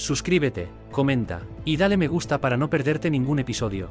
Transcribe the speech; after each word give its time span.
Suscríbete, 0.00 0.70
comenta 0.90 1.42
y 1.62 1.76
dale 1.76 1.98
me 1.98 2.08
gusta 2.08 2.40
para 2.40 2.56
no 2.56 2.70
perderte 2.70 3.10
ningún 3.10 3.38
episodio. 3.38 3.90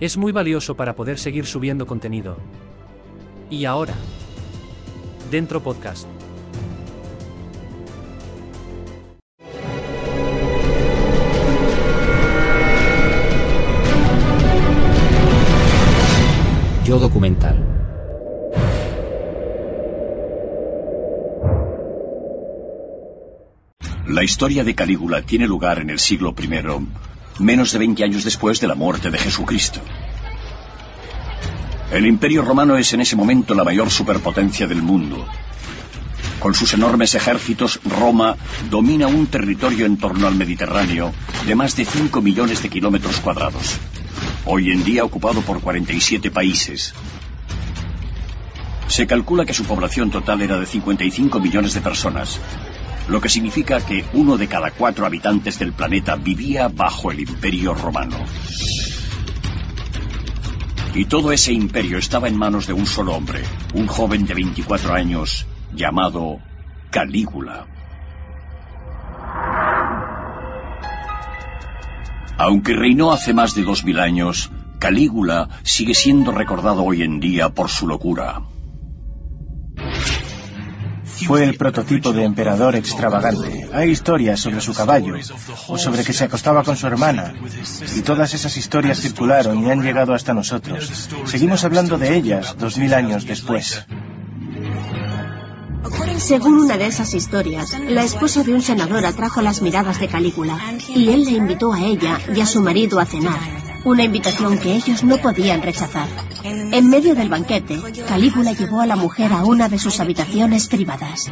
Es 0.00 0.16
muy 0.16 0.32
valioso 0.32 0.74
para 0.74 0.96
poder 0.96 1.18
seguir 1.18 1.44
subiendo 1.44 1.86
contenido. 1.86 2.38
Y 3.50 3.66
ahora, 3.66 3.92
dentro 5.30 5.62
podcast. 5.62 6.08
Yo 16.86 16.98
documental. 16.98 17.75
La 24.08 24.22
historia 24.22 24.62
de 24.62 24.76
Calígula 24.76 25.22
tiene 25.22 25.48
lugar 25.48 25.80
en 25.80 25.90
el 25.90 25.98
siglo 25.98 26.32
I, 26.40 27.42
menos 27.42 27.72
de 27.72 27.78
20 27.80 28.04
años 28.04 28.22
después 28.22 28.60
de 28.60 28.68
la 28.68 28.76
muerte 28.76 29.10
de 29.10 29.18
Jesucristo. 29.18 29.80
El 31.90 32.06
Imperio 32.06 32.42
Romano 32.42 32.76
es 32.76 32.92
en 32.92 33.00
ese 33.00 33.16
momento 33.16 33.52
la 33.52 33.64
mayor 33.64 33.90
superpotencia 33.90 34.68
del 34.68 34.80
mundo. 34.80 35.26
Con 36.38 36.54
sus 36.54 36.72
enormes 36.74 37.16
ejércitos, 37.16 37.80
Roma 37.84 38.36
domina 38.70 39.08
un 39.08 39.26
territorio 39.26 39.86
en 39.86 39.96
torno 39.96 40.28
al 40.28 40.36
Mediterráneo 40.36 41.12
de 41.44 41.56
más 41.56 41.74
de 41.74 41.84
5 41.84 42.22
millones 42.22 42.62
de 42.62 42.68
kilómetros 42.68 43.18
cuadrados, 43.18 43.76
hoy 44.44 44.70
en 44.70 44.84
día 44.84 45.02
ocupado 45.02 45.40
por 45.40 45.60
47 45.60 46.30
países. 46.30 46.94
Se 48.86 49.08
calcula 49.08 49.44
que 49.44 49.52
su 49.52 49.64
población 49.64 50.12
total 50.12 50.42
era 50.42 50.60
de 50.60 50.66
55 50.66 51.40
millones 51.40 51.74
de 51.74 51.80
personas, 51.80 52.38
lo 53.08 53.20
que 53.20 53.28
significa 53.28 53.80
que 53.80 54.04
uno 54.14 54.36
de 54.36 54.48
cada 54.48 54.70
cuatro 54.70 55.06
habitantes 55.06 55.58
del 55.58 55.72
planeta 55.72 56.16
vivía 56.16 56.68
bajo 56.68 57.10
el 57.10 57.20
imperio 57.20 57.74
romano. 57.74 58.16
Y 60.94 61.04
todo 61.04 61.30
ese 61.30 61.52
imperio 61.52 61.98
estaba 61.98 62.26
en 62.26 62.36
manos 62.36 62.66
de 62.66 62.72
un 62.72 62.86
solo 62.86 63.14
hombre, 63.14 63.42
un 63.74 63.86
joven 63.86 64.24
de 64.24 64.34
24 64.34 64.94
años 64.94 65.46
llamado 65.74 66.38
Calígula. 66.90 67.66
Aunque 72.38 72.74
reinó 72.74 73.12
hace 73.12 73.34
más 73.34 73.54
de 73.54 73.62
dos 73.62 73.84
mil 73.84 73.98
años, 73.98 74.50
Calígula 74.78 75.48
sigue 75.62 75.94
siendo 75.94 76.32
recordado 76.32 76.82
hoy 76.82 77.02
en 77.02 77.20
día 77.20 77.50
por 77.50 77.68
su 77.68 77.86
locura. 77.86 78.42
Fue 81.24 81.44
el 81.44 81.56
prototipo 81.56 82.12
de 82.12 82.24
emperador 82.24 82.76
extravagante. 82.76 83.68
Hay 83.72 83.90
historias 83.90 84.40
sobre 84.40 84.60
su 84.60 84.74
caballo, 84.74 85.14
o 85.68 85.78
sobre 85.78 86.04
que 86.04 86.12
se 86.12 86.24
acostaba 86.24 86.62
con 86.62 86.76
su 86.76 86.86
hermana, 86.86 87.34
y 87.96 88.00
todas 88.02 88.34
esas 88.34 88.56
historias 88.56 89.00
circularon 89.00 89.62
y 89.64 89.70
han 89.70 89.82
llegado 89.82 90.12
hasta 90.14 90.34
nosotros. 90.34 91.08
Seguimos 91.24 91.64
hablando 91.64 91.96
de 91.98 92.16
ellas 92.16 92.56
dos 92.58 92.76
mil 92.76 92.92
años 92.92 93.26
después. 93.26 93.86
Según 96.18 96.54
una 96.54 96.76
de 96.76 96.86
esas 96.86 97.14
historias, 97.14 97.78
la 97.88 98.02
esposa 98.02 98.42
de 98.42 98.54
un 98.54 98.62
senador 98.62 99.04
atrajo 99.04 99.42
las 99.42 99.62
miradas 99.62 100.00
de 100.00 100.08
Calígula 100.08 100.58
y 100.94 101.10
él 101.10 101.24
le 101.24 101.32
invitó 101.32 101.72
a 101.72 101.80
ella 101.84 102.18
y 102.34 102.40
a 102.40 102.46
su 102.46 102.60
marido 102.60 102.98
a 102.98 103.06
cenar, 103.06 103.38
una 103.86 104.02
invitación 104.02 104.58
que 104.58 104.74
ellos 104.74 105.04
no 105.04 105.18
podían 105.18 105.62
rechazar. 105.62 106.08
En 106.42 106.90
medio 106.90 107.14
del 107.14 107.28
banquete, 107.28 107.80
Calígula 108.08 108.52
llevó 108.52 108.80
a 108.80 108.86
la 108.86 108.96
mujer 108.96 109.32
a 109.32 109.44
una 109.44 109.68
de 109.68 109.78
sus 109.78 110.00
habitaciones 110.00 110.66
privadas 110.66 111.30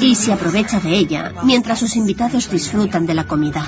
y 0.00 0.14
se 0.14 0.32
aprovecha 0.32 0.80
de 0.80 0.96
ella 0.96 1.34
mientras 1.44 1.80
sus 1.80 1.96
invitados 1.96 2.50
disfrutan 2.50 3.04
de 3.04 3.12
la 3.12 3.24
comida. 3.24 3.62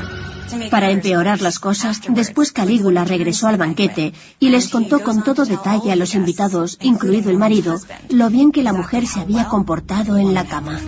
Para 0.70 0.90
empeorar 0.90 1.42
las 1.42 1.58
cosas, 1.58 2.00
después 2.08 2.50
Calígula 2.50 3.04
regresó 3.04 3.46
al 3.46 3.58
banquete 3.58 4.14
y 4.38 4.48
les 4.48 4.70
contó 4.70 5.00
con 5.00 5.22
todo 5.22 5.44
detalle 5.44 5.92
a 5.92 5.96
los 5.96 6.14
invitados, 6.14 6.78
incluido 6.80 7.30
el 7.30 7.36
marido, 7.36 7.78
lo 8.08 8.30
bien 8.30 8.52
que 8.52 8.62
la 8.62 8.72
mujer 8.72 9.06
se 9.06 9.20
había 9.20 9.48
comportado 9.48 10.16
en 10.16 10.32
la 10.32 10.46
cama. 10.46 10.78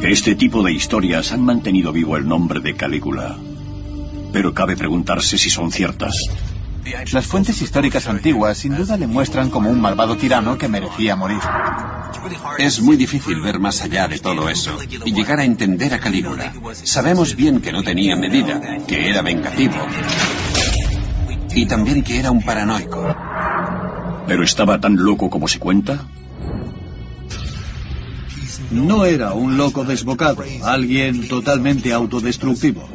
Este 0.00 0.34
tipo 0.34 0.62
de 0.62 0.72
historias 0.72 1.32
han 1.32 1.44
mantenido 1.44 1.92
vivo 1.92 2.16
el 2.16 2.26
nombre 2.26 2.60
de 2.60 2.74
Calígula. 2.74 3.36
Pero 4.36 4.52
cabe 4.52 4.76
preguntarse 4.76 5.38
si 5.38 5.48
son 5.48 5.72
ciertas. 5.72 6.14
Las 7.10 7.26
fuentes 7.26 7.62
históricas 7.62 8.06
antiguas 8.06 8.58
sin 8.58 8.76
duda 8.76 8.98
le 8.98 9.06
muestran 9.06 9.48
como 9.48 9.70
un 9.70 9.80
malvado 9.80 10.18
tirano 10.18 10.58
que 10.58 10.68
merecía 10.68 11.16
morir. 11.16 11.38
Es 12.58 12.82
muy 12.82 12.98
difícil 12.98 13.40
ver 13.40 13.58
más 13.58 13.80
allá 13.80 14.06
de 14.08 14.18
todo 14.18 14.50
eso 14.50 14.76
y 15.06 15.14
llegar 15.14 15.40
a 15.40 15.44
entender 15.44 15.94
a 15.94 16.00
Calígula. 16.00 16.52
Sabemos 16.74 17.34
bien 17.34 17.62
que 17.62 17.72
no 17.72 17.82
tenía 17.82 18.14
medida, 18.14 18.60
que 18.86 19.08
era 19.08 19.22
vengativo 19.22 19.76
y 21.54 21.64
también 21.64 22.02
que 22.02 22.18
era 22.18 22.30
un 22.30 22.42
paranoico. 22.42 23.16
¿Pero 24.26 24.44
estaba 24.44 24.78
tan 24.78 24.96
loco 24.96 25.30
como 25.30 25.48
se 25.48 25.58
cuenta? 25.58 26.04
No 28.70 29.06
era 29.06 29.32
un 29.32 29.56
loco 29.56 29.84
desbocado, 29.84 30.44
alguien 30.62 31.26
totalmente 31.26 31.94
autodestructivo. 31.94 32.86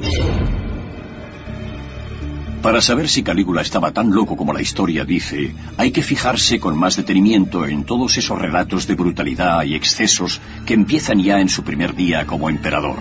Para 2.62 2.80
saber 2.80 3.10
si 3.10 3.24
Calígula 3.24 3.64
estaba 3.64 3.92
tan 3.92 4.12
loco 4.12 4.38
como 4.38 4.54
la 4.54 4.62
historia 4.62 5.04
dice, 5.04 5.56
hay 5.78 5.92
que 5.92 6.04
fijarse 6.04 6.60
con 6.60 6.78
más 6.78 6.96
detenimiento 6.96 7.66
en 7.66 7.86
todos 7.86 8.18
esos 8.18 8.38
relatos 8.38 8.86
de 8.86 8.94
brutalidad 8.94 9.64
y 9.64 9.74
excesos 9.74 10.40
que 10.66 10.76
empiezan 10.76 11.20
ya 11.24 11.40
en 11.40 11.50
su 11.50 11.64
primer 11.64 11.96
día 11.96 12.28
como 12.28 12.50
emperador. 12.50 12.98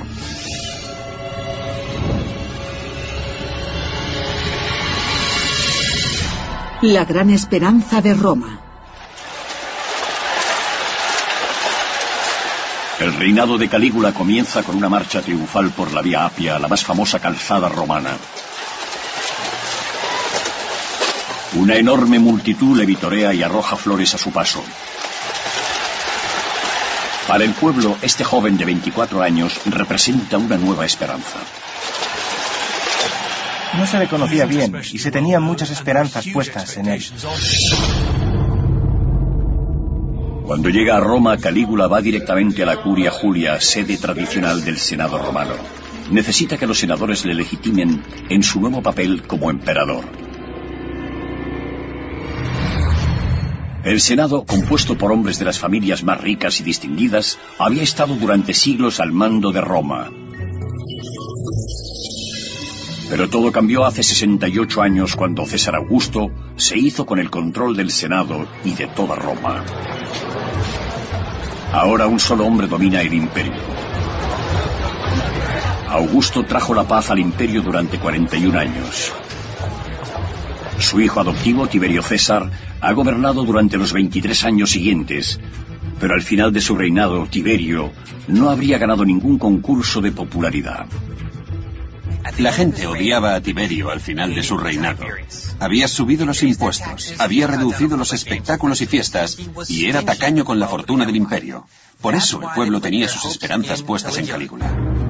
La 6.81 7.05
gran 7.05 7.29
esperanza 7.29 8.01
de 8.01 8.15
Roma. 8.15 8.61
El 12.99 13.13
reinado 13.13 13.59
de 13.59 13.69
Calígula 13.69 14.13
comienza 14.13 14.63
con 14.63 14.77
una 14.77 14.89
marcha 14.89 15.21
triunfal 15.21 15.71
por 15.71 15.93
la 15.93 16.01
Vía 16.01 16.25
Apia, 16.25 16.59
la 16.59 16.69
más 16.69 16.83
famosa 16.83 17.19
calzada 17.19 17.69
romana. 17.69 18.17
Una 21.55 21.75
enorme 21.75 22.20
multitud 22.20 22.76
le 22.76 22.87
vitorea 22.87 23.35
y 23.35 23.43
arroja 23.43 23.76
flores 23.76 24.14
a 24.14 24.19
su 24.19 24.31
paso. 24.31 24.62
Para 27.26 27.44
el 27.44 27.52
pueblo, 27.52 27.97
este 28.02 28.23
joven 28.23 28.56
de 28.56 28.64
24 28.64 29.20
años 29.20 29.61
representa 29.67 30.38
una 30.38 30.56
nueva 30.56 30.87
esperanza. 30.87 31.38
No 33.76 33.87
se 33.87 33.99
le 33.99 34.08
conocía 34.08 34.47
bien 34.47 34.76
y 34.93 34.99
se 34.99 35.11
tenían 35.11 35.43
muchas 35.43 35.70
esperanzas 35.70 36.26
puestas 36.32 36.76
en 36.76 36.87
él. 36.87 37.05
Cuando 40.44 40.69
llega 40.69 40.96
a 40.96 41.00
Roma, 41.00 41.37
Calígula 41.37 41.87
va 41.87 42.00
directamente 42.00 42.62
a 42.62 42.67
la 42.67 42.82
Curia 42.82 43.11
Julia, 43.11 43.61
sede 43.61 43.96
tradicional 43.96 44.64
del 44.64 44.79
Senado 44.79 45.19
romano. 45.19 45.55
Necesita 46.11 46.56
que 46.56 46.67
los 46.67 46.79
senadores 46.79 47.25
le 47.25 47.35
legitimen 47.35 48.03
en 48.29 48.43
su 48.43 48.61
nuevo 48.61 48.82
papel 48.82 49.23
como 49.23 49.50
emperador. 49.50 50.30
El 53.82 53.99
Senado, 54.00 54.44
compuesto 54.44 54.99
por 54.99 55.11
hombres 55.11 55.38
de 55.38 55.47
las 55.47 55.59
familias 55.59 56.05
más 56.05 56.21
ricas 56.21 56.61
y 56.61 56.62
distinguidas, 56.62 57.38
había 57.59 57.82
estado 57.82 58.15
durante 58.15 58.53
siglos 58.53 59.00
al 59.00 59.11
mando 59.11 59.53
de 59.53 59.62
Roma. 59.62 60.11
Pero 63.09 63.31
todo 63.31 63.50
cambió 63.50 63.87
hace 63.87 64.03
68 64.03 64.82
años 64.82 65.17
cuando 65.17 65.47
César 65.47 65.77
Augusto 65.77 66.31
se 66.56 66.79
hizo 66.79 67.06
con 67.06 67.19
el 67.19 67.31
control 67.31 67.75
del 67.75 67.91
Senado 67.91 68.47
y 68.65 68.75
de 68.75 68.87
toda 68.87 69.17
Roma. 69.17 69.65
Ahora 71.73 72.06
un 72.06 72.21
solo 72.21 72.44
hombre 72.44 72.67
domina 72.67 73.00
el 73.00 73.15
imperio. 73.15 73.55
Augusto 75.88 76.44
trajo 76.44 76.75
la 76.75 76.87
paz 76.87 77.11
al 77.11 77.19
imperio 77.19 77.62
durante 77.62 77.99
41 77.99 78.59
años. 78.59 79.12
Su 80.81 81.00
hijo 81.00 81.21
adoptivo, 81.21 81.69
Tiberio 81.69 82.03
César, 82.03 82.50
ha 82.81 82.93
gobernado 82.93 83.44
durante 83.44 83.77
los 83.77 83.93
23 83.93 84.44
años 84.44 84.71
siguientes, 84.71 85.38
pero 86.00 86.15
al 86.15 86.23
final 86.23 86.53
de 86.53 86.61
su 86.61 86.75
reinado, 86.75 87.27
Tiberio 87.27 87.93
no 88.29 88.49
habría 88.49 88.79
ganado 88.79 89.05
ningún 89.05 89.38
concurso 89.38 90.00
de 90.00 90.11
popularidad. 90.11 90.87
La 92.38 92.53
gente 92.53 92.87
odiaba 92.87 93.35
a 93.35 93.41
Tiberio 93.43 93.91
al 93.91 94.00
final 94.00 94.35
de 94.35 94.43
su 94.43 94.56
reinado. 94.56 95.05
Había 95.59 95.87
subido 95.87 96.25
los 96.25 96.43
impuestos, 96.43 97.15
había 97.19 97.47
reducido 97.47 97.99
los 97.99 98.15
espectáculos 98.15 98.81
y 98.81 98.87
fiestas 98.87 99.38
y 99.69 99.87
era 99.87 100.03
tacaño 100.03 100.44
con 100.44 100.59
la 100.59 100.67
fortuna 100.67 101.05
del 101.05 101.17
imperio. 101.17 101.67
Por 102.00 102.15
eso 102.15 102.41
el 102.41 102.49
pueblo 102.55 102.81
tenía 102.81 103.09
sus 103.09 103.27
esperanzas 103.27 103.82
puestas 103.82 104.17
en 104.17 104.27
Calígula. 104.27 105.10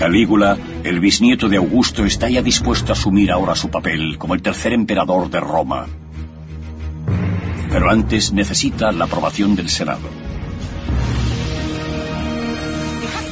Calígula, 0.00 0.56
el 0.82 0.98
bisnieto 0.98 1.50
de 1.50 1.58
Augusto, 1.58 2.06
está 2.06 2.30
ya 2.30 2.40
dispuesto 2.40 2.90
a 2.90 2.94
asumir 2.94 3.30
ahora 3.30 3.54
su 3.54 3.68
papel 3.68 4.16
como 4.16 4.32
el 4.32 4.40
tercer 4.40 4.72
emperador 4.72 5.28
de 5.28 5.40
Roma. 5.40 5.88
Pero 7.70 7.90
antes 7.90 8.32
necesita 8.32 8.92
la 8.92 9.04
aprobación 9.04 9.54
del 9.54 9.68
Senado. 9.68 10.08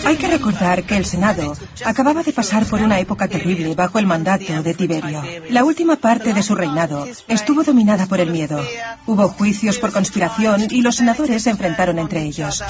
Hay 0.05 0.17
que 0.17 0.29
recordar 0.29 0.85
que 0.85 0.99
el 0.99 1.07
Senado 1.07 1.57
acababa 1.87 2.23
de 2.23 2.35
pasar 2.35 2.67
por 2.67 2.83
una 2.83 3.01
época 3.01 3.29
terrible 3.29 3.75
bajo 3.75 3.99
el 3.99 4.07
mandato 4.07 4.63
de 4.63 4.75
Tiberio. 4.75 5.23
La 5.49 5.65
última 5.65 5.97
parte 5.97 6.35
de 6.35 6.43
su 6.43 6.55
reinado 6.55 7.09
estuvo 7.29 7.65
dominada 7.65 8.05
por 8.05 8.21
el 8.21 8.31
miedo. 8.31 8.63
Hubo 9.07 9.29
juicios 9.29 9.79
por 9.79 9.91
conspiración 9.91 10.67
y 10.69 10.83
los 10.83 10.97
senadores 10.97 11.45
se 11.45 11.49
enfrentaron 11.49 11.99
entre 11.99 12.25
ellos. 12.25 12.63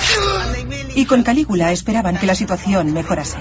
Y 0.94 1.04
con 1.06 1.24
Calígula 1.24 1.72
esperaban 1.72 2.16
que 2.16 2.26
la 2.26 2.36
situación 2.36 2.92
mejorase. 2.92 3.38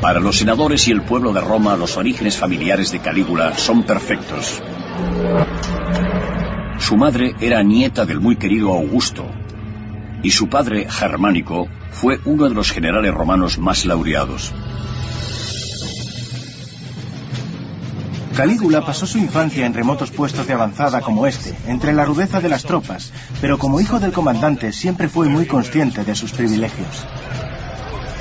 Para 0.00 0.20
los 0.20 0.38
senadores 0.38 0.86
y 0.88 0.90
el 0.90 1.02
pueblo 1.02 1.32
de 1.32 1.40
Roma, 1.40 1.76
los 1.76 1.96
orígenes 1.96 2.36
familiares 2.36 2.92
de 2.92 3.00
Calígula 3.00 3.56
son 3.56 3.84
perfectos. 3.84 4.62
Su 6.78 6.96
madre 6.96 7.34
era 7.40 7.62
nieta 7.62 8.04
del 8.04 8.20
muy 8.20 8.36
querido 8.36 8.72
Augusto, 8.72 9.26
y 10.22 10.30
su 10.30 10.48
padre, 10.48 10.86
Germánico, 10.90 11.68
fue 11.90 12.18
uno 12.24 12.48
de 12.48 12.54
los 12.54 12.72
generales 12.72 13.14
romanos 13.14 13.58
más 13.58 13.84
laureados. 13.84 14.52
Calígula 18.36 18.84
pasó 18.84 19.06
su 19.06 19.18
infancia 19.18 19.64
en 19.64 19.74
remotos 19.74 20.10
puestos 20.10 20.48
de 20.48 20.54
avanzada 20.54 21.02
como 21.02 21.26
este, 21.26 21.54
entre 21.68 21.92
la 21.92 22.04
rudeza 22.04 22.40
de 22.40 22.48
las 22.48 22.64
tropas, 22.64 23.12
pero 23.40 23.58
como 23.58 23.80
hijo 23.80 24.00
del 24.00 24.12
comandante 24.12 24.72
siempre 24.72 25.08
fue 25.08 25.28
muy 25.28 25.46
consciente 25.46 26.04
de 26.04 26.16
sus 26.16 26.32
privilegios. 26.32 27.06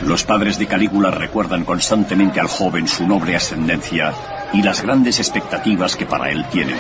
Los 0.06 0.26
padres 0.26 0.60
de 0.60 0.68
Calígula 0.68 1.12
recuerdan 1.12 1.64
constantemente 1.64 2.40
al 2.40 2.48
joven 2.48 2.88
su 2.88 3.08
noble 3.08 3.36
ascendencia 3.36 4.14
y 4.52 4.62
las 4.62 4.82
grandes 4.82 5.20
expectativas 5.20 5.96
que 5.96 6.06
para 6.06 6.30
él 6.30 6.46
tienen. 6.52 6.76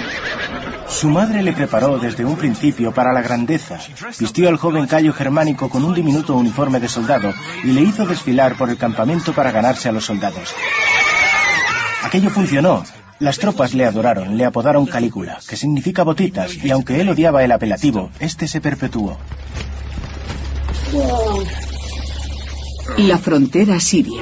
Su 0.89 1.09
madre 1.09 1.41
le 1.41 1.53
preparó 1.53 1.97
desde 1.97 2.25
un 2.25 2.35
principio 2.35 2.93
para 2.93 3.13
la 3.13 3.21
grandeza. 3.21 3.79
Vistió 4.19 4.49
al 4.49 4.57
joven 4.57 4.87
Cayo 4.87 5.13
Germánico 5.13 5.69
con 5.69 5.85
un 5.85 5.93
diminuto 5.93 6.35
uniforme 6.35 6.81
de 6.81 6.89
soldado 6.89 7.33
y 7.63 7.67
le 7.67 7.81
hizo 7.81 8.05
desfilar 8.05 8.55
por 8.55 8.69
el 8.69 8.77
campamento 8.77 9.31
para 9.33 9.51
ganarse 9.51 9.87
a 9.87 9.93
los 9.93 10.05
soldados. 10.05 10.53
Aquello 12.03 12.29
funcionó. 12.29 12.83
Las 13.19 13.39
tropas 13.39 13.73
le 13.73 13.85
adoraron, 13.85 14.37
le 14.37 14.43
apodaron 14.43 14.85
Calígula, 14.85 15.39
que 15.47 15.55
significa 15.55 16.03
botitas, 16.03 16.61
y 16.61 16.71
aunque 16.71 16.99
él 16.99 17.07
odiaba 17.07 17.43
el 17.43 17.53
apelativo, 17.53 18.09
este 18.19 18.49
se 18.49 18.59
perpetuó. 18.59 19.17
La 22.97 23.17
frontera 23.17 23.79
siria. 23.79 24.21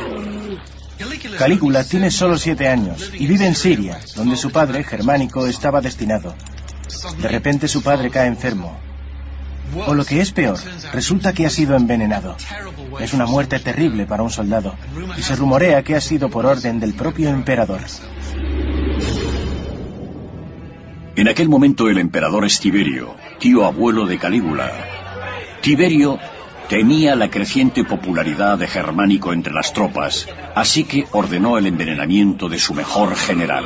Calígula 1.38 1.84
tiene 1.84 2.12
solo 2.12 2.38
siete 2.38 2.68
años 2.68 3.12
y 3.13 3.25
vive 3.25 3.48
en 3.48 3.56
Siria, 3.56 4.00
donde 4.16 4.38
su 4.38 4.52
padre, 4.52 4.84
Germánico, 4.84 5.48
estaba 5.48 5.81
destinado. 5.81 6.36
De 7.19 7.28
repente 7.28 7.68
su 7.68 7.81
padre 7.81 8.10
cae 8.12 8.28
enfermo. 8.28 8.80
O 9.88 9.94
lo 9.94 10.06
que 10.06 10.22
es 10.22 10.31
peor, 10.31 10.60
resulta 10.94 11.34
que 11.34 11.46
ha 11.46 11.50
sido 11.50 11.75
envenenado. 11.75 12.36
Es 13.00 13.13
una 13.13 13.25
muerte 13.25 13.60
terrible 13.60 14.06
para 14.06 14.24
un 14.24 14.30
soldado, 14.30 14.75
y 15.18 15.22
se 15.22 15.36
rumorea 15.36 15.84
que 15.84 15.96
ha 15.96 16.02
sido 16.02 16.30
por 16.30 16.46
orden 16.46 16.80
del 16.80 16.94
propio 16.94 17.30
emperador. 17.30 17.81
En 21.16 21.28
aquel 21.28 21.50
momento 21.50 21.90
el 21.90 21.98
emperador 21.98 22.46
es 22.46 22.60
Tiberio, 22.60 23.16
tío 23.40 23.66
abuelo 23.66 24.06
de 24.06 24.18
Calígula. 24.18 24.72
Tiberio 25.62 26.19
temía 26.72 27.18
la 27.18 27.30
creciente 27.30 27.84
popularidad 27.84 28.58
de 28.58 28.66
Germánico 28.66 29.34
entre 29.34 29.52
las 29.52 29.74
tropas, 29.74 30.26
así 30.56 30.86
que 30.86 31.06
ordenó 31.12 31.58
el 31.58 31.66
envenenamiento 31.66 32.48
de 32.48 32.58
su 32.58 32.74
mejor 32.74 33.14
general. 33.18 33.66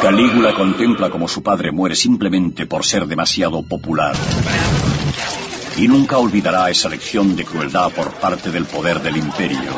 Calígula 0.00 0.54
contempla 0.54 1.10
como 1.10 1.28
su 1.28 1.42
padre 1.42 1.72
muere 1.72 1.94
simplemente 1.94 2.64
por 2.64 2.86
ser 2.86 3.06
demasiado 3.06 3.62
popular. 3.62 4.16
Y 5.76 5.88
nunca 5.88 6.16
olvidará 6.16 6.70
esa 6.70 6.88
lección 6.88 7.36
de 7.36 7.44
crueldad 7.44 7.90
por 7.90 8.12
parte 8.12 8.50
del 8.50 8.64
poder 8.64 9.02
del 9.02 9.18
imperio. 9.18 9.72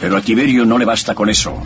Pero 0.00 0.16
a 0.16 0.20
Tiberio 0.20 0.64
no 0.64 0.78
le 0.78 0.84
basta 0.84 1.16
con 1.16 1.28
eso. 1.28 1.60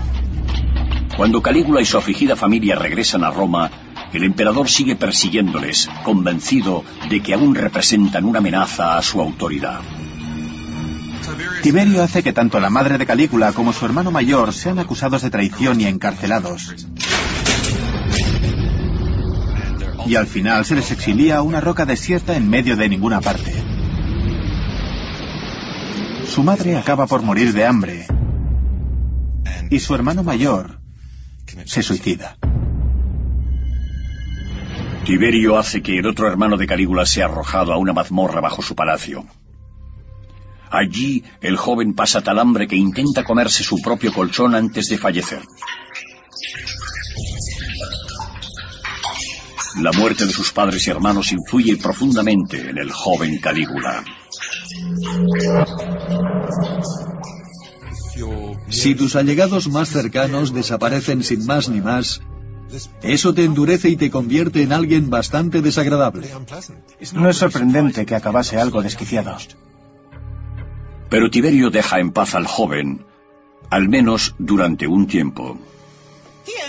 Cuando 1.17 1.43
Calígula 1.43 1.83
y 1.83 1.85
su 1.85 1.99
afligida 1.99 2.37
familia 2.37 2.75
regresan 2.75 3.23
a 3.23 3.31
Roma, 3.31 3.71
el 4.13 4.25
emperador 4.25 4.69
sigue 4.69 4.97
persiguiéndoles, 4.97 5.89
convencido 6.05 6.85
de 7.11 7.21
que 7.21 7.35
aún 7.35 7.55
representan 7.55 8.25
una 8.25 8.39
amenaza 8.39 8.97
a 8.97 9.03
su 9.03 9.21
autoridad. 9.21 9.81
Tiberio 11.63 12.03
hace 12.03 12.23
que 12.23 12.33
tanto 12.33 12.59
la 12.61 12.71
madre 12.71 12.99
de 12.99 13.07
Calígula 13.07 13.53
como 13.53 13.73
su 13.73 13.85
hermano 13.85 14.11
mayor 14.11 14.53
sean 14.53 14.79
acusados 14.79 15.23
de 15.23 15.31
traición 15.31 15.81
y 15.81 15.87
encarcelados. 15.87 16.75
Y 20.07 20.17
al 20.17 20.27
final 20.27 20.65
se 20.65 20.75
les 20.75 20.91
exilia 20.91 21.37
a 21.37 21.43
una 21.43 21.61
roca 21.61 21.85
desierta 21.85 22.37
en 22.37 22.49
medio 22.49 22.77
de 22.77 22.89
ninguna 22.89 23.21
parte. 23.21 23.53
Su 26.27 26.43
madre 26.43 26.77
acaba 26.77 27.07
por 27.07 27.23
morir 27.23 27.53
de 27.53 27.67
hambre. 27.67 28.07
Y 29.71 29.79
su 29.79 29.95
hermano 29.95 30.23
mayor 30.25 30.82
se 31.65 31.83
suicida. 31.83 32.37
Tiberio 35.05 35.59
hace 35.59 35.83
que 35.83 35.99
el 35.99 36.07
otro 36.07 36.29
hermano 36.29 36.57
de 36.57 36.67
Calígula 36.67 37.07
sea 37.07 37.25
arrojado 37.25 37.73
a 37.73 37.77
una 37.77 37.93
mazmorra 37.93 38.41
bajo 38.41 38.63
su 38.63 38.77
palacio. 38.77 39.27
Allí 40.71 41.25
el 41.41 41.57
joven 41.57 41.95
pasa 41.95 42.23
tal 42.23 42.39
hambre 42.39 42.67
que 42.67 42.77
intenta 42.77 43.25
comerse 43.25 43.65
su 43.65 43.83
propio 43.83 44.13
colchón 44.13 44.55
antes 44.55 44.89
de 44.89 44.99
fallecer. 44.99 45.43
La 49.81 49.93
muerte 49.93 50.27
de 50.27 50.33
sus 50.33 50.53
padres 50.53 50.87
y 50.87 50.91
hermanos 50.91 51.33
influye 51.33 51.77
profundamente 51.77 52.71
en 52.71 52.79
el 52.79 52.93
joven 52.93 53.39
Calígula. 53.39 54.05
Si 58.73 58.95
tus 58.95 59.17
allegados 59.17 59.69
más 59.69 59.91
cercanos 59.91 60.55
desaparecen 60.55 61.23
sin 61.23 61.45
más 61.45 61.69
ni 61.69 61.83
más, 61.83 62.23
eso 63.03 63.35
te 63.35 63.45
endurece 63.45 63.91
y 63.91 63.97
te 63.97 64.11
convierte 64.11 64.63
en 64.63 64.73
alguien 64.73 65.11
bastante 65.11 65.61
desagradable. 65.61 66.31
No 67.13 67.29
es 67.29 67.37
sorprendente 67.37 68.07
que 68.07 68.15
acabase 68.15 68.59
algo 68.59 68.83
desquiciado. 68.83 69.37
Pero 71.11 71.31
Tiberio 71.31 71.69
deja 71.69 72.01
en 72.01 72.13
paz 72.13 72.35
al 72.35 72.47
joven, 72.47 73.05
al 73.69 73.91
menos 73.91 74.35
durante 74.39 74.87
un 74.87 75.07
tiempo. 75.07 75.59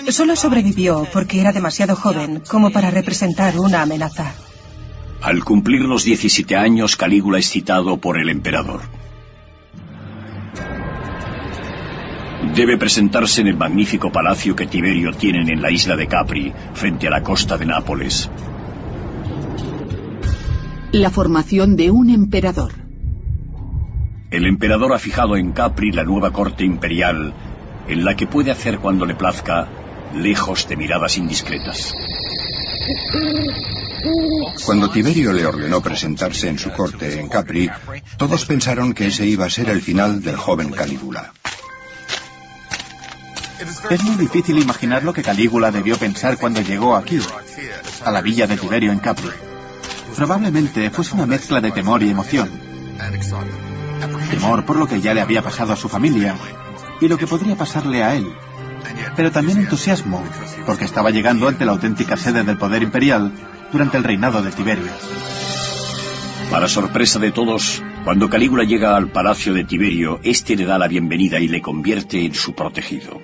Solo 0.09 0.35
sobrevivió 0.35 1.07
porque 1.13 1.39
era 1.39 1.53
demasiado 1.53 1.95
joven 1.95 2.43
como 2.47 2.71
para 2.71 2.91
representar 2.91 3.57
una 3.57 3.81
amenaza. 3.81 4.33
Al 5.21 5.45
cumplir 5.45 5.81
los 5.83 6.03
17 6.03 6.57
años, 6.57 6.97
Calígula 6.97 7.39
es 7.39 7.49
citado 7.49 7.97
por 7.97 8.19
el 8.19 8.27
emperador. 8.27 8.81
Debe 12.55 12.77
presentarse 12.77 13.41
en 13.41 13.47
el 13.47 13.57
magnífico 13.57 14.11
palacio 14.11 14.55
que 14.55 14.67
Tiberio 14.67 15.13
tienen 15.13 15.49
en 15.49 15.61
la 15.61 15.71
isla 15.71 15.95
de 15.95 16.07
Capri, 16.07 16.53
frente 16.73 17.07
a 17.07 17.09
la 17.09 17.23
costa 17.23 17.57
de 17.57 17.65
Nápoles. 17.65 18.29
La 20.91 21.09
formación 21.09 21.75
de 21.75 21.89
un 21.89 22.11
emperador. 22.11 22.73
El 24.29 24.45
emperador 24.45 24.93
ha 24.93 24.99
fijado 24.99 25.35
en 25.35 25.51
Capri 25.51 25.91
la 25.91 26.03
nueva 26.03 26.31
corte 26.31 26.63
imperial, 26.63 27.33
en 27.87 28.05
la 28.05 28.15
que 28.15 28.27
puede 28.27 28.51
hacer 28.51 28.77
cuando 28.77 29.05
le 29.05 29.15
plazca, 29.15 29.67
lejos 30.13 30.67
de 30.67 30.75
miradas 30.75 31.17
indiscretas. 31.17 31.95
Cuando 34.65 34.89
Tiberio 34.89 35.33
le 35.33 35.45
ordenó 35.45 35.81
presentarse 35.81 36.49
en 36.49 36.59
su 36.59 36.71
corte 36.71 37.19
en 37.19 37.29
Capri, 37.29 37.69
todos 38.17 38.45
pensaron 38.45 38.93
que 38.93 39.07
ese 39.07 39.25
iba 39.25 39.45
a 39.45 39.49
ser 39.49 39.69
el 39.69 39.81
final 39.81 40.21
del 40.21 40.35
joven 40.35 40.71
Calígula. 40.71 41.31
Es 43.89 44.03
muy 44.03 44.15
difícil 44.15 44.57
imaginar 44.59 45.03
lo 45.03 45.13
que 45.13 45.23
Calígula 45.23 45.71
debió 45.71 45.97
pensar 45.97 46.37
cuando 46.37 46.61
llegó 46.61 46.95
aquí, 46.95 47.19
a 48.03 48.11
la 48.11 48.21
villa 48.21 48.47
de 48.47 48.57
Tiberio 48.57 48.91
en 48.91 48.99
Capri. 48.99 49.29
Probablemente 50.15 50.89
fuese 50.89 51.15
una 51.15 51.25
mezcla 51.25 51.61
de 51.61 51.71
temor 51.71 52.03
y 52.03 52.09
emoción. 52.09 52.49
Temor 54.29 54.65
por 54.65 54.77
lo 54.77 54.87
que 54.87 55.01
ya 55.01 55.13
le 55.13 55.21
había 55.21 55.41
pasado 55.41 55.73
a 55.73 55.77
su 55.77 55.89
familia 55.89 56.35
y 56.99 57.07
lo 57.07 57.17
que 57.17 57.27
podría 57.27 57.55
pasarle 57.55 58.03
a 58.03 58.15
él. 58.15 58.27
Pero 59.15 59.31
también 59.31 59.59
entusiasmo, 59.59 60.23
porque 60.65 60.85
estaba 60.85 61.11
llegando 61.11 61.47
ante 61.47 61.65
la 61.65 61.71
auténtica 61.71 62.17
sede 62.17 62.43
del 62.43 62.57
poder 62.57 62.83
imperial 62.83 63.31
durante 63.71 63.97
el 63.97 64.03
reinado 64.03 64.41
de 64.41 64.51
Tiberio. 64.51 64.91
Para 66.51 66.67
sorpresa 66.67 67.17
de 67.19 67.31
todos, 67.31 67.81
cuando 68.03 68.29
Calígula 68.29 68.63
llega 68.63 68.95
al 68.95 69.07
palacio 69.07 69.53
de 69.53 69.63
Tiberio, 69.63 70.19
éste 70.23 70.55
le 70.55 70.65
da 70.65 70.77
la 70.77 70.87
bienvenida 70.87 71.39
y 71.39 71.47
le 71.47 71.61
convierte 71.61 72.25
en 72.25 72.35
su 72.35 72.53
protegido. 72.53 73.21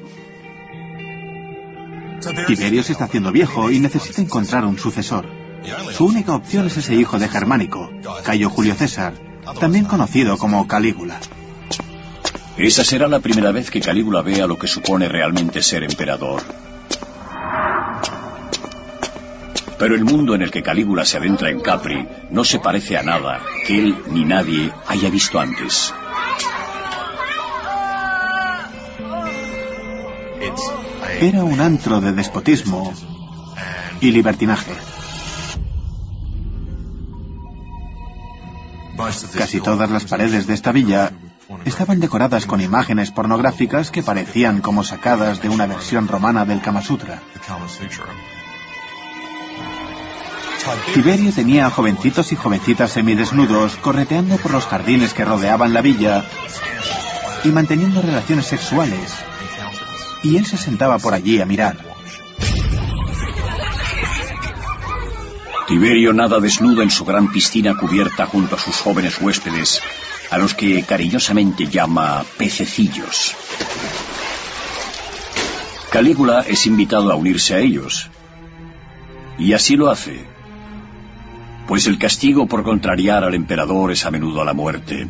Tiberio 2.48 2.84
se 2.84 2.94
está 2.94 3.06
haciendo 3.06 3.32
viejo 3.32 3.72
y 3.72 3.80
necesita 3.80 4.22
encontrar 4.22 4.66
un 4.66 4.78
sucesor. 4.78 5.26
Su 5.92 6.06
única 6.06 6.34
opción 6.34 6.68
es 6.68 6.78
ese 6.78 6.96
hijo 6.96 7.20
de 7.20 7.28
Germánico, 7.28 7.92
Cayo 8.24 8.50
Julio 8.50 8.76
César, 8.76 9.14
también 9.60 9.86
conocido 9.86 10.38
como 10.38 10.68
Calígula. 10.68 11.20
Esa 12.58 12.84
será 12.84 13.08
la 13.08 13.20
primera 13.20 13.52
vez 13.52 13.72
que 13.72 13.80
Calígula 13.80 14.22
vea 14.22 14.48
lo 14.48 14.58
que 14.58 14.68
supone 14.68 15.08
realmente 15.08 15.62
ser 15.62 15.84
emperador. 15.84 16.42
Pero 19.78 19.96
el 19.96 20.04
mundo 20.04 20.36
en 20.36 20.42
el 20.42 20.52
que 20.52 20.62
Calígula 20.62 21.06
se 21.06 21.18
adentra 21.18 21.50
en 21.50 21.62
Capri 21.62 22.06
no 22.32 22.44
se 22.44 22.60
parece 22.60 22.98
a 22.98 23.04
nada 23.04 23.40
que 23.66 23.80
él 23.80 23.96
ni 24.12 24.26
nadie 24.26 24.74
haya 24.88 25.10
visto 25.10 25.40
antes. 25.40 25.94
Era 31.22 31.44
un 31.44 31.60
antro 31.60 32.00
de 32.00 32.14
despotismo 32.14 32.94
y 34.00 34.12
libertinaje. 34.12 34.72
Casi 39.38 39.60
todas 39.60 39.90
las 39.92 40.06
paredes 40.06 40.48
de 40.48 40.54
esta 40.54 40.72
villa 40.72 41.12
estaban 41.66 42.00
decoradas 42.00 42.46
con 42.46 42.62
imágenes 42.62 43.12
pornográficas 43.12 43.92
que 43.92 44.02
parecían 44.02 44.62
como 44.62 44.86
sacadas 44.86 45.42
de 45.42 45.50
una 45.50 45.66
versión 45.66 46.08
romana 46.08 46.46
del 46.46 46.62
Kama 46.62 46.82
Sutra. 46.82 47.22
Tiberio 50.94 51.34
tenía 51.34 51.66
a 51.66 51.70
jovencitos 51.70 52.32
y 52.32 52.38
jovencitas 52.38 52.92
semidesnudos 52.92 53.76
correteando 53.76 54.38
por 54.38 54.52
los 54.52 54.66
jardines 54.68 55.14
que 55.14 55.26
rodeaban 55.26 55.74
la 55.74 55.82
villa 55.82 56.24
y 57.44 57.50
manteniendo 57.50 58.02
relaciones 58.02 58.46
sexuales. 58.46 59.29
Y 60.24 60.38
él 60.38 60.46
se 60.46 60.58
sentaba 60.58 61.00
por 61.00 61.14
allí 61.14 61.42
a 61.42 61.46
mirar. 61.46 61.78
Tiberio 65.68 66.14
nada 66.14 66.40
desnudo 66.40 66.82
en 66.82 66.90
su 66.90 67.06
gran 67.06 67.32
piscina 67.32 67.76
cubierta 67.76 68.26
junto 68.26 68.56
a 68.56 68.60
sus 68.60 68.78
jóvenes 68.78 69.22
huéspedes, 69.22 69.82
a 70.32 70.38
los 70.38 70.56
que 70.56 70.84
cariñosamente 70.84 71.68
llama 71.68 72.26
pececillos. 72.38 73.36
Calígula 75.92 76.42
es 76.42 76.66
invitado 76.66 77.12
a 77.12 77.16
unirse 77.16 77.56
a 77.56 77.60
ellos. 77.60 78.10
Y 79.38 79.54
así 79.54 79.76
lo 79.76 79.90
hace, 79.90 80.26
pues 81.68 81.86
el 81.86 82.00
castigo 82.00 82.48
por 82.48 82.64
contrariar 82.64 83.24
al 83.24 83.36
emperador 83.36 83.92
es 83.92 84.04
a 84.06 84.12
menudo 84.12 84.44
la 84.44 84.54
muerte. 84.54 85.08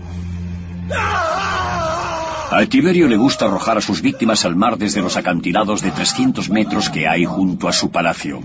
A 2.51 2.65
Tiberio 2.65 3.07
le 3.07 3.15
gusta 3.15 3.45
arrojar 3.45 3.77
a 3.77 3.81
sus 3.81 4.01
víctimas 4.01 4.43
al 4.43 4.55
mar 4.55 4.77
desde 4.79 5.01
los 5.01 5.17
acantilados 5.17 5.83
de 5.83 5.91
300 5.91 6.49
metros 6.49 6.89
que 6.89 7.07
hay 7.07 7.23
junto 7.23 7.67
a 7.67 7.73
su 7.73 7.91
palacio. 7.91 8.41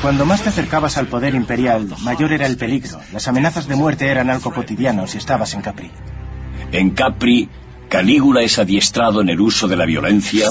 Cuando 0.00 0.24
más 0.24 0.42
te 0.42 0.48
acercabas 0.48 0.96
al 0.96 1.08
poder 1.08 1.34
imperial, 1.34 1.94
mayor 2.00 2.32
era 2.32 2.46
el 2.46 2.56
peligro. 2.56 2.98
Las 3.12 3.28
amenazas 3.28 3.68
de 3.68 3.76
muerte 3.76 4.08
eran 4.08 4.30
algo 4.30 4.52
cotidiano 4.52 5.06
si 5.06 5.18
estabas 5.18 5.52
en 5.52 5.60
Capri. 5.60 5.90
En 6.72 6.90
Capri, 6.90 7.50
Calígula 7.90 8.40
es 8.40 8.58
adiestrado 8.58 9.20
en 9.20 9.28
el 9.28 9.40
uso 9.42 9.68
de 9.68 9.76
la 9.76 9.84
violencia, 9.84 10.48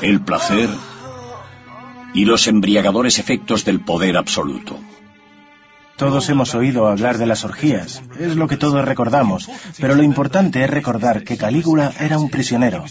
el 0.00 0.20
placer 0.20 0.70
y 2.14 2.24
los 2.24 2.46
embriagadores 2.46 3.18
efectos 3.18 3.64
del 3.64 3.80
poder 3.80 4.16
absoluto. 4.16 4.78
Todos 5.96 6.28
hemos 6.30 6.54
oído 6.54 6.88
hablar 6.88 7.18
de 7.18 7.26
las 7.26 7.44
orgías, 7.44 8.02
es 8.18 8.34
lo 8.36 8.48
que 8.48 8.56
todos 8.56 8.84
recordamos, 8.84 9.48
pero 9.78 9.94
lo 9.94 10.02
importante 10.02 10.64
es 10.64 10.70
recordar 10.70 11.22
que 11.22 11.36
Calígula 11.36 11.92
era 12.00 12.18
un 12.18 12.30
prisionero. 12.30 12.84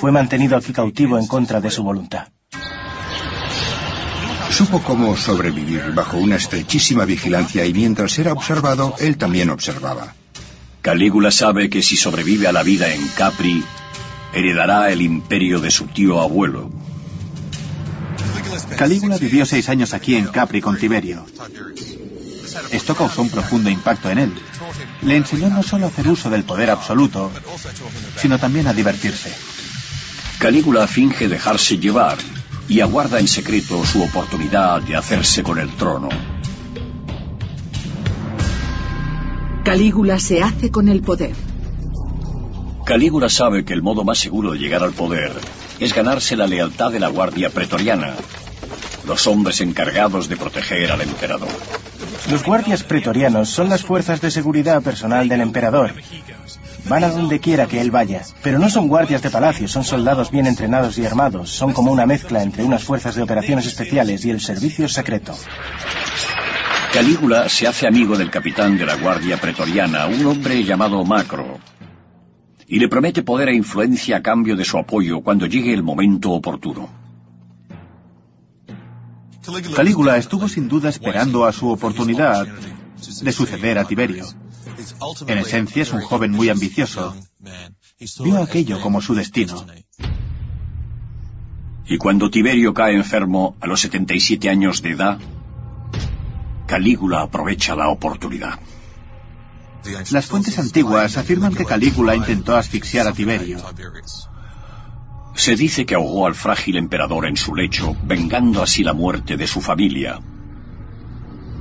Fue 0.00 0.12
mantenido 0.12 0.56
aquí 0.56 0.72
cautivo 0.72 1.18
en 1.18 1.26
contra 1.26 1.60
de 1.60 1.70
su 1.70 1.82
voluntad. 1.82 2.28
Supo 4.50 4.82
cómo 4.82 5.16
sobrevivir 5.16 5.92
bajo 5.94 6.16
una 6.16 6.36
estrechísima 6.36 7.04
vigilancia 7.04 7.64
y 7.64 7.72
mientras 7.72 8.18
era 8.18 8.32
observado, 8.32 8.94
él 8.98 9.16
también 9.16 9.50
observaba. 9.50 10.14
Calígula 10.82 11.30
sabe 11.30 11.70
que 11.70 11.82
si 11.82 11.96
sobrevive 11.96 12.48
a 12.48 12.52
la 12.52 12.62
vida 12.62 12.92
en 12.92 13.06
Capri, 13.08 13.62
heredará 14.32 14.90
el 14.90 15.02
imperio 15.02 15.60
de 15.60 15.70
su 15.70 15.86
tío 15.86 16.20
abuelo. 16.20 16.70
Calígula 18.76 19.18
vivió 19.18 19.46
seis 19.46 19.68
años 19.68 19.94
aquí 19.94 20.16
en 20.16 20.26
Capri 20.26 20.60
con 20.60 20.78
Tiberio. 20.78 21.24
Esto 22.70 22.94
causó 22.94 23.22
un 23.22 23.30
profundo 23.30 23.70
impacto 23.70 24.10
en 24.10 24.18
él. 24.18 24.34
Le 25.02 25.16
enseñó 25.16 25.48
no 25.48 25.62
solo 25.62 25.86
a 25.86 25.88
hacer 25.88 26.08
uso 26.08 26.30
del 26.30 26.44
poder 26.44 26.70
absoluto, 26.70 27.30
sino 28.16 28.38
también 28.38 28.66
a 28.66 28.72
divertirse. 28.72 29.32
Calígula 30.38 30.86
finge 30.86 31.28
dejarse 31.28 31.78
llevar 31.78 32.16
y 32.68 32.80
aguarda 32.80 33.18
en 33.18 33.26
secreto 33.26 33.84
su 33.84 34.02
oportunidad 34.02 34.82
de 34.82 34.96
hacerse 34.96 35.42
con 35.42 35.58
el 35.58 35.70
trono. 35.74 36.08
Calígula 39.64 40.18
se 40.18 40.42
hace 40.42 40.70
con 40.70 40.88
el 40.88 41.02
poder. 41.02 41.34
Calígula 42.84 43.28
sabe 43.28 43.64
que 43.64 43.74
el 43.74 43.82
modo 43.82 44.04
más 44.04 44.18
seguro 44.18 44.52
de 44.52 44.58
llegar 44.58 44.82
al 44.82 44.92
poder 44.92 45.32
es 45.78 45.92
ganarse 45.92 46.36
la 46.36 46.46
lealtad 46.46 46.90
de 46.90 47.00
la 47.00 47.08
Guardia 47.08 47.50
Pretoriana, 47.50 48.14
los 49.06 49.26
hombres 49.26 49.60
encargados 49.60 50.28
de 50.28 50.36
proteger 50.36 50.90
al 50.90 51.02
emperador. 51.02 51.50
Los 52.30 52.44
guardias 52.44 52.82
pretorianos 52.82 53.48
son 53.48 53.70
las 53.70 53.82
fuerzas 53.82 54.20
de 54.20 54.30
seguridad 54.30 54.82
personal 54.82 55.28
del 55.28 55.40
emperador. 55.40 55.94
Van 56.86 57.04
a 57.04 57.08
donde 57.08 57.40
quiera 57.40 57.66
que 57.66 57.80
él 57.80 57.90
vaya, 57.90 58.22
pero 58.42 58.58
no 58.58 58.68
son 58.68 58.88
guardias 58.88 59.22
de 59.22 59.30
palacio, 59.30 59.66
son 59.66 59.84
soldados 59.84 60.30
bien 60.30 60.46
entrenados 60.46 60.98
y 60.98 61.06
armados. 61.06 61.50
Son 61.50 61.72
como 61.72 61.90
una 61.90 62.06
mezcla 62.06 62.42
entre 62.42 62.64
unas 62.64 62.84
fuerzas 62.84 63.14
de 63.14 63.22
operaciones 63.22 63.66
especiales 63.66 64.24
y 64.24 64.30
el 64.30 64.40
servicio 64.40 64.88
secreto. 64.88 65.34
Calígula 66.92 67.48
se 67.48 67.66
hace 67.66 67.86
amigo 67.86 68.16
del 68.16 68.30
capitán 68.30 68.76
de 68.76 68.86
la 68.86 68.96
Guardia 68.96 69.36
Pretoriana, 69.38 70.06
un 70.06 70.26
hombre 70.26 70.64
llamado 70.64 71.04
Macro, 71.04 71.58
y 72.66 72.78
le 72.78 72.88
promete 72.88 73.22
poder 73.22 73.48
e 73.48 73.54
influencia 73.54 74.18
a 74.18 74.22
cambio 74.22 74.56
de 74.56 74.64
su 74.64 74.76
apoyo 74.76 75.20
cuando 75.20 75.46
llegue 75.46 75.72
el 75.72 75.82
momento 75.82 76.30
oportuno. 76.32 77.07
Calígula 79.74 80.16
estuvo 80.16 80.48
sin 80.48 80.68
duda 80.68 80.88
esperando 80.88 81.44
a 81.44 81.52
su 81.52 81.68
oportunidad 81.68 82.46
de 82.46 83.32
suceder 83.32 83.78
a 83.78 83.84
Tiberio. 83.84 84.26
En 85.26 85.38
esencia 85.38 85.82
es 85.82 85.92
un 85.92 86.00
joven 86.02 86.32
muy 86.32 86.48
ambicioso. 86.48 87.16
Vio 88.20 88.42
aquello 88.42 88.80
como 88.80 89.00
su 89.00 89.14
destino. 89.14 89.64
Y 91.86 91.96
cuando 91.96 92.30
Tiberio 92.30 92.74
cae 92.74 92.94
enfermo 92.94 93.56
a 93.60 93.66
los 93.66 93.80
77 93.80 94.50
años 94.50 94.82
de 94.82 94.90
edad, 94.90 95.18
Calígula 96.66 97.22
aprovecha 97.22 97.74
la 97.74 97.88
oportunidad. 97.88 98.58
Las 100.10 100.26
fuentes 100.26 100.58
antiguas 100.58 101.16
afirman 101.16 101.54
que 101.54 101.64
Calígula 101.64 102.14
intentó 102.14 102.56
asfixiar 102.56 103.06
a 103.06 103.12
Tiberio. 103.12 103.58
Se 105.38 105.54
dice 105.54 105.86
que 105.86 105.94
ahogó 105.94 106.26
al 106.26 106.34
frágil 106.34 106.76
emperador 106.76 107.24
en 107.24 107.36
su 107.36 107.54
lecho, 107.54 107.96
vengando 108.02 108.60
así 108.60 108.82
la 108.82 108.92
muerte 108.92 109.36
de 109.36 109.46
su 109.46 109.60
familia. 109.60 110.18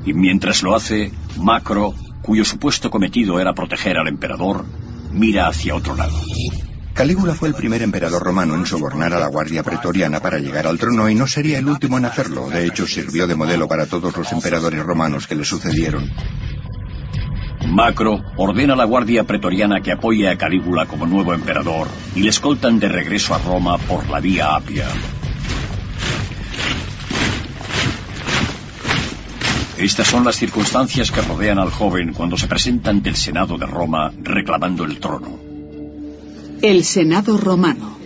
Y 0.03 0.13
mientras 0.13 0.63
lo 0.63 0.75
hace, 0.75 1.11
Macro, 1.37 1.93
cuyo 2.23 2.43
supuesto 2.43 2.89
cometido 2.89 3.39
era 3.39 3.53
proteger 3.53 3.99
al 3.99 4.07
emperador, 4.07 4.65
mira 5.11 5.47
hacia 5.47 5.75
otro 5.75 5.95
lado. 5.95 6.19
Calígula 6.95 7.35
fue 7.35 7.49
el 7.49 7.53
primer 7.53 7.83
emperador 7.83 8.23
romano 8.23 8.55
en 8.55 8.65
sobornar 8.65 9.13
a 9.13 9.19
la 9.19 9.27
Guardia 9.27 9.61
Pretoriana 9.61 10.21
para 10.21 10.39
llegar 10.39 10.65
al 10.65 10.79
trono 10.79 11.07
y 11.07 11.13
no 11.13 11.27
sería 11.27 11.59
el 11.59 11.69
último 11.69 11.99
en 11.99 12.05
hacerlo. 12.05 12.49
De 12.49 12.65
hecho, 12.65 12.87
sirvió 12.87 13.27
de 13.27 13.35
modelo 13.35 13.67
para 13.67 13.85
todos 13.85 14.17
los 14.17 14.31
emperadores 14.31 14.83
romanos 14.83 15.27
que 15.27 15.35
le 15.35 15.45
sucedieron. 15.45 16.09
Macro 17.67 18.23
ordena 18.37 18.73
a 18.73 18.77
la 18.77 18.85
Guardia 18.85 19.23
Pretoriana 19.23 19.81
que 19.81 19.91
apoye 19.91 20.29
a 20.29 20.37
Calígula 20.37 20.85
como 20.85 21.05
nuevo 21.05 21.33
emperador 21.33 21.87
y 22.15 22.21
le 22.21 22.29
escoltan 22.29 22.79
de 22.79 22.87
regreso 22.87 23.35
a 23.35 23.39
Roma 23.39 23.77
por 23.77 24.09
la 24.09 24.19
vía 24.19 24.55
Apia. 24.55 24.87
Estas 29.77 30.07
son 30.07 30.23
las 30.23 30.37
circunstancias 30.37 31.11
que 31.11 31.21
rodean 31.21 31.59
al 31.59 31.69
joven 31.69 32.13
cuando 32.13 32.37
se 32.37 32.47
presenta 32.47 32.89
ante 32.89 33.09
el 33.09 33.15
Senado 33.15 33.57
de 33.57 33.67
Roma 33.67 34.11
reclamando 34.23 34.85
el 34.85 34.99
trono. 34.99 35.37
El 36.61 36.83
Senado 36.83 37.37
romano. 37.37 37.97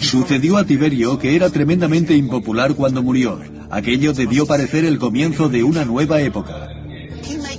Sucedió 0.00 0.56
a 0.56 0.64
Tiberio 0.64 1.18
que 1.18 1.36
era 1.36 1.50
tremendamente 1.50 2.16
impopular 2.16 2.74
cuando 2.74 3.02
murió. 3.02 3.38
Aquello 3.70 4.14
debió 4.14 4.46
parecer 4.46 4.84
el 4.84 4.98
comienzo 4.98 5.48
de 5.48 5.62
una 5.62 5.84
nueva 5.84 6.20
época. 6.20 6.77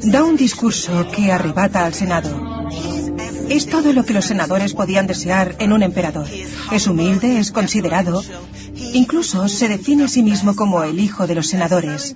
Da 0.04 0.24
un 0.24 0.38
discurso 0.38 1.12
que 1.12 1.32
arrebata 1.32 1.86
al 1.86 1.94
Senado. 1.94 2.30
Es 3.50 3.68
todo 3.68 3.94
lo 3.94 4.06
que 4.06 4.14
los 4.14 4.26
senadores 4.26 4.74
podían 4.74 5.08
desear 5.08 5.56
en 5.60 5.74
un 5.74 5.84
emperador. 5.84 6.28
Es 6.72 6.88
humilde, 6.88 7.40
es 7.40 7.52
considerado. 7.52 8.24
Incluso 8.94 9.48
se 9.50 9.68
define 9.68 10.06
a 10.06 10.08
sí 10.08 10.24
mismo 10.24 10.56
como 10.56 10.84
el 10.84 11.00
hijo 11.00 11.28
de 11.28 11.36
los 11.36 11.48
senadores. 11.48 12.16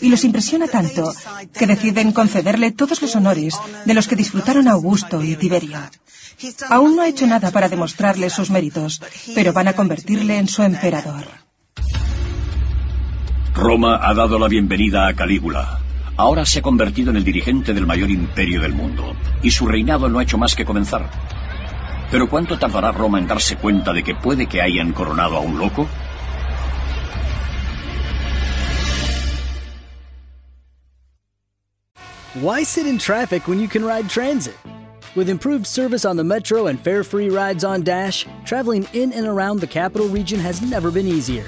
Y 0.00 0.08
los 0.08 0.24
impresiona 0.24 0.68
tanto 0.68 1.12
que 1.52 1.66
deciden 1.66 2.12
concederle 2.12 2.70
todos 2.70 3.02
los 3.02 3.14
honores 3.16 3.54
de 3.84 3.94
los 3.94 4.08
que 4.08 4.16
disfrutaron 4.16 4.68
Augusto 4.68 5.22
y 5.22 5.36
Tiberio. 5.36 5.78
Aún 6.70 6.96
no 6.96 7.02
ha 7.02 7.08
hecho 7.08 7.26
nada 7.26 7.50
para 7.50 7.68
demostrarle 7.68 8.30
sus 8.30 8.50
méritos, 8.50 9.02
pero 9.34 9.52
van 9.52 9.68
a 9.68 9.74
convertirle 9.74 10.38
en 10.38 10.48
su 10.48 10.62
emperador. 10.62 11.26
Roma 13.54 13.98
ha 14.00 14.14
dado 14.14 14.38
la 14.38 14.46
bienvenida 14.46 15.08
a 15.08 15.14
Calígula. 15.14 15.80
Ahora 16.20 16.44
se 16.44 16.58
ha 16.58 16.62
convertido 16.62 17.10
en 17.10 17.16
el 17.16 17.22
dirigente 17.22 17.72
del 17.72 17.86
mayor 17.86 18.10
imperio 18.10 18.60
del 18.60 18.72
mundo, 18.72 19.14
y 19.40 19.52
su 19.52 19.68
reinado 19.68 20.08
no 20.08 20.18
ha 20.18 20.24
hecho 20.24 20.36
más 20.36 20.56
que 20.56 20.64
comenzar. 20.64 21.08
Pero 22.10 22.28
¿cuánto 22.28 22.58
tardará 22.58 22.90
Roma 22.90 23.20
en 23.20 23.28
darse 23.28 23.54
cuenta 23.54 23.92
de 23.92 24.02
que 24.02 24.16
puede 24.16 24.48
que 24.48 24.60
hayan 24.60 24.92
coronado 24.92 25.36
a 25.36 25.40
un 25.40 25.56
loco? 25.60 25.86
Why 32.42 32.64
sit 32.64 32.86
in 32.86 32.98
traffic 32.98 33.46
when 33.46 33.60
you 33.60 33.68
can 33.68 33.84
ride 33.84 34.08
transit? 34.08 34.56
With 35.14 35.28
improved 35.28 35.66
service 35.68 36.04
on 36.04 36.16
the 36.16 36.24
metro 36.24 36.66
and 36.66 36.80
fare 36.80 37.04
free 37.04 37.30
rides 37.30 37.62
on 37.62 37.84
Dash, 37.84 38.26
traveling 38.44 38.88
in 38.92 39.12
and 39.12 39.24
around 39.24 39.60
the 39.60 39.68
capital 39.68 40.08
region 40.08 40.40
has 40.40 40.60
never 40.62 40.90
been 40.90 41.06
easier. 41.06 41.44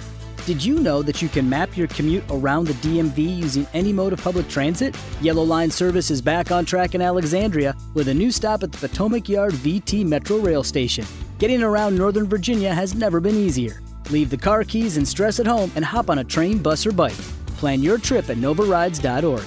Did 0.51 0.65
you 0.65 0.81
know 0.81 1.01
that 1.03 1.23
you 1.23 1.29
can 1.29 1.49
map 1.49 1.77
your 1.77 1.87
commute 1.87 2.25
around 2.29 2.67
the 2.67 2.73
DMV 2.73 3.37
using 3.37 3.69
any 3.73 3.93
mode 3.93 4.13
of 4.13 4.21
public 4.21 4.49
transit? 4.49 4.97
Yellow 5.21 5.45
Line 5.45 5.71
service 5.71 6.11
is 6.11 6.21
back 6.21 6.51
on 6.51 6.65
track 6.65 6.97
in 6.97 7.01
Alexandria 7.01 7.77
with 7.95 8.09
a 8.09 8.15
new 8.15 8.33
stop 8.33 8.65
at 8.65 8.73
the 8.73 8.89
Potomac 8.89 9.29
Yard 9.29 9.53
VT 9.53 10.05
Metro 10.05 10.39
Rail 10.39 10.65
Station. 10.65 11.07
Getting 11.39 11.63
around 11.63 11.97
Northern 11.97 12.27
Virginia 12.27 12.75
has 12.75 12.97
never 12.97 13.21
been 13.21 13.37
easier. 13.37 13.81
Leave 14.11 14.29
the 14.29 14.37
car 14.37 14.65
keys 14.65 14.97
and 14.97 15.07
stress 15.07 15.39
at 15.39 15.47
home 15.47 15.71
and 15.77 15.85
hop 15.85 16.11
on 16.11 16.19
a 16.19 16.25
train, 16.25 16.59
bus, 16.59 16.85
or 16.85 16.91
bike. 16.91 17.21
Plan 17.59 17.81
your 17.81 17.97
trip 17.97 18.29
at 18.29 18.37
novarides.org. 18.37 19.47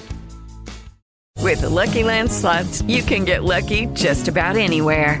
With 1.42 1.60
the 1.60 1.68
Lucky 1.68 2.02
Land 2.02 2.32
slots, 2.32 2.80
you 2.88 3.02
can 3.02 3.26
get 3.26 3.44
lucky 3.44 3.88
just 3.92 4.28
about 4.28 4.56
anywhere. 4.56 5.20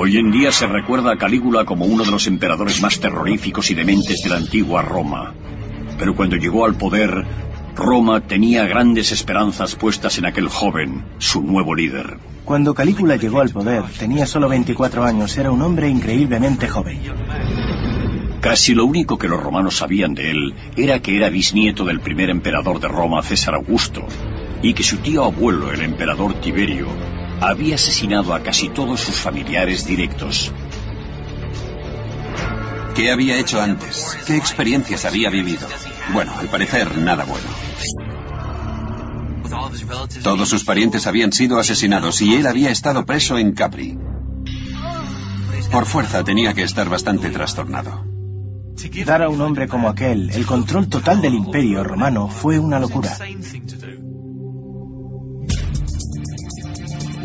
Hoy 0.00 0.16
en 0.16 0.30
día 0.30 0.52
se 0.52 0.68
recuerda 0.68 1.10
a 1.10 1.18
Calígula 1.18 1.64
como 1.64 1.84
uno 1.84 2.04
de 2.04 2.12
los 2.12 2.28
emperadores 2.28 2.80
más 2.80 3.00
terroríficos 3.00 3.68
y 3.72 3.74
dementes 3.74 4.20
de 4.22 4.30
la 4.30 4.36
antigua 4.36 4.80
Roma. 4.80 5.34
Pero 5.98 6.14
cuando 6.14 6.36
llegó 6.36 6.64
al 6.64 6.76
poder, 6.76 7.26
Roma 7.74 8.20
tenía 8.20 8.64
grandes 8.68 9.10
esperanzas 9.10 9.74
puestas 9.74 10.16
en 10.18 10.26
aquel 10.26 10.46
joven, 10.46 11.04
su 11.18 11.42
nuevo 11.42 11.74
líder. 11.74 12.16
Cuando 12.44 12.74
Calígula 12.74 13.16
llegó 13.16 13.40
al 13.40 13.48
poder, 13.48 13.82
tenía 13.98 14.24
solo 14.24 14.48
24 14.48 15.02
años, 15.02 15.36
era 15.36 15.50
un 15.50 15.62
hombre 15.62 15.88
increíblemente 15.88 16.68
joven. 16.68 17.00
Casi 18.40 18.74
lo 18.74 18.84
único 18.84 19.18
que 19.18 19.26
los 19.26 19.42
romanos 19.42 19.78
sabían 19.78 20.14
de 20.14 20.30
él 20.30 20.54
era 20.76 21.02
que 21.02 21.16
era 21.16 21.28
bisnieto 21.28 21.84
del 21.84 21.98
primer 21.98 22.30
emperador 22.30 22.78
de 22.78 22.86
Roma, 22.86 23.20
César 23.24 23.56
Augusto, 23.56 24.06
y 24.62 24.74
que 24.74 24.84
su 24.84 24.98
tío 24.98 25.24
abuelo, 25.24 25.72
el 25.72 25.82
emperador 25.82 26.34
Tiberio, 26.34 26.86
había 27.40 27.76
asesinado 27.76 28.34
a 28.34 28.42
casi 28.42 28.68
todos 28.68 29.00
sus 29.00 29.16
familiares 29.16 29.86
directos. 29.86 30.52
¿Qué 32.94 33.12
había 33.12 33.38
hecho 33.38 33.60
antes? 33.60 34.18
¿Qué 34.26 34.36
experiencias 34.36 35.04
había 35.04 35.30
vivido? 35.30 35.66
Bueno, 36.12 36.32
al 36.36 36.48
parecer 36.48 36.98
nada 36.98 37.24
bueno. 37.24 37.46
Todos 40.22 40.48
sus 40.48 40.64
parientes 40.64 41.06
habían 41.06 41.32
sido 41.32 41.58
asesinados 41.58 42.20
y 42.22 42.34
él 42.34 42.46
había 42.46 42.70
estado 42.70 43.06
preso 43.06 43.38
en 43.38 43.52
Capri. 43.52 43.96
Por 45.70 45.86
fuerza 45.86 46.24
tenía 46.24 46.54
que 46.54 46.62
estar 46.62 46.88
bastante 46.88 47.30
trastornado. 47.30 48.04
Dar 49.04 49.22
a 49.22 49.28
un 49.28 49.40
hombre 49.40 49.68
como 49.68 49.88
aquel 49.88 50.30
el 50.30 50.46
control 50.46 50.88
total 50.88 51.20
del 51.20 51.34
imperio 51.34 51.84
romano 51.84 52.28
fue 52.28 52.58
una 52.58 52.78
locura. 52.78 53.16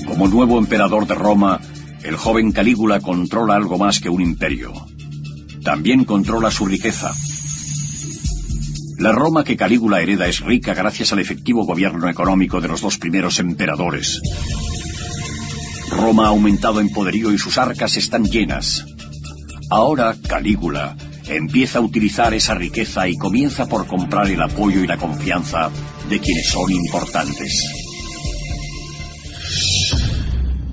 Como 0.05 0.27
nuevo 0.27 0.57
emperador 0.57 1.07
de 1.07 1.15
Roma, 1.15 1.59
el 2.03 2.15
joven 2.15 2.51
Calígula 2.51 2.99
controla 2.99 3.55
algo 3.55 3.77
más 3.77 3.99
que 3.99 4.09
un 4.09 4.21
imperio. 4.21 4.73
También 5.63 6.03
controla 6.03 6.51
su 6.51 6.65
riqueza. 6.65 7.11
La 8.99 9.11
Roma 9.11 9.43
que 9.43 9.57
Calígula 9.57 10.01
hereda 10.01 10.27
es 10.27 10.41
rica 10.41 10.73
gracias 10.73 11.13
al 11.13 11.19
efectivo 11.19 11.65
gobierno 11.65 12.09
económico 12.09 12.61
de 12.61 12.67
los 12.67 12.81
dos 12.81 12.97
primeros 12.97 13.39
emperadores. 13.39 14.21
Roma 15.89 16.25
ha 16.25 16.29
aumentado 16.29 16.81
en 16.81 16.89
poderío 16.89 17.31
y 17.31 17.37
sus 17.37 17.57
arcas 17.57 17.97
están 17.97 18.25
llenas. 18.25 18.85
Ahora 19.69 20.15
Calígula 20.27 20.95
empieza 21.27 21.79
a 21.79 21.81
utilizar 21.81 22.33
esa 22.33 22.55
riqueza 22.55 23.07
y 23.07 23.17
comienza 23.17 23.67
por 23.67 23.87
comprar 23.87 24.29
el 24.29 24.41
apoyo 24.41 24.83
y 24.83 24.87
la 24.87 24.97
confianza 24.97 25.71
de 26.09 26.19
quienes 26.19 26.49
son 26.49 26.71
importantes. 26.71 27.82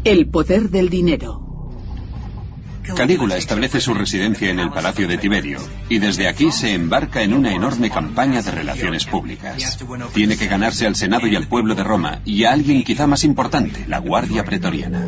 El 0.03 0.29
poder 0.29 0.71
del 0.71 0.89
dinero. 0.89 1.47
Calígula 2.97 3.37
establece 3.37 3.83
su 3.83 3.93
residencia 3.93 4.49
en 4.49 4.59
el 4.59 4.71
Palacio 4.71 5.07
de 5.07 5.19
Tiberio 5.19 5.59
y 5.91 5.99
desde 5.99 6.27
aquí 6.27 6.51
se 6.51 6.73
embarca 6.73 7.23
en 7.23 7.35
una 7.35 7.55
enorme 7.55 7.91
campaña 7.91 8.41
de 8.41 8.51
relaciones 8.51 9.05
públicas. 9.05 9.79
Tiene 10.15 10.39
que 10.39 10.47
ganarse 10.47 10.87
al 10.87 10.97
Senado 10.97 11.27
y 11.27 11.37
al 11.37 11.49
pueblo 11.49 11.75
de 11.75 11.85
Roma 11.85 12.21
y 12.25 12.45
a 12.45 12.53
alguien 12.53 12.83
quizá 12.83 13.07
más 13.07 13.25
importante, 13.25 13.85
la 13.89 13.99
Guardia 13.99 14.43
Pretoriana. 14.43 15.07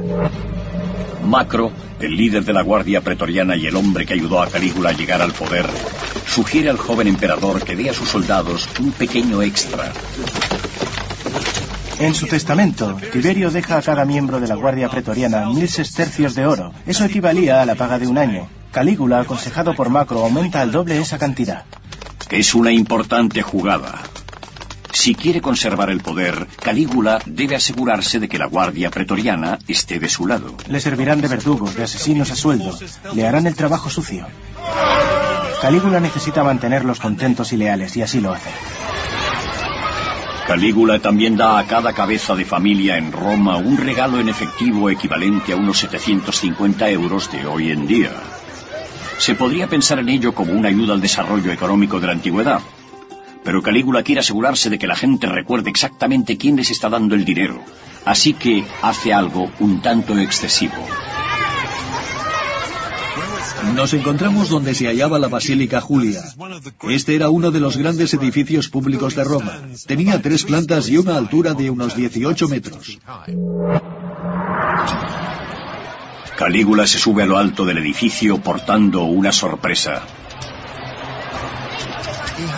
Macro, 1.25 1.73
el 1.99 2.15
líder 2.15 2.45
de 2.45 2.53
la 2.53 2.63
Guardia 2.63 3.01
Pretoriana 3.01 3.57
y 3.57 3.67
el 3.67 3.77
hombre 3.77 4.05
que 4.05 4.13
ayudó 4.13 4.43
a 4.43 4.49
Calígula 4.49 4.91
a 4.91 4.93
llegar 4.93 5.23
al 5.23 5.33
poder, 5.33 5.67
sugiere 6.27 6.69
al 6.69 6.77
joven 6.77 7.09
emperador 7.09 7.65
que 7.65 7.77
dé 7.77 7.89
a 7.89 7.95
sus 7.95 8.11
soldados 8.11 8.69
un 8.79 8.93
pequeño 8.93 9.41
extra. 9.41 9.91
En 12.03 12.17
su 12.17 12.27
testamento, 12.27 12.97
Tiberio 13.13 13.49
deja 13.53 13.79
a 13.79 13.83
cada 13.83 14.05
miembro 14.05 14.41
de 14.41 14.49
la 14.49 14.57
Guardia 14.57 14.89
Pretoriana 14.89 15.49
mil 15.49 15.69
sestercios 15.69 16.35
de 16.35 16.45
oro. 16.45 16.73
Eso 16.85 17.05
equivalía 17.05 17.63
a 17.63 17.65
la 17.65 17.77
paga 17.77 18.01
de 18.01 18.09
un 18.09 18.19
año. 18.19 18.49
Calígula, 18.73 19.21
aconsejado 19.21 19.73
por 19.77 19.89
Macro, 19.89 20.25
aumenta 20.25 20.61
al 20.61 20.73
doble 20.73 20.99
esa 20.99 21.17
cantidad. 21.17 21.65
Es 22.29 22.57
una 22.57 22.73
importante 22.73 23.41
jugada. 23.43 24.01
Si 24.93 25.15
quiere 25.15 25.41
conservar 25.41 25.91
el 25.91 26.01
poder, 26.01 26.49
Calígula 26.61 27.21
debe 27.25 27.55
asegurarse 27.55 28.19
de 28.19 28.29
que 28.29 28.39
la 28.39 28.47
guardia 28.47 28.91
pretoriana 28.91 29.61
esté 29.69 30.01
de 30.01 30.09
su 30.09 30.27
lado. 30.27 30.57
Le 30.67 30.81
servirán 30.81 31.21
de 31.21 31.29
verdugos, 31.29 31.77
de 31.77 31.85
asesinos 31.85 32.33
a 32.33 32.35
sueldo. 32.35 32.77
Le 33.15 33.29
harán 33.29 33.47
el 33.47 33.55
trabajo 33.55 33.89
sucio. 33.89 34.27
Calígula 35.61 36.01
necesita 36.01 36.43
mantenerlos 36.43 36.99
contentos 36.99 37.53
y 37.53 37.59
leales, 37.59 37.97
y 37.97 38.03
así 38.03 38.21
lo 38.21 38.33
hace. 38.33 38.51
Calígula 40.47 40.99
también 40.99 41.37
da 41.37 41.59
a 41.59 41.67
cada 41.67 41.93
cabeza 41.93 42.35
de 42.35 42.45
familia 42.45 42.99
en 42.99 43.13
Roma 43.13 43.57
un 43.59 43.77
regalo 43.77 44.19
en 44.19 44.29
efectivo 44.29 44.91
equivalente 44.91 45.53
a 45.53 45.57
unos 45.57 45.79
750 45.79 46.91
euros 46.91 47.31
de 47.31 47.47
hoy 47.47 47.71
en 47.71 47.87
día. 47.87 48.11
Se 49.19 49.37
podría 49.37 49.69
pensar 49.69 50.01
en 50.01 50.09
ello 50.09 50.35
como 50.35 50.53
una 50.53 50.69
ayuda 50.69 50.95
al 50.95 51.01
desarrollo 51.01 51.53
económico 51.53 52.01
de 52.01 52.07
la 52.09 52.13
antigüedad, 52.13 52.61
pero 53.45 53.63
Calígula 53.63 54.03
quiere 54.03 54.21
asegurarse 54.21 54.69
de 54.69 54.79
que 54.79 54.89
la 54.89 54.97
gente 54.97 55.29
recuerde 55.29 55.71
exactamente 55.71 56.37
quién 56.37 56.57
les 56.57 56.71
está 56.71 56.89
dando 56.89 57.15
el 57.15 57.25
dinero, 57.25 57.63
así 58.05 58.35
que 58.35 58.65
hace 58.83 59.13
algo 59.13 59.51
un 59.61 59.81
tanto 59.81 60.19
excesivo. 60.19 60.75
Nos 63.75 63.95
encontramos 63.95 64.49
donde 64.49 64.75
se 64.75 64.87
hallaba 64.87 65.19
la 65.19 65.29
Basílica 65.29 65.81
Julia. 65.81 66.23
Este 66.89 67.15
era 67.15 67.31
uno 67.31 67.51
de 67.51 67.61
los 67.61 67.77
grandes 67.77 68.13
edificios 68.15 68.69
públicos 68.69 69.15
de 69.15 69.25
Roma. 69.25 69.61
Tenía 69.87 70.21
tres 70.21 70.45
plantas 70.45 70.89
y 70.89 70.99
una 70.99 71.17
altura 71.17 71.55
de 71.55 71.71
unos 71.71 71.97
18 71.97 72.49
metros. 72.49 72.99
Calígula 76.37 76.87
se 76.87 76.99
sube 76.99 77.23
a 77.23 77.27
lo 77.27 77.39
alto 77.39 77.65
del 77.65 77.79
edificio 77.79 78.39
portando 78.39 79.05
una 79.05 79.33
sorpresa. 79.33 80.03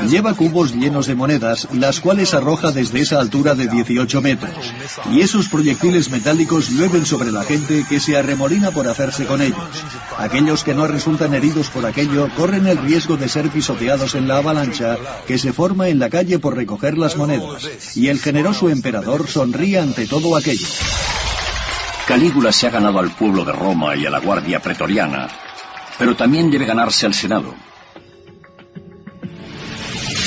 Lleva 0.08 0.34
cubos 0.34 0.74
llenos 0.74 1.06
de 1.06 1.14
monedas, 1.14 1.68
las 1.72 2.00
cuales 2.00 2.34
arroja 2.34 2.72
desde 2.72 3.00
esa 3.00 3.20
altura 3.20 3.54
de 3.54 3.68
18 3.68 4.20
metros. 4.20 4.72
Y 5.12 5.20
esos 5.20 5.48
proyectiles 5.48 6.10
metálicos 6.10 6.70
llueven 6.70 7.06
sobre 7.06 7.32
la 7.32 7.42
gente 7.42 7.84
que 7.88 8.00
se 8.00 8.16
arremolina 8.16 8.70
por 8.70 8.88
hacerse 8.88 9.24
con 9.26 9.40
ellos. 9.40 9.58
Aquellos 10.18 10.64
que 10.64 10.74
no 10.74 10.86
resultan 10.86 11.34
heridos 11.34 11.70
por 11.70 11.86
aquello 11.86 12.28
corren 12.36 12.66
el 12.66 12.78
riesgo 12.78 13.16
de 13.16 13.28
ser 13.28 13.48
pisoteados 13.50 14.14
en 14.14 14.28
la 14.28 14.38
avalancha 14.38 14.96
que 15.26 15.38
se 15.38 15.52
forma 15.52 15.88
en 15.88 15.98
la 15.98 16.10
calle 16.10 16.38
por 16.38 16.56
recoger 16.56 16.98
las 16.98 17.16
monedas. 17.16 17.96
Y 17.96 18.08
el 18.08 18.20
generoso 18.20 18.68
emperador 18.68 19.28
sonríe 19.28 19.78
ante 19.78 20.06
todo 20.06 20.36
aquello. 20.36 20.66
Calígula 22.06 22.52
se 22.52 22.66
ha 22.66 22.70
ganado 22.70 22.98
al 22.98 23.10
pueblo 23.10 23.44
de 23.44 23.52
Roma 23.52 23.96
y 23.96 24.04
a 24.04 24.10
la 24.10 24.20
guardia 24.20 24.60
pretoriana, 24.60 25.28
pero 25.98 26.14
también 26.14 26.50
debe 26.50 26.66
ganarse 26.66 27.06
al 27.06 27.14
Senado. 27.14 27.54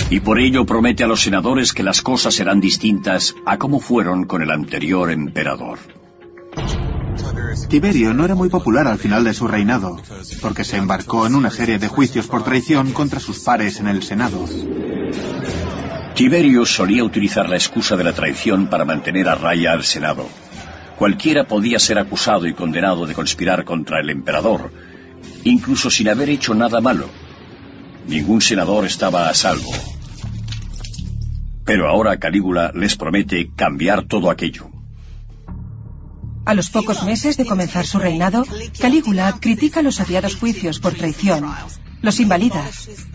Y 0.10 0.22
por 0.22 0.40
ello 0.40 0.66
promete 0.66 1.04
a 1.04 1.08
los 1.08 1.22
senadores 1.22 1.74
que 1.74 1.84
las 1.84 2.02
cosas 2.02 2.34
serán 2.34 2.62
distintas 2.62 3.36
a 3.46 3.58
como 3.58 3.80
fueron 3.80 4.26
con 4.26 4.42
el 4.42 4.52
anterior 4.52 5.12
emperador. 5.12 5.80
Tiberio 7.70 8.14
no 8.14 8.24
era 8.24 8.36
muy 8.36 8.48
popular 8.48 8.88
al 8.88 8.98
final 8.98 9.26
de 9.26 9.34
su 9.34 9.48
reinado, 9.48 9.98
porque 10.42 10.64
se 10.64 10.78
embarcó 10.78 11.28
en 11.28 11.36
una 11.36 11.50
serie 11.50 11.78
de 11.78 11.90
juicios 11.90 12.28
por 12.28 12.44
traición 12.44 12.94
contra 12.94 13.20
sus 13.20 13.40
pares 13.40 13.80
en 13.82 13.88
el 13.88 14.04
Senado. 14.04 14.46
Tiberio 16.16 16.66
solía 16.66 17.04
utilizar 17.04 17.50
la 17.50 17.58
excusa 17.58 17.98
de 17.98 18.04
la 18.06 18.14
traición 18.14 18.70
para 18.70 18.86
mantener 18.86 19.28
a 19.28 19.36
raya 19.36 19.74
al 19.74 19.84
Senado. 19.84 20.28
Cualquiera 20.98 21.46
podía 21.46 21.80
ser 21.80 22.00
acusado 22.00 22.48
y 22.48 22.54
condenado 22.54 23.06
de 23.06 23.14
conspirar 23.14 23.66
contra 23.66 24.00
el 24.00 24.10
emperador, 24.10 24.72
incluso 25.44 25.90
sin 25.90 26.08
haber 26.08 26.30
hecho 26.30 26.54
nada 26.54 26.80
malo. 26.80 27.10
Ningún 28.08 28.42
senador 28.42 28.86
estaba 28.86 29.30
a 29.30 29.34
salvo. 29.34 29.72
Pero 31.68 31.90
ahora 31.90 32.18
Calígula 32.18 32.72
les 32.74 32.96
promete 32.96 33.52
cambiar 33.54 34.06
todo 34.08 34.32
aquello. 34.32 34.72
A 36.46 36.54
los 36.54 36.70
pocos 36.70 37.04
meses 37.04 37.36
de 37.36 37.46
comenzar 37.46 37.86
su 37.86 38.00
reinado, 38.00 38.46
Calígula 38.80 39.38
critica 39.42 39.82
los 39.82 40.00
odiados 40.00 40.38
juicios 40.38 40.80
por 40.80 40.94
traición, 40.94 41.44
los 42.02 42.22
invalida 42.22 42.64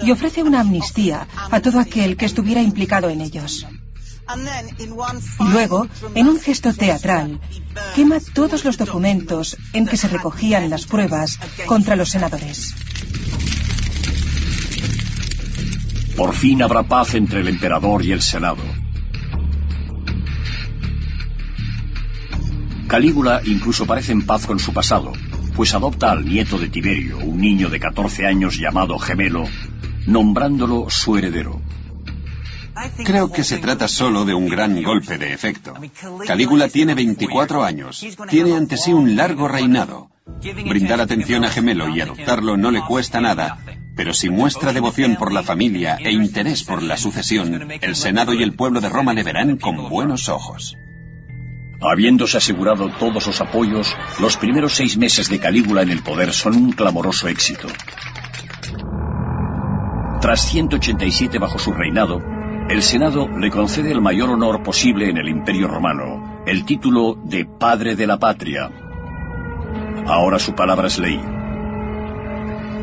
y 0.05 0.11
ofrece 0.11 0.43
una 0.43 0.61
amnistía 0.61 1.27
a 1.51 1.61
todo 1.61 1.81
aquel 1.81 2.19
que 2.19 2.27
estuviera 2.27 2.61
implicado 2.61 3.09
en 3.09 3.23
ellos. 3.23 3.67
Y 5.41 5.49
luego, 5.49 5.89
en 6.15 6.29
un 6.29 6.39
gesto 6.39 6.75
teatral, 6.75 7.41
quema 7.95 8.19
todos 8.35 8.67
los 8.67 8.77
documentos 8.77 9.57
en 9.73 9.87
que 9.87 9.97
se 9.97 10.09
recogían 10.09 10.69
las 10.69 10.85
pruebas 10.85 11.39
contra 11.67 11.97
los 11.97 12.11
senadores. 12.11 12.75
Por 16.17 16.35
fin 16.35 16.63
habrá 16.63 16.83
paz 16.83 17.15
entre 17.15 17.41
el 17.41 17.49
emperador 17.49 18.05
y 18.05 18.13
el 18.13 18.23
Senado. 18.23 18.63
Calígula 22.87 23.41
incluso 23.45 23.87
parece 23.87 24.13
en 24.13 24.27
paz 24.27 24.47
con 24.47 24.59
su 24.59 24.75
pasado, 24.75 25.13
pues 25.57 25.75
adopta 25.75 26.11
al 26.11 26.27
nieto 26.27 26.59
de 26.59 26.69
Tiberio, 26.69 27.19
un 27.19 27.41
niño 27.41 27.71
de 27.71 27.81
14 27.81 28.27
años 28.27 28.59
llamado 28.59 28.99
Gemelo, 28.99 29.45
nombrándolo 30.07 30.91
su 30.91 31.17
heredero. 31.17 31.63
Creo 33.05 33.33
que 33.33 33.45
se 33.45 33.59
trata 33.59 33.89
solo 33.89 34.25
de 34.25 34.35
un 34.35 34.47
gran 34.49 34.83
golpe 34.83 35.17
de 35.17 35.33
efecto. 35.33 35.75
Calígula 36.27 36.69
tiene 36.69 36.95
24 36.95 37.65
años, 37.65 38.05
tiene 38.29 38.57
ante 38.57 38.77
sí 38.77 38.93
un 38.93 39.17
largo 39.17 39.49
reinado. 39.49 40.11
Brindar 40.69 41.01
atención 41.01 41.45
a 41.45 41.51
Gemelo 41.51 41.89
y 41.89 42.01
adoptarlo 42.01 42.57
no 42.57 42.71
le 42.71 42.83
cuesta 42.83 43.21
nada, 43.21 43.59
pero 43.95 44.15
si 44.15 44.31
muestra 44.31 44.73
devoción 44.73 45.17
por 45.17 45.33
la 45.33 45.43
familia 45.43 45.97
e 46.01 46.13
interés 46.13 46.65
por 46.65 46.83
la 46.83 46.97
sucesión, 46.97 47.71
el 47.81 47.95
Senado 47.95 48.33
y 48.35 48.43
el 48.43 48.55
pueblo 48.55 48.81
de 48.81 48.89
Roma 48.89 49.13
le 49.13 49.23
verán 49.23 49.59
con 49.59 49.89
buenos 49.89 50.29
ojos. 50.29 50.77
Habiéndose 51.81 52.39
asegurado 52.39 52.91
todos 52.99 53.27
los 53.27 53.41
apoyos, 53.41 53.95
los 54.21 54.37
primeros 54.37 54.75
seis 54.75 54.97
meses 54.97 55.29
de 55.29 55.41
Calígula 55.41 55.83
en 55.83 55.91
el 55.91 56.03
poder 56.03 56.33
son 56.33 56.57
un 56.57 56.73
clamoroso 56.73 57.29
éxito. 57.29 57.69
Tras 60.21 60.49
187 60.49 61.39
bajo 61.39 61.59
su 61.59 61.73
reinado, 61.73 62.23
el 62.69 62.83
Senado 62.83 63.29
le 63.29 63.51
concede 63.51 63.91
el 63.91 64.01
mayor 64.01 64.31
honor 64.31 64.63
posible 64.63 65.11
en 65.11 65.17
el 65.17 65.29
Imperio 65.29 65.67
Romano, 65.67 66.43
el 66.47 66.65
título 66.65 67.19
de 67.25 67.45
Padre 67.45 67.97
de 67.97 68.07
la 68.07 68.19
Patria. 68.19 68.71
Ahora 70.07 70.39
su 70.39 70.55
palabra 70.55 70.87
es 70.87 70.99
ley. 70.99 71.21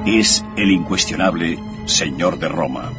Es 0.06 0.44
el 0.58 0.72
incuestionable 0.72 1.60
Señor 1.86 2.40
de 2.40 2.48
Roma. 2.48 2.92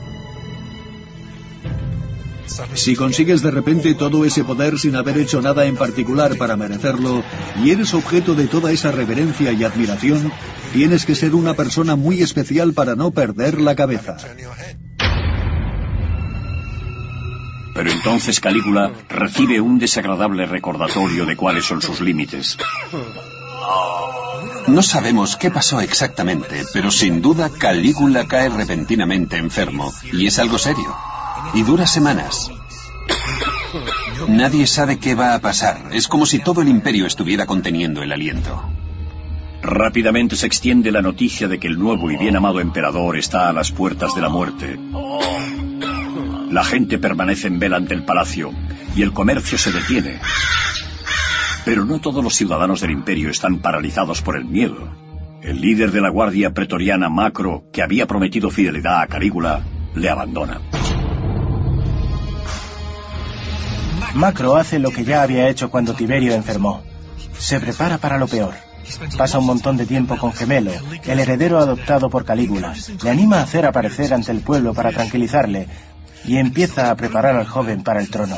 Si 2.75 2.95
consigues 2.97 3.43
de 3.43 3.51
repente 3.51 3.95
todo 3.95 4.25
ese 4.25 4.45
poder 4.45 4.79
sin 4.79 4.97
haber 4.97 5.19
hecho 5.19 5.41
nada 5.41 5.67
en 5.67 5.77
particular 5.77 6.37
para 6.37 6.57
merecerlo, 6.57 7.23
y 7.63 7.71
eres 7.71 7.95
objeto 7.95 8.35
de 8.35 8.49
toda 8.49 8.73
esa 8.73 8.91
reverencia 8.91 9.53
y 9.53 9.65
admiración, 9.65 10.33
tienes 10.73 11.07
que 11.07 11.15
ser 11.15 11.35
una 11.35 11.55
persona 11.55 11.97
muy 11.97 12.23
especial 12.23 12.73
para 12.73 12.97
no 12.97 13.13
perder 13.13 13.61
la 13.61 13.75
cabeza. 13.75 14.17
Pero 17.75 17.91
entonces 17.91 18.41
Calígula 18.41 18.93
recibe 19.09 19.61
un 19.61 19.79
desagradable 19.79 20.45
recordatorio 20.47 21.25
de 21.25 21.37
cuáles 21.37 21.65
son 21.65 21.81
sus 21.81 22.01
límites. 22.01 22.59
No 24.66 24.83
sabemos 24.83 25.37
qué 25.37 25.51
pasó 25.51 25.81
exactamente, 25.81 26.64
pero 26.73 26.90
sin 26.90 27.23
duda 27.23 27.51
Calígula 27.51 28.27
cae 28.27 28.49
repentinamente 28.49 29.37
enfermo, 29.37 29.92
y 30.12 30.27
es 30.27 30.38
algo 30.38 30.59
serio. 30.59 30.96
Y 31.55 31.62
dura 31.62 31.87
semanas. 31.87 32.51
Nadie 34.29 34.66
sabe 34.66 34.99
qué 34.99 35.14
va 35.14 35.35
a 35.35 35.40
pasar. 35.40 35.88
Es 35.92 36.09
como 36.09 36.27
si 36.27 36.38
todo 36.38 36.62
el 36.62 36.68
imperio 36.68 37.07
estuviera 37.07 37.46
conteniendo 37.46 38.03
el 38.03 38.12
aliento. 38.12 38.62
Rápidamente 39.62 40.37
se 40.37 40.46
extiende 40.46 40.90
la 40.90 41.03
noticia 41.03 41.49
de 41.49 41.59
que 41.59 41.66
el 41.66 41.79
nuevo 41.79 42.11
y 42.11 42.16
bien 42.16 42.37
amado 42.37 42.61
emperador 42.61 43.18
está 43.18 43.49
a 43.49 43.53
las 43.53 43.73
puertas 43.73 44.14
de 44.14 44.20
la 44.20 44.29
muerte. 44.29 44.79
La 46.51 46.64
gente 46.64 46.99
permanece 46.99 47.46
en 47.46 47.59
vela 47.59 47.77
ante 47.77 47.94
el 47.94 48.05
palacio 48.05 48.53
y 48.96 49.03
el 49.03 49.12
comercio 49.12 49.59
se 49.59 49.73
detiene. 49.73 50.20
Pero 51.64 51.85
no 51.85 52.01
todos 52.01 52.25
los 52.25 52.35
ciudadanos 52.35 52.81
del 52.81 52.90
imperio 52.90 53.31
están 53.31 53.59
paralizados 53.59 54.23
por 54.23 54.37
el 54.37 54.44
miedo. 54.44 54.92
El 55.42 55.61
líder 55.61 55.90
de 55.90 56.01
la 56.01 56.11
guardia 56.11 56.53
pretoriana 56.53 57.09
Macro, 57.09 57.64
que 57.73 57.83
había 57.83 58.07
prometido 58.07 58.51
fidelidad 58.51 59.01
a 59.03 59.07
Calígula, 59.07 59.62
le 59.94 60.09
abandona. 60.09 60.61
Macro 64.14 64.57
hace 64.57 64.79
lo 64.79 64.90
que 64.90 65.05
ya 65.05 65.23
había 65.23 65.49
hecho 65.49 65.70
cuando 65.70 65.94
Tiberio 65.94 66.35
enfermó. 66.35 66.83
Se 67.38 67.61
prepara 67.61 67.99
para 67.99 68.18
lo 68.18 68.27
peor. 68.27 68.55
Pasa 69.16 69.38
un 69.38 69.46
montón 69.46 69.77
de 69.77 69.87
tiempo 69.87 70.16
con 70.16 70.33
Gemelo, 70.33 70.73
el 71.05 71.20
heredero 71.20 71.59
adoptado 71.59 72.11
por 72.11 72.25
Calígula. 72.25 72.75
Le 73.03 73.11
anima 73.11 73.38
a 73.38 73.42
hacer 73.42 73.64
aparecer 73.66 74.12
ante 74.12 74.33
el 74.33 74.40
pueblo 74.40 74.75
para 74.75 74.90
tranquilizarle 74.90 75.68
y 76.25 76.38
empieza 76.38 76.90
a 76.90 76.96
preparar 76.96 77.37
al 77.37 77.46
joven 77.46 77.83
para 77.83 78.01
el 78.01 78.11
trono. 78.11 78.37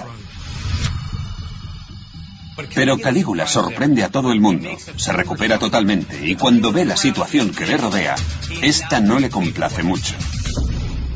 Pero 2.75 2.99
Calígula 2.99 3.47
sorprende 3.47 4.05
a 4.05 4.11
todo 4.11 4.33
el 4.33 4.41
mundo, 4.41 4.69
se 4.97 5.13
recupera 5.13 5.59
totalmente 5.59 6.29
y 6.29 6.37
cuando 6.37 6.73
ve 6.73 6.85
la 6.85 6.97
situación 6.97 7.51
que 7.51 7.67
le 7.67 7.77
rodea, 7.77 8.15
esta 8.63 9.01
no 9.01 9.19
le 9.19 9.31
complace 9.31 9.83
mucho. 9.83 10.15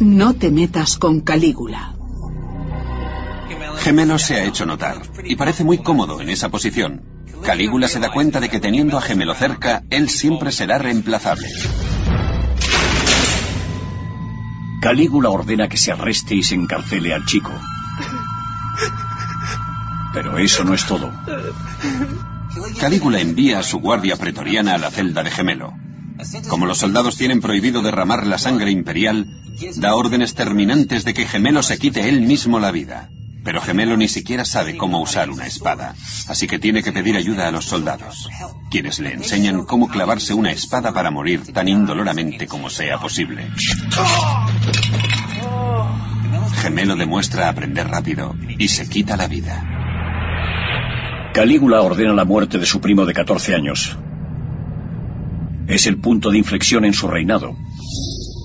No 0.00 0.34
te 0.34 0.50
metas 0.50 0.96
con 0.96 1.20
Calígula. 1.20 1.94
Gemelo 3.78 4.18
se 4.18 4.36
ha 4.36 4.44
hecho 4.44 4.66
notar 4.66 5.02
y 5.24 5.36
parece 5.36 5.62
muy 5.62 5.78
cómodo 5.78 6.20
en 6.20 6.30
esa 6.30 6.48
posición. 6.48 7.02
Calígula 7.42 7.88
se 7.88 8.00
da 8.00 8.10
cuenta 8.10 8.40
de 8.40 8.48
que 8.48 8.58
teniendo 8.58 8.96
a 8.98 9.02
Gemelo 9.02 9.34
cerca, 9.34 9.82
él 9.90 10.08
siempre 10.08 10.52
será 10.52 10.78
reemplazable. 10.78 11.48
Calígula 14.80 15.30
ordena 15.30 15.68
que 15.68 15.76
se 15.76 15.92
arreste 15.92 16.34
y 16.34 16.42
se 16.42 16.54
encarcele 16.54 17.12
al 17.12 17.26
chico. 17.26 17.52
Pero 20.16 20.38
eso 20.38 20.64
no 20.64 20.72
es 20.72 20.86
todo. 20.86 21.12
Calígula 22.80 23.20
envía 23.20 23.58
a 23.58 23.62
su 23.62 23.80
guardia 23.80 24.16
pretoriana 24.16 24.74
a 24.74 24.78
la 24.78 24.90
celda 24.90 25.22
de 25.22 25.30
Gemelo. 25.30 25.74
Como 26.48 26.64
los 26.64 26.78
soldados 26.78 27.18
tienen 27.18 27.42
prohibido 27.42 27.82
derramar 27.82 28.26
la 28.26 28.38
sangre 28.38 28.70
imperial, 28.70 29.26
da 29.76 29.94
órdenes 29.94 30.34
terminantes 30.34 31.04
de 31.04 31.12
que 31.12 31.26
Gemelo 31.26 31.62
se 31.62 31.76
quite 31.76 32.08
él 32.08 32.22
mismo 32.22 32.58
la 32.58 32.70
vida. 32.70 33.10
Pero 33.44 33.60
Gemelo 33.60 33.98
ni 33.98 34.08
siquiera 34.08 34.46
sabe 34.46 34.78
cómo 34.78 35.02
usar 35.02 35.28
una 35.28 35.46
espada, 35.46 35.94
así 36.28 36.46
que 36.46 36.58
tiene 36.58 36.82
que 36.82 36.92
pedir 36.92 37.18
ayuda 37.18 37.46
a 37.46 37.50
los 37.50 37.66
soldados, 37.66 38.30
quienes 38.70 38.98
le 39.00 39.12
enseñan 39.12 39.66
cómo 39.66 39.86
clavarse 39.86 40.32
una 40.32 40.50
espada 40.50 40.94
para 40.94 41.10
morir 41.10 41.52
tan 41.52 41.68
indoloramente 41.68 42.46
como 42.46 42.70
sea 42.70 42.98
posible. 42.98 43.50
Gemelo 46.62 46.96
demuestra 46.96 47.50
aprender 47.50 47.86
rápido 47.86 48.34
y 48.58 48.68
se 48.68 48.88
quita 48.88 49.18
la 49.18 49.28
vida. 49.28 49.75
Calígula 51.36 51.82
ordena 51.82 52.14
la 52.14 52.24
muerte 52.24 52.56
de 52.56 52.64
su 52.64 52.80
primo 52.80 53.04
de 53.04 53.12
14 53.12 53.54
años. 53.54 53.94
Es 55.68 55.86
el 55.86 55.98
punto 55.98 56.30
de 56.30 56.38
inflexión 56.38 56.86
en 56.86 56.94
su 56.94 57.08
reinado, 57.08 57.54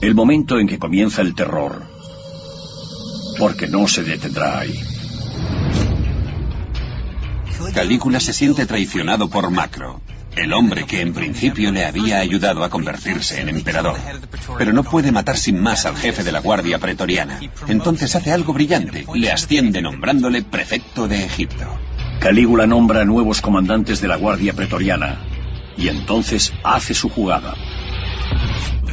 el 0.01 0.13
momento 0.13 0.59
en 0.59 0.67
que 0.67 0.77
comienza 0.77 1.21
el 1.21 1.33
terror, 1.33 1.83
porque 3.39 3.69
no 3.69 3.87
se 3.87 4.03
detendrá 4.03 4.59
ahí. 4.59 4.77
Calígula 7.73 8.19
se 8.19 8.33
siente 8.33 8.65
traicionado 8.65 9.29
por 9.29 9.49
Macro, 9.51 10.01
el 10.35 10.51
hombre 10.51 10.85
que 10.85 10.99
en 10.99 11.13
principio 11.13 11.71
le 11.71 11.85
había 11.85 12.19
ayudado 12.19 12.61
a 12.65 12.69
convertirse 12.69 13.39
en 13.39 13.47
emperador. 13.47 13.95
Pero 14.57 14.73
no 14.73 14.83
puede 14.83 15.13
matar 15.13 15.37
sin 15.37 15.61
más 15.61 15.85
al 15.85 15.95
jefe 15.95 16.25
de 16.25 16.33
la 16.33 16.41
Guardia 16.41 16.77
Pretoriana. 16.77 17.39
Entonces 17.69 18.17
hace 18.17 18.33
algo 18.33 18.51
brillante, 18.51 19.05
le 19.15 19.31
asciende 19.31 19.81
nombrándole 19.81 20.41
prefecto 20.41 21.07
de 21.07 21.23
Egipto. 21.23 21.79
Calígula 22.21 22.67
nombra 22.67 23.03
nuevos 23.03 23.41
comandantes 23.41 23.99
de 23.99 24.07
la 24.07 24.15
Guardia 24.15 24.53
Pretoriana 24.53 25.17
y 25.75 25.87
entonces 25.87 26.53
hace 26.63 26.93
su 26.93 27.09
jugada. 27.09 27.55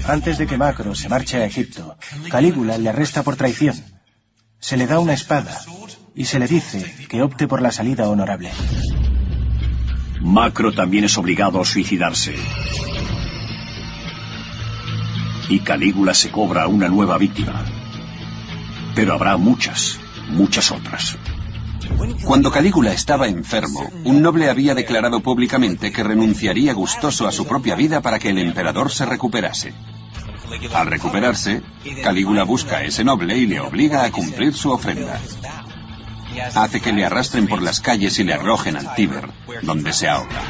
Antes 0.07 0.39
de 0.39 0.47
que 0.47 0.57
Macro 0.57 0.95
se 0.95 1.11
marche 1.11 1.37
a 1.37 1.45
Egipto, 1.45 1.99
Calígula 2.31 2.79
le 2.79 2.89
arresta 2.89 3.23
por 3.23 3.37
traición. 3.37 3.77
Se 4.59 4.79
le 4.79 4.87
da 4.87 4.99
una 4.99 5.13
espada 5.13 5.61
y 6.15 6.25
se 6.25 6.39
le 6.39 6.49
dice 6.49 7.07
que 7.11 7.21
opte 7.21 7.47
por 7.47 7.61
la 7.61 7.71
salida 7.71 8.09
honorable. 8.09 8.51
Macro 10.23 10.73
también 10.73 11.05
es 11.05 11.19
obligado 11.19 11.61
a 11.61 11.67
suicidarse. 11.67 12.35
Y 15.51 15.61
Calígula 15.61 16.15
se 16.15 16.31
cobra 16.31 16.67
una 16.67 16.89
nueva 16.89 17.19
víctima. 17.19 17.63
Pero 18.95 19.13
habrá 19.13 19.37
muchas, 19.37 20.01
muchas 20.31 20.73
otras. 20.73 21.19
Cuando 22.25 22.51
Calígula 22.51 22.93
estaba 22.93 23.29
enfermo, 23.29 23.91
un 24.05 24.21
noble 24.21 24.51
había 24.51 24.75
declarado 24.75 25.21
públicamente 25.21 25.93
que 25.93 26.03
renunciaría 26.03 26.73
gustoso 26.73 27.27
a 27.27 27.33
su 27.33 27.47
propia 27.47 27.75
vida 27.75 28.01
para 28.01 28.19
que 28.19 28.31
el 28.31 28.39
emperador 28.39 28.91
se 28.91 29.07
recuperase. 29.07 29.73
Al 30.75 30.87
recuperarse, 30.87 31.63
Calígula 32.03 32.45
busca 32.45 32.79
a 32.79 32.85
ese 32.85 33.05
noble 33.05 33.37
y 33.37 33.47
le 33.47 33.61
obliga 33.61 34.05
a 34.05 34.11
cumplir 34.11 34.55
su 34.55 34.71
ofrenda. 34.71 35.21
Hace 36.55 36.81
que 36.81 36.93
le 36.93 37.05
arrastren 37.05 37.47
por 37.47 37.63
las 37.63 37.81
calles 37.81 38.19
y 38.19 38.25
le 38.25 38.35
arrojen 38.35 38.77
al 38.77 38.95
Tíber, 38.95 39.29
donde 39.63 39.93
se 39.93 40.09
ahoga. 40.09 40.43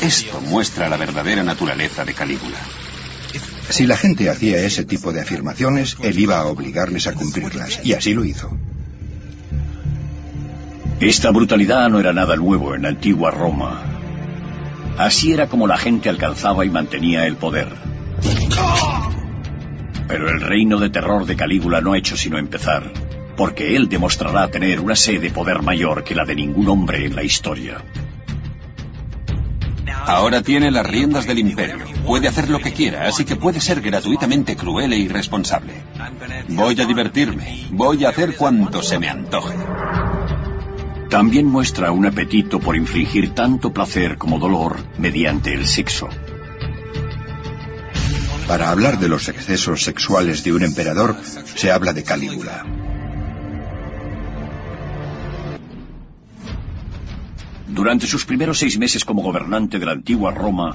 Esto 0.00 0.40
muestra 0.40 0.88
la 0.88 0.96
verdadera 0.96 1.42
naturaleza 1.42 2.04
de 2.04 2.14
Calígula. 2.14 2.58
Si 3.68 3.86
la 3.86 3.96
gente 3.96 4.28
hacía 4.28 4.58
ese 4.58 4.84
tipo 4.84 5.12
de 5.12 5.22
afirmaciones, 5.22 5.96
él 6.02 6.18
iba 6.18 6.38
a 6.38 6.46
obligarles 6.46 7.06
a 7.06 7.14
cumplirlas, 7.14 7.80
y 7.84 7.94
así 7.94 8.12
lo 8.12 8.24
hizo. 8.24 8.50
Esta 11.02 11.32
brutalidad 11.32 11.90
no 11.90 11.98
era 11.98 12.12
nada 12.12 12.36
nuevo 12.36 12.76
en 12.76 12.82
la 12.82 12.90
antigua 12.90 13.32
Roma. 13.32 13.82
Así 14.96 15.32
era 15.32 15.48
como 15.48 15.66
la 15.66 15.76
gente 15.76 16.08
alcanzaba 16.08 16.64
y 16.64 16.70
mantenía 16.70 17.26
el 17.26 17.34
poder. 17.34 17.66
Pero 20.06 20.30
el 20.30 20.40
reino 20.40 20.78
de 20.78 20.90
terror 20.90 21.26
de 21.26 21.34
Calígula 21.34 21.80
no 21.80 21.94
ha 21.94 21.98
hecho 21.98 22.16
sino 22.16 22.38
empezar, 22.38 22.92
porque 23.36 23.74
él 23.74 23.88
demostrará 23.88 24.46
tener 24.46 24.78
una 24.78 24.94
sed 24.94 25.20
de 25.20 25.30
poder 25.30 25.62
mayor 25.62 26.04
que 26.04 26.14
la 26.14 26.24
de 26.24 26.36
ningún 26.36 26.68
hombre 26.68 27.04
en 27.04 27.16
la 27.16 27.24
historia. 27.24 27.78
Ahora 30.06 30.40
tiene 30.42 30.70
las 30.70 30.86
riendas 30.86 31.26
del 31.26 31.40
imperio. 31.40 31.84
Puede 32.06 32.28
hacer 32.28 32.48
lo 32.48 32.60
que 32.60 32.72
quiera, 32.72 33.08
así 33.08 33.24
que 33.24 33.34
puede 33.34 33.60
ser 33.60 33.80
gratuitamente 33.80 34.54
cruel 34.54 34.92
e 34.92 34.98
irresponsable. 34.98 35.72
Voy 36.50 36.80
a 36.80 36.86
divertirme. 36.86 37.66
Voy 37.72 38.04
a 38.04 38.10
hacer 38.10 38.36
cuanto 38.36 38.82
se 38.82 39.00
me 39.00 39.08
antoje. 39.08 39.54
También 41.12 41.44
muestra 41.44 41.92
un 41.92 42.06
apetito 42.06 42.58
por 42.58 42.74
infligir 42.74 43.34
tanto 43.34 43.70
placer 43.70 44.16
como 44.16 44.38
dolor 44.38 44.78
mediante 44.96 45.52
el 45.52 45.66
sexo. 45.66 46.08
Para 48.48 48.70
hablar 48.70 48.98
de 48.98 49.10
los 49.10 49.28
excesos 49.28 49.82
sexuales 49.82 50.42
de 50.42 50.54
un 50.54 50.62
emperador, 50.62 51.14
se 51.54 51.70
habla 51.70 51.92
de 51.92 52.02
Calígula. 52.02 52.64
Durante 57.68 58.06
sus 58.06 58.24
primeros 58.24 58.58
seis 58.58 58.78
meses 58.78 59.04
como 59.04 59.20
gobernante 59.20 59.78
de 59.78 59.84
la 59.84 59.92
antigua 59.92 60.30
Roma, 60.30 60.74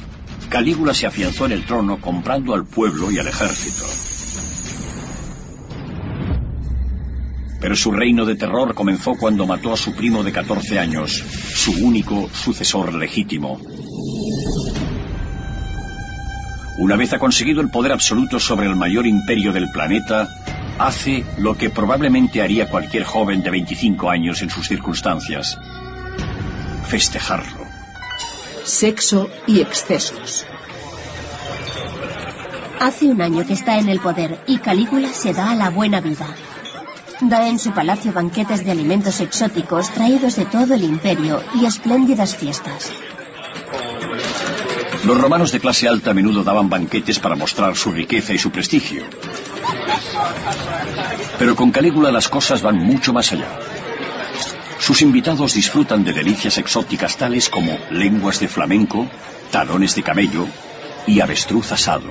Calígula 0.49 0.93
se 0.93 1.07
afianzó 1.07 1.47
en 1.47 1.53
el 1.53 1.65
trono 1.65 1.99
comprando 1.99 2.53
al 2.53 2.63
pueblo 2.63 3.09
y 3.09 3.17
al 3.17 3.27
ejército. 3.27 3.85
Pero 7.59 7.75
su 7.75 7.91
reino 7.91 8.25
de 8.25 8.35
terror 8.35 8.73
comenzó 8.75 9.15
cuando 9.15 9.47
mató 9.47 9.73
a 9.73 9.77
su 9.77 9.95
primo 9.95 10.23
de 10.23 10.31
14 10.31 10.79
años, 10.79 11.11
su 11.11 11.71
único 11.85 12.29
sucesor 12.33 12.93
legítimo. 12.93 13.59
Una 16.77 16.95
vez 16.95 17.11
ha 17.13 17.19
conseguido 17.19 17.61
el 17.61 17.69
poder 17.69 17.91
absoluto 17.91 18.39
sobre 18.39 18.67
el 18.67 18.75
mayor 18.75 19.07
imperio 19.07 19.51
del 19.51 19.71
planeta, 19.71 20.29
hace 20.77 21.25
lo 21.39 21.57
que 21.57 21.71
probablemente 21.71 22.43
haría 22.43 22.69
cualquier 22.69 23.03
joven 23.03 23.41
de 23.41 23.49
25 23.49 24.09
años 24.11 24.43
en 24.43 24.51
sus 24.51 24.67
circunstancias. 24.67 25.57
Festejarlo. 26.87 27.65
Sexo 28.63 29.29
y 29.47 29.61
excesos. 29.61 30.45
Hace 32.79 33.07
un 33.07 33.21
año 33.23 33.43
que 33.45 33.53
está 33.53 33.79
en 33.79 33.89
el 33.89 33.99
poder 33.99 34.39
y 34.45 34.59
Calígula 34.59 35.09
se 35.09 35.33
da 35.33 35.49
a 35.49 35.55
la 35.55 35.71
buena 35.71 35.99
vida. 35.99 36.27
Da 37.21 37.47
en 37.47 37.57
su 37.57 37.71
palacio 37.71 38.13
banquetes 38.13 38.63
de 38.63 38.71
alimentos 38.71 39.19
exóticos 39.21 39.89
traídos 39.91 40.35
de 40.35 40.45
todo 40.45 40.75
el 40.75 40.83
imperio 40.83 41.41
y 41.55 41.65
espléndidas 41.65 42.35
fiestas. 42.35 42.91
Los 45.03 45.17
romanos 45.17 45.51
de 45.51 45.59
clase 45.59 45.87
alta 45.87 46.11
a 46.11 46.13
menudo 46.13 46.43
daban 46.43 46.69
banquetes 46.69 47.17
para 47.17 47.35
mostrar 47.35 47.75
su 47.75 47.91
riqueza 47.91 48.33
y 48.33 48.37
su 48.37 48.51
prestigio. 48.51 49.03
Pero 51.39 51.55
con 51.55 51.71
Calígula 51.71 52.11
las 52.11 52.27
cosas 52.27 52.61
van 52.61 52.77
mucho 52.77 53.13
más 53.13 53.31
allá. 53.31 53.47
Sus 54.79 55.01
invitados 55.01 55.53
disfrutan 55.53 56.03
de 56.03 56.13
delicias 56.13 56.57
exóticas 56.57 57.17
tales 57.17 57.49
como 57.49 57.77
lenguas 57.89 58.39
de 58.39 58.47
flamenco, 58.47 59.07
talones 59.51 59.95
de 59.95 60.03
camello 60.03 60.45
y 61.07 61.19
avestruz 61.19 61.71
asado. 61.71 62.09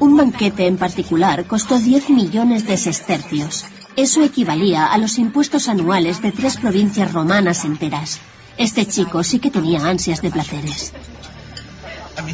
Un 0.00 0.16
banquete 0.16 0.66
en 0.66 0.76
particular 0.76 1.44
costó 1.44 1.78
10 1.78 2.10
millones 2.10 2.66
de 2.66 2.76
sestercios. 2.76 3.64
Eso 3.96 4.22
equivalía 4.22 4.86
a 4.86 4.98
los 4.98 5.18
impuestos 5.18 5.68
anuales 5.68 6.22
de 6.22 6.32
tres 6.32 6.56
provincias 6.56 7.12
romanas 7.12 7.64
enteras. 7.64 8.18
Este 8.56 8.86
chico 8.86 9.22
sí 9.24 9.38
que 9.38 9.50
tenía 9.50 9.84
ansias 9.86 10.22
de 10.22 10.30
placeres. 10.30 10.92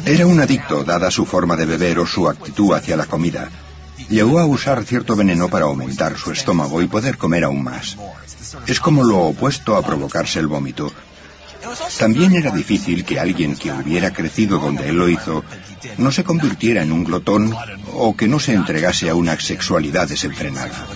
Era 0.05 0.27
un 0.27 0.39
adicto, 0.39 0.83
dada 0.83 1.11
su 1.11 1.25
forma 1.25 1.55
de 1.55 1.65
beber 1.65 1.99
o 1.99 2.05
su 2.05 2.27
actitud 2.27 2.73
hacia 2.73 2.97
la 2.97 3.05
comida. 3.05 3.49
Llegó 4.09 4.39
a 4.39 4.45
usar 4.45 4.83
cierto 4.85 5.15
veneno 5.15 5.49
para 5.49 5.65
aumentar 5.65 6.17
su 6.17 6.31
estómago 6.31 6.81
y 6.81 6.87
poder 6.87 7.17
comer 7.17 7.43
aún 7.43 7.63
más. 7.63 7.97
Es 8.67 8.79
como 8.79 9.03
lo 9.03 9.19
opuesto 9.19 9.75
a 9.75 9.81
provocarse 9.81 10.39
el 10.39 10.47
vómito. 10.47 10.91
También 11.97 12.33
era 12.33 12.51
difícil 12.51 13.03
que 13.03 13.19
alguien 13.19 13.55
que 13.55 13.71
hubiera 13.71 14.13
crecido 14.13 14.59
donde 14.59 14.89
él 14.89 14.97
lo 14.97 15.09
hizo 15.09 15.43
no 15.97 16.11
se 16.11 16.23
convirtiera 16.23 16.81
en 16.81 16.91
un 16.91 17.03
glotón 17.03 17.53
o 17.93 18.15
que 18.15 18.27
no 18.27 18.39
se 18.39 18.53
entregase 18.53 19.09
a 19.09 19.15
una 19.15 19.39
sexualidad 19.39 20.07
desenfrenada. 20.07 20.87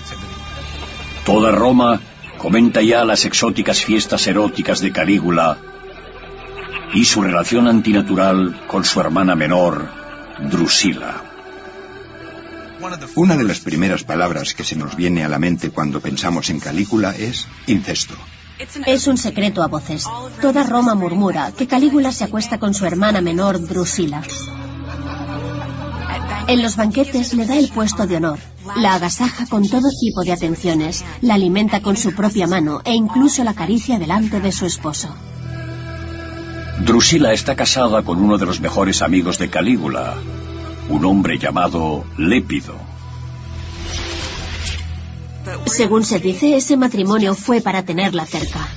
Toda 1.26 1.52
Roma 1.52 2.00
comenta 2.38 2.82
ya 2.82 3.06
las 3.06 3.26
exóticas 3.26 3.84
fiestas 3.84 4.26
eróticas 4.26 4.80
de 4.80 4.92
Calígula 4.92 5.58
y 6.94 7.06
su 7.06 7.22
relación 7.22 7.68
antinatural 7.68 8.66
con 8.68 8.84
su 8.84 9.00
hermana 9.00 9.36
menor, 9.36 9.88
Drusila. 10.50 11.24
Una 13.16 13.38
de 13.38 13.44
las 13.44 13.60
primeras 13.60 14.04
palabras 14.04 14.56
que 14.56 14.64
se 14.64 14.76
nos 14.76 14.96
viene 14.96 15.24
a 15.24 15.30
la 15.30 15.38
mente 15.38 15.70
cuando 15.70 16.02
pensamos 16.02 16.50
en 16.50 16.60
Calígula 16.60 17.16
es 17.16 17.48
incesto. 17.68 18.16
Es 18.88 19.08
un 19.08 19.18
secreto 19.18 19.62
a 19.62 19.68
voces. 19.68 20.06
Toda 20.42 20.64
Roma 20.64 20.96
murmura 20.96 21.52
que 21.52 21.68
Calígula 21.68 22.12
se 22.12 22.24
acuesta 22.24 22.60
con 22.60 22.74
su 22.74 22.86
hermana 22.86 23.22
menor, 23.22 23.62
Drusila. 23.62 24.24
En 26.52 26.62
los 26.62 26.76
banquetes 26.76 27.34
le 27.34 27.46
da 27.46 27.58
el 27.58 27.70
puesto 27.70 28.06
de 28.06 28.18
honor, 28.18 28.38
la 28.76 28.96
agasaja 28.96 29.46
con 29.46 29.66
todo 29.70 29.88
tipo 30.02 30.22
de 30.26 30.34
atenciones, 30.34 31.06
la 31.22 31.36
alimenta 31.36 31.82
con 31.82 31.96
su 31.96 32.14
propia 32.14 32.46
mano 32.46 32.82
e 32.84 32.94
incluso 32.94 33.46
la 33.46 33.52
acaricia 33.52 33.98
delante 33.98 34.42
de 34.42 34.52
su 34.52 34.66
esposo. 34.66 35.08
Drusila 36.86 37.32
está 37.32 37.56
casada 37.56 38.04
con 38.04 38.22
uno 38.22 38.38
de 38.38 38.46
los 38.46 38.60
mejores 38.60 39.02
amigos 39.02 39.38
de 39.38 39.50
Calígula, 39.50 40.16
un 40.90 41.06
hombre 41.06 41.38
llamado 41.40 42.04
Lépido. 42.18 42.76
Según 45.68 46.04
se 46.04 46.20
dice, 46.20 46.58
ese 46.58 46.76
matrimonio 46.76 47.34
fue 47.34 47.62
para 47.62 47.86
tenerla 47.86 48.26
cerca. 48.26 48.68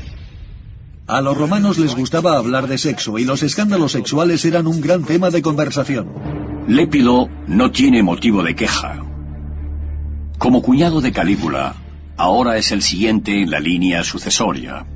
A 1.09 1.21
los 1.21 1.37
romanos 1.37 1.79
les 1.79 1.97
gustaba 1.97 2.37
hablar 2.37 2.69
de 2.69 2.79
sexo 2.79 3.19
y 3.19 3.25
los 3.25 3.43
escándalos 3.43 3.91
sexuales 3.91 4.45
eran 4.45 4.69
un 4.69 4.81
gran 4.81 5.03
tema 5.03 5.31
de 5.31 5.43
conversación. 5.43 6.54
Lépido 6.67 7.29
no 7.47 7.71
tiene 7.71 8.03
motivo 8.03 8.43
de 8.43 8.55
queja. 8.55 8.97
Como 10.39 10.63
cuñado 10.63 11.03
de 11.03 11.13
Calígula, 11.13 11.75
ahora 12.17 12.57
es 12.57 12.73
el 12.73 12.81
siguiente 12.81 13.43
en 13.43 13.51
la 13.51 13.61
línea 13.61 14.03
sucesoria. 14.03 14.87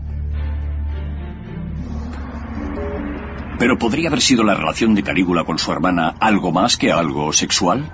Pero 3.58 3.76
¿podría 3.76 4.08
haber 4.08 4.22
sido 4.22 4.44
la 4.44 4.54
relación 4.54 4.94
de 4.94 5.02
Calígula 5.02 5.44
con 5.44 5.58
su 5.58 5.70
hermana 5.70 6.14
algo 6.20 6.52
más 6.52 6.78
que 6.78 6.90
algo 6.90 7.34
sexual? 7.34 7.92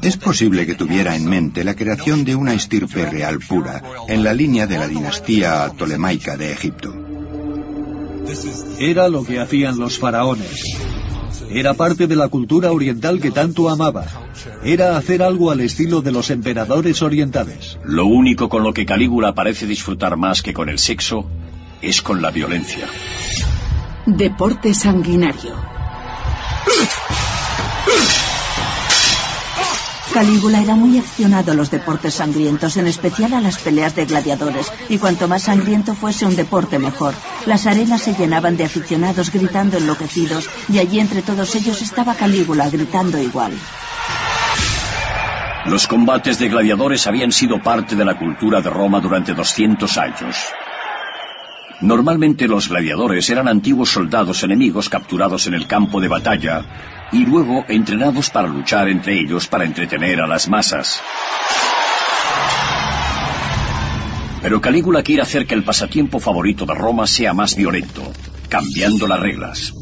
Es 0.00 0.16
posible 0.16 0.64
que 0.64 0.74
tuviera 0.74 1.14
en 1.14 1.28
mente 1.28 1.62
la 1.62 1.74
creación 1.74 2.24
de 2.24 2.36
una 2.36 2.54
estirpe 2.54 3.04
real 3.04 3.38
pura 3.38 3.82
en 4.08 4.24
la 4.24 4.32
línea 4.32 4.66
de 4.66 4.78
la 4.78 4.88
dinastía 4.88 5.68
tolemaica 5.76 6.38
de 6.38 6.52
Egipto. 6.52 7.03
Era 8.78 9.08
lo 9.08 9.24
que 9.24 9.40
hacían 9.40 9.78
los 9.78 9.98
faraones. 9.98 10.64
Era 11.50 11.74
parte 11.74 12.06
de 12.06 12.16
la 12.16 12.28
cultura 12.28 12.72
oriental 12.72 13.20
que 13.20 13.30
tanto 13.30 13.68
amaba. 13.68 14.06
Era 14.64 14.96
hacer 14.96 15.22
algo 15.22 15.50
al 15.50 15.60
estilo 15.60 16.00
de 16.00 16.12
los 16.12 16.30
emperadores 16.30 17.02
orientales. 17.02 17.78
Lo 17.84 18.06
único 18.06 18.48
con 18.48 18.62
lo 18.62 18.72
que 18.72 18.86
Calígula 18.86 19.34
parece 19.34 19.66
disfrutar 19.66 20.16
más 20.16 20.42
que 20.42 20.52
con 20.52 20.68
el 20.68 20.78
sexo 20.78 21.26
es 21.82 22.02
con 22.02 22.22
la 22.22 22.30
violencia. 22.30 22.88
Deporte 24.06 24.74
sanguinario. 24.74 25.54
Calígula 30.14 30.62
era 30.62 30.76
muy 30.76 30.96
aficionado 30.96 31.50
a 31.50 31.54
los 31.56 31.72
deportes 31.72 32.14
sangrientos, 32.14 32.76
en 32.76 32.86
especial 32.86 33.34
a 33.34 33.40
las 33.40 33.58
peleas 33.58 33.96
de 33.96 34.04
gladiadores, 34.04 34.72
y 34.88 34.98
cuanto 34.98 35.26
más 35.26 35.42
sangriento 35.42 35.96
fuese 35.96 36.24
un 36.24 36.36
deporte 36.36 36.78
mejor. 36.78 37.14
Las 37.46 37.66
arenas 37.66 38.02
se 38.02 38.14
llenaban 38.14 38.56
de 38.56 38.62
aficionados 38.62 39.32
gritando 39.32 39.76
enloquecidos, 39.76 40.48
y 40.68 40.78
allí 40.78 41.00
entre 41.00 41.22
todos 41.22 41.56
ellos 41.56 41.82
estaba 41.82 42.14
Calígula 42.14 42.70
gritando 42.70 43.18
igual. 43.20 43.54
Los 45.66 45.88
combates 45.88 46.38
de 46.38 46.48
gladiadores 46.48 47.08
habían 47.08 47.32
sido 47.32 47.60
parte 47.60 47.96
de 47.96 48.04
la 48.04 48.16
cultura 48.16 48.60
de 48.60 48.70
Roma 48.70 49.00
durante 49.00 49.34
200 49.34 49.98
años. 49.98 50.36
Normalmente 51.80 52.46
los 52.46 52.68
gladiadores 52.68 53.28
eran 53.30 53.48
antiguos 53.48 53.90
soldados 53.90 54.44
enemigos 54.44 54.88
capturados 54.88 55.48
en 55.48 55.54
el 55.54 55.66
campo 55.66 56.00
de 56.00 56.06
batalla 56.06 56.64
y 57.14 57.24
luego 57.24 57.64
entrenados 57.68 58.28
para 58.28 58.48
luchar 58.48 58.88
entre 58.88 59.20
ellos 59.20 59.46
para 59.46 59.64
entretener 59.64 60.20
a 60.20 60.26
las 60.26 60.48
masas. 60.48 61.00
Pero 64.42 64.60
Calígula 64.60 65.04
quiere 65.04 65.22
hacer 65.22 65.46
que 65.46 65.54
el 65.54 65.62
pasatiempo 65.62 66.18
favorito 66.18 66.66
de 66.66 66.74
Roma 66.74 67.06
sea 67.06 67.32
más 67.32 67.54
violento, 67.54 68.02
cambiando 68.48 69.06
las 69.06 69.20
reglas. 69.20 69.72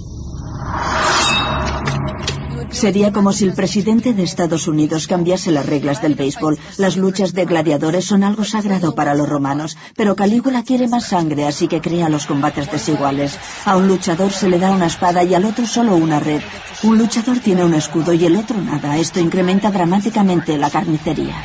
Sería 2.72 3.12
como 3.12 3.32
si 3.32 3.44
el 3.44 3.52
presidente 3.52 4.14
de 4.14 4.22
Estados 4.22 4.66
Unidos 4.66 5.06
cambiase 5.06 5.52
las 5.52 5.66
reglas 5.66 6.00
del 6.02 6.14
béisbol. 6.14 6.58
Las 6.78 6.96
luchas 6.96 7.32
de 7.34 7.44
gladiadores 7.44 8.06
son 8.06 8.24
algo 8.24 8.44
sagrado 8.44 8.94
para 8.94 9.14
los 9.14 9.28
romanos, 9.28 9.76
pero 9.94 10.16
Calígula 10.16 10.64
quiere 10.64 10.88
más 10.88 11.06
sangre, 11.08 11.46
así 11.46 11.68
que 11.68 11.80
crea 11.80 12.08
los 12.08 12.26
combates 12.26 12.72
desiguales. 12.72 13.38
A 13.66 13.76
un 13.76 13.88
luchador 13.88 14.32
se 14.32 14.48
le 14.48 14.58
da 14.58 14.70
una 14.70 14.86
espada 14.86 15.22
y 15.22 15.34
al 15.34 15.44
otro 15.44 15.66
solo 15.66 15.94
una 15.96 16.18
red. 16.18 16.40
Un 16.82 16.98
luchador 16.98 17.38
tiene 17.38 17.62
un 17.62 17.74
escudo 17.74 18.14
y 18.14 18.24
el 18.24 18.36
otro 18.36 18.58
nada. 18.60 18.96
Esto 18.96 19.20
incrementa 19.20 19.70
dramáticamente 19.70 20.56
la 20.58 20.70
carnicería. 20.70 21.36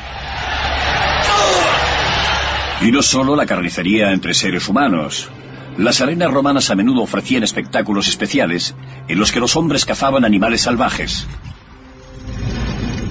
Y 2.81 2.91
no 2.91 3.01
solo 3.01 3.35
la 3.35 3.45
carnicería 3.45 4.11
entre 4.11 4.33
seres 4.33 4.67
humanos. 4.67 5.29
Las 5.77 6.01
arenas 6.01 6.31
romanas 6.31 6.71
a 6.71 6.75
menudo 6.75 7.03
ofrecían 7.03 7.43
espectáculos 7.43 8.07
especiales 8.07 8.75
en 9.07 9.19
los 9.19 9.31
que 9.31 9.39
los 9.39 9.55
hombres 9.55 9.85
cazaban 9.85 10.25
animales 10.25 10.61
salvajes. 10.61 11.27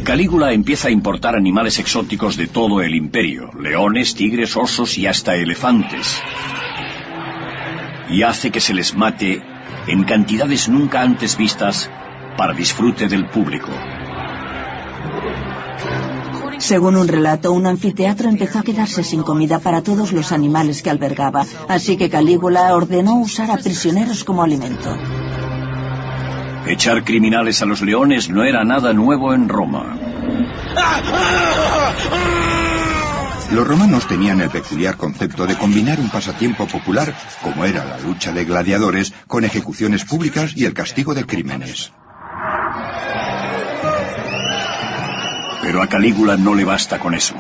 Calígula 0.03 0.53
empieza 0.53 0.89
a 0.89 0.91
importar 0.91 1.37
animales 1.37 1.79
exóticos 1.79 2.37
de 2.37 2.49
todo 2.49 2.81
el 2.81 2.95
imperio, 2.95 3.51
leones, 3.61 4.15
tigres, 4.17 4.57
osos 4.57 4.99
y 4.99 5.07
hasta 5.07 5.37
elefantes. 5.37 6.21
Y 8.11 8.23
hace 8.23 8.51
que 8.51 8.61
se 8.61 8.75
les 8.75 8.97
mate 8.97 9.43
en 9.87 10.03
cantidades 10.03 10.69
nunca 10.69 11.03
antes 11.03 11.37
vistas 11.37 11.89
para 12.37 12.53
disfrute 12.53 13.07
del 13.07 13.27
público. 13.27 13.71
Según 16.59 16.97
un 16.97 17.09
relato, 17.09 17.53
un 17.53 17.67
anfiteatro 17.67 18.29
empezó 18.29 18.61
a 18.61 18.63
quedarse 18.63 19.05
sin 19.05 19.23
comida 19.23 19.59
para 19.59 19.83
todos 19.83 20.13
los 20.13 20.33
animales 20.33 20.83
que 20.83 20.91
albergaba, 20.91 21.45
así 21.69 21.97
que 21.97 22.11
Calígula 22.11 22.75
ordenó 22.75 23.17
usar 23.21 23.51
a 23.51 23.59
prisioneros 23.59 24.25
como 24.25 24.43
alimento. 24.43 24.97
Echar 26.67 27.05
criminales 27.05 27.63
a 27.63 27.67
los 27.67 27.83
leones 27.83 28.29
no 28.29 28.43
era 28.43 28.65
nada 28.65 28.93
nuevo 28.93 29.33
en 29.33 29.49
Roma. 29.49 29.97
Los 33.53 33.67
romanos 33.67 34.09
tenían 34.09 34.41
el 34.41 34.51
peculiar 34.51 34.97
concepto 34.97 35.47
de 35.47 35.57
combinar 35.57 36.01
un 36.01 36.09
pasatiempo 36.09 36.67
popular, 36.67 37.15
como 37.43 37.65
era 37.65 37.85
la 37.85 38.01
lucha 38.01 38.33
de 38.33 38.45
gladiadores, 38.45 39.13
con 39.29 39.45
ejecuciones 39.45 40.05
públicas 40.05 40.53
y 40.57 40.65
el 40.65 40.75
castigo 40.75 41.15
de 41.15 41.25
crímenes. 41.25 41.93
Pero 45.77 45.85
a 45.85 45.91
Calígula 45.91 46.39
no 46.39 46.55
le 46.55 46.65
basta 46.65 46.99
con 46.99 47.13
eso. 47.13 47.35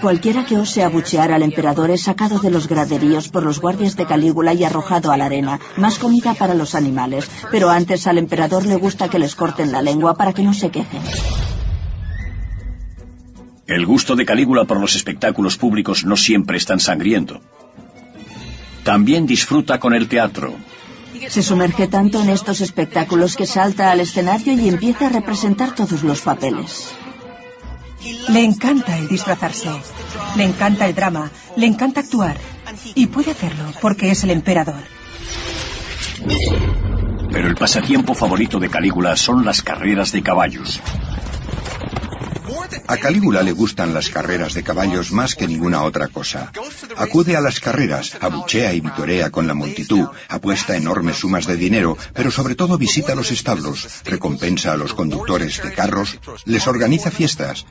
Cualquiera 0.00 0.46
que 0.46 0.56
ose 0.56 0.82
abuchear 0.82 1.30
al 1.30 1.42
emperador 1.42 1.90
es 1.90 2.04
sacado 2.04 2.38
de 2.38 2.50
los 2.50 2.68
graderíos 2.68 3.28
por 3.28 3.42
los 3.42 3.60
guardias 3.60 3.96
de 3.96 4.06
Calígula 4.06 4.54
y 4.54 4.64
arrojado 4.64 5.12
a 5.12 5.18
la 5.18 5.26
arena. 5.26 5.60
Más 5.76 5.98
comida 5.98 6.32
para 6.32 6.54
los 6.54 6.74
animales. 6.74 7.30
Pero 7.50 7.68
antes 7.68 8.06
al 8.06 8.16
emperador 8.16 8.64
le 8.64 8.76
gusta 8.76 9.10
que 9.10 9.18
les 9.18 9.34
corten 9.34 9.72
la 9.72 9.82
lengua 9.82 10.14
para 10.14 10.32
que 10.32 10.42
no 10.42 10.54
se 10.54 10.70
quejen. 10.70 11.02
El 13.66 13.84
gusto 13.84 14.16
de 14.16 14.24
Calígula 14.24 14.64
por 14.64 14.80
los 14.80 14.96
espectáculos 14.96 15.58
públicos 15.58 16.06
no 16.06 16.16
siempre 16.16 16.56
es 16.56 16.64
tan 16.64 16.80
sangriento. 16.80 17.42
También 18.84 19.26
disfruta 19.26 19.78
con 19.78 19.92
el 19.92 20.08
teatro. 20.08 20.54
Se 21.28 21.42
sumerge 21.42 21.88
tanto 21.88 22.22
en 22.22 22.30
estos 22.30 22.62
espectáculos 22.62 23.36
que 23.36 23.44
salta 23.44 23.90
al 23.90 24.00
escenario 24.00 24.54
y 24.54 24.66
empieza 24.66 25.08
a 25.08 25.10
representar 25.10 25.74
todos 25.74 26.02
los 26.02 26.22
papeles. 26.22 26.94
Le 28.28 28.44
encanta 28.44 28.96
el 28.96 29.08
disfrazarse, 29.08 29.70
le 30.36 30.44
encanta 30.44 30.86
el 30.86 30.94
drama, 30.94 31.30
le 31.56 31.66
encanta 31.66 32.00
actuar. 32.00 32.36
Y 32.94 33.08
puede 33.08 33.32
hacerlo 33.32 33.72
porque 33.80 34.10
es 34.10 34.24
el 34.24 34.30
emperador. 34.30 34.82
Pero 37.30 37.48
el 37.48 37.54
pasatiempo 37.54 38.14
favorito 38.14 38.58
de 38.58 38.70
Calígula 38.70 39.16
son 39.16 39.44
las 39.44 39.62
carreras 39.62 40.12
de 40.12 40.22
caballos. 40.22 40.80
A 42.86 42.96
Calígula 42.96 43.42
le 43.42 43.52
gustan 43.52 43.94
las 43.94 44.10
carreras 44.10 44.54
de 44.54 44.62
caballos 44.64 45.12
más 45.12 45.36
que 45.36 45.46
ninguna 45.46 45.82
otra 45.84 46.08
cosa. 46.08 46.50
Acude 46.96 47.36
a 47.36 47.40
las 47.40 47.60
carreras, 47.60 48.16
abuchea 48.20 48.72
y 48.74 48.80
vitorea 48.80 49.30
con 49.30 49.46
la 49.46 49.54
multitud, 49.54 50.08
apuesta 50.28 50.76
enormes 50.76 51.18
sumas 51.18 51.46
de 51.46 51.56
dinero, 51.56 51.96
pero 52.14 52.30
sobre 52.30 52.56
todo 52.56 52.78
visita 52.78 53.14
los 53.14 53.30
establos, 53.30 53.86
recompensa 54.04 54.72
a 54.72 54.76
los 54.76 54.94
conductores 54.94 55.62
de 55.62 55.72
carros, 55.72 56.18
les 56.46 56.66
organiza 56.66 57.10
fiestas. 57.10 57.64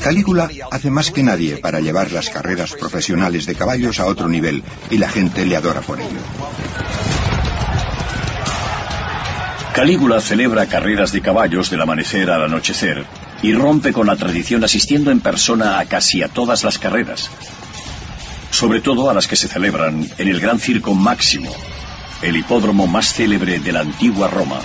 Calígula 0.00 0.48
hace 0.70 0.90
más 0.90 1.10
que 1.10 1.22
nadie 1.22 1.56
para 1.56 1.80
llevar 1.80 2.12
las 2.12 2.30
carreras 2.30 2.72
profesionales 2.72 3.46
de 3.46 3.54
caballos 3.54 4.00
a 4.00 4.06
otro 4.06 4.28
nivel 4.28 4.62
y 4.90 4.98
la 4.98 5.08
gente 5.08 5.44
le 5.44 5.56
adora 5.56 5.80
por 5.80 6.00
ello. 6.00 6.20
Calígula 9.74 10.20
celebra 10.20 10.66
carreras 10.66 11.12
de 11.12 11.20
caballos 11.20 11.68
del 11.68 11.82
amanecer 11.82 12.30
al 12.30 12.44
anochecer 12.44 13.04
y 13.42 13.52
rompe 13.52 13.92
con 13.92 14.06
la 14.06 14.16
tradición 14.16 14.64
asistiendo 14.64 15.10
en 15.10 15.20
persona 15.20 15.78
a 15.78 15.84
casi 15.84 16.22
a 16.22 16.28
todas 16.28 16.64
las 16.64 16.78
carreras, 16.78 17.28
sobre 18.50 18.80
todo 18.80 19.10
a 19.10 19.14
las 19.14 19.26
que 19.28 19.36
se 19.36 19.48
celebran 19.48 20.08
en 20.16 20.28
el 20.28 20.40
Gran 20.40 20.58
Circo 20.58 20.94
Máximo, 20.94 21.54
el 22.22 22.36
hipódromo 22.36 22.86
más 22.86 23.12
célebre 23.12 23.58
de 23.58 23.72
la 23.72 23.80
antigua 23.80 24.28
Roma. 24.28 24.60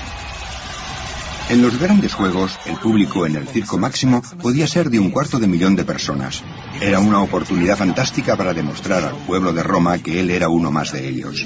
En 1.51 1.61
los 1.61 1.77
grandes 1.77 2.13
juegos, 2.13 2.57
el 2.65 2.77
público 2.77 3.25
en 3.25 3.35
el 3.35 3.45
circo 3.45 3.77
máximo 3.77 4.21
podía 4.41 4.67
ser 4.67 4.89
de 4.89 4.99
un 4.99 5.11
cuarto 5.11 5.37
de 5.37 5.47
millón 5.47 5.75
de 5.75 5.83
personas. 5.83 6.41
Era 6.79 7.01
una 7.01 7.21
oportunidad 7.21 7.75
fantástica 7.75 8.37
para 8.37 8.53
demostrar 8.53 9.03
al 9.03 9.17
pueblo 9.27 9.51
de 9.51 9.61
Roma 9.61 9.97
que 9.97 10.21
él 10.21 10.31
era 10.31 10.47
uno 10.47 10.71
más 10.71 10.93
de 10.93 11.09
ellos. 11.09 11.45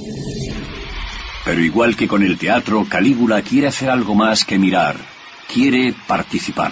Pero 1.43 1.59
igual 1.59 1.95
que 1.95 2.07
con 2.07 2.21
el 2.21 2.37
teatro, 2.37 2.85
Calígula 2.87 3.41
quiere 3.41 3.65
hacer 3.65 3.89
algo 3.89 4.13
más 4.13 4.45
que 4.45 4.59
mirar. 4.59 4.95
Quiere 5.51 5.95
participar. 6.07 6.71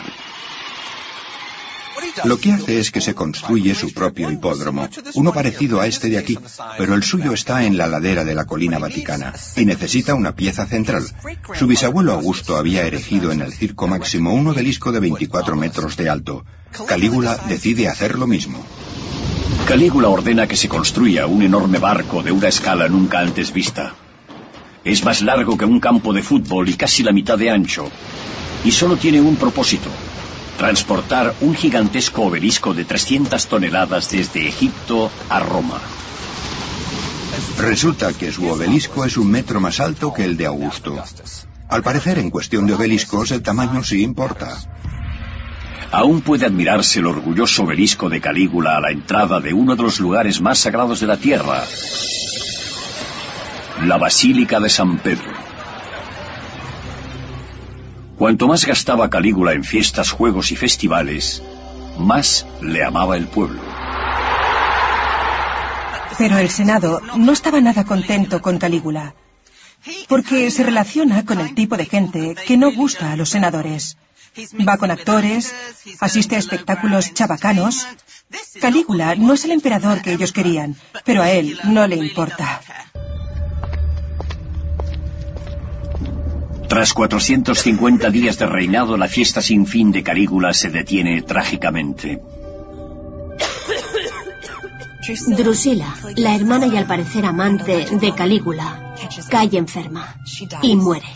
Lo 2.26 2.38
que 2.38 2.52
hace 2.52 2.80
es 2.80 2.92
que 2.92 3.02
se 3.02 3.16
construye 3.16 3.76
su 3.76 3.94
propio 3.94 4.32
hipódromo, 4.32 4.88
uno 5.16 5.34
parecido 5.34 5.82
a 5.82 5.88
este 5.88 6.10
de 6.10 6.18
aquí, 6.18 6.38
pero 6.78 6.94
el 6.94 7.04
suyo 7.04 7.34
está 7.34 7.66
en 7.66 7.78
la 7.78 7.88
ladera 7.88 8.24
de 8.24 8.36
la 8.36 8.46
colina 8.46 8.80
vaticana 8.80 9.34
y 9.56 9.66
necesita 9.66 10.14
una 10.14 10.36
pieza 10.36 10.66
central. 10.66 11.06
Su 11.56 11.68
bisabuelo 11.68 12.14
Augusto 12.14 12.58
había 12.58 12.86
erigido 12.86 13.32
en 13.32 13.42
el 13.42 13.52
Circo 13.52 13.88
Máximo 13.88 14.34
un 14.34 14.48
obelisco 14.48 14.92
de 14.92 15.00
24 15.00 15.56
metros 15.56 15.98
de 15.98 16.10
alto. 16.10 16.46
Calígula 16.88 17.38
decide 17.48 17.88
hacer 17.88 18.18
lo 18.18 18.28
mismo. 18.28 18.64
Calígula 19.68 20.10
ordena 20.10 20.48
que 20.48 20.56
se 20.56 20.70
construya 20.70 21.26
un 21.26 21.42
enorme 21.42 21.80
barco 21.80 22.22
de 22.22 22.32
una 22.32 22.48
escala 22.48 22.88
nunca 22.88 23.20
antes 23.20 23.54
vista. 23.54 23.96
Es 24.84 25.04
más 25.04 25.22
largo 25.22 25.58
que 25.58 25.66
un 25.66 25.80
campo 25.80 26.14
de 26.14 26.22
fútbol 26.22 26.68
y 26.70 26.74
casi 26.74 27.04
la 27.04 27.14
mitad 27.14 27.38
de 27.38 27.50
ancho. 27.50 27.90
Y 28.66 28.72
solo 28.72 28.98
tiene 28.98 29.22
un 29.22 29.36
propósito, 29.36 29.90
transportar 30.58 31.34
un 31.42 31.56
gigantesco 31.56 32.24
obelisco 32.24 32.74
de 32.74 32.86
300 32.86 33.48
toneladas 33.48 34.10
desde 34.10 34.48
Egipto 34.48 35.12
a 35.30 35.40
Roma. 35.40 35.80
Resulta 37.58 38.14
que 38.14 38.32
su 38.32 38.48
obelisco 38.48 39.06
es 39.06 39.18
un 39.18 39.30
metro 39.30 39.60
más 39.60 39.80
alto 39.80 40.14
que 40.14 40.24
el 40.24 40.38
de 40.38 40.46
Augusto. 40.46 41.02
Al 41.70 41.84
parecer, 41.84 42.20
en 42.20 42.30
cuestión 42.30 42.68
de 42.68 42.74
obeliscos, 42.74 43.32
el 43.32 43.42
tamaño 43.42 43.84
sí 43.84 44.04
importa. 44.04 44.58
Aún 45.92 46.22
puede 46.22 46.46
admirarse 46.46 47.00
el 47.00 47.06
orgulloso 47.06 47.64
obelisco 47.64 48.10
de 48.10 48.20
Calígula 48.20 48.78
a 48.78 48.82
la 48.82 48.92
entrada 48.92 49.40
de 49.40 49.54
uno 49.54 49.76
de 49.76 49.84
los 49.84 50.00
lugares 50.00 50.42
más 50.42 50.60
sagrados 50.60 51.00
de 51.00 51.08
la 51.08 51.18
tierra, 51.18 51.64
la 53.84 53.98
Basílica 53.98 54.60
de 54.60 54.70
San 54.70 54.98
Pedro. 54.98 55.53
Cuanto 58.24 58.48
más 58.48 58.66
gastaba 58.66 59.10
Calígula 59.10 59.52
en 59.52 59.66
fiestas, 59.66 60.12
juegos 60.12 60.54
y 60.54 60.56
festivales, 60.56 61.44
más 61.98 62.46
le 62.62 62.82
amaba 62.82 63.18
el 63.18 63.28
pueblo. 63.28 63.62
Pero 66.18 66.38
el 66.38 66.50
Senado 66.50 67.02
no 67.18 67.34
estaba 67.34 67.60
nada 67.60 67.84
contento 67.84 68.42
con 68.42 68.60
Calígula, 68.60 69.14
porque 70.08 70.52
se 70.52 70.64
relaciona 70.64 71.26
con 71.26 71.42
el 71.42 71.54
tipo 71.54 71.76
de 71.76 71.86
gente 71.86 72.36
que 72.48 72.56
no 72.56 72.72
gusta 72.72 73.12
a 73.12 73.18
los 73.18 73.28
senadores. 73.28 73.98
Va 74.66 74.78
con 74.78 74.90
actores, 74.90 75.54
asiste 76.00 76.38
a 76.38 76.40
espectáculos 76.40 77.14
chabacanos. 77.14 77.86
Calígula 78.62 79.16
no 79.16 79.34
es 79.34 79.44
el 79.44 79.52
emperador 79.52 80.02
que 80.02 80.14
ellos 80.14 80.32
querían, 80.32 80.78
pero 81.04 81.24
a 81.24 81.30
él 81.30 81.60
no 81.66 81.88
le 81.88 81.98
importa. 81.98 82.62
Tras 86.68 86.94
450 86.94 88.10
días 88.10 88.38
de 88.38 88.46
reinado, 88.46 88.98
la 88.98 89.08
fiesta 89.08 89.42
sin 89.42 89.66
fin 89.68 89.92
de 89.92 90.04
Calígula 90.04 90.54
se 90.54 90.70
detiene 90.70 91.22
trágicamente. 91.22 92.22
Drusila, 95.28 95.94
la 96.16 96.36
hermana 96.36 96.68
y 96.68 96.78
al 96.78 96.86
parecer 96.86 97.26
amante 97.26 97.86
de 97.92 98.14
Calígula, 98.14 98.96
cae 99.30 99.58
enferma 99.58 100.16
y 100.62 100.76
muere. 100.76 101.08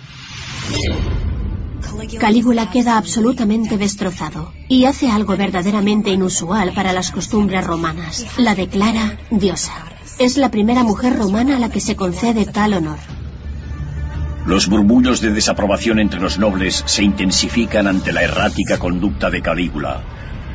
Calígula 2.19 2.69
queda 2.69 2.97
absolutamente 2.97 3.77
destrozado 3.77 4.51
y 4.67 4.85
hace 4.85 5.09
algo 5.09 5.37
verdaderamente 5.37 6.09
inusual 6.09 6.73
para 6.73 6.91
las 6.91 7.11
costumbres 7.11 7.65
romanas. 7.65 8.25
La 8.37 8.55
declara 8.55 9.17
diosa. 9.31 9.73
Es 10.19 10.37
la 10.37 10.51
primera 10.51 10.83
mujer 10.83 11.15
romana 11.15 11.55
a 11.55 11.59
la 11.59 11.69
que 11.69 11.79
se 11.79 11.95
concede 11.95 12.45
tal 12.45 12.73
honor. 12.73 12.97
Los 14.47 14.69
murmullos 14.69 15.19
de 15.19 15.31
desaprobación 15.31 15.99
entre 15.99 16.21
los 16.21 16.39
nobles 16.39 16.81
se 16.85 17.03
intensifican 17.03 17.85
ante 17.85 18.13
la 18.13 18.23
errática 18.23 18.79
conducta 18.79 19.29
de 19.29 19.41
Calígula. 19.41 20.01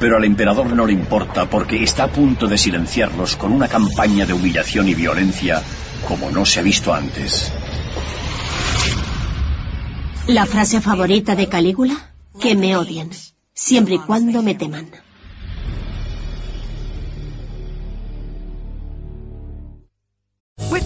Pero 0.01 0.17
al 0.17 0.25
emperador 0.25 0.73
no 0.73 0.87
le 0.87 0.95
importa 0.95 1.45
porque 1.51 1.83
está 1.83 2.05
a 2.05 2.09
punto 2.09 2.47
de 2.47 2.57
silenciarlos 2.57 3.37
con 3.37 3.53
una 3.53 3.69
campaña 3.69 4.25
de 4.25 4.33
humillación 4.33 4.89
y 4.89 4.95
violencia 4.95 5.61
como 6.09 6.31
no 6.31 6.47
se 6.47 6.61
ha 6.61 6.63
visto 6.63 6.95
antes. 6.95 7.53
La 10.27 10.47
frase 10.47 10.81
favorita 10.81 11.37
de 11.37 11.51
Calígula, 11.51 12.15
que 12.41 12.55
me 12.55 12.75
odien, 12.79 13.11
siempre 13.53 13.97
y 13.97 13.99
cuando 13.99 14.43
me 14.43 14.55
teman. 14.55 14.87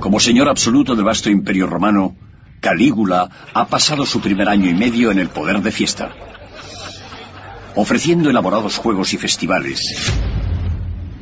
Como 0.00 0.20
señor 0.20 0.48
absoluto 0.48 0.94
del 0.94 1.04
vasto 1.04 1.30
imperio 1.30 1.66
romano, 1.66 2.14
Calígula 2.60 3.28
ha 3.54 3.66
pasado 3.66 4.04
su 4.04 4.20
primer 4.20 4.48
año 4.48 4.68
y 4.68 4.74
medio 4.74 5.10
en 5.10 5.18
el 5.18 5.28
poder 5.28 5.62
de 5.62 5.72
fiesta, 5.72 6.10
ofreciendo 7.74 8.30
elaborados 8.30 8.76
juegos 8.76 9.14
y 9.14 9.18
festivales. 9.18 10.12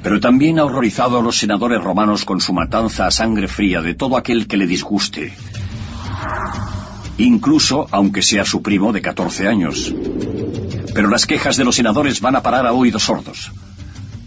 Pero 0.02 0.20
también 0.20 0.58
ha 0.58 0.64
horrorizado 0.64 1.18
a 1.18 1.22
los 1.22 1.38
senadores 1.38 1.82
romanos 1.82 2.24
con 2.24 2.40
su 2.40 2.52
matanza 2.52 3.06
a 3.06 3.10
sangre 3.10 3.48
fría 3.48 3.80
de 3.80 3.94
todo 3.94 4.16
aquel 4.16 4.46
que 4.46 4.56
le 4.56 4.66
disguste. 4.66 5.32
Incluso 7.18 7.86
aunque 7.90 8.22
sea 8.22 8.44
su 8.44 8.60
primo 8.60 8.92
de 8.92 9.00
14 9.00 9.48
años. 9.48 9.94
Pero 10.94 11.08
las 11.08 11.26
quejas 11.26 11.56
de 11.56 11.64
los 11.64 11.76
senadores 11.76 12.20
van 12.20 12.36
a 12.36 12.42
parar 12.42 12.66
a 12.66 12.72
oídos 12.72 13.04
sordos. 13.04 13.52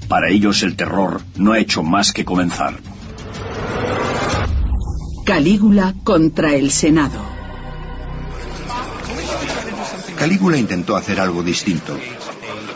Para 0.07 0.29
ellos 0.29 0.63
el 0.63 0.75
terror 0.75 1.21
no 1.35 1.51
ha 1.51 1.59
hecho 1.59 1.83
más 1.83 2.13
que 2.13 2.25
comenzar. 2.25 2.75
Calígula 5.28 5.93
contra 6.05 6.53
el 6.53 6.71
Senado. 6.71 7.19
Calígula 10.17 10.55
intentó 10.55 10.95
hacer 10.95 11.19
algo 11.19 11.43
distinto. 11.43 11.99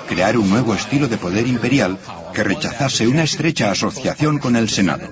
Crear 0.10 0.38
un 0.38 0.50
nuevo 0.50 0.76
estilo 0.76 1.08
de 1.08 1.16
poder 1.16 1.48
imperial 1.48 1.98
que 2.34 2.44
rechazase 2.44 3.08
una 3.08 3.24
estrecha 3.24 3.72
asociación 3.72 4.38
con 4.38 4.58
el 4.58 4.68
Senado. 4.68 5.10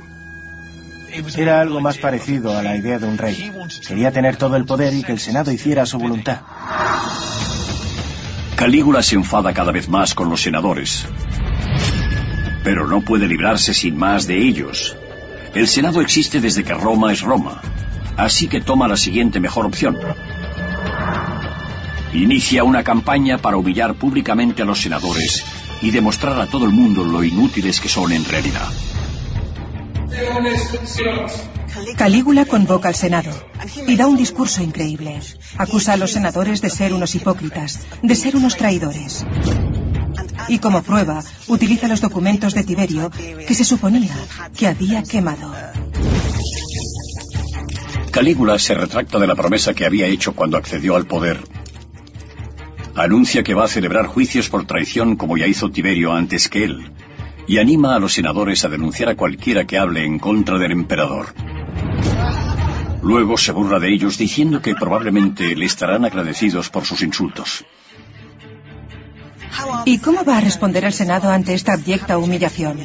Era 1.38 1.62
algo 1.62 1.80
más 1.80 1.98
parecido 1.98 2.58
a 2.58 2.62
la 2.62 2.76
idea 2.76 3.00
de 3.00 3.08
un 3.08 3.18
rey. 3.18 3.50
Quería 3.88 4.12
tener 4.12 4.36
todo 4.36 4.58
el 4.58 4.66
poder 4.66 4.94
y 4.94 5.04
que 5.04 5.14
el 5.14 5.20
Senado 5.22 5.50
hiciera 5.50 5.86
su 5.86 5.98
voluntad. 5.98 6.42
Calígula 8.58 9.02
se 9.02 9.16
enfada 9.16 9.54
cada 9.54 9.72
vez 9.72 9.88
más 9.88 10.14
con 10.14 10.30
los 10.30 10.42
senadores. 10.42 11.06
Pero 12.66 12.86
no 12.86 13.00
puede 13.00 13.30
librarse 13.30 13.74
sin 13.74 13.96
más 13.96 14.28
de 14.28 14.38
ellos. 14.46 14.98
El 15.54 15.68
Senado 15.68 16.02
existe 16.02 16.40
desde 16.40 16.64
que 16.64 16.74
Roma 16.74 17.12
es 17.12 17.22
Roma. 17.22 17.62
Así 18.18 18.48
que 18.48 18.62
toma 18.62 18.88
la 18.88 18.98
siguiente 18.98 19.40
mejor 19.40 19.66
opción. 19.66 19.98
Inicia 22.14 22.64
una 22.64 22.84
campaña 22.84 23.38
para 23.38 23.58
humillar 23.58 23.96
públicamente 23.96 24.62
a 24.62 24.66
los 24.66 24.82
senadores 24.82 25.44
y 25.82 25.92
demostrar 25.92 26.40
a 26.40 26.48
todo 26.48 26.66
el 26.66 26.72
mundo 26.72 27.04
lo 27.04 27.24
inútiles 27.24 27.80
que 27.80 27.90
son 27.90 28.12
en 28.12 28.26
realidad. 28.26 28.68
Calígula 31.98 32.46
convoca 32.46 32.90
al 32.90 32.96
Senado 32.96 33.32
y 33.88 33.96
da 33.96 34.08
un 34.08 34.18
discurso 34.18 34.62
increíble. 34.64 35.20
Acusa 35.58 35.94
a 35.94 35.98
los 35.98 36.12
senadores 36.12 36.62
de 36.62 36.70
ser 36.70 36.94
unos 36.94 37.16
hipócritas, 37.16 37.80
de 38.02 38.16
ser 38.16 38.36
unos 38.36 38.56
traidores. 38.58 39.26
Y 40.48 40.60
como 40.60 40.82
prueba, 40.82 41.24
utiliza 41.48 41.88
los 41.88 42.02
documentos 42.02 42.54
de 42.54 42.64
Tiberio 42.64 43.12
que 43.12 43.54
se 43.54 43.64
suponía 43.64 44.16
que 44.58 44.68
había 44.68 45.04
quemado. 45.04 45.54
Calígula 48.12 48.58
se 48.58 48.74
retracta 48.74 49.20
de 49.20 49.28
la 49.28 49.36
promesa 49.36 49.74
que 49.74 49.86
había 49.86 50.08
hecho 50.08 50.34
cuando 50.34 50.58
accedió 50.58 50.96
al 50.96 51.06
poder. 51.06 51.40
Anuncia 52.96 53.44
que 53.44 53.54
va 53.54 53.66
a 53.66 53.68
celebrar 53.68 54.08
juicios 54.08 54.50
por 54.50 54.66
traición 54.66 55.16
como 55.16 55.38
ya 55.38 55.48
hizo 55.48 55.70
Tiberio 55.70 56.12
antes 56.14 56.50
que 56.50 56.64
él, 56.64 56.92
y 57.48 57.60
anima 57.60 57.96
a 57.96 58.00
los 58.00 58.14
senadores 58.14 58.66
a 58.66 58.70
denunciar 58.70 59.10
a 59.10 59.16
cualquiera 59.16 59.66
que 59.66 59.78
hable 59.78 60.04
en 60.04 60.20
contra 60.20 60.58
del 60.58 60.72
emperador. 60.72 61.28
Luego 63.02 63.38
se 63.38 63.52
burla 63.52 63.80
de 63.80 63.94
ellos 63.94 64.18
diciendo 64.18 64.62
que 64.62 64.76
probablemente 64.76 65.56
le 65.56 65.66
estarán 65.66 66.04
agradecidos 66.04 66.70
por 66.70 66.86
sus 66.86 67.02
insultos. 67.02 67.66
¿Y 69.86 69.98
cómo 70.00 70.24
va 70.24 70.38
a 70.38 70.42
responder 70.42 70.86
el 70.86 70.94
Senado 70.94 71.32
ante 71.32 71.54
esta 71.54 71.74
abyecta 71.74 72.18
humillación? 72.18 72.80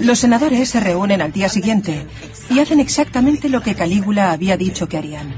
Los 0.00 0.20
senadores 0.20 0.70
se 0.70 0.80
reúnen 0.80 1.20
al 1.20 1.32
día 1.32 1.48
siguiente 1.48 2.06
y 2.50 2.60
hacen 2.60 2.80
exactamente 2.80 3.48
lo 3.48 3.60
que 3.60 3.74
Calígula 3.74 4.32
había 4.32 4.56
dicho 4.56 4.88
que 4.88 4.98
harían. 4.98 5.34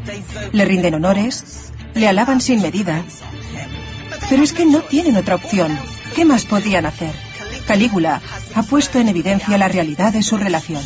Le 0.52 0.64
rinden 0.64 0.94
honores, 0.94 1.72
le 1.94 2.08
alaban 2.08 2.40
sin 2.40 2.62
medida. 2.62 3.04
Pero 4.28 4.42
es 4.42 4.52
que 4.52 4.66
no 4.66 4.80
tienen 4.80 5.16
otra 5.16 5.34
opción. 5.34 5.76
¿Qué 6.14 6.24
más 6.24 6.44
podían 6.44 6.86
hacer? 6.86 7.14
Calígula 7.66 8.20
ha 8.54 8.62
puesto 8.62 8.98
en 8.98 9.08
evidencia 9.08 9.58
la 9.58 9.68
realidad 9.68 10.12
de 10.12 10.22
su 10.22 10.36
relación. 10.36 10.82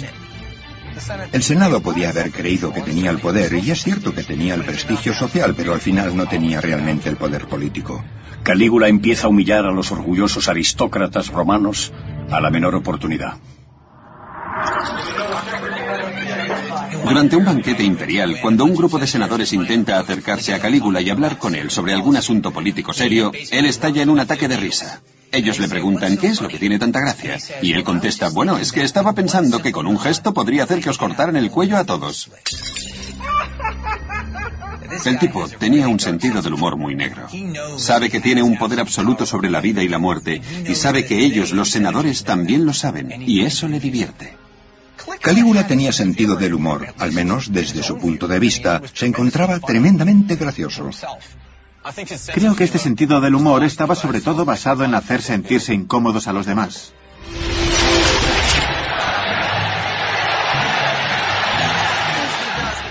El 1.33 1.43
Senado 1.43 1.81
podía 1.81 2.11
haber 2.11 2.31
creído 2.31 2.73
que 2.73 2.83
tenía 2.83 3.11
el 3.11 3.19
poder, 3.19 3.53
y 3.55 3.71
es 3.71 3.83
cierto 3.83 4.15
que 4.15 4.23
tenía 4.23 4.55
el 4.55 4.65
prestigio 4.65 5.15
social, 5.15 5.55
pero 5.57 5.73
al 5.73 5.81
final 5.81 6.17
no 6.17 6.27
tenía 6.27 6.61
realmente 6.61 7.09
el 7.09 7.17
poder 7.17 7.47
político. 7.47 8.05
Calígula 8.43 8.89
empieza 8.89 9.27
a 9.27 9.31
humillar 9.31 9.65
a 9.67 9.73
los 9.73 9.93
orgullosos 9.93 10.49
aristócratas 10.49 11.29
romanos 11.29 11.93
a 12.31 12.41
la 12.41 12.51
menor 12.51 12.75
oportunidad. 12.75 13.35
Durante 17.05 17.37
un 17.37 17.45
banquete 17.45 17.83
imperial, 17.83 18.39
cuando 18.41 18.65
un 18.65 18.75
grupo 18.75 18.99
de 18.99 19.07
senadores 19.07 19.53
intenta 19.53 19.99
acercarse 19.99 20.55
a 20.55 20.61
Calígula 20.61 21.01
y 21.01 21.11
hablar 21.11 21.39
con 21.39 21.55
él 21.55 21.71
sobre 21.71 21.93
algún 21.93 22.17
asunto 22.17 22.53
político 22.53 22.93
serio, 22.93 23.33
él 23.51 23.67
estalla 23.67 24.03
en 24.03 24.11
un 24.11 24.21
ataque 24.21 24.49
de 24.49 24.57
risa. 24.57 25.03
Ellos 25.33 25.59
le 25.59 25.69
preguntan 25.69 26.19
qué 26.19 26.29
es 26.29 26.41
lo 26.41 26.49
que 26.49 26.59
tiene 26.59 26.79
tanta 26.79 27.01
gracia. 27.01 27.39
Y 27.63 27.73
él 27.73 27.85
contesta, 27.85 28.29
bueno, 28.29 28.59
es 28.59 28.71
que 28.71 28.83
estaba 28.83 29.15
pensando 29.15 29.61
que 29.63 29.73
con 29.73 29.87
un 29.87 29.99
gesto 29.99 30.35
podría 30.35 30.65
hacer 30.65 30.81
que 30.81 30.91
os 30.91 30.99
cortaran 30.99 31.37
el 31.37 31.51
cuello 31.51 31.79
a 31.79 31.85
todos. 31.85 32.31
El 35.07 35.19
tipo 35.19 35.49
tenía 35.49 35.89
un 35.89 35.99
sentido 35.99 36.43
del 36.43 36.55
humor 36.55 36.77
muy 36.77 36.95
negro. 36.95 37.27
Sabe 37.79 38.11
que 38.11 38.21
tiene 38.21 38.43
un 38.43 38.59
poder 38.59 38.81
absoluto 38.81 39.25
sobre 39.25 39.51
la 39.51 39.61
vida 39.61 39.83
y 39.83 39.89
la 39.89 39.99
muerte, 39.99 40.43
y 40.69 40.75
sabe 40.75 41.07
que 41.07 41.19
ellos, 41.25 41.53
los 41.53 41.71
senadores, 41.71 42.25
también 42.25 42.67
lo 42.67 42.75
saben, 42.75 43.23
y 43.27 43.41
eso 43.41 43.69
le 43.69 43.81
divierte. 43.81 44.35
Calígula 45.21 45.67
tenía 45.67 45.93
sentido 45.93 46.37
del 46.37 46.55
humor, 46.55 46.95
al 46.99 47.13
menos 47.13 47.53
desde 47.53 47.83
su 47.83 47.97
punto 47.97 48.29
de 48.29 48.39
vista, 48.39 48.83
se 48.93 49.07
encontraba 49.07 49.59
tremendamente 49.61 50.37
gracioso. 50.37 50.91
Creo 52.35 52.55
que 52.55 52.65
este 52.65 52.79
sentido 52.79 53.21
del 53.21 53.35
humor 53.35 53.65
estaba 53.65 53.95
sobre 53.95 54.21
todo 54.21 54.45
basado 54.45 54.85
en 54.85 54.95
hacer 54.95 55.21
sentirse 55.21 55.75
incómodos 55.75 56.29
a 56.29 56.33
los 56.33 56.47
demás. 56.47 56.93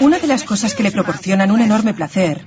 Una 0.01 0.17
de 0.17 0.27
las 0.27 0.43
cosas 0.43 0.73
que 0.73 0.83
le 0.83 0.91
proporcionan 0.91 1.51
un 1.51 1.61
enorme 1.61 1.93
placer 1.93 2.43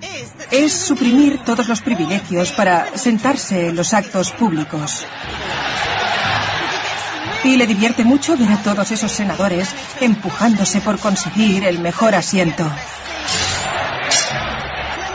es 0.50 0.72
suprimir 0.72 1.38
todos 1.44 1.68
los 1.68 1.80
privilegios 1.80 2.50
para 2.50 2.96
sentarse 2.96 3.68
en 3.68 3.76
los 3.76 3.94
actos 3.94 4.32
públicos. 4.32 5.06
Y 7.44 7.56
le 7.56 7.66
divierte 7.66 8.04
mucho 8.04 8.36
ver 8.36 8.50
a 8.50 8.62
todos 8.62 8.90
esos 8.90 9.12
senadores 9.12 9.68
empujándose 10.00 10.80
por 10.80 10.98
conseguir 10.98 11.64
el 11.64 11.78
mejor 11.78 12.14
asiento. 12.14 12.68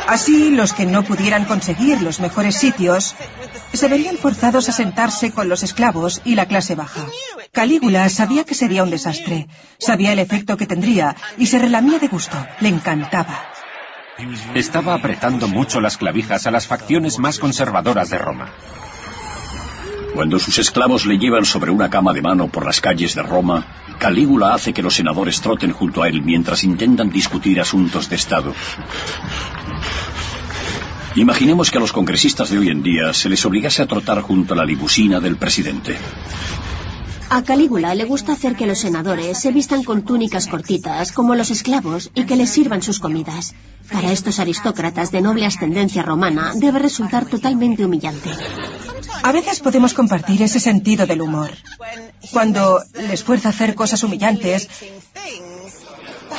Así, 0.09 0.49
los 0.49 0.73
que 0.73 0.87
no 0.87 1.03
pudieran 1.03 1.45
conseguir 1.45 2.01
los 2.01 2.19
mejores 2.19 2.55
sitios 2.55 3.15
se 3.73 3.87
verían 3.87 4.17
forzados 4.17 4.67
a 4.67 4.71
sentarse 4.71 5.31
con 5.31 5.49
los 5.49 5.61
esclavos 5.61 6.21
y 6.25 6.33
la 6.33 6.47
clase 6.47 6.73
baja. 6.73 7.05
Calígula 7.51 8.09
sabía 8.09 8.43
que 8.43 8.55
sería 8.55 8.81
un 8.81 8.89
desastre, 8.89 9.47
sabía 9.77 10.11
el 10.11 10.17
efecto 10.17 10.57
que 10.57 10.65
tendría 10.65 11.15
y 11.37 11.45
se 11.45 11.59
relamía 11.59 11.99
de 11.99 12.07
gusto, 12.07 12.35
le 12.59 12.69
encantaba. 12.69 13.53
Estaba 14.55 14.95
apretando 14.95 15.47
mucho 15.47 15.79
las 15.79 15.97
clavijas 15.97 16.47
a 16.47 16.51
las 16.51 16.65
facciones 16.65 17.19
más 17.19 17.37
conservadoras 17.37 18.09
de 18.09 18.17
Roma. 18.17 18.51
Cuando 20.13 20.39
sus 20.39 20.57
esclavos 20.57 21.05
le 21.05 21.17
llevan 21.17 21.45
sobre 21.45 21.71
una 21.71 21.89
cama 21.89 22.13
de 22.13 22.21
mano 22.21 22.47
por 22.47 22.65
las 22.65 22.81
calles 22.81 23.15
de 23.15 23.23
Roma, 23.23 23.65
Calígula 23.99 24.53
hace 24.53 24.73
que 24.73 24.81
los 24.81 24.95
senadores 24.95 25.39
troten 25.41 25.71
junto 25.71 26.03
a 26.03 26.07
él 26.07 26.21
mientras 26.21 26.63
intentan 26.63 27.09
discutir 27.09 27.59
asuntos 27.59 28.09
de 28.09 28.15
Estado. 28.15 28.53
Imaginemos 31.15 31.71
que 31.71 31.77
a 31.77 31.81
los 31.81 31.91
congresistas 31.91 32.49
de 32.49 32.59
hoy 32.59 32.69
en 32.69 32.83
día 32.83 33.13
se 33.13 33.29
les 33.29 33.45
obligase 33.45 33.81
a 33.81 33.87
trotar 33.87 34.21
junto 34.21 34.53
a 34.53 34.57
la 34.57 34.65
limusina 34.65 35.19
del 35.19 35.37
presidente. 35.37 35.97
A 37.31 37.43
Calígula 37.43 37.93
le 37.93 38.05
gusta 38.05 38.33
hacer 38.33 38.55
que 38.55 38.65
los 38.65 38.79
senadores 38.79 39.37
se 39.37 39.51
vistan 39.51 39.83
con 39.83 40.01
túnicas 40.01 40.47
cortitas, 40.47 41.11
como 41.11 41.35
los 41.35 41.51
esclavos, 41.51 42.09
y 42.15 42.23
que 42.25 42.35
les 42.35 42.49
sirvan 42.49 42.81
sus 42.81 42.99
comidas. 42.99 43.53
Para 43.91 44.11
estos 44.11 44.39
aristócratas 44.39 45.11
de 45.11 45.21
noble 45.21 45.45
ascendencia 45.45 46.01
romana 46.01 46.53
debe 46.55 46.79
resultar 46.79 47.25
totalmente 47.25 47.85
humillante. 47.85 48.31
A 49.21 49.31
veces 49.31 49.59
podemos 49.59 49.93
compartir 49.93 50.41
ese 50.41 50.59
sentido 50.59 51.05
del 51.05 51.21
humor. 51.21 51.51
Cuando 52.31 52.81
les 53.07 53.23
fuerza 53.23 53.49
hacer 53.49 53.75
cosas 53.75 54.03
humillantes, 54.03 54.67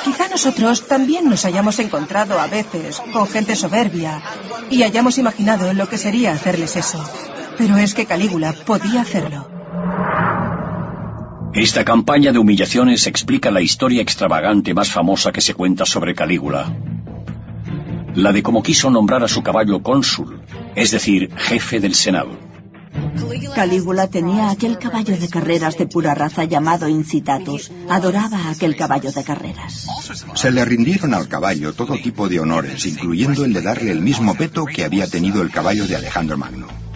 quizá 0.05 0.29
nosotros 0.29 0.89
también 0.89 1.29
nos 1.29 1.45
hayamos 1.45 1.79
encontrado 1.79 2.41
a 2.41 2.49
veces 2.49 3.01
con 3.13 3.29
gente 3.29 3.55
soberbia 3.55 4.21
y 4.71 4.83
hayamos 4.83 5.19
imaginado 5.19 5.73
lo 5.73 5.89
que 5.89 5.99
sería 5.99 6.33
hacerles 6.33 6.75
eso. 6.75 7.05
Pero 7.57 7.77
es 7.77 7.95
que 7.95 8.07
Calígula 8.07 8.53
podía 8.53 9.03
hacerlo. 9.03 9.60
Esta 11.53 11.85
campaña 11.85 12.31
de 12.31 12.39
humillaciones 12.39 13.09
explica 13.09 13.51
la 13.51 13.61
historia 13.61 14.03
extravagante 14.03 14.73
más 14.73 14.93
famosa 14.93 15.33
que 15.33 15.41
se 15.41 15.55
cuenta 15.55 15.85
sobre 15.85 16.15
Calígula. 16.15 16.73
La 18.15 18.33
de 18.33 18.43
cómo 18.43 18.63
quiso 18.63 18.89
nombrar 18.89 19.25
a 19.25 19.29
su 19.29 19.43
caballo 19.43 19.83
cónsul, 19.83 20.43
es 20.77 20.93
decir, 20.93 21.31
jefe 21.37 21.81
del 21.81 21.95
Senado. 21.95 22.39
Calígula 23.55 24.07
tenía 24.07 24.51
aquel 24.51 24.79
caballo 24.79 25.17
de 25.17 25.29
carreras 25.29 25.77
de 25.77 25.87
pura 25.87 26.15
raza 26.15 26.45
llamado 26.45 26.89
Incitatus. 26.89 27.73
Adoraba 27.89 28.51
aquel 28.51 28.77
caballo 28.77 29.11
de 29.11 29.25
carreras. 29.25 29.89
Se 30.35 30.53
le 30.53 30.65
rindieron 30.65 31.15
al 31.15 31.27
caballo 31.27 31.73
todo 31.73 31.95
tipo 31.95 32.29
de 32.29 32.39
honores, 32.39 32.87
incluyendo 32.87 33.45
el 33.45 33.53
de 33.53 33.63
darle 33.63 33.91
el 33.91 34.01
mismo 34.01 34.37
peto 34.37 34.67
que 34.67 34.85
había 34.85 35.09
tenido 35.09 35.43
el 35.43 35.51
caballo 35.51 35.87
de 35.87 35.97
Alejandro 35.97 36.39
Magno. 36.39 36.90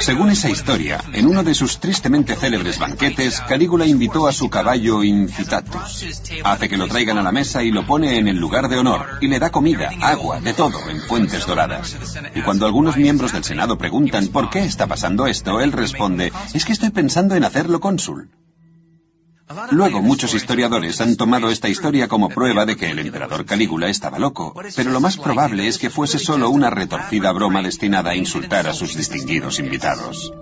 Según 0.00 0.30
esa 0.30 0.50
historia, 0.50 1.02
en 1.12 1.26
uno 1.26 1.42
de 1.42 1.54
sus 1.54 1.78
tristemente 1.78 2.36
célebres 2.36 2.78
banquetes, 2.78 3.40
Calígula 3.40 3.86
invitó 3.86 4.26
a 4.26 4.32
su 4.32 4.48
caballo 4.48 5.02
Incitatus. 5.02 6.22
Hace 6.44 6.68
que 6.68 6.76
lo 6.76 6.88
traigan 6.88 7.18
a 7.18 7.22
la 7.22 7.32
mesa 7.32 7.62
y 7.62 7.70
lo 7.70 7.86
pone 7.86 8.18
en 8.18 8.28
el 8.28 8.36
lugar 8.36 8.68
de 8.68 8.78
honor, 8.78 9.18
y 9.20 9.28
le 9.28 9.38
da 9.38 9.50
comida, 9.50 9.90
agua, 10.00 10.40
de 10.40 10.52
todo, 10.52 10.88
en 10.88 11.00
fuentes 11.00 11.46
doradas. 11.46 11.96
Y 12.34 12.42
cuando 12.42 12.66
algunos 12.66 12.96
miembros 12.96 13.32
del 13.32 13.44
Senado 13.44 13.78
preguntan 13.78 14.28
por 14.28 14.50
qué 14.50 14.60
está 14.60 14.86
pasando 14.86 15.26
esto, 15.26 15.60
él 15.60 15.72
responde, 15.72 16.32
es 16.54 16.64
que 16.64 16.72
estoy 16.72 16.90
pensando 16.90 17.34
en 17.34 17.44
hacerlo 17.44 17.80
cónsul. 17.80 18.30
Luego, 19.70 20.02
muchos 20.02 20.34
historiadores 20.34 21.00
han 21.00 21.16
tomado 21.16 21.50
esta 21.50 21.68
historia 21.68 22.08
como 22.08 22.28
prueba 22.28 22.66
de 22.66 22.76
que 22.76 22.90
el 22.90 22.98
emperador 22.98 23.44
Calígula 23.44 23.88
estaba 23.88 24.18
loco, 24.18 24.54
pero 24.74 24.90
lo 24.90 25.00
más 25.00 25.16
probable 25.16 25.68
es 25.68 25.78
que 25.78 25.88
fuese 25.88 26.18
solo 26.18 26.50
una 26.50 26.70
retorcida 26.70 27.30
broma 27.32 27.62
destinada 27.62 28.10
a 28.10 28.16
insultar 28.16 28.66
a 28.66 28.74
sus 28.74 28.96
distinguidos 28.96 29.60
invitados. 29.60 30.32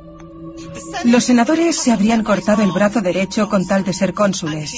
Los 1.05 1.25
senadores 1.25 1.77
se 1.77 1.93
habrían 1.93 2.25
cortado 2.25 2.63
el 2.63 2.73
brazo 2.73 3.03
derecho 3.03 3.49
con 3.49 3.67
tal 3.67 3.85
de 3.85 3.93
ser 3.93 4.15
cónsules. 4.15 4.75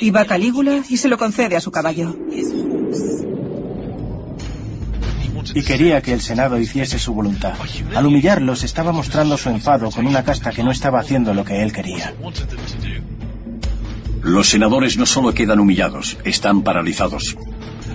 Iba 0.00 0.24
Calígula 0.24 0.84
y 0.88 0.96
se 0.96 1.08
lo 1.08 1.18
concede 1.18 1.56
a 1.56 1.60
su 1.60 1.72
caballo. 1.72 2.14
Y 5.52 5.62
quería 5.62 6.00
que 6.00 6.12
el 6.12 6.20
Senado 6.20 6.58
hiciese 6.58 6.98
su 6.98 7.12
voluntad. 7.12 7.54
Al 7.94 8.06
humillarlos 8.06 8.62
estaba 8.62 8.92
mostrando 8.92 9.36
su 9.36 9.50
enfado 9.50 9.90
con 9.90 10.06
una 10.06 10.24
casta 10.24 10.52
que 10.52 10.62
no 10.62 10.70
estaba 10.70 11.00
haciendo 11.00 11.34
lo 11.34 11.44
que 11.44 11.62
él 11.62 11.72
quería. 11.72 12.14
Los 14.24 14.48
senadores 14.48 14.96
no 14.96 15.04
solo 15.04 15.34
quedan 15.34 15.60
humillados, 15.60 16.16
están 16.24 16.62
paralizados. 16.62 17.36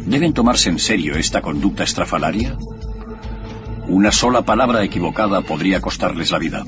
¿Deben 0.06 0.32
tomarse 0.32 0.70
en 0.70 0.78
serio 0.78 1.16
esta 1.16 1.42
conducta 1.42 1.84
estrafalaria? 1.84 2.56
Una 3.88 4.12
sola 4.12 4.44
palabra 4.44 4.84
equivocada 4.84 5.42
podría 5.42 5.82
costarles 5.82 6.30
la 6.30 6.38
vida. 6.38 6.64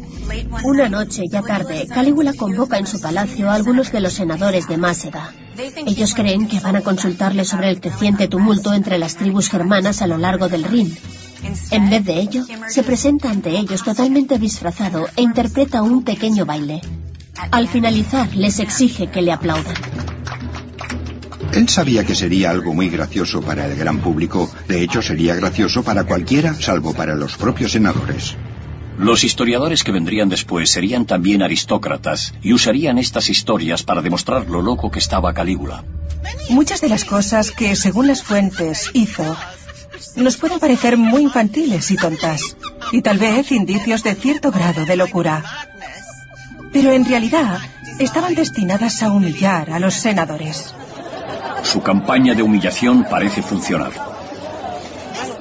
Una 0.64 0.90
noche, 0.90 1.26
ya 1.30 1.44
tarde, 1.44 1.88
Calígula 1.88 2.34
convoca 2.34 2.80
en 2.80 2.88
su 2.88 3.00
palacio 3.00 3.52
a 3.52 3.54
algunos 3.54 3.92
de 3.92 4.00
los 4.00 4.14
senadores 4.14 4.68
de 4.68 4.78
Máceda. 4.78 5.32
Ellos 5.86 6.16
creen 6.16 6.48
que 6.48 6.60
van 6.60 6.78
a 6.78 6.82
consultarle 6.82 7.46
sobre 7.46 7.70
el 7.70 7.80
creciente 7.80 8.28
tumulto 8.28 8.74
entre 8.74 8.98
las 8.98 9.16
tribus 9.16 9.48
germanas 9.48 10.02
a 10.02 10.08
lo 10.08 10.18
largo 10.18 10.50
del 10.50 10.64
Rin. 10.64 10.92
En 11.70 11.88
vez 11.92 12.04
de 12.04 12.20
ello, 12.20 12.44
se 12.68 12.82
presenta 12.82 13.30
ante 13.30 13.52
ellos 13.52 13.84
totalmente 13.84 14.40
disfrazado 14.40 15.08
e 15.16 15.22
interpreta 15.22 15.84
un 15.84 16.04
pequeño 16.04 16.48
baile. 16.48 16.82
Al 17.50 17.68
finalizar, 17.68 18.36
les 18.36 18.60
exige 18.60 19.08
que 19.08 19.22
le 19.22 19.32
aplaudan. 19.32 19.76
Él 21.54 21.68
sabía 21.68 22.06
que 22.06 22.16
sería 22.16 22.50
algo 22.50 22.74
muy 22.74 22.90
gracioso 22.90 23.42
para 23.42 23.66
el 23.66 23.76
gran 23.76 24.00
público. 24.00 24.50
De 24.68 24.82
hecho, 24.82 25.02
sería 25.02 25.36
gracioso 25.36 25.84
para 25.84 26.06
cualquiera, 26.06 26.54
salvo 26.54 26.94
para 26.94 27.16
los 27.16 27.36
propios 27.36 27.74
senadores. 27.74 28.36
Los 28.98 29.24
historiadores 29.24 29.84
que 29.84 29.92
vendrían 29.92 30.30
después 30.30 30.70
serían 30.70 31.06
también 31.06 31.42
aristócratas 31.42 32.34
y 32.42 32.54
usarían 32.54 33.00
estas 33.00 33.30
historias 33.30 33.84
para 33.84 34.02
demostrar 34.02 34.48
lo 34.50 34.62
loco 34.62 34.92
que 34.92 35.00
estaba 35.00 35.34
Calígula. 35.34 35.84
Muchas 36.50 36.82
de 36.82 36.90
las 36.90 37.04
cosas 37.04 37.52
que, 37.52 37.76
según 37.76 38.08
las 38.08 38.24
fuentes, 38.24 38.92
hizo, 38.94 39.36
nos 40.16 40.38
pueden 40.38 40.60
parecer 40.60 40.98
muy 40.98 41.24
infantiles 41.24 41.92
y 41.92 41.96
tontas, 41.96 42.56
y 42.92 43.02
tal 43.02 43.18
vez 43.18 43.52
indicios 43.52 44.04
de 44.04 44.16
cierto 44.16 44.52
grado 44.52 44.86
de 44.86 44.96
locura. 44.96 45.44
Pero 46.74 46.92
en 46.92 47.06
realidad 47.06 47.60
estaban 48.00 48.36
destinadas 48.36 49.04
a 49.04 49.12
humillar 49.12 49.72
a 49.72 49.80
los 49.80 49.94
senadores. 49.94 50.74
Su 51.64 51.82
campaña 51.82 52.34
de 52.34 52.44
humillación 52.44 53.06
parece 53.10 53.42
funcionar. 53.42 53.92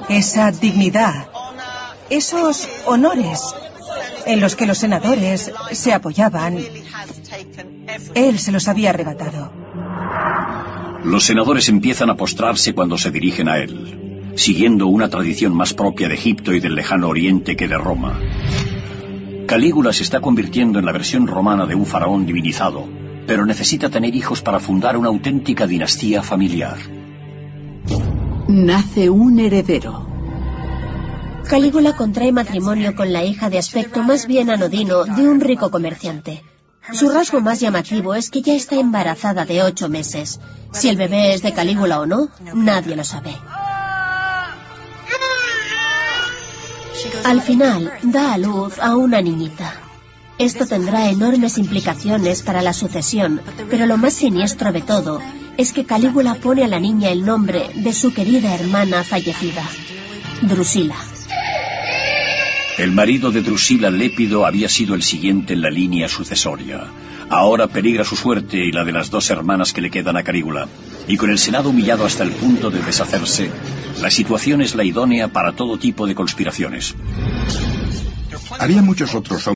Esa 0.09 0.51
dignidad, 0.51 1.27
esos 2.09 2.67
honores 2.85 3.41
en 4.25 4.39
los 4.39 4.55
que 4.55 4.65
los 4.65 4.77
senadores 4.77 5.51
se 5.71 5.93
apoyaban, 5.93 6.57
él 8.13 8.39
se 8.39 8.51
los 8.51 8.67
había 8.67 8.89
arrebatado. 8.91 9.51
Los 11.03 11.23
senadores 11.23 11.67
empiezan 11.69 12.09
a 12.09 12.15
postrarse 12.15 12.73
cuando 12.73 12.97
se 12.97 13.09
dirigen 13.09 13.49
a 13.49 13.57
él, 13.57 14.33
siguiendo 14.35 14.87
una 14.87 15.09
tradición 15.09 15.53
más 15.53 15.73
propia 15.73 16.07
de 16.07 16.13
Egipto 16.13 16.53
y 16.53 16.59
del 16.59 16.75
lejano 16.75 17.07
oriente 17.07 17.55
que 17.55 17.67
de 17.67 17.77
Roma. 17.77 18.19
Calígula 19.51 19.91
se 19.91 20.03
está 20.03 20.21
convirtiendo 20.21 20.79
en 20.79 20.85
la 20.85 20.93
versión 20.93 21.27
romana 21.27 21.65
de 21.65 21.75
un 21.75 21.85
faraón 21.85 22.25
divinizado, 22.25 22.87
pero 23.27 23.45
necesita 23.45 23.89
tener 23.89 24.15
hijos 24.15 24.41
para 24.41 24.61
fundar 24.61 24.95
una 24.95 25.09
auténtica 25.09 25.67
dinastía 25.67 26.23
familiar. 26.23 26.77
Nace 28.47 29.09
un 29.09 29.41
heredero. 29.41 30.07
Calígula 31.49 31.97
contrae 31.97 32.31
matrimonio 32.31 32.95
con 32.95 33.11
la 33.11 33.25
hija 33.25 33.49
de 33.49 33.57
aspecto 33.57 34.03
más 34.03 34.25
bien 34.25 34.49
anodino 34.49 35.03
de 35.03 35.27
un 35.27 35.41
rico 35.41 35.69
comerciante. 35.69 36.41
Su 36.93 37.09
rasgo 37.09 37.41
más 37.41 37.59
llamativo 37.59 38.15
es 38.15 38.29
que 38.29 38.41
ya 38.41 38.53
está 38.53 38.75
embarazada 38.75 39.43
de 39.43 39.63
ocho 39.63 39.89
meses. 39.89 40.39
Si 40.71 40.87
el 40.87 40.95
bebé 40.95 41.33
es 41.33 41.41
de 41.41 41.51
Calígula 41.51 41.99
o 41.99 42.05
no, 42.05 42.29
nadie 42.53 42.95
lo 42.95 43.03
sabe. 43.03 43.35
Al 47.23 47.41
final, 47.41 47.91
da 48.03 48.33
a 48.33 48.37
luz 48.37 48.79
a 48.79 48.95
una 48.95 49.21
niñita. 49.21 49.73
Esto 50.37 50.65
tendrá 50.65 51.09
enormes 51.09 51.57
implicaciones 51.57 52.41
para 52.41 52.61
la 52.61 52.73
sucesión, 52.73 53.41
pero 53.69 53.85
lo 53.85 53.97
más 53.97 54.13
siniestro 54.13 54.71
de 54.71 54.81
todo 54.81 55.21
es 55.57 55.71
que 55.71 55.85
Calígula 55.85 56.35
pone 56.35 56.63
a 56.63 56.67
la 56.67 56.79
niña 56.79 57.09
el 57.09 57.25
nombre 57.25 57.69
de 57.75 57.93
su 57.93 58.13
querida 58.13 58.55
hermana 58.55 59.03
fallecida, 59.03 59.63
Drusila. 60.41 60.95
El 62.77 62.91
marido 62.91 63.31
de 63.31 63.41
Drusila 63.41 63.91
Lépido 63.91 64.45
había 64.45 64.67
sido 64.67 64.95
el 64.95 65.03
siguiente 65.03 65.53
en 65.53 65.61
la 65.61 65.69
línea 65.69 66.07
sucesoria. 66.07 66.87
Ahora 67.29 67.67
peligra 67.67 68.03
su 68.03 68.15
suerte 68.15 68.57
y 68.57 68.71
la 68.71 68.83
de 68.83 68.91
las 68.91 69.11
dos 69.11 69.29
hermanas 69.29 69.73
que 69.73 69.81
le 69.81 69.91
quedan 69.91 70.17
a 70.17 70.23
Calígula. 70.23 70.67
Y 71.07 71.17
con 71.17 71.29
el 71.29 71.37
Senado 71.37 71.69
humillado 71.69 72.05
hasta 72.05 72.23
el 72.23 72.31
punto 72.31 72.69
de 72.69 72.81
deshacerse, 72.81 73.49
la 74.01 74.09
situación 74.09 74.61
es 74.61 74.75
la 74.75 74.83
idónea 74.83 75.27
para 75.27 75.53
todo 75.53 75.77
tipo 75.77 76.07
de 76.07 76.15
conspiraciones. 76.15 76.95
Había 78.59 78.81
muchos 78.81 79.15
otros. 79.15 79.49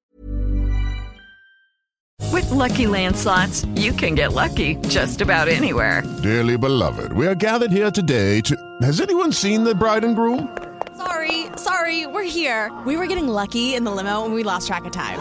With 2.31 2.49
Lucky 2.51 2.87
Land 2.87 3.15
slots, 3.15 3.65
you 3.75 3.93
can 3.93 4.15
get 4.15 4.33
lucky 4.33 4.75
just 4.89 5.21
about 5.21 5.47
anywhere. 5.47 6.03
Dearly 6.21 6.57
beloved, 6.57 7.13
we 7.13 7.27
are 7.27 7.35
gathered 7.35 7.71
here 7.71 7.91
today 7.91 8.41
to. 8.41 8.55
Has 8.81 8.99
anyone 8.99 9.31
seen 9.31 9.63
the 9.63 9.73
bride 9.73 10.03
and 10.03 10.15
groom? 10.15 10.49
Sorry, 10.97 11.45
sorry, 11.57 12.07
we're 12.07 12.23
here. 12.23 12.71
We 12.85 12.97
were 12.97 13.07
getting 13.07 13.27
lucky 13.27 13.75
in 13.75 13.83
the 13.83 13.91
limo 13.91 14.25
and 14.25 14.33
we 14.33 14.43
lost 14.43 14.67
track 14.67 14.85
of 14.85 14.91
time. 14.91 15.19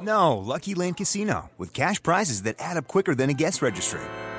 No, 0.00 0.36
Lucky 0.36 0.74
Land 0.74 0.98
Casino, 0.98 1.50
with 1.58 1.72
cash 1.72 2.02
prizes 2.02 2.42
that 2.42 2.56
add 2.58 2.76
up 2.76 2.86
quicker 2.86 3.14
than 3.14 3.30
a 3.30 3.34
guest 3.34 3.62
registry. 3.62 4.00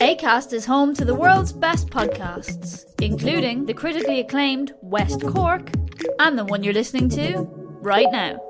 ACAST 0.00 0.52
is 0.52 0.66
home 0.66 0.94
to 0.94 1.04
the 1.04 1.14
world's 1.14 1.52
best 1.52 1.88
podcasts, 1.88 2.84
including 3.00 3.66
the 3.66 3.74
critically 3.74 4.20
acclaimed 4.20 4.74
West 4.82 5.22
Cork 5.22 5.70
and 6.18 6.38
the 6.38 6.44
one 6.44 6.62
you're 6.62 6.74
listening 6.74 7.08
to 7.10 7.48
right 7.80 8.10
now. 8.10 8.40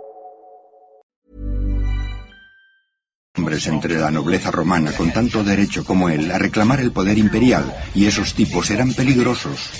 hombres 3.37 3.67
entre 3.69 3.99
la 3.99 4.11
nobleza 4.11 4.51
romana 4.51 4.93
con 4.93 5.13
tanto 5.13 5.43
derecho 5.43 5.83
como 5.85 6.11
él 6.11 6.31
a 6.31 6.39
reclamar 6.39 6.81
el 6.81 6.93
poder 6.93 7.17
imperial, 7.17 7.65
y 7.95 8.07
esos 8.07 8.35
tipos 8.35 8.71
eran 8.71 8.93
peligrosos. 8.93 9.71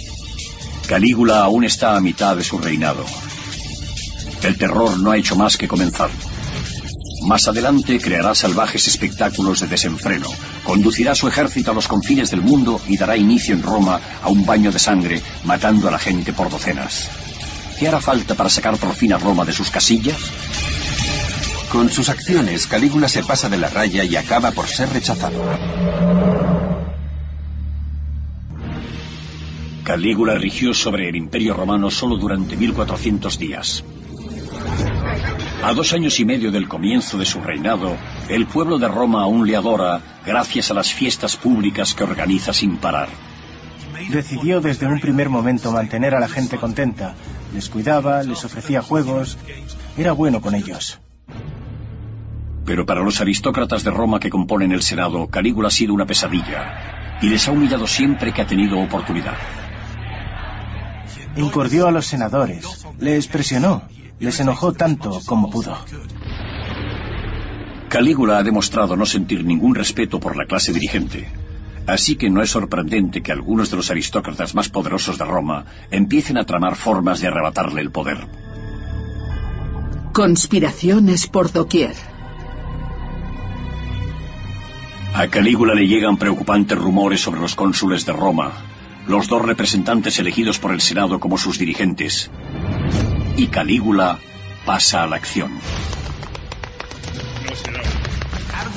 Calígula 0.89 1.43
aún 1.43 1.65
está 1.65 1.97
a 1.97 2.01
mitad 2.01 2.37
de 2.37 2.45
su 2.45 2.59
reinado. 2.59 3.05
El 4.43 4.57
terror 4.57 4.99
no 4.99 5.11
ha 5.11 5.19
hecho 5.19 5.37
más 5.37 5.59
que 5.59 5.69
comenzar. 5.69 6.11
Más 7.23 7.47
adelante 7.49 8.01
creará 8.01 8.35
salvajes 8.35 8.89
espectáculos 8.89 9.61
de 9.61 9.67
desenfreno, 9.67 10.27
conducirá 10.65 11.15
su 11.15 11.29
ejército 11.29 11.71
a 11.71 11.75
los 11.75 11.87
confines 11.87 12.31
del 12.31 12.41
mundo 12.41 12.81
y 12.89 12.97
dará 12.97 13.17
inicio 13.17 13.55
en 13.55 13.63
Roma 13.63 14.01
a 14.23 14.29
un 14.29 14.45
baño 14.47 14.73
de 14.73 14.79
sangre, 14.79 15.23
matando 15.45 15.89
a 15.89 15.91
la 15.91 15.99
gente 15.99 16.33
por 16.33 16.51
docenas. 16.51 17.09
¿Qué 17.79 17.89
hará 17.89 18.01
falta 18.01 18.35
para 18.35 18.51
sacar 18.51 18.77
por 18.77 18.95
fin 18.95 19.13
a 19.13 19.19
Roma 19.19 19.45
de 19.45 19.53
sus 19.53 19.71
casillas? 19.71 20.17
Con 21.71 21.91
sus 21.91 22.09
acciones, 22.09 22.67
Calígula 22.67 23.09
se 23.09 23.23
pasa 23.23 23.49
de 23.49 23.59
la 23.59 23.69
raya 23.69 24.03
y 24.03 24.17
acaba 24.17 24.51
por 24.51 24.67
ser 24.67 24.93
rechazado. 24.93 25.41
Calígula 29.85 30.35
rigió 30.35 30.75
sobre 30.75 31.09
el 31.09 31.17
imperio 31.17 31.55
romano 31.55 31.91
solo 31.91 32.17
durante 32.17 32.57
1400 32.57 33.39
días. 33.39 33.85
A 35.63 35.75
dos 35.75 35.93
años 35.93 36.19
y 36.19 36.25
medio 36.25 36.51
del 36.51 36.69
comienzo 36.69 37.19
de 37.19 37.27
su 37.27 37.43
reinado, 37.43 37.97
el 38.31 38.47
pueblo 38.47 38.79
de 38.79 38.89
Roma 38.89 39.23
aún 39.23 39.47
le 39.47 39.57
adora 39.57 40.01
gracias 40.25 40.71
a 40.71 40.75
las 40.75 40.93
fiestas 40.93 41.37
públicas 41.37 41.93
que 41.93 42.03
organiza 42.03 42.55
sin 42.55 42.79
parar. 42.79 43.09
Decidió 44.09 44.63
desde 44.63 44.87
un 44.87 44.99
primer 45.01 45.29
momento 45.29 45.71
mantener 45.71 46.15
a 46.15 46.21
la 46.21 46.29
gente 46.29 46.57
contenta. 46.57 47.15
Les 47.53 47.69
cuidaba, 47.69 48.23
les 48.23 48.43
ofrecía 48.43 48.81
juegos. 48.81 49.37
Era 49.99 50.13
bueno 50.13 50.41
con 50.41 50.55
ellos. 50.55 50.99
Pero 52.65 52.87
para 52.87 53.03
los 53.03 53.21
aristócratas 53.21 53.85
de 53.85 53.91
Roma 53.91 54.19
que 54.19 54.31
componen 54.31 54.73
el 54.73 54.83
Senado, 54.83 55.27
Calígula 55.27 55.69
ha 55.69 55.73
sido 55.73 55.93
una 55.93 56.07
pesadilla 56.07 57.19
y 57.21 57.29
les 57.29 57.47
ha 57.47 57.53
humillado 57.53 57.87
siempre 57.87 58.33
que 58.33 58.41
ha 58.41 58.47
tenido 58.47 58.81
oportunidad. 58.81 59.37
Incordió 61.37 61.87
a 61.87 61.91
los 61.91 62.07
senadores, 62.07 62.87
les 62.99 63.27
presionó, 63.27 63.83
les 64.21 64.39
enojó 64.39 64.73
tanto 64.73 65.21
como 65.27 65.51
pudo. 65.51 65.77
Calígula 67.89 68.39
ha 68.39 68.43
demostrado 68.45 68.95
no 68.97 69.05
sentir 69.05 69.45
ningún 69.45 69.75
respeto 69.75 70.21
por 70.21 70.37
la 70.37 70.47
clase 70.47 70.73
dirigente. 70.73 71.29
Así 71.87 72.15
que 72.15 72.31
no 72.31 72.43
es 72.43 72.51
sorprendente 72.51 73.23
que 73.23 73.33
algunos 73.33 73.71
de 73.71 73.77
los 73.79 73.91
aristócratas 73.91 74.55
más 74.55 74.69
poderosos 74.69 75.19
de 75.19 75.25
Roma 75.25 75.65
empiecen 75.91 76.39
a 76.39 76.45
tramar 76.45 76.77
formas 76.77 77.21
de 77.21 77.27
arrebatarle 77.27 77.81
el 77.81 77.91
poder. 77.91 78.29
Conspiraciones 80.13 81.27
por 81.27 81.51
doquier. 81.51 81.95
A 85.15 85.27
Calígula 85.27 85.75
le 85.75 85.89
llegan 85.89 86.17
preocupantes 86.17 86.79
rumores 86.79 87.21
sobre 87.21 87.41
los 87.41 87.57
cónsules 87.57 88.07
de 88.07 88.13
Roma, 88.13 88.53
los 89.09 89.27
dos 89.27 89.43
representantes 89.43 90.19
elegidos 90.21 90.59
por 90.61 90.73
el 90.73 90.81
Senado 90.81 91.19
como 91.19 91.39
sus 91.39 91.59
dirigentes. 91.59 92.31
Y 93.41 93.47
Calígula 93.47 94.19
pasa 94.67 95.03
a 95.03 95.07
la 95.07 95.17
acción. 95.17 95.51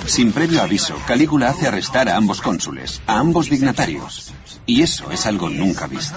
Sin 0.05 0.32
previo 0.32 0.61
aviso, 0.61 0.95
Calígula 1.05 1.49
hace 1.49 1.68
arrestar 1.68 2.07
a 2.07 2.16
ambos 2.16 2.39
cónsules, 2.39 3.01
a 3.05 3.20
ambos 3.20 3.49
dignatarios. 3.49 4.34
Y 4.66 4.82
eso 4.82 5.11
es 5.11 5.26
algo 5.26 5.49
nunca 5.49 5.88
visto. 5.88 6.16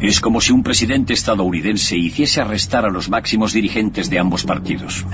Es 0.00 0.18
como 0.22 0.40
si 0.40 0.52
un 0.52 0.62
presidente 0.62 1.12
estadounidense 1.12 1.98
hiciese 1.98 2.40
arrestar 2.40 2.86
a 2.86 2.90
los 2.90 3.10
máximos 3.10 3.52
dirigentes 3.52 4.08
de 4.08 4.18
ambos 4.18 4.44
partidos. 4.44 5.04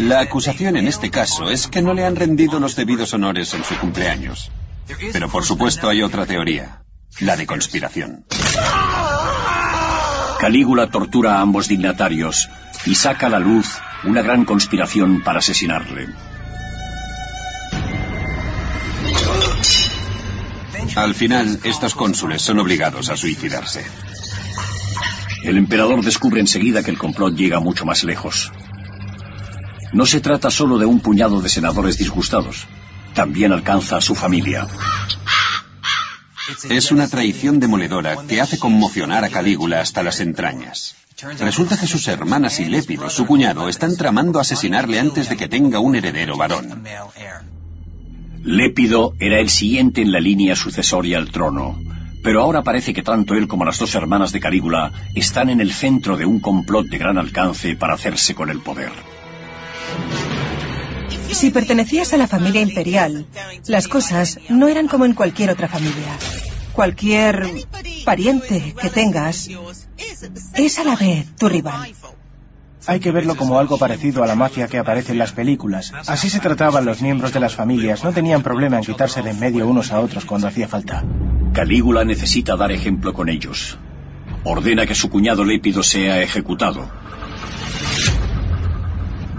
La 0.00 0.22
acusación 0.22 0.76
en 0.76 0.88
este 0.88 1.08
caso 1.08 1.50
es 1.50 1.68
que 1.68 1.82
no 1.82 1.94
le 1.94 2.04
han 2.04 2.16
rendido 2.16 2.58
los 2.58 2.74
debidos 2.74 3.14
honores 3.14 3.54
en 3.54 3.62
su 3.62 3.76
cumpleaños. 3.76 4.50
Pero 5.12 5.28
por 5.28 5.44
supuesto 5.44 5.88
hay 5.88 6.02
otra 6.02 6.26
teoría, 6.26 6.82
la 7.20 7.36
de 7.36 7.46
conspiración. 7.46 8.24
Calígula 10.40 10.86
tortura 10.86 11.36
a 11.36 11.42
ambos 11.42 11.68
dignatarios 11.68 12.48
y 12.86 12.94
saca 12.94 13.26
a 13.26 13.28
la 13.28 13.38
luz 13.38 13.66
una 14.04 14.22
gran 14.22 14.46
conspiración 14.46 15.22
para 15.22 15.40
asesinarle. 15.40 16.08
Al 20.96 21.14
final, 21.14 21.60
estos 21.62 21.94
cónsules 21.94 22.40
son 22.40 22.58
obligados 22.58 23.10
a 23.10 23.18
suicidarse. 23.18 23.84
El 25.44 25.58
emperador 25.58 26.02
descubre 26.02 26.40
enseguida 26.40 26.82
que 26.82 26.90
el 26.90 26.96
complot 26.96 27.34
llega 27.34 27.60
mucho 27.60 27.84
más 27.84 28.02
lejos. 28.02 28.50
No 29.92 30.06
se 30.06 30.22
trata 30.22 30.50
solo 30.50 30.78
de 30.78 30.86
un 30.86 31.00
puñado 31.00 31.42
de 31.42 31.50
senadores 31.50 31.98
disgustados. 31.98 32.66
También 33.12 33.52
alcanza 33.52 33.98
a 33.98 34.00
su 34.00 34.14
familia. 34.14 34.66
Es 36.68 36.92
una 36.92 37.08
traición 37.08 37.60
demoledora 37.60 38.16
que 38.26 38.40
hace 38.40 38.58
conmocionar 38.58 39.24
a 39.24 39.28
Calígula 39.28 39.80
hasta 39.80 40.02
las 40.02 40.20
entrañas. 40.20 40.96
Resulta 41.38 41.78
que 41.78 41.86
sus 41.86 42.08
hermanas 42.08 42.60
y 42.60 42.64
Lépido, 42.64 43.10
su 43.10 43.26
cuñado, 43.26 43.68
están 43.68 43.96
tramando 43.96 44.40
asesinarle 44.40 44.98
antes 44.98 45.28
de 45.28 45.36
que 45.36 45.48
tenga 45.48 45.78
un 45.78 45.94
heredero 45.94 46.36
varón. 46.36 46.84
Lépido 48.42 49.14
era 49.20 49.38
el 49.38 49.50
siguiente 49.50 50.00
en 50.00 50.12
la 50.12 50.20
línea 50.20 50.56
sucesoria 50.56 51.18
al 51.18 51.30
trono, 51.30 51.78
pero 52.22 52.42
ahora 52.42 52.62
parece 52.62 52.94
que 52.94 53.02
tanto 53.02 53.34
él 53.34 53.48
como 53.48 53.66
las 53.66 53.78
dos 53.78 53.94
hermanas 53.94 54.32
de 54.32 54.40
Calígula 54.40 54.92
están 55.14 55.50
en 55.50 55.60
el 55.60 55.72
centro 55.72 56.16
de 56.16 56.24
un 56.24 56.40
complot 56.40 56.86
de 56.86 56.98
gran 56.98 57.18
alcance 57.18 57.76
para 57.76 57.94
hacerse 57.94 58.34
con 58.34 58.48
el 58.48 58.60
poder. 58.60 58.92
Si 61.32 61.50
pertenecías 61.50 62.12
a 62.12 62.16
la 62.16 62.26
familia 62.26 62.60
imperial, 62.60 63.26
las 63.66 63.88
cosas 63.88 64.38
no 64.48 64.68
eran 64.68 64.88
como 64.88 65.04
en 65.04 65.14
cualquier 65.14 65.50
otra 65.50 65.68
familia. 65.68 66.16
Cualquier 66.72 67.48
pariente 68.04 68.74
que 68.80 68.90
tengas 68.90 69.48
es 70.54 70.78
a 70.78 70.84
la 70.84 70.96
vez 70.96 71.34
tu 71.36 71.48
rival. 71.48 71.92
Hay 72.86 73.00
que 73.00 73.12
verlo 73.12 73.36
como 73.36 73.58
algo 73.58 73.78
parecido 73.78 74.22
a 74.22 74.26
la 74.26 74.34
mafia 74.34 74.66
que 74.66 74.78
aparece 74.78 75.12
en 75.12 75.18
las 75.18 75.32
películas. 75.32 75.92
Así 76.06 76.30
se 76.30 76.40
trataban 76.40 76.84
los 76.84 77.02
miembros 77.02 77.32
de 77.32 77.40
las 77.40 77.54
familias. 77.54 78.02
No 78.02 78.12
tenían 78.12 78.42
problema 78.42 78.78
en 78.78 78.84
quitarse 78.84 79.22
de 79.22 79.30
en 79.30 79.40
medio 79.40 79.66
unos 79.66 79.92
a 79.92 80.00
otros 80.00 80.24
cuando 80.24 80.48
hacía 80.48 80.66
falta. 80.66 81.04
Calígula 81.52 82.04
necesita 82.04 82.56
dar 82.56 82.72
ejemplo 82.72 83.12
con 83.12 83.28
ellos. 83.28 83.78
Ordena 84.44 84.86
que 84.86 84.94
su 84.94 85.10
cuñado 85.10 85.44
Lépido 85.44 85.82
sea 85.82 86.22
ejecutado. 86.22 86.90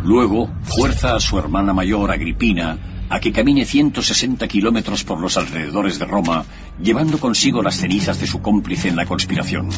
Luego, 0.03 0.49
fuerza 0.63 1.15
a 1.15 1.19
su 1.19 1.37
hermana 1.37 1.73
mayor, 1.73 2.11
Agripina, 2.11 2.77
a 3.09 3.19
que 3.19 3.31
camine 3.31 3.65
160 3.65 4.47
kilómetros 4.47 5.03
por 5.03 5.19
los 5.19 5.37
alrededores 5.37 5.99
de 5.99 6.05
Roma, 6.05 6.45
llevando 6.81 7.19
consigo 7.19 7.61
las 7.61 7.75
cenizas 7.75 8.19
de 8.19 8.27
su 8.27 8.41
cómplice 8.41 8.87
en 8.87 8.95
la 8.95 9.05
conspiración. 9.05 9.69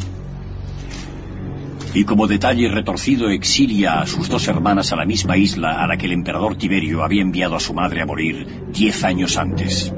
Y 1.94 2.06
como 2.06 2.28
detalle 2.28 2.70
retorcido 2.70 3.30
exilia 3.30 4.00
a 4.00 4.08
sus 4.08 4.30
dos 4.30 4.48
hermanas 4.48 4.92
a 4.94 4.96
la 4.96 5.06
misma 5.06 5.38
isla 5.38 5.84
a 5.84 5.88
la 5.88 5.98
que 5.98 6.06
el 6.06 6.14
emperador 6.14 6.56
Tiberio 6.56 7.04
había 7.04 7.22
enviado 7.22 7.56
a 7.56 7.60
su 7.60 7.74
madre 7.74 8.02
a 8.02 8.06
morir 8.06 8.48
diez 8.72 9.04
años 9.04 9.38
antes. 9.38 9.94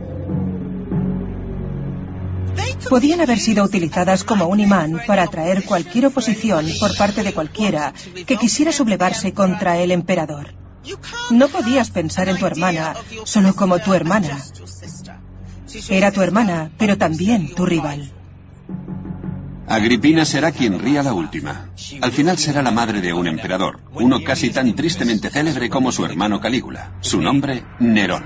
Podían 2.89 3.21
haber 3.21 3.39
sido 3.39 3.63
utilizadas 3.63 4.23
como 4.23 4.47
un 4.47 4.59
imán 4.59 5.01
para 5.07 5.23
atraer 5.23 5.63
cualquier 5.63 6.07
oposición 6.07 6.65
por 6.79 6.95
parte 6.95 7.23
de 7.23 7.33
cualquiera 7.33 7.93
que 8.25 8.37
quisiera 8.37 8.71
sublevarse 8.71 9.33
contra 9.33 9.77
el 9.77 9.91
emperador. 9.91 10.53
No 11.31 11.47
podías 11.47 11.89
pensar 11.89 12.29
en 12.29 12.37
tu 12.37 12.45
hermana 12.45 12.93
solo 13.23 13.55
como 13.55 13.79
tu 13.79 13.93
hermana. 13.93 14.37
Era 15.89 16.11
tu 16.11 16.21
hermana, 16.21 16.71
pero 16.77 16.97
también 16.97 17.53
tu 17.53 17.65
rival. 17.65 18.11
Agripina 19.67 20.25
será 20.25 20.51
quien 20.51 20.79
ría 20.79 21.01
la 21.01 21.13
última. 21.13 21.69
Al 22.01 22.11
final 22.11 22.37
será 22.37 22.61
la 22.61 22.69
madre 22.69 23.01
de 23.01 23.13
un 23.13 23.25
emperador, 23.25 23.79
uno 23.93 24.23
casi 24.23 24.51
tan 24.51 24.75
tristemente 24.75 25.31
célebre 25.31 25.69
como 25.69 25.91
su 25.91 26.05
hermano 26.05 26.39
Calígula. 26.39 26.91
Su 27.01 27.19
nombre, 27.19 27.65
Nerón. 27.79 28.23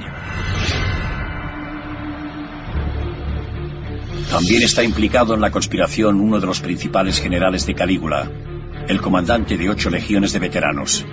También 4.30 4.61
está 4.61 4.84
implicado 4.84 5.34
en 5.34 5.41
la 5.41 5.51
conspiración 5.51 6.21
uno 6.21 6.39
de 6.39 6.45
los 6.45 6.59
principales 6.59 7.19
generales 7.19 7.65
de 7.65 7.73
Calígula, 7.73 8.30
el 8.88 9.01
comandante 9.01 9.57
de 9.57 9.69
ocho 9.69 9.89
legiones 9.89 10.34
de 10.34 10.39
veteranos. 10.39 11.05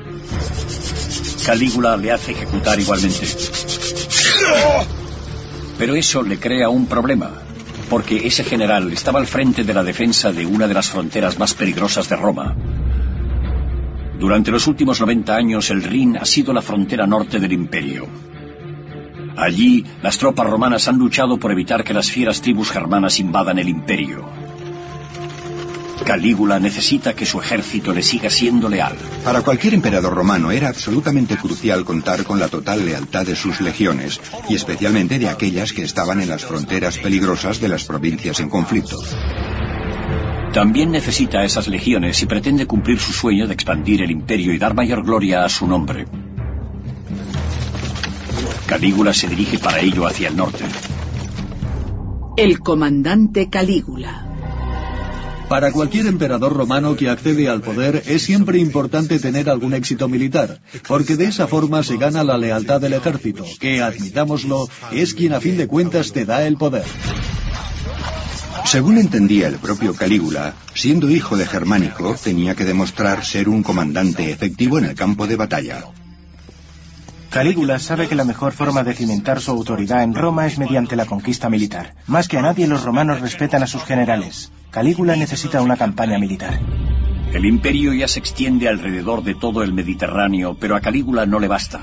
Calígula 1.44 1.96
le 1.96 2.12
hace 2.12 2.32
ejecutar 2.32 2.78
igualmente. 2.78 3.26
Pero 5.78 5.94
eso 5.94 6.22
le 6.22 6.38
crea 6.38 6.68
un 6.68 6.86
problema, 6.86 7.30
porque 7.88 8.26
ese 8.26 8.44
general 8.44 8.92
estaba 8.92 9.18
al 9.18 9.26
frente 9.26 9.64
de 9.64 9.74
la 9.74 9.82
defensa 9.82 10.32
de 10.32 10.44
una 10.44 10.68
de 10.68 10.74
las 10.74 10.90
fronteras 10.90 11.38
más 11.38 11.54
peligrosas 11.54 12.08
de 12.08 12.16
Roma. 12.16 12.54
Durante 14.18 14.50
los 14.50 14.66
últimos 14.66 15.00
90 15.00 15.34
años 15.34 15.70
el 15.70 15.82
Rin 15.82 16.16
ha 16.16 16.24
sido 16.24 16.52
la 16.52 16.62
frontera 16.62 17.06
norte 17.06 17.38
del 17.38 17.52
imperio. 17.52 18.06
Allí, 19.36 19.84
las 20.02 20.18
tropas 20.18 20.48
romanas 20.48 20.88
han 20.88 20.96
luchado 20.96 21.38
por 21.38 21.52
evitar 21.52 21.84
que 21.84 21.92
las 21.92 22.10
fieras 22.10 22.40
tribus 22.40 22.70
germanas 22.70 23.20
invadan 23.20 23.58
el 23.58 23.68
imperio. 23.68 24.24
Calígula 26.04 26.60
necesita 26.60 27.14
que 27.14 27.26
su 27.26 27.40
ejército 27.40 27.92
le 27.92 28.02
siga 28.02 28.30
siendo 28.30 28.68
leal. 28.68 28.94
Para 29.24 29.42
cualquier 29.42 29.74
emperador 29.74 30.14
romano 30.14 30.50
era 30.52 30.68
absolutamente 30.68 31.36
crucial 31.36 31.84
contar 31.84 32.24
con 32.24 32.38
la 32.38 32.48
total 32.48 32.84
lealtad 32.84 33.26
de 33.26 33.34
sus 33.34 33.60
legiones, 33.60 34.20
y 34.48 34.54
especialmente 34.54 35.18
de 35.18 35.28
aquellas 35.28 35.72
que 35.72 35.82
estaban 35.82 36.20
en 36.20 36.28
las 36.28 36.44
fronteras 36.44 36.98
peligrosas 36.98 37.60
de 37.60 37.68
las 37.68 37.84
provincias 37.84 38.38
en 38.40 38.48
conflicto. 38.48 39.02
También 40.52 40.92
necesita 40.92 41.44
esas 41.44 41.68
legiones 41.68 42.16
si 42.16 42.26
pretende 42.26 42.66
cumplir 42.66 42.98
su 42.98 43.12
sueño 43.12 43.46
de 43.46 43.54
expandir 43.54 44.00
el 44.02 44.10
imperio 44.10 44.54
y 44.54 44.58
dar 44.58 44.74
mayor 44.74 45.04
gloria 45.04 45.44
a 45.44 45.48
su 45.48 45.66
nombre. 45.66 46.06
Calígula 48.66 49.14
se 49.14 49.28
dirige 49.28 49.58
para 49.58 49.80
ello 49.80 50.06
hacia 50.06 50.28
el 50.28 50.36
norte. 50.36 50.64
El 52.36 52.58
comandante 52.58 53.48
Calígula. 53.48 54.26
Para 55.48 55.70
cualquier 55.70 56.06
emperador 56.06 56.52
romano 56.52 56.96
que 56.96 57.08
accede 57.08 57.48
al 57.48 57.60
poder 57.62 58.02
es 58.06 58.22
siempre 58.22 58.58
importante 58.58 59.20
tener 59.20 59.48
algún 59.48 59.74
éxito 59.74 60.08
militar, 60.08 60.60
porque 60.88 61.16
de 61.16 61.26
esa 61.26 61.46
forma 61.46 61.84
se 61.84 61.96
gana 61.96 62.24
la 62.24 62.36
lealtad 62.36 62.80
del 62.80 62.94
ejército, 62.94 63.44
que, 63.60 63.80
admitámoslo, 63.80 64.68
es 64.90 65.14
quien 65.14 65.32
a 65.32 65.40
fin 65.40 65.56
de 65.56 65.68
cuentas 65.68 66.12
te 66.12 66.24
da 66.24 66.44
el 66.44 66.56
poder. 66.56 66.84
Según 68.64 68.98
entendía 68.98 69.46
el 69.46 69.58
propio 69.58 69.94
Calígula, 69.94 70.54
siendo 70.74 71.08
hijo 71.08 71.36
de 71.36 71.46
Germánico, 71.46 72.16
tenía 72.20 72.56
que 72.56 72.64
demostrar 72.64 73.24
ser 73.24 73.48
un 73.48 73.62
comandante 73.62 74.32
efectivo 74.32 74.78
en 74.78 74.86
el 74.86 74.96
campo 74.96 75.28
de 75.28 75.36
batalla. 75.36 75.84
Calígula 77.36 77.78
sabe 77.78 78.08
que 78.08 78.14
la 78.14 78.24
mejor 78.24 78.54
forma 78.54 78.82
de 78.82 78.94
cimentar 78.94 79.42
su 79.42 79.50
autoridad 79.50 80.02
en 80.02 80.14
Roma 80.14 80.46
es 80.46 80.58
mediante 80.58 80.96
la 80.96 81.04
conquista 81.04 81.50
militar. 81.50 81.92
Más 82.06 82.28
que 82.28 82.38
a 82.38 82.40
nadie 82.40 82.66
los 82.66 82.82
romanos 82.82 83.20
respetan 83.20 83.62
a 83.62 83.66
sus 83.66 83.84
generales. 83.84 84.50
Calígula 84.70 85.16
necesita 85.16 85.60
una 85.60 85.76
campaña 85.76 86.18
militar. 86.18 86.58
El 87.34 87.44
imperio 87.44 87.92
ya 87.92 88.08
se 88.08 88.20
extiende 88.20 88.70
alrededor 88.70 89.22
de 89.22 89.34
todo 89.34 89.62
el 89.62 89.74
Mediterráneo, 89.74 90.56
pero 90.58 90.76
a 90.76 90.80
Calígula 90.80 91.26
no 91.26 91.38
le 91.38 91.48
basta. 91.48 91.82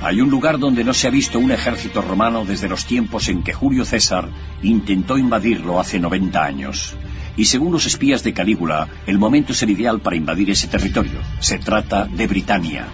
Hay 0.00 0.20
un 0.20 0.30
lugar 0.30 0.60
donde 0.60 0.84
no 0.84 0.94
se 0.94 1.08
ha 1.08 1.10
visto 1.10 1.40
un 1.40 1.50
ejército 1.50 2.02
romano 2.02 2.44
desde 2.44 2.68
los 2.68 2.86
tiempos 2.86 3.28
en 3.28 3.42
que 3.42 3.52
Julio 3.52 3.84
César 3.84 4.28
intentó 4.62 5.18
invadirlo 5.18 5.80
hace 5.80 5.98
90 5.98 6.44
años. 6.44 6.96
Y 7.38 7.44
según 7.44 7.72
los 7.72 7.86
espías 7.86 8.24
de 8.24 8.34
Calígula, 8.34 8.88
el 9.06 9.16
momento 9.16 9.52
es 9.52 9.62
el 9.62 9.70
ideal 9.70 10.00
para 10.00 10.16
invadir 10.16 10.50
ese 10.50 10.66
territorio. 10.66 11.20
Se 11.38 11.58
trata 11.58 12.04
de 12.04 12.26
Britania. 12.26 12.88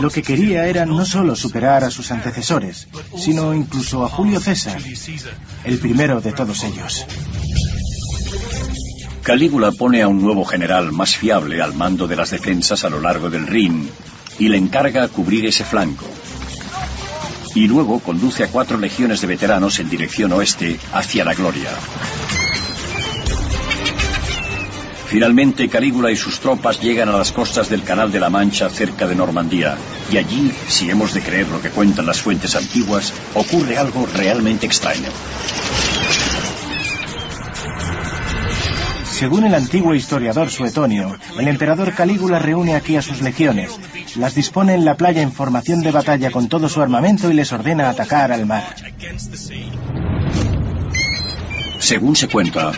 Lo 0.00 0.08
que 0.08 0.22
quería 0.22 0.66
era 0.66 0.86
no 0.86 1.04
solo 1.04 1.36
superar 1.36 1.84
a 1.84 1.90
sus 1.90 2.10
antecesores, 2.10 2.88
sino 3.14 3.54
incluso 3.54 4.04
a 4.04 4.08
Julio 4.08 4.40
César, 4.40 4.80
el 5.64 5.78
primero 5.78 6.22
de 6.22 6.32
todos 6.32 6.64
ellos. 6.64 7.04
Calígula 9.22 9.70
pone 9.72 10.00
a 10.00 10.08
un 10.08 10.22
nuevo 10.22 10.44
general 10.46 10.92
más 10.92 11.16
fiable 11.16 11.60
al 11.60 11.74
mando 11.74 12.06
de 12.06 12.16
las 12.16 12.30
defensas 12.30 12.84
a 12.84 12.88
lo 12.88 13.00
largo 13.00 13.28
del 13.28 13.46
Rin 13.46 13.86
y 14.38 14.48
le 14.48 14.56
encarga 14.56 15.08
cubrir 15.08 15.44
ese 15.44 15.64
flanco. 15.64 16.06
Y 17.54 17.66
luego 17.68 18.00
conduce 18.00 18.44
a 18.44 18.48
cuatro 18.48 18.78
legiones 18.78 19.20
de 19.20 19.26
veteranos 19.26 19.78
en 19.78 19.90
dirección 19.90 20.32
oeste 20.32 20.78
hacia 20.92 21.24
la 21.24 21.34
gloria. 21.34 21.70
Finalmente, 25.06 25.68
Calígula 25.68 26.10
y 26.10 26.16
sus 26.16 26.40
tropas 26.40 26.80
llegan 26.80 27.08
a 27.08 27.16
las 27.16 27.30
costas 27.30 27.68
del 27.68 27.84
Canal 27.84 28.10
de 28.10 28.18
la 28.18 28.28
Mancha 28.28 28.68
cerca 28.68 29.06
de 29.06 29.14
Normandía, 29.14 29.76
y 30.10 30.16
allí, 30.16 30.52
si 30.66 30.90
hemos 30.90 31.14
de 31.14 31.22
creer 31.22 31.48
lo 31.48 31.60
que 31.60 31.70
cuentan 31.70 32.06
las 32.06 32.20
fuentes 32.20 32.56
antiguas, 32.56 33.12
ocurre 33.34 33.78
algo 33.78 34.06
realmente 34.14 34.66
extraño. 34.66 35.08
Según 39.04 39.44
el 39.44 39.54
antiguo 39.54 39.94
historiador 39.94 40.50
Suetonio, 40.50 41.16
el 41.38 41.48
emperador 41.48 41.94
Calígula 41.94 42.38
reúne 42.38 42.74
aquí 42.74 42.96
a 42.96 43.02
sus 43.02 43.22
legiones, 43.22 43.70
las 44.16 44.34
dispone 44.34 44.74
en 44.74 44.84
la 44.84 44.96
playa 44.96 45.22
en 45.22 45.32
formación 45.32 45.80
de 45.80 45.92
batalla 45.92 46.30
con 46.30 46.48
todo 46.48 46.68
su 46.68 46.82
armamento 46.82 47.30
y 47.30 47.34
les 47.34 47.52
ordena 47.52 47.88
atacar 47.88 48.32
al 48.32 48.44
mar. 48.44 48.74
Según 51.78 52.16
se 52.16 52.28
cuenta, 52.28 52.72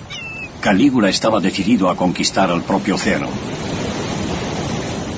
Calígula 0.61 1.09
estaba 1.09 1.41
decidido 1.41 1.89
a 1.89 1.97
conquistar 1.97 2.51
al 2.51 2.63
propio 2.63 2.97
océano. 2.97 3.29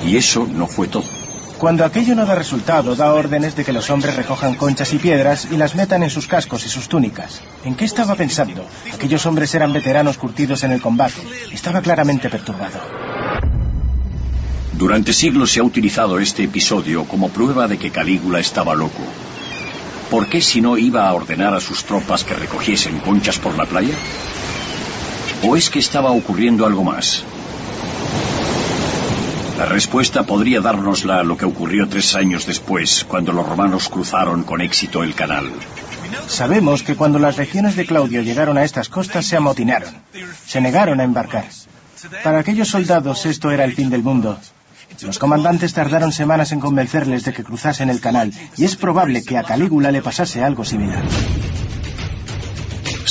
Y 0.05 0.15
eso 0.17 0.47
no 0.51 0.67
fue 0.67 0.87
todo. 0.87 1.21
Cuando 1.57 1.85
aquello 1.85 2.15
no 2.15 2.25
da 2.25 2.33
resultado, 2.33 2.95
da 2.95 3.13
órdenes 3.13 3.55
de 3.55 3.63
que 3.63 3.73
los 3.73 3.89
hombres 3.91 4.15
recojan 4.15 4.55
conchas 4.55 4.93
y 4.93 4.97
piedras 4.97 5.47
y 5.51 5.57
las 5.57 5.75
metan 5.75 6.01
en 6.01 6.09
sus 6.09 6.25
cascos 6.25 6.65
y 6.65 6.69
sus 6.69 6.89
túnicas. 6.89 7.41
¿En 7.63 7.75
qué 7.75 7.85
estaba 7.85 8.15
pensando? 8.15 8.65
Aquellos 8.91 9.25
hombres 9.27 9.53
eran 9.53 9.71
veteranos 9.71 10.17
curtidos 10.17 10.63
en 10.63 10.71
el 10.71 10.81
combate. 10.81 11.21
Estaba 11.51 11.81
claramente 11.81 12.29
perturbado. 12.29 12.79
Durante 14.73 15.13
siglos 15.13 15.51
se 15.51 15.59
ha 15.59 15.63
utilizado 15.63 16.17
este 16.17 16.43
episodio 16.45 17.05
como 17.05 17.29
prueba 17.29 17.67
de 17.67 17.77
que 17.77 17.91
Calígula 17.91 18.39
estaba 18.39 18.73
loco. 18.73 19.03
¿Por 20.09 20.27
qué 20.27 20.41
si 20.41 20.61
no 20.61 20.79
iba 20.79 21.07
a 21.07 21.13
ordenar 21.13 21.53
a 21.53 21.61
sus 21.61 21.83
tropas 21.83 22.23
que 22.23 22.33
recogiesen 22.33 22.99
conchas 22.99 23.37
por 23.37 23.55
la 23.55 23.67
playa? 23.67 23.93
¿O 25.43 25.55
es 25.55 25.69
que 25.69 25.79
estaba 25.79 26.11
ocurriendo 26.11 26.65
algo 26.65 26.83
más? 26.83 27.23
La 29.57 29.65
respuesta 29.65 30.23
podría 30.23 30.61
dárnosla 30.61 31.23
lo 31.23 31.37
que 31.37 31.45
ocurrió 31.45 31.87
tres 31.87 32.15
años 32.15 32.45
después, 32.45 33.05
cuando 33.07 33.31
los 33.31 33.47
romanos 33.47 33.89
cruzaron 33.89 34.43
con 34.43 34.61
éxito 34.61 35.03
el 35.03 35.13
canal. 35.13 35.51
Sabemos 36.27 36.83
que 36.83 36.95
cuando 36.95 37.19
las 37.19 37.37
legiones 37.37 37.75
de 37.75 37.85
Claudio 37.85 38.21
llegaron 38.21 38.57
a 38.57 38.63
estas 38.63 38.89
costas 38.89 39.25
se 39.25 39.37
amotinaron. 39.37 39.93
Se 40.45 40.61
negaron 40.61 40.99
a 40.99 41.03
embarcar. 41.03 41.45
Para 42.23 42.39
aquellos 42.39 42.69
soldados 42.69 43.25
esto 43.25 43.51
era 43.51 43.65
el 43.65 43.73
fin 43.73 43.89
del 43.89 44.03
mundo. 44.03 44.37
Los 45.01 45.19
comandantes 45.19 45.73
tardaron 45.73 46.11
semanas 46.11 46.51
en 46.51 46.59
convencerles 46.59 47.23
de 47.23 47.33
que 47.33 47.43
cruzasen 47.43 47.89
el 47.89 47.99
canal, 47.99 48.31
y 48.57 48.65
es 48.65 48.75
probable 48.75 49.23
que 49.23 49.37
a 49.37 49.43
Calígula 49.43 49.91
le 49.91 50.01
pasase 50.01 50.43
algo 50.43 50.65
similar. 50.65 51.03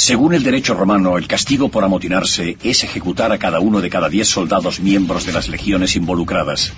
Según 0.01 0.33
el 0.33 0.43
derecho 0.43 0.73
romano, 0.73 1.19
el 1.19 1.29
castigo 1.29 1.69
por 1.69 1.85
amotinarse 1.85 2.57
es 2.63 2.85
ejecutar 2.85 3.33
a 3.33 3.39
cada 3.39 3.61
uno 3.61 3.83
de 3.83 3.91
cada 3.91 4.09
diez 4.09 4.29
soldados 4.29 4.81
miembros 4.81 5.27
de 5.27 5.33
las 5.35 5.49
legiones 5.49 5.95
involucradas. 5.95 6.73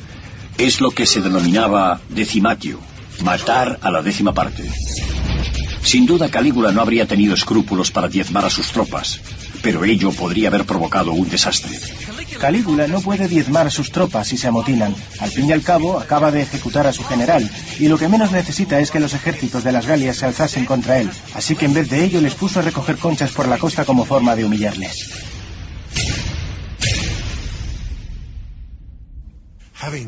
Es 0.58 0.80
lo 0.80 0.90
que 0.90 1.06
se 1.06 1.20
denominaba 1.22 2.00
decimatio, 2.08 2.80
matar 3.22 3.78
a 3.80 3.92
la 3.92 4.02
décima 4.02 4.34
parte. 4.34 4.68
Sin 5.84 6.04
duda 6.04 6.30
Calígula 6.30 6.72
no 6.72 6.80
habría 6.80 7.06
tenido 7.06 7.32
escrúpulos 7.34 7.92
para 7.92 8.08
diezmar 8.08 8.44
a 8.44 8.50
sus 8.50 8.72
tropas, 8.72 9.20
pero 9.62 9.84
ello 9.84 10.12
podría 10.12 10.48
haber 10.48 10.64
provocado 10.64 11.12
un 11.12 11.28
desastre. 11.28 11.78
Calígula 12.38 12.88
no 12.88 13.00
puede 13.00 13.28
diezmar 13.28 13.68
a 13.68 13.70
sus 13.70 13.92
tropas 13.92 14.28
si 14.28 14.36
se 14.36 14.48
amotinan. 14.48 14.94
Al 15.20 15.30
fin 15.30 15.48
y 15.48 15.52
al 15.52 15.62
cabo, 15.62 16.00
acaba 16.00 16.32
de 16.32 16.42
ejecutar 16.42 16.86
a 16.86 16.92
su 16.92 17.04
general, 17.04 17.48
y 17.78 17.88
lo 17.88 17.98
que 17.98 18.08
menos 18.08 18.32
necesita 18.32 18.80
es 18.80 18.90
que 18.90 19.00
los 19.00 19.14
ejércitos 19.14 19.62
de 19.62 19.72
las 19.72 19.86
Galias 19.86 20.16
se 20.16 20.26
alzasen 20.26 20.64
contra 20.64 20.98
él. 20.98 21.10
Así 21.34 21.54
que 21.54 21.66
en 21.66 21.74
vez 21.74 21.88
de 21.88 22.04
ello 22.04 22.20
les 22.20 22.34
puso 22.34 22.58
a 22.58 22.62
recoger 22.62 22.96
conchas 22.96 23.30
por 23.30 23.46
la 23.46 23.58
costa 23.58 23.84
como 23.84 24.04
forma 24.04 24.34
de 24.34 24.44
humillarles. 24.44 25.10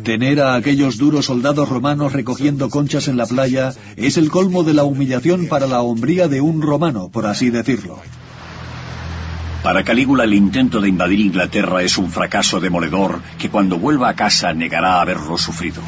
Tener 0.04 0.40
a 0.40 0.54
aquellos 0.54 0.98
duros 0.98 1.26
soldados 1.26 1.68
romanos 1.68 2.12
recogiendo 2.12 2.70
conchas 2.70 3.08
en 3.08 3.16
la 3.16 3.26
playa 3.26 3.74
es 3.96 4.16
el 4.16 4.30
colmo 4.30 4.62
de 4.62 4.72
la 4.72 4.84
humillación 4.84 5.46
para 5.46 5.66
la 5.66 5.82
hombría 5.82 6.28
de 6.28 6.40
un 6.40 6.62
romano, 6.62 7.10
por 7.10 7.26
así 7.26 7.50
decirlo. 7.50 8.00
Para 9.64 9.82
Calígula 9.82 10.24
el 10.24 10.34
intento 10.34 10.78
de 10.78 10.90
invadir 10.90 11.20
Inglaterra 11.20 11.82
es 11.82 11.96
un 11.96 12.10
fracaso 12.10 12.60
demoledor 12.60 13.22
que 13.38 13.48
cuando 13.48 13.78
vuelva 13.78 14.10
a 14.10 14.14
casa 14.14 14.52
negará 14.52 15.00
haberlo 15.00 15.38
sufrido. 15.38 15.80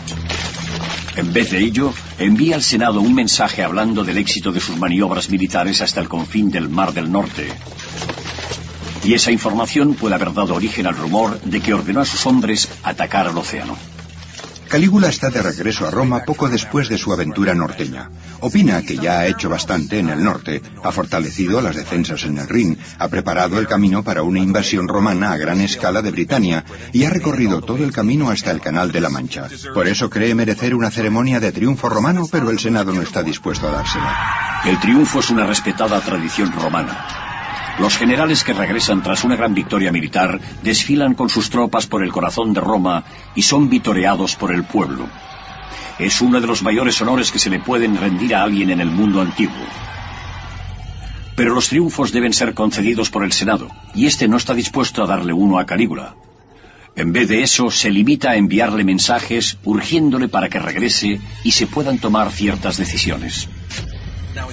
En 1.15 1.31
vez 1.35 1.51
de 1.51 1.59
ello, 1.59 1.93
envía 2.19 2.55
al 2.55 2.63
Senado 2.63 3.03
un 3.03 3.13
mensaje 3.13 3.63
hablando 3.63 4.03
del 4.03 4.17
éxito 4.17 4.51
de 4.51 4.61
sus 4.61 4.79
maniobras 4.79 5.29
militares 5.29 5.83
hasta 5.83 6.01
el 6.01 6.09
confín 6.09 6.51
del 6.51 6.71
Mar 6.71 6.95
del 6.95 7.13
Norte. 7.13 7.49
Y 9.05 9.13
esa 9.13 9.31
información 9.31 9.93
puede 9.93 10.15
haber 10.15 10.33
dado 10.33 10.55
origen 10.55 10.87
al 10.87 10.97
rumor 10.97 11.39
de 11.43 11.61
que 11.61 11.75
ordenó 11.75 12.01
a 12.01 12.07
sus 12.07 12.25
hombres 12.25 12.71
atacar 12.83 13.29
al 13.29 13.37
océano. 13.37 13.77
Calígula 14.69 15.09
está 15.09 15.31
de 15.31 15.43
regreso 15.43 15.87
a 15.87 15.91
Roma 15.91 16.25
poco 16.25 16.49
después 16.49 16.89
de 16.89 16.99
su 16.99 17.13
aventura 17.13 17.55
norteña. 17.55 18.11
Opina 18.41 18.83
que 18.83 18.97
ya 18.97 19.21
ha 19.21 19.27
hecho 19.27 19.49
bastante 19.49 19.99
en 20.01 20.09
el 20.09 20.23
norte, 20.23 20.61
ha 20.83 20.91
fortalecido 20.91 21.61
las 21.61 21.77
defensas 21.77 22.25
en 22.25 22.39
el 22.39 22.49
Rin, 22.49 22.79
ha 22.99 23.09
preparado 23.09 23.59
el 23.59 23.69
camino 23.69 24.03
para 24.03 24.23
una 24.23 24.41
invasión 24.41 24.89
romana 24.89 25.33
a 25.33 25.37
gran 25.37 25.61
escala 25.61 26.03
de 26.03 26.11
Britania 26.11 26.65
y 26.93 27.05
ha 27.05 27.11
recorrido 27.11 27.63
todo 27.63 27.85
el 27.85 27.93
camino 27.93 28.29
hasta 28.29 28.51
el 28.51 28.61
Canal 28.61 28.91
de 28.91 29.01
la 29.01 29.09
Mancha. 29.09 29.49
Por 29.73 29.87
eso 29.87 30.11
cree 30.11 30.35
merecer 30.35 30.75
una 30.75 30.91
ceremonia 30.91 31.39
de 31.39 31.53
triunfo 31.53 31.89
romano, 31.89 32.29
pero 32.31 32.51
el 32.51 32.59
Senado 32.59 32.93
no 32.93 33.03
está 33.03 33.23
dispuesto 33.23 33.69
a 33.69 33.73
dársela. 33.73 34.63
El 34.65 34.81
triunfo 34.81 35.21
es 35.21 35.31
una 35.31 35.47
respetada 35.47 36.01
tradición 36.01 36.53
romana. 36.53 37.26
Los 37.79 37.99
generales 37.99 38.43
que 38.43 38.55
regresan 38.55 39.03
tras 39.03 39.23
una 39.25 39.37
gran 39.37 39.55
victoria 39.55 39.93
militar 39.93 40.41
desfilan 40.63 41.15
con 41.15 41.29
sus 41.29 41.51
tropas 41.51 41.87
por 41.87 42.03
el 42.03 42.11
corazón 42.11 42.55
de 42.55 42.61
Roma 42.61 43.05
y 43.35 43.43
son 43.43 43.69
vitoreados 43.69 44.35
por 44.35 44.55
el 44.55 44.65
pueblo. 44.65 45.07
Es 45.99 46.23
uno 46.23 46.41
de 46.41 46.47
los 46.47 46.63
mayores 46.63 47.01
honores 47.03 47.31
que 47.31 47.39
se 47.39 47.51
le 47.51 47.61
pueden 47.61 47.97
rendir 47.99 48.35
a 48.35 48.43
alguien 48.43 48.71
en 48.71 48.81
el 48.81 48.91
mundo 48.91 49.21
antiguo. 49.21 49.67
Pero 51.37 51.55
los 51.55 51.69
triunfos 51.69 52.13
deben 52.13 52.33
ser 52.33 52.55
concedidos 52.55 53.11
por 53.11 53.25
el 53.25 53.33
Senado, 53.33 53.69
y 53.95 54.07
este 54.07 54.27
no 54.27 54.39
está 54.39 54.55
dispuesto 54.55 55.03
a 55.03 55.07
darle 55.07 55.35
uno 55.35 55.59
a 55.59 55.67
Calígula. 55.67 56.15
En 56.97 57.13
vez 57.13 57.29
de 57.29 57.43
eso, 57.43 57.71
se 57.71 57.91
limita 57.91 58.31
a 58.31 58.37
enviarle 58.37 58.85
mensajes 58.85 59.59
urgiéndole 59.65 60.29
para 60.29 60.49
que 60.49 60.59
regrese 60.59 61.21
y 61.45 61.51
se 61.51 61.67
puedan 61.67 61.99
tomar 61.99 62.31
ciertas 62.31 62.79
decisiones. 62.79 63.51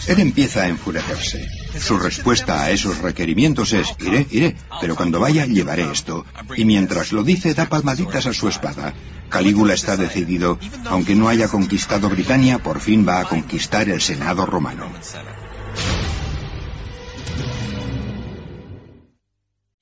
Él 0.08 0.20
empieza 0.20 0.64
a 0.64 0.68
enfurecerse. 0.68 1.48
Su 1.80 1.98
respuesta 1.98 2.64
a 2.64 2.72
esos 2.72 3.00
requerimientos 3.00 3.74
es, 3.74 3.88
iré, 4.00 4.28
iré, 4.32 4.56
pero 4.82 4.96
cuando 4.96 5.20
vaya 5.20 5.46
llevaré 5.46 5.90
esto. 5.92 6.26
Y 6.56 6.66
mientras 6.66 7.12
lo 7.12 7.24
dice, 7.24 7.54
da 7.54 7.68
palmaditas 7.68 8.26
a 8.26 8.34
su 8.34 8.48
espada. 8.48 8.94
Calígula 9.30 9.74
está 9.74 9.98
decidido, 9.98 10.60
aunque 10.86 11.16
no 11.16 11.28
haya 11.28 11.48
conquistado 11.48 12.10
Britania, 12.10 12.60
por 12.60 12.80
fin 12.80 13.08
va 13.08 13.20
a 13.20 13.26
conquistar 13.26 13.90
el 13.90 14.02
Senado 14.02 14.46
romano. 14.46 14.92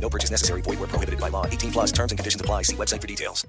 No 0.00 0.08
purchase 0.08 0.30
necessary. 0.30 0.62
Void 0.62 0.78
where 0.80 0.88
prohibited 0.88 1.20
by 1.20 1.28
law. 1.30 1.44
18 1.46 1.70
plus 1.72 1.92
website 2.72 3.00
for 3.00 3.06
details. 3.06 3.46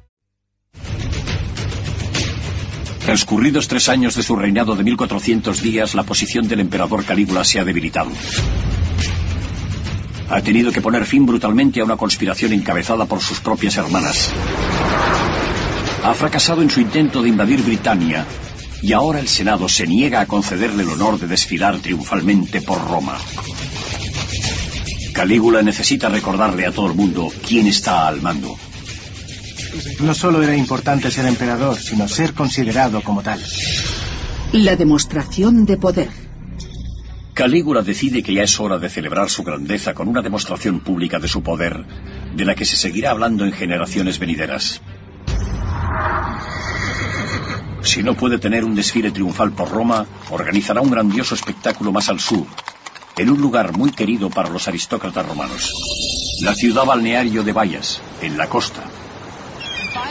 Transcurridos 3.05 3.67
tres 3.67 3.89
años 3.89 4.15
de 4.15 4.21
su 4.21 4.35
reinado 4.35 4.75
de 4.75 4.83
1400 4.83 5.63
días, 5.63 5.95
la 5.95 6.03
posición 6.03 6.47
del 6.47 6.59
emperador 6.59 7.03
Calígula 7.05 7.43
se 7.43 7.59
ha 7.59 7.63
debilitado. 7.63 8.11
Ha 10.29 10.41
tenido 10.41 10.71
que 10.71 10.79
poner 10.79 11.05
fin 11.05 11.25
brutalmente 11.25 11.81
a 11.81 11.85
una 11.85 11.97
conspiración 11.97 12.53
encabezada 12.53 13.05
por 13.05 13.19
sus 13.19 13.39
propias 13.39 13.77
hermanas. 13.77 14.29
Ha 16.03 16.13
fracasado 16.13 16.61
en 16.61 16.69
su 16.69 16.81
intento 16.81 17.23
de 17.23 17.29
invadir 17.29 17.63
Britania 17.63 18.27
y 18.83 18.93
ahora 18.93 19.19
el 19.19 19.27
Senado 19.27 19.67
se 19.67 19.87
niega 19.87 20.21
a 20.21 20.27
concederle 20.27 20.83
el 20.83 20.89
honor 20.89 21.19
de 21.19 21.27
desfilar 21.27 21.79
triunfalmente 21.79 22.61
por 22.61 22.79
Roma. 22.87 23.17
Calígula 25.19 25.61
necesita 25.61 26.07
recordarle 26.07 26.65
a 26.65 26.71
todo 26.71 26.87
el 26.87 26.93
mundo 26.93 27.29
quién 27.45 27.67
está 27.67 28.07
al 28.07 28.21
mando. 28.21 28.55
No 29.99 30.13
solo 30.13 30.41
era 30.41 30.55
importante 30.55 31.11
ser 31.11 31.25
emperador, 31.25 31.75
sino 31.75 32.07
ser 32.07 32.33
considerado 32.33 33.01
como 33.01 33.21
tal. 33.21 33.37
La 34.53 34.77
demostración 34.77 35.65
de 35.65 35.75
poder. 35.75 36.07
Calígula 37.33 37.81
decide 37.81 38.23
que 38.23 38.33
ya 38.33 38.43
es 38.43 38.57
hora 38.61 38.77
de 38.77 38.87
celebrar 38.87 39.29
su 39.29 39.43
grandeza 39.43 39.93
con 39.93 40.07
una 40.07 40.21
demostración 40.21 40.79
pública 40.79 41.19
de 41.19 41.27
su 41.27 41.43
poder, 41.43 41.83
de 42.33 42.45
la 42.45 42.55
que 42.55 42.63
se 42.63 42.77
seguirá 42.77 43.11
hablando 43.11 43.43
en 43.43 43.51
generaciones 43.51 44.19
venideras. 44.19 44.81
Si 47.81 48.03
no 48.03 48.15
puede 48.15 48.37
tener 48.37 48.63
un 48.63 48.73
desfile 48.73 49.11
triunfal 49.11 49.51
por 49.51 49.69
Roma, 49.69 50.05
organizará 50.29 50.79
un 50.79 50.91
grandioso 50.91 51.35
espectáculo 51.35 51.91
más 51.91 52.07
al 52.07 52.21
sur, 52.21 52.45
en 53.17 53.29
un 53.29 53.41
lugar 53.41 53.77
muy 53.77 53.91
querido 53.91 54.29
para 54.29 54.49
los 54.49 54.67
aristócratas 54.67 55.27
romanos. 55.27 55.73
La 56.41 56.55
ciudad 56.55 56.85
balneario 56.85 57.43
de 57.43 57.53
Bayas, 57.53 58.01
en 58.21 58.37
la 58.37 58.47
costa. 58.47 58.83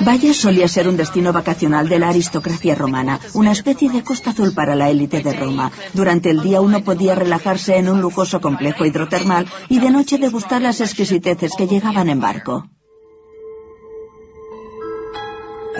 Valles 0.00 0.36
solía 0.36 0.68
ser 0.68 0.88
un 0.88 0.96
destino 0.96 1.32
vacacional 1.32 1.88
de 1.88 1.98
la 1.98 2.08
aristocracia 2.10 2.74
romana, 2.74 3.18
una 3.34 3.52
especie 3.52 3.90
de 3.90 4.04
costa 4.04 4.30
azul 4.30 4.52
para 4.54 4.76
la 4.76 4.90
élite 4.90 5.22
de 5.22 5.32
Roma. 5.32 5.72
Durante 5.92 6.30
el 6.30 6.40
día 6.40 6.60
uno 6.60 6.84
podía 6.84 7.16
relajarse 7.16 7.76
en 7.76 7.88
un 7.88 8.00
lujoso 8.00 8.40
complejo 8.40 8.84
hidrotermal 8.84 9.46
y 9.68 9.80
de 9.80 9.90
noche 9.90 10.18
degustar 10.18 10.62
las 10.62 10.80
exquisiteces 10.80 11.52
que 11.56 11.66
llegaban 11.66 12.08
en 12.08 12.20
barco. 12.20 12.68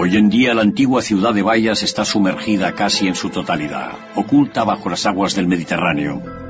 Hoy 0.01 0.17
en 0.17 0.29
día 0.29 0.55
la 0.55 0.63
antigua 0.63 1.03
ciudad 1.03 1.35
de 1.35 1.43
Bayas 1.43 1.83
está 1.83 2.05
sumergida 2.05 2.73
casi 2.73 3.09
en 3.09 3.15
su 3.17 3.31
totalidad, 3.31 3.93
oculta 4.15 4.63
bajo 4.65 4.89
las 4.89 5.07
aguas 5.07 5.35
del 5.35 5.49
Mediterráneo. 5.49 6.48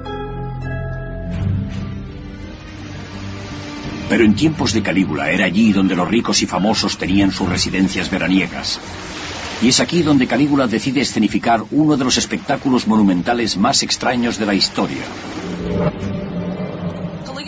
Pero 4.09 4.25
en 4.25 4.35
tiempos 4.35 4.73
de 4.73 4.83
Calígula 4.83 5.31
era 5.31 5.45
allí 5.45 5.73
donde 5.73 5.97
los 5.97 6.09
ricos 6.09 6.43
y 6.43 6.47
famosos 6.47 6.97
tenían 6.97 7.31
sus 7.31 7.49
residencias 7.49 8.11
veraniegas. 8.11 8.81
Y 9.61 9.69
es 9.69 9.81
aquí 9.81 10.03
donde 10.03 10.27
Calígula 10.27 10.67
decide 10.67 11.01
escenificar 11.01 11.65
uno 11.73 11.97
de 11.97 12.05
los 12.05 12.17
espectáculos 12.17 12.87
monumentales 12.87 13.57
más 13.57 13.83
extraños 13.83 14.39
de 14.39 14.47
la 14.47 14.55
historia. 14.55 15.03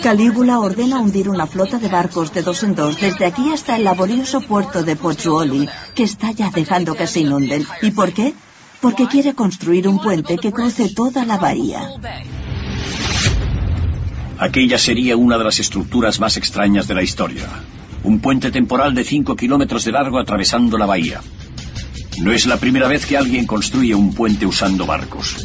Calígula 0.02 0.58
ordena 0.60 0.98
hundir 0.98 1.28
una 1.28 1.46
flota 1.46 1.78
de 1.78 1.88
barcos 1.88 2.32
de 2.32 2.42
dos 2.42 2.62
en 2.62 2.74
dos 2.74 2.98
desde 2.98 3.26
aquí 3.26 3.52
hasta 3.52 3.76
el 3.76 3.84
laborioso 3.84 4.40
puerto 4.40 4.82
de 4.82 4.96
Pozzuoli, 4.96 5.68
que 5.94 6.04
está 6.04 6.32
ya 6.32 6.50
dejando 6.50 6.94
que 6.94 7.06
se 7.06 7.20
inunden. 7.20 7.66
¿Y 7.82 7.90
por 7.90 8.12
qué? 8.12 8.32
Porque 8.80 9.06
quiere 9.06 9.34
construir 9.34 9.86
un 9.86 10.00
puente 10.00 10.38
que 10.38 10.52
cruce 10.52 10.88
toda 10.88 11.26
la 11.26 11.36
bahía. 11.36 11.86
Aquella 14.40 14.78
sería 14.78 15.18
una 15.18 15.36
de 15.36 15.44
las 15.44 15.60
estructuras 15.60 16.18
más 16.18 16.38
extrañas 16.38 16.88
de 16.88 16.94
la 16.94 17.02
historia. 17.02 17.46
Un 18.04 18.20
puente 18.20 18.50
temporal 18.50 18.94
de 18.94 19.04
5 19.04 19.36
kilómetros 19.36 19.84
de 19.84 19.92
largo 19.92 20.18
atravesando 20.18 20.78
la 20.78 20.86
bahía. 20.86 21.20
No 22.20 22.32
es 22.32 22.46
la 22.46 22.56
primera 22.56 22.88
vez 22.88 23.04
que 23.04 23.18
alguien 23.18 23.46
construye 23.46 23.94
un 23.94 24.14
puente 24.14 24.46
usando 24.46 24.86
barcos. 24.86 25.44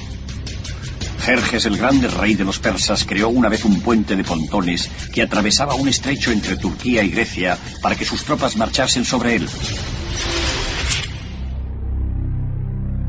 Jerjes 1.20 1.66
el 1.66 1.76
Grande, 1.76 2.08
rey 2.08 2.36
de 2.36 2.46
los 2.46 2.60
persas, 2.60 3.04
creó 3.04 3.28
una 3.28 3.50
vez 3.50 3.66
un 3.66 3.82
puente 3.82 4.16
de 4.16 4.24
pontones 4.24 4.90
que 5.14 5.22
atravesaba 5.22 5.76
un 5.76 5.90
estrecho 5.90 6.32
entre 6.32 6.56
Turquía 6.56 7.04
y 7.04 7.10
Grecia 7.10 7.58
para 7.82 7.98
que 7.98 8.06
sus 8.06 8.24
tropas 8.24 8.56
marchasen 8.56 9.04
sobre 9.04 9.36
él. 9.36 9.50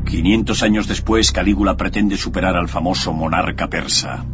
500 0.05 0.63
años 0.63 0.85
después, 0.89 1.31
Calígula 1.31 1.77
pretende 1.77 2.17
superar 2.17 2.57
al 2.57 2.67
famoso 2.67 3.13
monarca 3.13 3.69
persa. 3.69 4.25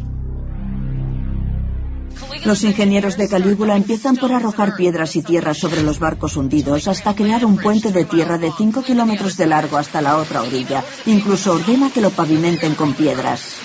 Los 2.44 2.62
ingenieros 2.62 3.16
de 3.16 3.26
Calígula 3.26 3.74
empiezan 3.74 4.16
por 4.16 4.30
arrojar 4.30 4.76
piedras 4.76 5.16
y 5.16 5.22
tierra 5.22 5.54
sobre 5.54 5.82
los 5.82 5.98
barcos 5.98 6.36
hundidos 6.36 6.88
hasta 6.88 7.14
crear 7.14 7.44
un 7.46 7.56
puente 7.56 7.90
de 7.90 8.04
tierra 8.04 8.36
de 8.36 8.52
5 8.52 8.82
kilómetros 8.82 9.38
de 9.38 9.46
largo 9.46 9.78
hasta 9.78 10.02
la 10.02 10.18
otra 10.18 10.42
orilla. 10.42 10.84
Incluso 11.06 11.52
ordena 11.52 11.90
que 11.90 12.02
lo 12.02 12.10
pavimenten 12.10 12.74
con 12.74 12.92
piedras. 12.92 13.56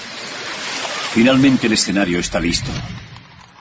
Finalmente 1.12 1.68
el 1.68 1.74
escenario 1.74 2.20
está 2.20 2.40
listo. 2.40 2.72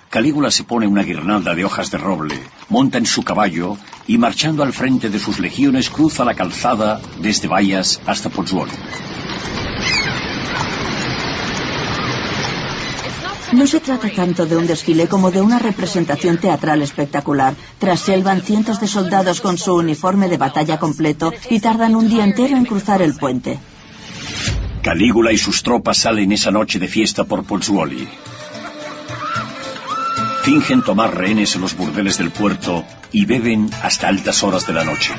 Calígula 0.08 0.52
se 0.52 0.62
pone 0.62 0.86
una 0.86 1.02
guirnalda 1.02 1.54
de 1.54 1.64
hojas 1.64 1.90
de 1.90 1.98
roble, 1.98 2.38
monta 2.68 2.98
en 2.98 3.04
su 3.04 3.24
caballo 3.24 3.76
y 4.06 4.18
marchando 4.18 4.62
al 4.62 4.72
frente 4.72 5.10
de 5.10 5.18
sus 5.18 5.40
legiones 5.40 5.90
cruza 5.90 6.24
la 6.24 6.34
calzada 6.34 7.00
desde 7.20 7.48
Bayas 7.48 8.00
hasta 8.06 8.30
Pozzuoli. 8.30 8.72
No 13.52 13.66
se 13.66 13.80
trata 13.80 14.10
tanto 14.10 14.46
de 14.46 14.56
un 14.56 14.66
desfile 14.66 15.08
como 15.08 15.30
de 15.30 15.40
una 15.40 15.58
representación 15.58 16.38
teatral 16.38 16.82
espectacular. 16.82 17.54
Tras 17.78 18.08
él 18.08 18.22
van 18.22 18.42
cientos 18.42 18.80
de 18.80 18.86
soldados 18.86 19.40
con 19.40 19.56
su 19.56 19.74
uniforme 19.74 20.28
de 20.28 20.36
batalla 20.36 20.78
completo 20.78 21.32
y 21.48 21.60
tardan 21.60 21.96
un 21.96 22.08
día 22.08 22.24
entero 22.24 22.56
en 22.56 22.66
cruzar 22.66 23.00
el 23.00 23.14
puente. 23.14 23.58
Calígula 24.82 25.32
y 25.32 25.38
sus 25.38 25.62
tropas 25.62 25.98
salen 25.98 26.32
esa 26.32 26.50
noche 26.50 26.78
de 26.78 26.88
fiesta 26.88 27.24
por 27.24 27.44
Pozzuoli. 27.44 28.06
Fingen 30.42 30.82
tomar 30.82 31.14
rehenes 31.16 31.54
en 31.56 31.62
los 31.62 31.76
burdeles 31.76 32.18
del 32.18 32.30
puerto 32.30 32.84
y 33.12 33.24
beben 33.24 33.70
hasta 33.82 34.08
altas 34.08 34.42
horas 34.42 34.66
de 34.66 34.72
la 34.72 34.84
noche. 34.84 35.12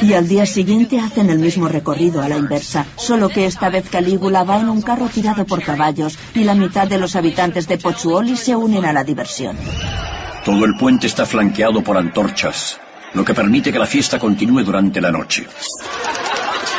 Y 0.00 0.14
al 0.14 0.28
día 0.28 0.46
siguiente 0.46 1.00
hacen 1.00 1.30
el 1.30 1.38
mismo 1.38 1.68
recorrido 1.68 2.22
a 2.22 2.28
la 2.28 2.36
inversa, 2.36 2.86
solo 2.96 3.28
que 3.28 3.46
esta 3.46 3.70
vez 3.70 3.88
Calígula 3.88 4.44
va 4.44 4.60
en 4.60 4.68
un 4.68 4.82
carro 4.82 5.08
tirado 5.08 5.44
por 5.44 5.62
caballos 5.62 6.18
y 6.34 6.44
la 6.44 6.54
mitad 6.54 6.86
de 6.88 6.98
los 6.98 7.16
habitantes 7.16 7.68
de 7.68 7.78
Pozzuoli 7.78 8.36
se 8.36 8.56
unen 8.56 8.84
a 8.84 8.92
la 8.92 9.04
diversión. 9.04 9.56
Todo 10.44 10.64
el 10.64 10.76
puente 10.76 11.06
está 11.06 11.24
flanqueado 11.24 11.82
por 11.82 11.96
antorchas, 11.96 12.80
lo 13.14 13.24
que 13.24 13.34
permite 13.34 13.72
que 13.72 13.78
la 13.78 13.86
fiesta 13.86 14.18
continúe 14.18 14.64
durante 14.64 15.00
la 15.00 15.12
noche. 15.12 15.46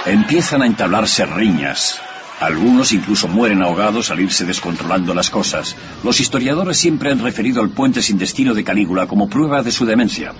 Empiezan 0.06 0.62
a 0.62 0.68
entablarse 0.68 1.26
riñas. 1.26 2.00
Algunos 2.42 2.92
incluso 2.92 3.30
mueren 3.30 3.62
ahogados 3.62 4.12
al 4.12 4.20
irse 4.20 4.44
descontrolando 4.44 5.14
las 5.14 5.30
cosas. 5.30 5.78
Los 6.04 6.20
historiadores 6.20 6.76
siempre 6.76 7.10
han 7.10 7.20
referido 7.20 7.62
al 7.62 7.70
puente 7.70 8.02
sin 8.02 8.18
destino 8.18 8.54
de 8.54 8.66
Calígula 8.66 9.08
como 9.08 9.30
prueba 9.30 9.64
de 9.64 9.72
su 9.72 9.86
demencia. 9.86 10.34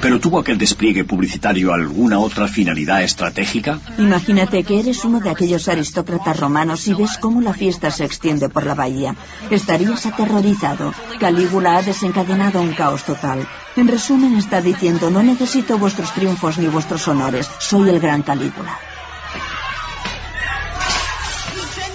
¿Pero 0.00 0.20
tuvo 0.20 0.38
aquel 0.38 0.58
despliegue 0.58 1.04
publicitario 1.04 1.72
alguna 1.72 2.18
otra 2.18 2.48
finalidad 2.48 3.02
estratégica? 3.02 3.80
Imagínate 3.98 4.62
que 4.62 4.78
eres 4.80 5.04
uno 5.04 5.20
de 5.20 5.30
aquellos 5.30 5.68
aristócratas 5.68 6.38
romanos 6.38 6.86
y 6.86 6.94
ves 6.94 7.18
cómo 7.18 7.40
la 7.40 7.54
fiesta 7.54 7.90
se 7.90 8.04
extiende 8.04 8.48
por 8.48 8.66
la 8.66 8.74
bahía. 8.74 9.16
Estarías 9.50 10.06
aterrorizado. 10.06 10.92
Calígula 11.18 11.78
ha 11.78 11.82
desencadenado 11.82 12.60
un 12.60 12.72
caos 12.72 13.04
total. 13.04 13.46
En 13.76 13.88
resumen, 13.88 14.36
está 14.36 14.60
diciendo, 14.60 15.10
no 15.10 15.22
necesito 15.22 15.78
vuestros 15.78 16.12
triunfos 16.12 16.58
ni 16.58 16.66
vuestros 16.66 17.08
honores. 17.08 17.50
Soy 17.58 17.88
el 17.88 18.00
gran 18.00 18.22
Calígula. 18.22 18.78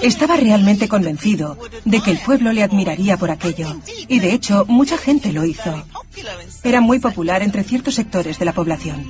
Estaba 0.02 0.36
realmente 0.36 0.88
convencido 0.88 1.58
de 1.86 2.02
que 2.02 2.12
el 2.12 2.18
pueblo 2.20 2.52
le 2.52 2.64
admiraría 2.64 3.18
por 3.18 3.32
aquello. 3.32 3.80
Y 4.08 4.20
de 4.20 4.34
hecho, 4.34 4.66
mucha 4.68 4.98
gente 4.98 5.32
lo 5.32 5.46
hizo. 5.46 5.84
Era 6.64 6.82
muy 6.82 7.00
popular 7.00 7.44
entre 7.44 7.64
ciertos 7.64 7.96
sectores 7.96 8.40
de 8.40 8.46
la 8.46 8.54
población. 8.54 9.06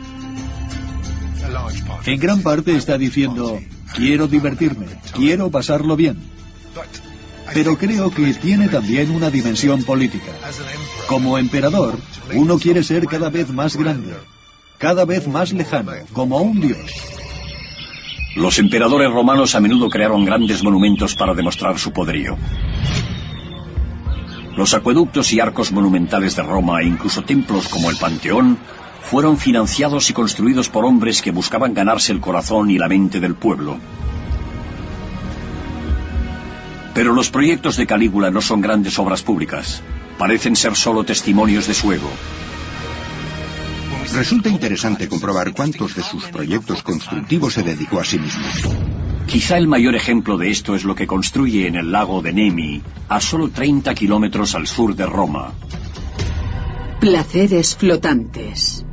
En 2.05 2.19
gran 2.19 2.41
parte 2.41 2.75
está 2.75 2.97
diciendo, 2.97 3.59
quiero 3.95 4.27
divertirme, 4.27 4.87
quiero 5.13 5.49
pasarlo 5.49 5.95
bien. 5.95 6.17
Pero 7.53 7.77
creo 7.77 8.11
que 8.11 8.33
tiene 8.33 8.69
también 8.69 9.11
una 9.11 9.29
dimensión 9.29 9.83
política. 9.83 10.31
Como 11.07 11.37
emperador, 11.37 11.99
uno 12.33 12.57
quiere 12.59 12.83
ser 12.83 13.05
cada 13.07 13.29
vez 13.29 13.49
más 13.49 13.75
grande, 13.75 14.13
cada 14.77 15.05
vez 15.05 15.27
más 15.27 15.51
lejano, 15.51 15.91
como 16.13 16.37
un 16.41 16.61
dios. 16.61 16.79
Los 18.35 18.59
emperadores 18.59 19.11
romanos 19.11 19.55
a 19.55 19.59
menudo 19.59 19.89
crearon 19.89 20.23
grandes 20.23 20.63
monumentos 20.63 21.15
para 21.15 21.33
demostrar 21.33 21.77
su 21.77 21.91
poderío. 21.91 22.37
Los 24.55 24.73
acueductos 24.73 25.33
y 25.33 25.41
arcos 25.41 25.73
monumentales 25.73 26.37
de 26.37 26.43
Roma 26.43 26.81
e 26.81 26.85
incluso 26.85 27.23
templos 27.23 27.67
como 27.67 27.89
el 27.89 27.97
Panteón 27.97 28.57
fueron 29.01 29.37
financiados 29.37 30.09
y 30.09 30.13
construidos 30.13 30.69
por 30.69 30.85
hombres 30.85 31.21
que 31.21 31.31
buscaban 31.31 31.73
ganarse 31.73 32.13
el 32.13 32.21
corazón 32.21 32.71
y 32.71 32.77
la 32.77 32.87
mente 32.87 33.19
del 33.19 33.35
pueblo. 33.35 33.77
Pero 36.93 37.13
los 37.13 37.29
proyectos 37.29 37.75
de 37.75 37.87
Calígula 37.87 38.31
no 38.31 38.41
son 38.41 38.61
grandes 38.61 38.97
obras 38.97 39.23
públicas. 39.23 39.81
Parecen 40.17 40.55
ser 40.55 40.75
solo 40.75 41.03
testimonios 41.03 41.67
de 41.67 41.73
su 41.73 41.91
ego. 41.91 42.09
Resulta 44.13 44.49
interesante 44.49 45.07
comprobar 45.07 45.53
cuántos 45.53 45.95
de 45.95 46.03
sus 46.03 46.25
proyectos 46.25 46.83
constructivos 46.83 47.53
se 47.53 47.63
dedicó 47.63 47.99
a 47.99 48.03
sí 48.03 48.19
mismo. 48.19 48.43
Quizá 49.25 49.57
el 49.57 49.67
mayor 49.67 49.95
ejemplo 49.95 50.37
de 50.37 50.49
esto 50.49 50.75
es 50.75 50.83
lo 50.83 50.95
que 50.95 51.07
construye 51.07 51.67
en 51.67 51.75
el 51.75 51.91
lago 51.91 52.21
de 52.21 52.33
Nemi, 52.33 52.81
a 53.07 53.21
solo 53.21 53.49
30 53.49 53.93
kilómetros 53.95 54.55
al 54.55 54.67
sur 54.67 54.95
de 54.95 55.05
Roma. 55.05 55.53
Placeres 56.99 57.75
flotantes. 57.77 58.85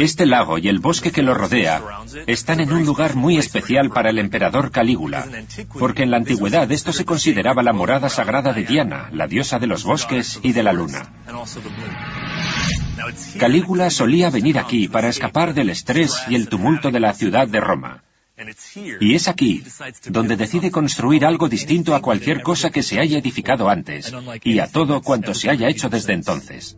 Este 0.00 0.26
lago 0.26 0.58
y 0.58 0.68
el 0.68 0.78
bosque 0.78 1.12
que 1.12 1.22
lo 1.22 1.34
rodea 1.34 1.82
están 2.26 2.60
en 2.60 2.72
un 2.72 2.86
lugar 2.86 3.14
muy 3.16 3.36
especial 3.36 3.90
para 3.90 4.10
el 4.10 4.18
emperador 4.18 4.70
Calígula, 4.70 5.26
porque 5.78 6.02
en 6.02 6.10
la 6.10 6.16
antigüedad 6.16 6.70
esto 6.72 6.92
se 6.92 7.04
consideraba 7.04 7.62
la 7.62 7.74
morada 7.74 8.08
sagrada 8.08 8.52
de 8.52 8.64
Diana, 8.64 9.10
la 9.12 9.26
diosa 9.26 9.58
de 9.58 9.66
los 9.66 9.84
bosques 9.84 10.40
y 10.42 10.52
de 10.52 10.62
la 10.62 10.72
luna. 10.72 11.12
Calígula 13.38 13.90
solía 13.90 14.30
venir 14.30 14.58
aquí 14.58 14.88
para 14.88 15.08
escapar 15.08 15.54
del 15.54 15.70
estrés 15.70 16.16
y 16.28 16.34
el 16.34 16.48
tumulto 16.48 16.90
de 16.90 17.00
la 17.00 17.14
ciudad 17.14 17.46
de 17.48 17.60
Roma. 17.60 18.02
Y 19.00 19.14
es 19.14 19.28
aquí 19.28 19.64
donde 20.08 20.36
decide 20.36 20.70
construir 20.70 21.24
algo 21.24 21.48
distinto 21.48 21.94
a 21.94 22.02
cualquier 22.02 22.42
cosa 22.42 22.70
que 22.70 22.82
se 22.82 23.00
haya 23.00 23.18
edificado 23.18 23.68
antes 23.68 24.12
y 24.44 24.58
a 24.60 24.68
todo 24.68 25.02
cuanto 25.02 25.34
se 25.34 25.50
haya 25.50 25.68
hecho 25.68 25.88
desde 25.88 26.12
entonces. 26.12 26.76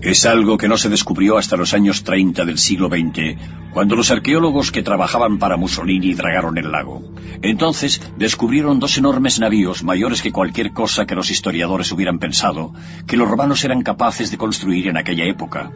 Es 0.00 0.26
algo 0.26 0.58
que 0.58 0.68
no 0.68 0.78
se 0.78 0.88
descubrió 0.88 1.38
hasta 1.38 1.56
los 1.56 1.74
años 1.74 2.04
30 2.04 2.44
del 2.44 2.58
siglo 2.58 2.88
XX, 2.88 3.36
cuando 3.72 3.96
los 3.96 4.12
arqueólogos 4.12 4.70
que 4.70 4.84
trabajaban 4.84 5.38
para 5.38 5.56
Mussolini 5.56 6.14
dragaron 6.14 6.56
el 6.56 6.70
lago. 6.70 7.02
Entonces 7.42 8.00
descubrieron 8.16 8.78
dos 8.78 8.96
enormes 8.96 9.40
navíos 9.40 9.82
mayores 9.82 10.22
que 10.22 10.30
cualquier 10.30 10.72
cosa 10.72 11.04
que 11.04 11.16
los 11.16 11.30
historiadores 11.32 11.90
hubieran 11.90 12.20
pensado 12.20 12.72
que 13.08 13.16
los 13.16 13.28
romanos 13.28 13.64
eran 13.64 13.82
capaces 13.82 14.30
de 14.30 14.38
construir 14.38 14.86
en 14.86 14.96
aquella 14.96 15.24
época. 15.24 15.72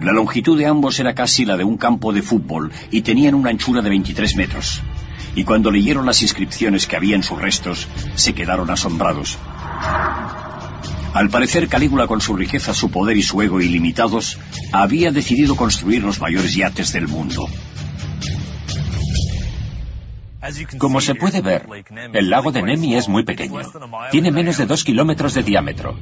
La 0.00 0.12
longitud 0.12 0.56
de 0.56 0.64
ambos 0.64 0.98
era 0.98 1.14
casi 1.14 1.44
la 1.44 1.58
de 1.58 1.64
un 1.64 1.76
campo 1.76 2.14
de 2.14 2.22
fútbol 2.22 2.72
y 2.90 3.02
tenían 3.02 3.34
una 3.34 3.50
anchura 3.50 3.82
de 3.82 3.90
23 3.90 4.36
metros. 4.36 4.80
Y 5.36 5.44
cuando 5.44 5.70
leyeron 5.70 6.06
las 6.06 6.22
inscripciones 6.22 6.86
que 6.86 6.96
había 6.96 7.14
en 7.14 7.22
sus 7.22 7.38
restos, 7.38 7.86
se 8.14 8.32
quedaron 8.32 8.70
asombrados. 8.70 9.38
Al 11.12 11.28
parecer, 11.28 11.68
Calígula, 11.68 12.06
con 12.06 12.20
su 12.20 12.36
riqueza, 12.36 12.72
su 12.72 12.90
poder 12.90 13.16
y 13.16 13.22
su 13.22 13.42
ego 13.42 13.60
ilimitados, 13.60 14.38
había 14.72 15.10
decidido 15.10 15.56
construir 15.56 16.04
los 16.04 16.20
mayores 16.20 16.54
yates 16.54 16.92
del 16.92 17.08
mundo. 17.08 17.48
Como 20.78 21.00
se 21.00 21.14
puede 21.14 21.42
ver, 21.42 21.66
el 22.12 22.30
lago 22.30 22.52
de 22.52 22.62
Nemi 22.62 22.96
es 22.96 23.08
muy 23.08 23.24
pequeño. 23.24 23.60
Tiene 24.10 24.30
menos 24.30 24.56
de 24.56 24.66
dos 24.66 24.84
kilómetros 24.84 25.34
de 25.34 25.42
diámetro. 25.42 25.96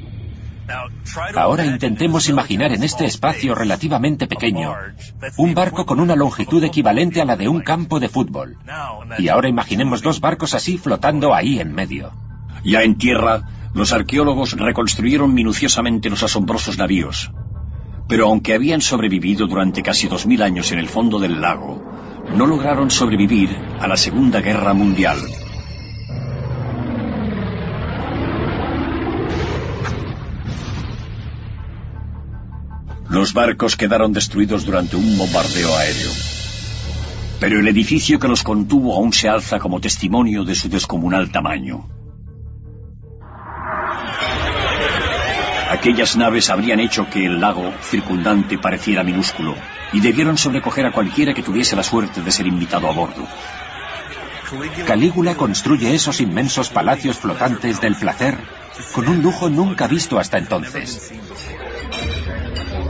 Ahora 1.34 1.64
intentemos 1.64 2.28
imaginar 2.28 2.72
en 2.72 2.82
este 2.82 3.06
espacio 3.06 3.54
relativamente 3.54 4.26
pequeño 4.26 4.74
un 5.38 5.54
barco 5.54 5.86
con 5.86 5.98
una 5.98 6.14
longitud 6.14 6.62
equivalente 6.62 7.22
a 7.22 7.24
la 7.24 7.36
de 7.36 7.48
un 7.48 7.61
campo 7.61 7.98
de 8.00 8.09
fútbol. 8.09 8.59
Y 9.18 9.28
ahora 9.28 9.48
imaginemos 9.48 10.02
dos 10.02 10.20
barcos 10.20 10.54
así 10.54 10.76
flotando 10.76 11.34
ahí 11.34 11.59
en 11.59 11.72
medio. 11.72 12.12
Ya 12.64 12.82
en 12.82 12.98
tierra, 12.98 13.44
los 13.74 13.92
arqueólogos 13.92 14.52
reconstruyeron 14.52 15.34
minuciosamente 15.34 16.10
los 16.10 16.22
asombrosos 16.22 16.78
navíos. 16.78 17.30
Pero 18.08 18.26
aunque 18.26 18.54
habían 18.54 18.80
sobrevivido 18.80 19.46
durante 19.46 19.82
casi 19.82 20.08
dos 20.08 20.26
mil 20.26 20.42
años 20.42 20.72
en 20.72 20.78
el 20.78 20.88
fondo 20.88 21.18
del 21.18 21.40
lago, 21.40 21.82
no 22.34 22.46
lograron 22.46 22.90
sobrevivir 22.90 23.50
a 23.80 23.86
la 23.86 23.96
Segunda 23.96 24.40
Guerra 24.40 24.74
Mundial. 24.74 25.18
Los 33.10 33.32
barcos 33.32 33.76
quedaron 33.76 34.12
destruidos 34.12 34.64
durante 34.64 34.96
un 34.96 35.16
bombardeo 35.16 35.74
aéreo. 35.76 36.10
Pero 37.40 37.60
el 37.60 37.68
edificio 37.68 38.18
que 38.18 38.28
los 38.28 38.42
contuvo 38.42 38.94
aún 38.94 39.12
se 39.12 39.28
alza 39.28 39.58
como 39.58 39.80
testimonio 39.80 40.44
de 40.44 40.54
su 40.54 40.68
descomunal 40.68 41.30
tamaño. 41.30 41.97
Aquellas 45.70 46.16
naves 46.16 46.48
habrían 46.50 46.80
hecho 46.80 47.08
que 47.10 47.26
el 47.26 47.40
lago 47.40 47.72
circundante 47.82 48.58
pareciera 48.58 49.04
minúsculo 49.04 49.54
y 49.92 50.00
debieron 50.00 50.38
sobrecoger 50.38 50.86
a 50.86 50.92
cualquiera 50.92 51.34
que 51.34 51.42
tuviese 51.42 51.76
la 51.76 51.82
suerte 51.82 52.22
de 52.22 52.30
ser 52.30 52.46
invitado 52.46 52.88
a 52.88 52.92
bordo. 52.92 53.26
Calígula 54.86 55.34
construye 55.34 55.94
esos 55.94 56.20
inmensos 56.20 56.70
palacios 56.70 57.18
flotantes 57.18 57.80
del 57.80 57.96
placer 57.96 58.38
con 58.94 59.08
un 59.08 59.22
lujo 59.22 59.50
nunca 59.50 59.86
visto 59.86 60.18
hasta 60.18 60.38
entonces. 60.38 61.12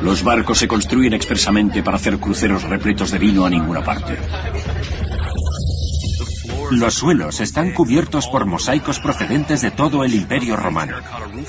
Los 0.01 0.23
barcos 0.23 0.59
se 0.59 0.69
construyen 0.69 1.15
expresamente 1.15 1.83
para 1.83 1.97
hacer 1.97 2.19
cruceros 2.19 2.63
repletos 2.63 3.11
de 3.11 3.19
vino 3.19 3.45
a 3.45 3.51
ninguna 3.51 3.83
parte. 3.83 4.17
Los 6.71 6.95
suelos 6.95 7.41
están 7.41 7.73
cubiertos 7.73 8.27
por 8.27 8.47
mosaicos 8.47 9.01
procedentes 9.01 9.63
de 9.63 9.71
todo 9.71 10.05
el 10.05 10.15
imperio 10.15 10.57
romano. 10.57 10.97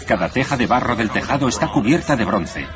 Cada 0.07 0.29
teja 0.29 0.57
de 0.57 0.67
barro 0.67 0.95
del 0.95 1.09
tejado 1.09 1.47
está 1.47 1.67
cubierta 1.67 2.15
de 2.15 2.25
bronce. 2.25 2.67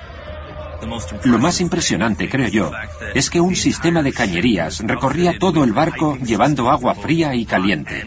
Lo 1.23 1.39
más 1.39 1.61
impresionante, 1.61 2.29
creo 2.29 2.49
yo, 2.49 2.71
es 3.13 3.29
que 3.29 3.39
un 3.39 3.55
sistema 3.55 4.03
de 4.03 4.11
cañerías 4.11 4.79
recorría 4.79 5.39
todo 5.39 5.63
el 5.63 5.71
barco 5.71 6.17
llevando 6.17 6.69
agua 6.69 6.93
fría 6.95 7.35
y 7.35 7.45
caliente. 7.45 8.05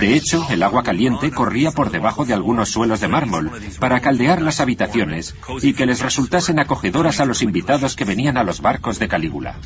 De 0.00 0.14
hecho, 0.14 0.44
el 0.50 0.64
agua 0.64 0.82
caliente 0.82 1.30
corría 1.30 1.70
por 1.70 1.92
debajo 1.92 2.24
de 2.24 2.34
algunos 2.34 2.70
suelos 2.70 3.00
de 3.00 3.06
mármol 3.06 3.52
para 3.78 4.00
caldear 4.00 4.42
las 4.42 4.58
habitaciones 4.60 5.36
y 5.62 5.74
que 5.74 5.86
les 5.86 6.00
resultasen 6.00 6.58
acogedoras 6.58 7.20
a 7.20 7.24
los 7.24 7.42
invitados 7.42 7.94
que 7.94 8.04
venían 8.04 8.36
a 8.36 8.42
los 8.42 8.60
barcos 8.60 8.98
de 8.98 9.06
Calígula. 9.06 9.56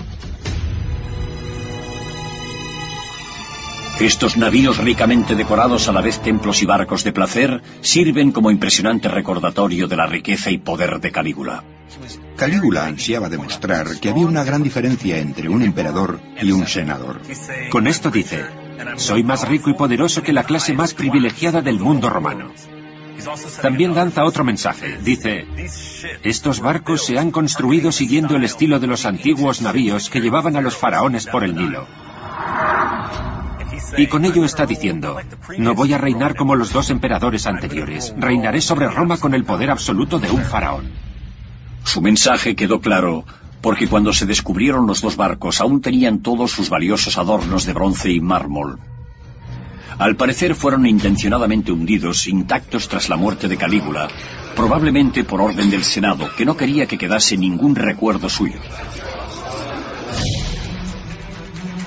Estos 4.01 4.37
navíos 4.37 4.79
ricamente 4.79 5.37
decorados 5.37 5.89
a 5.89 5.93
la 5.93 6.01
vez 6.01 6.21
templos 6.21 6.63
y 6.63 6.67
barcos 6.67 7.05
de 7.05 7.13
placer 7.13 7.63
sirven 7.81 8.33
como 8.33 8.51
impresionante 8.51 9.09
recordatorio 9.09 9.87
de 9.87 9.97
la 9.97 10.07
riqueza 10.07 10.51
y 10.51 10.59
poder 10.59 11.01
de 11.01 11.13
Calígula. 11.13 11.63
Calígula 12.37 12.87
ansiaba 12.87 13.29
demostrar 13.29 13.87
que 14.01 14.09
había 14.09 14.27
una 14.27 14.43
gran 14.43 14.65
diferencia 14.65 15.19
entre 15.19 15.49
un 15.49 15.63
emperador 15.63 16.21
y 16.43 16.51
un 16.51 16.67
senador. 16.67 17.21
Con 17.71 17.87
esto 17.87 18.11
dice, 18.11 18.45
soy 18.97 19.23
más 19.23 19.47
rico 19.47 19.71
y 19.71 19.75
poderoso 19.75 20.23
que 20.23 20.33
la 20.33 20.43
clase 20.43 20.75
más 20.75 20.93
privilegiada 20.93 21.63
del 21.63 21.79
mundo 21.79 22.11
romano. 22.11 22.53
También 23.63 23.95
lanza 23.95 24.25
otro 24.25 24.43
mensaje. 24.43 24.99
Dice, 25.03 25.47
estos 26.25 26.59
barcos 26.59 27.07
se 27.07 27.17
han 27.17 27.31
construido 27.31 27.93
siguiendo 27.93 28.35
el 28.35 28.43
estilo 28.43 28.81
de 28.81 28.89
los 28.89 29.07
antiguos 29.07 29.63
navíos 29.63 30.11
que 30.11 30.21
llevaban 30.21 30.57
a 30.57 30.61
los 30.61 30.77
faraones 30.77 31.27
por 31.27 31.45
el 31.45 31.55
Nilo. 31.55 31.87
Y 33.97 34.07
con 34.07 34.25
ello 34.25 34.45
está 34.45 34.67
diciendo, 34.67 35.17
no 35.59 35.75
voy 35.75 35.93
a 35.93 35.99
reinar 35.99 36.35
como 36.35 36.55
los 36.55 36.73
dos 36.73 36.91
emperadores 36.91 37.47
anteriores, 37.47 38.15
reinaré 38.17 38.61
sobre 38.61 38.89
Roma 38.89 39.19
con 39.19 39.35
el 39.35 39.45
poder 39.45 39.71
absoluto 39.71 40.19
de 40.19 40.31
un 40.31 40.43
faraón. 40.43 40.91
Su 41.85 42.01
mensaje 42.01 42.57
quedó 42.57 42.81
claro, 42.81 43.25
porque 43.61 43.89
cuando 43.89 44.13
se 44.13 44.27
descubrieron 44.27 44.87
los 44.87 45.01
dos 45.01 45.17
barcos 45.17 45.61
aún 45.61 45.81
tenían 45.81 46.21
todos 46.21 46.51
sus 46.51 46.69
valiosos 46.69 47.19
adornos 47.19 47.67
de 47.67 47.73
bronce 47.73 48.11
y 48.11 48.21
mármol. 48.21 48.79
Al 49.99 50.17
parecer 50.17 50.55
fueron 50.55 50.87
intencionadamente 50.87 51.71
hundidos, 51.71 52.27
intactos 52.27 52.89
tras 52.89 53.09
la 53.09 53.17
muerte 53.17 53.47
de 53.47 53.57
Calígula, 53.57 54.09
probablemente 54.57 55.25
por 55.25 55.41
orden 55.41 55.71
del 55.71 55.85
Senado, 55.85 56.29
que 56.37 56.45
no 56.45 56.57
quería 56.57 56.87
que 56.87 56.99
quedase 56.99 57.37
ningún 57.37 57.77
recuerdo 57.77 58.29
suyo. 58.29 58.59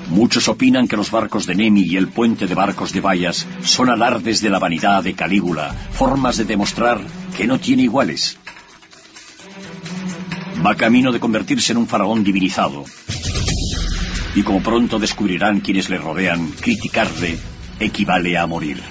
Muchos 0.08 0.48
opinan 0.48 0.88
que 0.88 0.96
los 0.96 1.10
barcos 1.10 1.46
de 1.46 1.54
Nemi 1.54 1.82
y 1.82 1.96
el 1.96 2.08
puente 2.08 2.46
de 2.46 2.54
barcos 2.54 2.92
de 2.92 3.00
Bayas 3.00 3.46
son 3.62 3.90
alardes 3.90 4.40
de 4.40 4.50
la 4.50 4.58
vanidad 4.58 5.02
de 5.02 5.14
Calígula, 5.14 5.74
formas 5.92 6.36
de 6.38 6.44
demostrar 6.44 7.00
que 7.36 7.46
no 7.46 7.58
tiene 7.58 7.82
iguales. 7.82 8.38
Va 10.64 10.74
camino 10.74 11.12
de 11.12 11.20
convertirse 11.20 11.72
en 11.72 11.78
un 11.78 11.86
faraón 11.86 12.24
divinizado. 12.24 12.84
Y 14.34 14.42
como 14.42 14.62
pronto 14.62 14.98
descubrirán 14.98 15.60
quienes 15.60 15.88
le 15.88 15.98
rodean, 15.98 16.52
criticarle 16.60 17.38
equivale 17.80 18.36
a 18.36 18.46
morir. 18.46 18.82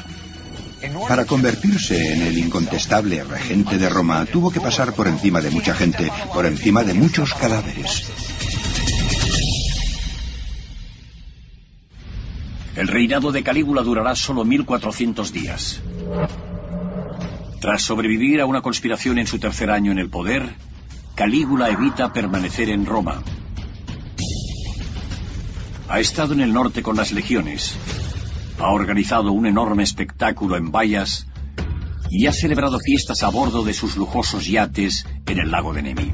Para 1.07 1.25
convertirse 1.25 2.13
en 2.13 2.21
el 2.21 2.37
incontestable 2.37 3.23
regente 3.23 3.77
de 3.77 3.89
Roma, 3.89 4.25
tuvo 4.25 4.51
que 4.51 4.61
pasar 4.61 4.93
por 4.93 5.07
encima 5.07 5.41
de 5.41 5.49
mucha 5.49 5.73
gente, 5.73 6.11
por 6.33 6.45
encima 6.45 6.83
de 6.83 6.93
muchos 6.93 7.33
cadáveres. 7.33 8.05
El 12.77 12.87
reinado 12.87 13.31
de 13.31 13.41
Calígula 13.41 13.81
durará 13.81 14.15
solo 14.15 14.45
1400 14.45 15.33
días. 15.33 15.81
Tras 17.59 17.81
sobrevivir 17.81 18.39
a 18.39 18.45
una 18.45 18.61
conspiración 18.61 19.17
en 19.17 19.25
su 19.25 19.39
tercer 19.39 19.71
año 19.71 19.91
en 19.91 19.97
el 19.97 20.11
poder, 20.11 20.43
Calígula 21.15 21.71
evita 21.71 22.13
permanecer 22.13 22.69
en 22.69 22.85
Roma. 22.85 23.23
Ha 25.89 25.99
estado 25.99 26.33
en 26.33 26.41
el 26.41 26.53
norte 26.53 26.83
con 26.83 26.95
las 26.95 27.13
legiones, 27.13 27.75
ha 28.59 28.69
organizado 28.69 29.31
un 29.31 29.47
enorme 29.47 29.81
espectáculo 29.81 30.55
en 30.55 30.71
vallas 30.71 31.25
y 32.11 32.27
ha 32.27 32.31
celebrado 32.31 32.77
fiestas 32.77 33.23
a 33.23 33.29
bordo 33.29 33.63
de 33.63 33.73
sus 33.73 33.97
lujosos 33.97 34.45
yates 34.45 35.07
en 35.25 35.39
el 35.39 35.49
lago 35.49 35.73
de 35.73 35.81
Nemi. 35.81 36.13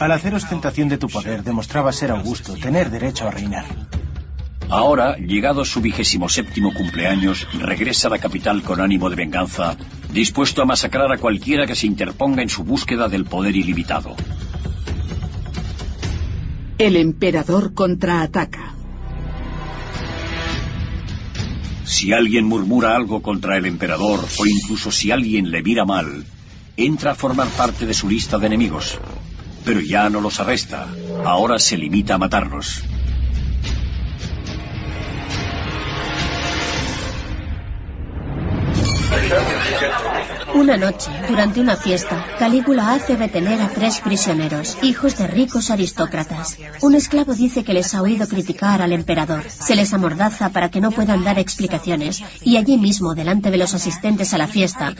Al 0.00 0.12
hacer 0.12 0.34
ostentación 0.34 0.90
de 0.90 0.98
tu 0.98 1.08
poder, 1.08 1.42
demostraba 1.42 1.92
ser 1.92 2.10
Augusto, 2.10 2.56
tener 2.56 2.90
derecho 2.90 3.26
a 3.26 3.30
reinar. 3.30 3.64
Ahora, 4.70 5.16
llegado 5.16 5.64
su 5.64 5.80
vigésimo 5.80 6.28
séptimo 6.28 6.74
cumpleaños, 6.74 7.46
regresa 7.58 8.08
a 8.08 8.10
la 8.10 8.18
capital 8.18 8.62
con 8.62 8.80
ánimo 8.80 9.08
de 9.08 9.16
venganza, 9.16 9.76
dispuesto 10.12 10.60
a 10.60 10.66
masacrar 10.66 11.10
a 11.10 11.16
cualquiera 11.16 11.66
que 11.66 11.74
se 11.74 11.86
interponga 11.86 12.42
en 12.42 12.50
su 12.50 12.64
búsqueda 12.64 13.08
del 13.08 13.24
poder 13.24 13.56
ilimitado. 13.56 14.14
El 16.76 16.96
emperador 16.96 17.72
contraataca. 17.72 18.74
Si 21.84 22.12
alguien 22.12 22.44
murmura 22.44 22.94
algo 22.94 23.22
contra 23.22 23.56
el 23.56 23.64
emperador 23.64 24.20
o 24.38 24.46
incluso 24.46 24.92
si 24.92 25.10
alguien 25.10 25.50
le 25.50 25.62
mira 25.62 25.86
mal, 25.86 26.24
entra 26.76 27.12
a 27.12 27.14
formar 27.14 27.48
parte 27.48 27.86
de 27.86 27.94
su 27.94 28.08
lista 28.08 28.38
de 28.38 28.46
enemigos. 28.46 28.98
Pero 29.64 29.80
ya 29.80 30.10
no 30.10 30.20
los 30.20 30.38
arresta, 30.38 30.86
ahora 31.24 31.58
se 31.58 31.78
limita 31.78 32.14
a 32.14 32.18
matarlos. 32.18 32.84
Una 40.58 40.76
noche, 40.76 41.08
durante 41.28 41.60
una 41.60 41.76
fiesta, 41.76 42.26
Calígula 42.36 42.92
hace 42.92 43.14
retener 43.14 43.60
a 43.62 43.68
tres 43.68 44.00
prisioneros, 44.00 44.76
hijos 44.82 45.16
de 45.16 45.28
ricos 45.28 45.70
aristócratas. 45.70 46.58
Un 46.82 46.96
esclavo 46.96 47.32
dice 47.32 47.62
que 47.62 47.72
les 47.72 47.94
ha 47.94 48.02
oído 48.02 48.26
criticar 48.26 48.82
al 48.82 48.92
emperador. 48.92 49.44
Se 49.48 49.76
les 49.76 49.94
amordaza 49.94 50.48
para 50.48 50.68
que 50.68 50.80
no 50.80 50.90
puedan 50.90 51.22
dar 51.22 51.38
explicaciones, 51.38 52.24
y 52.42 52.56
allí 52.56 52.76
mismo, 52.76 53.14
delante 53.14 53.52
de 53.52 53.56
los 53.56 53.72
asistentes 53.72 54.34
a 54.34 54.38
la 54.38 54.48
fiesta, 54.48 54.94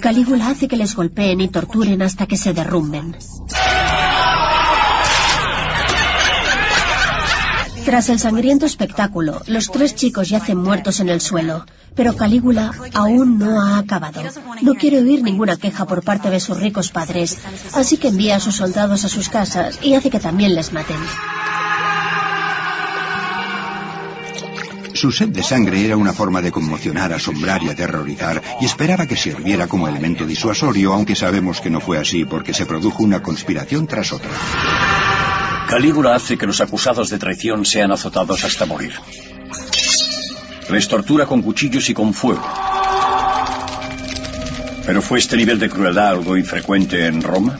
Calígula 0.00 0.50
hace 0.50 0.68
que 0.68 0.76
les 0.76 0.94
golpeen 0.94 1.40
y 1.40 1.48
torturen 1.48 2.00
hasta 2.02 2.28
que 2.28 2.36
se 2.36 2.52
derrumben. 2.52 3.16
Tras 7.86 8.08
el 8.08 8.18
sangriento 8.18 8.66
espectáculo, 8.66 9.42
los 9.46 9.70
tres 9.70 9.94
chicos 9.94 10.28
yacen 10.28 10.58
muertos 10.58 10.98
en 10.98 11.08
el 11.08 11.20
suelo, 11.20 11.64
pero 11.94 12.16
Calígula 12.16 12.72
aún 12.92 13.38
no 13.38 13.62
ha 13.62 13.78
acabado. 13.78 14.24
No 14.60 14.74
quiere 14.74 14.98
oír 14.98 15.22
ninguna 15.22 15.56
queja 15.56 15.84
por 15.84 16.02
parte 16.02 16.28
de 16.28 16.40
sus 16.40 16.58
ricos 16.58 16.90
padres, 16.90 17.38
así 17.74 17.96
que 17.96 18.08
envía 18.08 18.34
a 18.36 18.40
sus 18.40 18.56
soldados 18.56 19.04
a 19.04 19.08
sus 19.08 19.28
casas 19.28 19.78
y 19.82 19.94
hace 19.94 20.10
que 20.10 20.18
también 20.18 20.56
les 20.56 20.72
maten. 20.72 20.96
Su 24.94 25.12
sed 25.12 25.28
de 25.28 25.44
sangre 25.44 25.86
era 25.86 25.96
una 25.96 26.12
forma 26.12 26.42
de 26.42 26.50
conmocionar, 26.50 27.12
asombrar 27.12 27.62
y 27.62 27.68
aterrorizar, 27.68 28.42
y 28.60 28.64
esperaba 28.64 29.06
que 29.06 29.14
sirviera 29.14 29.68
como 29.68 29.86
elemento 29.86 30.26
disuasorio, 30.26 30.92
aunque 30.92 31.14
sabemos 31.14 31.60
que 31.60 31.70
no 31.70 31.80
fue 31.80 31.98
así 31.98 32.24
porque 32.24 32.52
se 32.52 32.66
produjo 32.66 33.04
una 33.04 33.22
conspiración 33.22 33.86
tras 33.86 34.12
otra. 34.12 34.30
Calígula 35.68 36.14
hace 36.14 36.38
que 36.38 36.46
los 36.46 36.60
acusados 36.60 37.10
de 37.10 37.18
traición 37.18 37.64
sean 37.64 37.90
azotados 37.90 38.44
hasta 38.44 38.66
morir. 38.66 38.92
Les 40.70 40.88
tortura 40.88 41.26
con 41.26 41.42
cuchillos 41.42 41.88
y 41.90 41.94
con 41.94 42.14
fuego. 42.14 42.46
¿Pero 44.84 45.02
fue 45.02 45.18
este 45.18 45.36
nivel 45.36 45.58
de 45.58 45.68
crueldad 45.68 46.08
algo 46.08 46.36
infrecuente 46.36 47.06
en 47.06 47.20
Roma? 47.20 47.58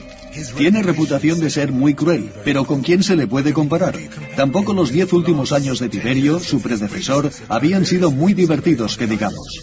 Tiene 0.55 0.83
reputación 0.83 1.39
de 1.39 1.49
ser 1.49 1.71
muy 1.71 1.95
cruel, 1.95 2.31
pero 2.45 2.63
¿con 2.65 2.81
quién 2.81 3.03
se 3.03 3.15
le 3.15 3.27
puede 3.27 3.53
comparar? 3.53 3.95
Tampoco 4.35 4.73
los 4.73 4.91
diez 4.91 5.11
últimos 5.11 5.51
años 5.51 5.79
de 5.79 5.89
Tiberio, 5.89 6.39
su 6.39 6.61
predecesor, 6.61 7.31
habían 7.49 7.85
sido 7.85 8.11
muy 8.11 8.33
divertidos, 8.33 8.97
que 8.97 9.07
digamos. 9.07 9.59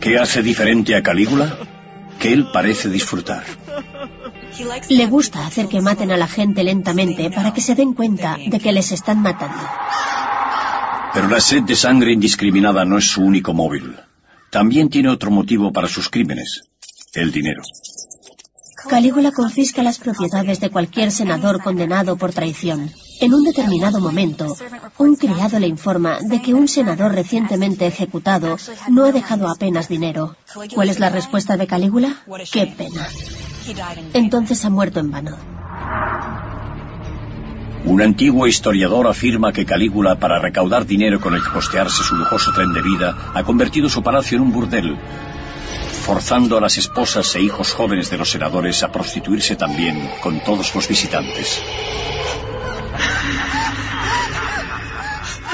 ¿Qué 0.00 0.18
hace 0.18 0.42
diferente 0.42 0.94
a 0.94 1.02
Calígula? 1.02 1.58
Que 2.18 2.32
él 2.32 2.46
parece 2.52 2.88
disfrutar. 2.88 3.44
Le 4.88 5.06
gusta 5.06 5.46
hacer 5.46 5.68
que 5.68 5.80
maten 5.80 6.10
a 6.12 6.16
la 6.16 6.26
gente 6.26 6.64
lentamente 6.64 7.30
para 7.30 7.52
que 7.52 7.60
se 7.60 7.74
den 7.74 7.94
cuenta 7.94 8.36
de 8.52 8.58
que 8.58 8.72
les 8.72 8.92
están 8.92 9.22
matando. 9.22 9.62
Pero 11.12 11.28
la 11.28 11.40
sed 11.40 11.62
de 11.62 11.76
sangre 11.76 12.12
indiscriminada 12.12 12.84
no 12.84 12.98
es 12.98 13.06
su 13.06 13.22
único 13.22 13.52
móvil. 13.52 13.96
También 14.50 14.88
tiene 14.88 15.08
otro 15.08 15.30
motivo 15.30 15.72
para 15.72 15.88
sus 15.88 16.08
crímenes, 16.08 16.62
el 17.14 17.30
dinero. 17.32 17.62
Calígula 18.88 19.30
confisca 19.30 19.82
las 19.82 19.98
propiedades 19.98 20.58
de 20.60 20.70
cualquier 20.70 21.10
senador 21.12 21.62
condenado 21.62 22.16
por 22.16 22.32
traición. 22.32 22.90
En 23.20 23.34
un 23.34 23.44
determinado 23.44 24.00
momento, 24.00 24.56
un 24.98 25.16
criado 25.16 25.58
le 25.58 25.66
informa 25.66 26.18
de 26.22 26.40
que 26.40 26.54
un 26.54 26.66
senador 26.66 27.12
recientemente 27.12 27.86
ejecutado 27.86 28.56
no 28.88 29.04
ha 29.04 29.12
dejado 29.12 29.48
apenas 29.48 29.88
dinero. 29.88 30.36
¿Cuál 30.74 30.88
es 30.88 30.98
la 30.98 31.10
respuesta 31.10 31.56
de 31.56 31.66
Calígula? 31.66 32.24
¡Qué 32.50 32.66
pena! 32.66 33.06
Entonces 34.14 34.64
ha 34.64 34.70
muerto 34.70 35.00
en 35.00 35.10
vano. 35.10 35.36
Un 37.84 38.02
antiguo 38.02 38.46
historiador 38.46 39.06
afirma 39.06 39.52
que 39.52 39.64
Calígula, 39.64 40.18
para 40.18 40.38
recaudar 40.38 40.84
dinero 40.84 41.18
con 41.18 41.34
el 41.34 41.42
que 41.42 41.50
costearse 41.50 42.02
su 42.02 42.14
lujoso 42.14 42.52
tren 42.52 42.72
de 42.74 42.82
vida, 42.82 43.16
ha 43.34 43.42
convertido 43.42 43.88
su 43.88 44.02
palacio 44.02 44.36
en 44.36 44.42
un 44.42 44.52
burdel, 44.52 44.98
forzando 46.04 46.58
a 46.58 46.60
las 46.60 46.76
esposas 46.76 47.34
e 47.36 47.40
hijos 47.40 47.72
jóvenes 47.72 48.10
de 48.10 48.18
los 48.18 48.30
senadores 48.30 48.82
a 48.82 48.92
prostituirse 48.92 49.56
también 49.56 50.10
con 50.22 50.40
todos 50.40 50.74
los 50.74 50.88
visitantes. 50.88 51.62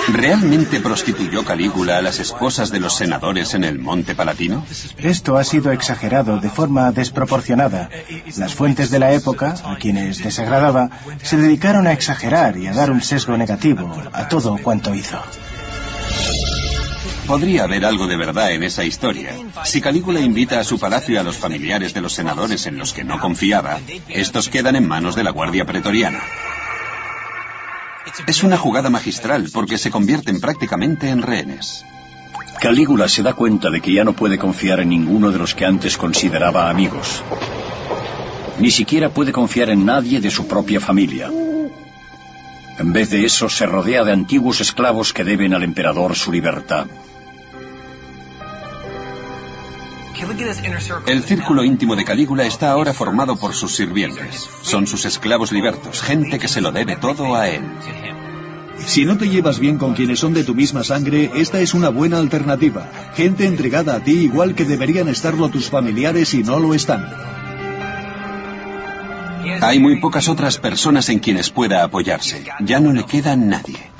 ¿Realmente 0.09 0.81
prostituyó 0.81 1.45
Calígula 1.45 1.99
a 1.99 2.03
las 2.03 2.21
esposas 2.21 2.71
de 2.71 2.79
los 2.79 2.95
senadores 2.97 3.55
en 3.55 3.65
el 3.65 3.79
Monte 3.79 4.15
Palatino? 4.15 4.65
Esto 4.99 5.37
ha 5.37 5.45
sido 5.45 5.73
exagerado 5.73 6.39
de 6.39 6.49
forma 6.49 6.93
desproporcionada. 6.93 7.91
Las 8.37 8.55
fuentes 8.55 8.91
de 8.91 9.01
la 9.01 9.13
época, 9.13 9.57
a 9.65 9.77
quienes 9.77 10.23
desagradaba, 10.23 10.91
se 11.23 11.37
dedicaron 11.37 11.87
a 11.87 11.93
exagerar 11.93 12.57
y 12.57 12.69
a 12.69 12.73
dar 12.73 12.91
un 12.91 13.03
sesgo 13.03 13.37
negativo 13.37 14.01
a 14.13 14.29
todo 14.29 14.57
cuanto 14.59 14.95
hizo. 14.95 15.21
Podría 17.27 17.65
haber 17.65 17.85
algo 17.85 18.07
de 18.07 18.17
verdad 18.17 18.53
en 18.53 18.63
esa 18.63 18.85
historia. 18.85 19.33
Si 19.65 19.81
Calígula 19.81 20.21
invita 20.21 20.61
a 20.61 20.65
su 20.65 20.79
palacio 20.79 21.21
a 21.21 21.25
los 21.25 21.37
familiares 21.37 21.93
de 21.93 22.01
los 22.01 22.13
senadores 22.13 22.67
en 22.67 22.79
los 22.79 22.93
que 22.93 23.03
no 23.03 23.19
confiaba, 23.19 23.81
estos 24.09 24.49
quedan 24.49 24.77
en 24.77 24.87
manos 24.87 25.17
de 25.17 25.25
la 25.25 25.31
Guardia 25.31 25.65
Pretoriana. 25.65 26.21
Es 28.27 28.43
una 28.43 28.57
jugada 28.57 28.91
magistral 28.91 29.49
porque 29.53 29.79
se 29.79 29.91
convierten 29.91 30.41
prácticamente 30.41 31.11
en 31.11 31.23
rehenes. 31.23 31.85
Calígula 32.61 33.09
se 33.09 33.23
da 33.23 33.35
cuenta 33.35 33.71
de 33.71 33.81
que 33.81 33.93
ya 33.93 34.05
no 34.05 34.15
puede 34.15 34.39
confiar 34.39 34.81
en 34.81 34.89
ninguno 34.89 35.31
de 35.31 35.39
los 35.39 35.55
que 35.55 35.67
antes 35.67 35.97
consideraba 35.97 36.71
amigos. 36.71 37.23
Ni 38.59 38.71
siquiera 38.71 39.11
puede 39.11 39.33
confiar 39.33 39.69
en 39.71 39.85
nadie 39.85 40.21
de 40.21 40.31
su 40.31 40.49
propia 40.49 40.81
familia. 40.81 41.31
En 42.79 42.93
vez 42.93 43.11
de 43.11 43.25
eso, 43.25 43.49
se 43.49 43.67
rodea 43.67 44.05
de 44.05 44.13
antiguos 44.13 44.61
esclavos 44.61 45.13
que 45.13 45.25
deben 45.25 45.53
al 45.53 45.63
emperador 45.63 46.17
su 46.17 46.33
libertad. 46.33 46.87
El 51.07 51.23
círculo 51.23 51.65
íntimo 51.65 51.95
de 51.95 52.05
Calígula 52.05 52.45
está 52.45 52.71
ahora 52.71 52.95
formado 52.95 53.37
por 53.37 53.55
sus 53.55 53.75
sirvientes. 53.75 54.49
Son 54.63 54.87
sus 54.87 55.05
esclavos 55.05 55.53
libertos, 55.53 56.01
gente 56.01 56.39
que 56.39 56.49
se 56.49 56.61
lo 56.61 56.73
debe 56.73 56.97
todo 56.97 57.35
a 57.35 57.49
él. 57.49 57.63
Si 58.79 59.05
no 59.05 59.19
te 59.19 59.29
llevas 59.29 59.59
bien 59.59 59.79
con 59.79 59.95
quienes 59.95 60.21
son 60.21 60.33
de 60.33 60.45
tu 60.45 60.55
misma 60.55 60.85
sangre, 60.85 61.31
esta 61.35 61.61
es 61.61 61.75
una 61.75 61.89
buena 61.89 62.19
alternativa. 62.19 62.89
Gente 63.15 63.47
entregada 63.47 63.97
a 63.97 64.01
ti 64.01 64.13
igual 64.13 64.55
que 64.55 64.65
deberían 64.65 65.09
estarlo 65.09 65.49
tus 65.49 65.69
familiares 65.69 66.33
y 66.35 66.43
no 66.43 66.59
lo 66.61 66.73
están. 66.73 67.09
Hay 69.61 69.81
muy 69.81 70.01
pocas 70.01 70.29
otras 70.29 70.59
personas 70.59 71.09
en 71.09 71.19
quienes 71.19 71.51
pueda 71.51 71.83
apoyarse. 71.85 72.45
Ya 72.61 72.81
no 72.81 72.93
le 72.93 73.05
queda 73.05 73.37
nadie. 73.37 73.96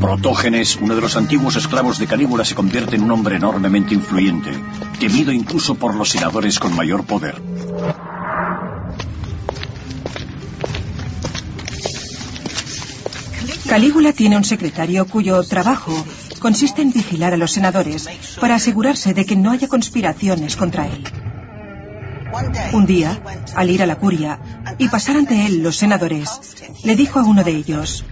Protógenes, 0.00 0.76
uno 0.76 0.94
de 0.94 1.02
los 1.02 1.16
antiguos 1.16 1.56
esclavos 1.56 1.98
de 1.98 2.06
Calígula, 2.06 2.44
se 2.44 2.54
convierte 2.54 2.96
en 2.96 3.02
un 3.02 3.10
hombre 3.10 3.36
enormemente 3.36 3.94
influyente, 3.94 4.50
temido 4.98 5.30
incluso 5.30 5.74
por 5.74 5.94
los 5.94 6.08
senadores 6.08 6.58
con 6.58 6.74
mayor 6.74 7.04
poder. 7.04 7.40
Calígula 13.68 14.12
tiene 14.12 14.36
un 14.36 14.44
secretario 14.44 15.06
cuyo 15.06 15.42
trabajo 15.44 15.92
consiste 16.40 16.82
en 16.82 16.92
vigilar 16.92 17.34
a 17.34 17.36
los 17.36 17.52
senadores 17.52 18.08
para 18.40 18.56
asegurarse 18.56 19.12
de 19.14 19.26
que 19.26 19.36
no 19.36 19.50
haya 19.52 19.68
conspiraciones 19.68 20.56
contra 20.56 20.86
él. 20.86 21.04
Un 22.72 22.86
día, 22.86 23.22
al 23.54 23.70
ir 23.70 23.82
a 23.82 23.86
la 23.86 23.96
curia 23.96 24.40
y 24.78 24.88
pasar 24.88 25.16
ante 25.16 25.46
él 25.46 25.62
los 25.62 25.76
senadores, 25.76 26.40
le 26.84 26.96
dijo 26.96 27.20
a 27.20 27.24
uno 27.24 27.44
de 27.44 27.52
ellos, 27.52 28.04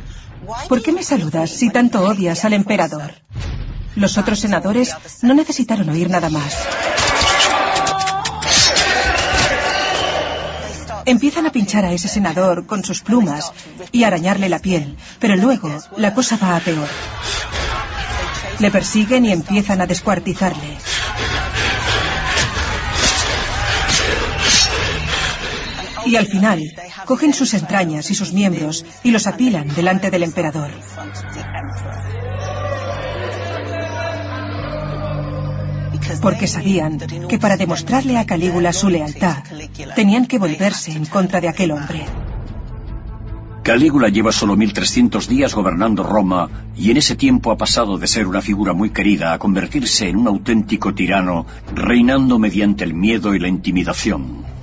¿por 0.68 0.82
qué 0.82 0.92
me 0.92 1.02
saludas 1.02 1.50
si 1.50 1.70
tanto 1.70 2.00
odias 2.02 2.44
al 2.44 2.52
emperador? 2.52 3.12
Los 3.96 4.18
otros 4.18 4.40
senadores 4.40 4.94
no 5.22 5.34
necesitaron 5.34 5.88
oír 5.88 6.08
nada 6.10 6.30
más. 6.30 6.54
Empiezan 11.04 11.46
a 11.46 11.52
pinchar 11.52 11.84
a 11.84 11.92
ese 11.92 12.06
senador 12.06 12.66
con 12.66 12.84
sus 12.84 13.00
plumas 13.00 13.52
y 13.92 14.04
arañarle 14.04 14.48
la 14.48 14.58
piel, 14.58 14.96
pero 15.18 15.36
luego 15.36 15.70
la 15.96 16.12
cosa 16.12 16.36
va 16.36 16.56
a 16.56 16.60
peor. 16.60 16.88
Le 18.58 18.70
persiguen 18.70 19.24
y 19.24 19.32
empiezan 19.32 19.80
a 19.80 19.86
descuartizarle. 19.86 20.76
Y 26.08 26.16
al 26.16 26.26
final, 26.26 26.74
cogen 27.04 27.34
sus 27.34 27.52
entrañas 27.52 28.10
y 28.10 28.14
sus 28.14 28.32
miembros 28.32 28.82
y 29.04 29.10
los 29.10 29.26
apilan 29.26 29.68
delante 29.68 30.10
del 30.10 30.22
emperador. 30.22 30.70
Porque 36.22 36.46
sabían 36.46 36.98
que 37.28 37.38
para 37.38 37.58
demostrarle 37.58 38.16
a 38.16 38.24
Calígula 38.24 38.72
su 38.72 38.88
lealtad, 38.88 39.44
tenían 39.94 40.24
que 40.24 40.38
volverse 40.38 40.92
en 40.92 41.04
contra 41.04 41.42
de 41.42 41.48
aquel 41.48 41.72
hombre. 41.72 42.06
Calígula 43.62 44.08
lleva 44.08 44.32
solo 44.32 44.56
1300 44.56 45.28
días 45.28 45.54
gobernando 45.54 46.02
Roma 46.02 46.48
y 46.74 46.90
en 46.90 46.96
ese 46.96 47.16
tiempo 47.16 47.50
ha 47.50 47.58
pasado 47.58 47.98
de 47.98 48.06
ser 48.06 48.26
una 48.26 48.40
figura 48.40 48.72
muy 48.72 48.88
querida 48.88 49.34
a 49.34 49.38
convertirse 49.38 50.08
en 50.08 50.16
un 50.16 50.28
auténtico 50.28 50.94
tirano, 50.94 51.44
reinando 51.74 52.38
mediante 52.38 52.84
el 52.84 52.94
miedo 52.94 53.34
y 53.34 53.38
la 53.38 53.48
intimidación. 53.48 54.57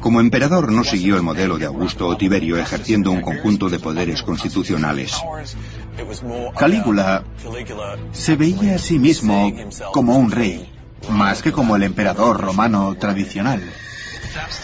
Como 0.00 0.20
emperador 0.20 0.72
no 0.72 0.84
siguió 0.84 1.16
el 1.16 1.22
modelo 1.22 1.58
de 1.58 1.66
Augusto 1.66 2.06
o 2.06 2.16
Tiberio 2.16 2.56
ejerciendo 2.56 3.10
un 3.10 3.20
conjunto 3.20 3.68
de 3.68 3.78
poderes 3.78 4.22
constitucionales. 4.22 5.14
Calígula 6.56 7.24
se 8.12 8.36
veía 8.36 8.76
a 8.76 8.78
sí 8.78 8.98
mismo 8.98 9.52
como 9.92 10.16
un 10.16 10.30
rey, 10.30 10.70
más 11.10 11.42
que 11.42 11.52
como 11.52 11.76
el 11.76 11.82
emperador 11.82 12.40
romano 12.40 12.94
tradicional. 12.98 13.62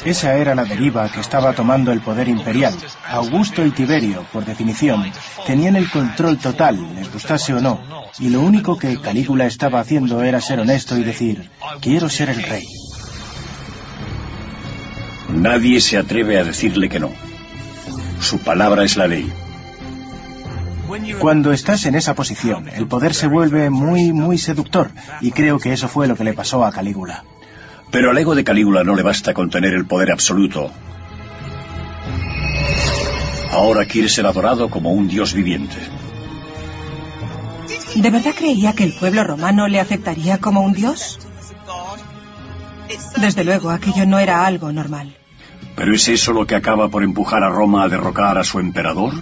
Esa 0.04 0.34
era 0.34 0.54
la 0.54 0.64
deriva 0.64 1.10
que 1.10 1.20
estaba 1.20 1.52
tomando 1.54 1.90
el 1.90 2.00
poder 2.00 2.28
imperial. 2.28 2.74
Augusto 3.08 3.64
y 3.64 3.70
Tiberio, 3.70 4.24
por 4.32 4.44
definición, 4.44 5.10
tenían 5.46 5.76
el 5.76 5.90
control 5.90 6.38
total, 6.38 6.78
les 6.94 7.12
gustase 7.12 7.54
o 7.54 7.60
no, 7.60 7.80
y 8.18 8.28
lo 8.28 8.40
único 8.40 8.78
que 8.78 9.00
Calígula 9.00 9.46
estaba 9.46 9.80
haciendo 9.80 10.22
era 10.22 10.40
ser 10.40 10.60
honesto 10.60 10.96
y 10.96 11.04
decir, 11.04 11.50
quiero 11.80 12.08
ser 12.08 12.30
el 12.30 12.42
rey. 12.42 12.66
Nadie 15.34 15.80
se 15.80 15.98
atreve 15.98 16.38
a 16.38 16.44
decirle 16.44 16.88
que 16.88 17.00
no. 17.00 17.10
Su 18.20 18.38
palabra 18.38 18.84
es 18.84 18.96
la 18.96 19.06
ley. 19.06 19.30
Cuando 21.18 21.52
estás 21.52 21.86
en 21.86 21.96
esa 21.96 22.14
posición, 22.14 22.68
el 22.68 22.86
poder 22.86 23.14
se 23.14 23.26
vuelve 23.26 23.68
muy, 23.68 24.12
muy 24.12 24.38
seductor, 24.38 24.90
y 25.20 25.32
creo 25.32 25.58
que 25.58 25.72
eso 25.72 25.88
fue 25.88 26.06
lo 26.06 26.16
que 26.16 26.24
le 26.24 26.34
pasó 26.34 26.64
a 26.64 26.70
Calígula. 26.70 27.24
Pero 27.90 28.10
al 28.10 28.18
ego 28.18 28.34
de 28.34 28.44
Calígula 28.44 28.84
no 28.84 28.94
le 28.94 29.02
basta 29.02 29.34
con 29.34 29.50
tener 29.50 29.74
el 29.74 29.86
poder 29.86 30.12
absoluto. 30.12 30.70
Ahora 33.50 33.86
quiere 33.86 34.08
ser 34.08 34.26
adorado 34.26 34.70
como 34.70 34.92
un 34.92 35.08
dios 35.08 35.34
viviente. 35.34 35.76
¿De 37.96 38.10
verdad 38.10 38.34
creía 38.36 38.72
que 38.72 38.84
el 38.84 38.92
pueblo 38.92 39.24
romano 39.24 39.68
le 39.68 39.80
aceptaría 39.80 40.38
como 40.38 40.62
un 40.62 40.72
dios? 40.72 41.18
Desde 43.20 43.44
luego, 43.44 43.70
aquello 43.70 44.06
no 44.06 44.18
era 44.18 44.46
algo 44.46 44.72
normal. 44.72 45.16
¿Pero 45.76 45.94
es 45.94 46.08
eso 46.08 46.32
lo 46.32 46.46
que 46.46 46.54
acaba 46.54 46.88
por 46.88 47.02
empujar 47.02 47.42
a 47.42 47.50
Roma 47.50 47.84
a 47.84 47.88
derrocar 47.88 48.38
a 48.38 48.44
su 48.44 48.58
emperador? 48.60 49.12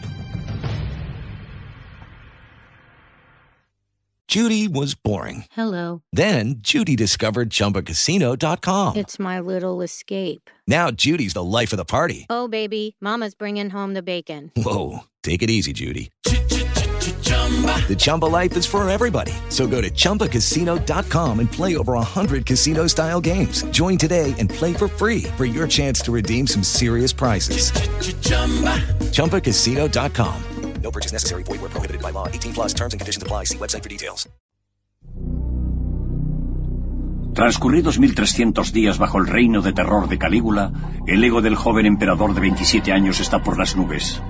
Judy 4.32 4.66
was 4.66 4.94
boring. 4.94 5.44
Hello. 5.52 6.00
Then 6.10 6.54
Judy 6.62 6.96
discovered 6.96 7.50
ChumbaCasino.com. 7.50 8.96
It's 8.96 9.18
my 9.18 9.40
little 9.40 9.82
escape. 9.82 10.48
Now 10.66 10.90
Judy's 10.90 11.34
the 11.34 11.44
life 11.44 11.70
of 11.74 11.76
the 11.76 11.84
party. 11.84 12.24
Oh, 12.30 12.48
baby, 12.48 12.96
Mama's 12.98 13.34
bringing 13.34 13.68
home 13.68 13.92
the 13.92 14.02
bacon. 14.02 14.50
Whoa, 14.56 15.00
take 15.22 15.42
it 15.42 15.50
easy, 15.50 15.74
Judy. 15.74 16.10
The 17.02 17.96
Chumba 17.98 18.26
life 18.26 18.56
is 18.56 18.64
for 18.64 18.88
everybody. 18.88 19.32
So 19.50 19.66
go 19.66 19.82
to 19.82 19.90
ChumbaCasino.com 19.90 21.40
and 21.40 21.52
play 21.52 21.76
over 21.76 21.94
100 21.94 22.46
casino 22.46 22.86
style 22.86 23.20
games. 23.20 23.64
Join 23.64 23.98
today 23.98 24.34
and 24.38 24.48
play 24.48 24.72
for 24.72 24.88
free 24.88 25.24
for 25.36 25.44
your 25.44 25.68
chance 25.68 26.00
to 26.02 26.12
redeem 26.12 26.46
some 26.46 26.62
serious 26.62 27.12
prizes. 27.12 27.72
ChumbaCasino.com. 29.12 30.42
No 30.82 30.90
purchase 30.90 31.12
necessary. 31.12 31.42
Void 31.44 31.60
where 31.60 31.70
prohibited 31.70 32.02
by 32.02 32.10
law. 32.10 32.26
18 32.26 32.54
plus 32.54 32.74
terms 32.74 32.92
and 32.92 33.00
conditions 33.00 33.22
apply. 33.22 33.44
See 33.44 33.58
website 33.58 33.82
for 33.82 33.88
details. 33.88 34.28
Transcurridos 37.34 37.98
1300 37.98 38.72
días 38.74 38.98
bajo 38.98 39.16
el 39.16 39.26
reino 39.26 39.62
de 39.62 39.72
terror 39.72 40.06
de 40.08 40.18
Calígula, 40.18 40.70
el 41.06 41.24
ego 41.24 41.40
del 41.40 41.56
joven 41.56 41.86
emperador 41.86 42.34
de 42.34 42.42
27 42.42 42.92
años 42.92 43.20
está 43.20 43.42
por 43.42 43.58
las 43.58 43.74
nubes. 43.74 44.20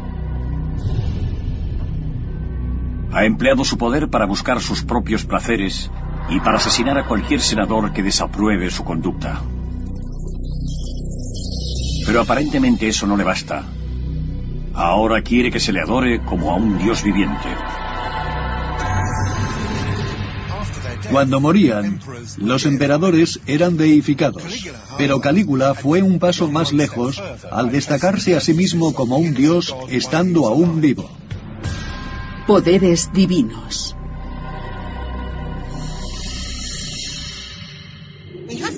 Ha 3.13 3.25
empleado 3.25 3.65
su 3.65 3.77
poder 3.77 4.09
para 4.09 4.25
buscar 4.25 4.61
sus 4.61 4.83
propios 4.83 5.25
placeres 5.25 5.91
y 6.31 6.41
para 6.41 6.57
asesinar 6.57 6.97
a 6.99 7.07
cualquier 7.07 7.41
senador 7.41 7.93
que 7.93 8.03
desapruebe 8.03 8.71
su 8.71 8.85
conducta. 8.85 9.43
Pero 12.07 12.21
aparentemente 12.23 12.89
eso 12.89 13.07
no 13.07 13.17
le 13.17 13.25
basta. 13.25 13.65
Ahora 14.75 15.23
quiere 15.23 15.51
que 15.51 15.61
se 15.61 15.73
le 15.73 15.81
adore 15.81 16.23
como 16.25 16.51
a 16.53 16.57
un 16.57 16.79
dios 16.79 17.03
viviente. 17.03 17.49
Cuando 21.11 21.41
morían, 21.41 22.01
los 22.39 22.65
emperadores 22.65 23.41
eran 23.47 23.77
deificados, 23.77 24.43
pero 24.97 25.21
Calígula 25.21 25.75
fue 25.75 26.01
un 26.01 26.19
paso 26.19 26.51
más 26.51 26.73
lejos 26.73 27.23
al 27.51 27.71
destacarse 27.71 28.35
a 28.35 28.41
sí 28.41 28.55
mismo 28.55 28.95
como 28.95 29.19
un 29.19 29.35
dios 29.35 29.77
estando 29.91 30.47
aún 30.47 30.81
vivo. 30.81 31.11
Poderes 32.47 33.13
divinos. 33.13 33.97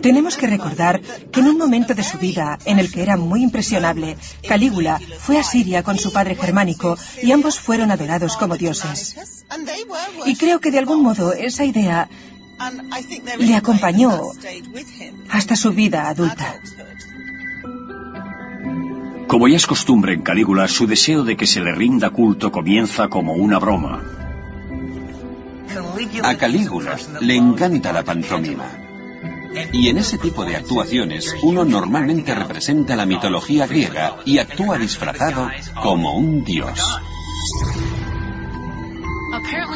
Tenemos 0.03 0.37
que 0.37 0.47
recordar 0.47 1.01
que 1.01 1.41
en 1.41 1.47
un 1.47 1.57
momento 1.57 1.95
de 1.95 2.03
su 2.03 2.19
vida 2.19 2.59
en 2.67 2.79
el 2.79 2.93
que 2.93 3.03
era 3.03 3.17
muy 3.17 3.43
impresionable, 3.43 4.19
Calígula 4.47 5.01
fue 5.19 5.39
a 5.39 5.43
Siria 5.43 5.83
con 5.83 5.99
su 5.99 6.13
padre 6.13 6.37
germánico 6.37 6.99
y 7.23 7.33
ambos 7.33 7.59
fueron 7.59 7.91
adorados 7.91 8.37
como 8.37 8.57
dioses. 8.57 9.45
Y 10.27 10.37
creo 10.37 10.61
que 10.61 10.71
de 10.71 10.79
algún 10.79 11.03
modo 11.03 11.33
esa 11.33 11.65
idea 11.65 12.09
le 13.39 13.57
acompañó 13.57 14.33
hasta 15.31 15.57
su 15.57 15.73
vida 15.73 16.09
adulta. 16.09 16.61
Como 19.27 19.49
ya 19.49 19.57
es 19.57 19.67
costumbre 19.67 20.15
en 20.15 20.23
Calígula, 20.23 20.69
su 20.69 20.87
deseo 20.87 21.25
de 21.25 21.37
que 21.37 21.47
se 21.47 21.61
le 21.61 21.75
rinda 21.75 22.11
culto 22.11 22.53
comienza 22.53 23.09
como 23.09 23.33
una 23.35 23.59
broma. 23.59 24.03
A 26.23 26.37
Calígula 26.37 26.97
le 27.21 27.37
encanta 27.37 27.93
la 27.93 28.05
pantomima. 28.05 28.71
Y 29.73 29.89
en 29.89 29.99
ese 29.99 30.19
tipo 30.19 30.45
de 30.45 30.57
actuaciones, 30.57 31.35
uno 31.43 31.65
normalmente 31.65 32.35
representa 32.35 32.97
la 32.97 33.07
mitología 33.07 33.67
griega 33.67 34.17
y 34.25 34.39
actúa 34.39 34.79
disfrazado 34.79 35.49
como 35.83 36.17
un 36.17 36.45
dios. 36.45 36.81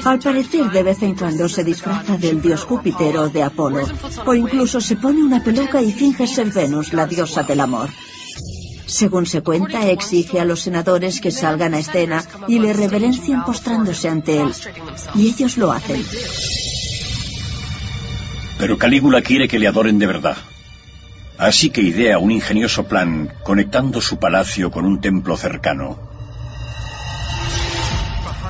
Al 0.04 0.18
parecer, 0.18 0.70
de 0.70 0.82
vez 0.82 1.02
en 1.02 1.14
cuando 1.14 1.48
se 1.48 1.64
disfraza 1.64 2.16
del 2.16 2.40
dios 2.40 2.64
Júpiter 2.64 3.16
o 3.18 3.28
de 3.28 3.42
Apolo, 3.42 3.86
o 4.24 4.34
incluso 4.34 4.80
se 4.80 4.96
pone 4.96 5.22
una 5.22 5.42
peluca 5.42 5.82
y 5.82 5.92
finge 5.92 6.26
ser 6.26 6.50
Venus, 6.52 6.92
la 6.92 7.06
diosa 7.06 7.42
del 7.42 7.60
amor. 7.60 7.90
Según 8.89 9.27
se 9.27 9.43
cuenta, 9.43 9.86
exige 9.90 10.40
a 10.40 10.47
los 10.47 10.62
senadores 10.62 11.20
que 11.20 11.31
salgan 11.31 11.74
a 11.74 11.78
escena 11.78 12.24
y 12.48 12.59
le 12.59 12.73
reverencien 12.73 13.44
postrándose 13.44 14.09
ante 14.09 14.40
él. 14.40 14.51
Y 15.15 15.28
ellos 15.28 15.59
lo 15.59 15.73
hacen. 15.73 16.02
Pero 18.59 18.78
Calígula 18.78 19.20
quiere 19.20 19.47
que 19.47 19.59
le 19.59 19.69
adoren 19.69 19.98
de 19.98 20.06
verdad. 20.06 20.39
Así 21.36 21.69
que 21.70 21.82
idea 21.82 22.19
un 22.19 22.32
ingenioso 22.32 22.85
plan 22.85 23.32
conectando 23.44 24.01
su 24.01 24.19
palacio 24.19 24.70
con 24.70 24.86
un 24.86 25.01
templo 25.01 25.36
cercano. 25.36 25.98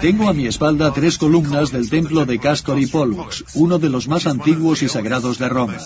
Tengo 0.00 0.28
a 0.28 0.32
mi 0.32 0.46
espalda 0.46 0.92
tres 0.92 1.18
columnas 1.18 1.72
del 1.72 1.90
templo 1.90 2.24
de 2.24 2.38
Castor 2.38 2.78
y 2.78 2.86
Pollux, 2.86 3.44
uno 3.54 3.80
de 3.80 3.88
los 3.88 4.06
más 4.06 4.28
antiguos 4.28 4.82
y 4.82 4.88
sagrados 4.88 5.38
de 5.38 5.48
Roma. 5.48 5.78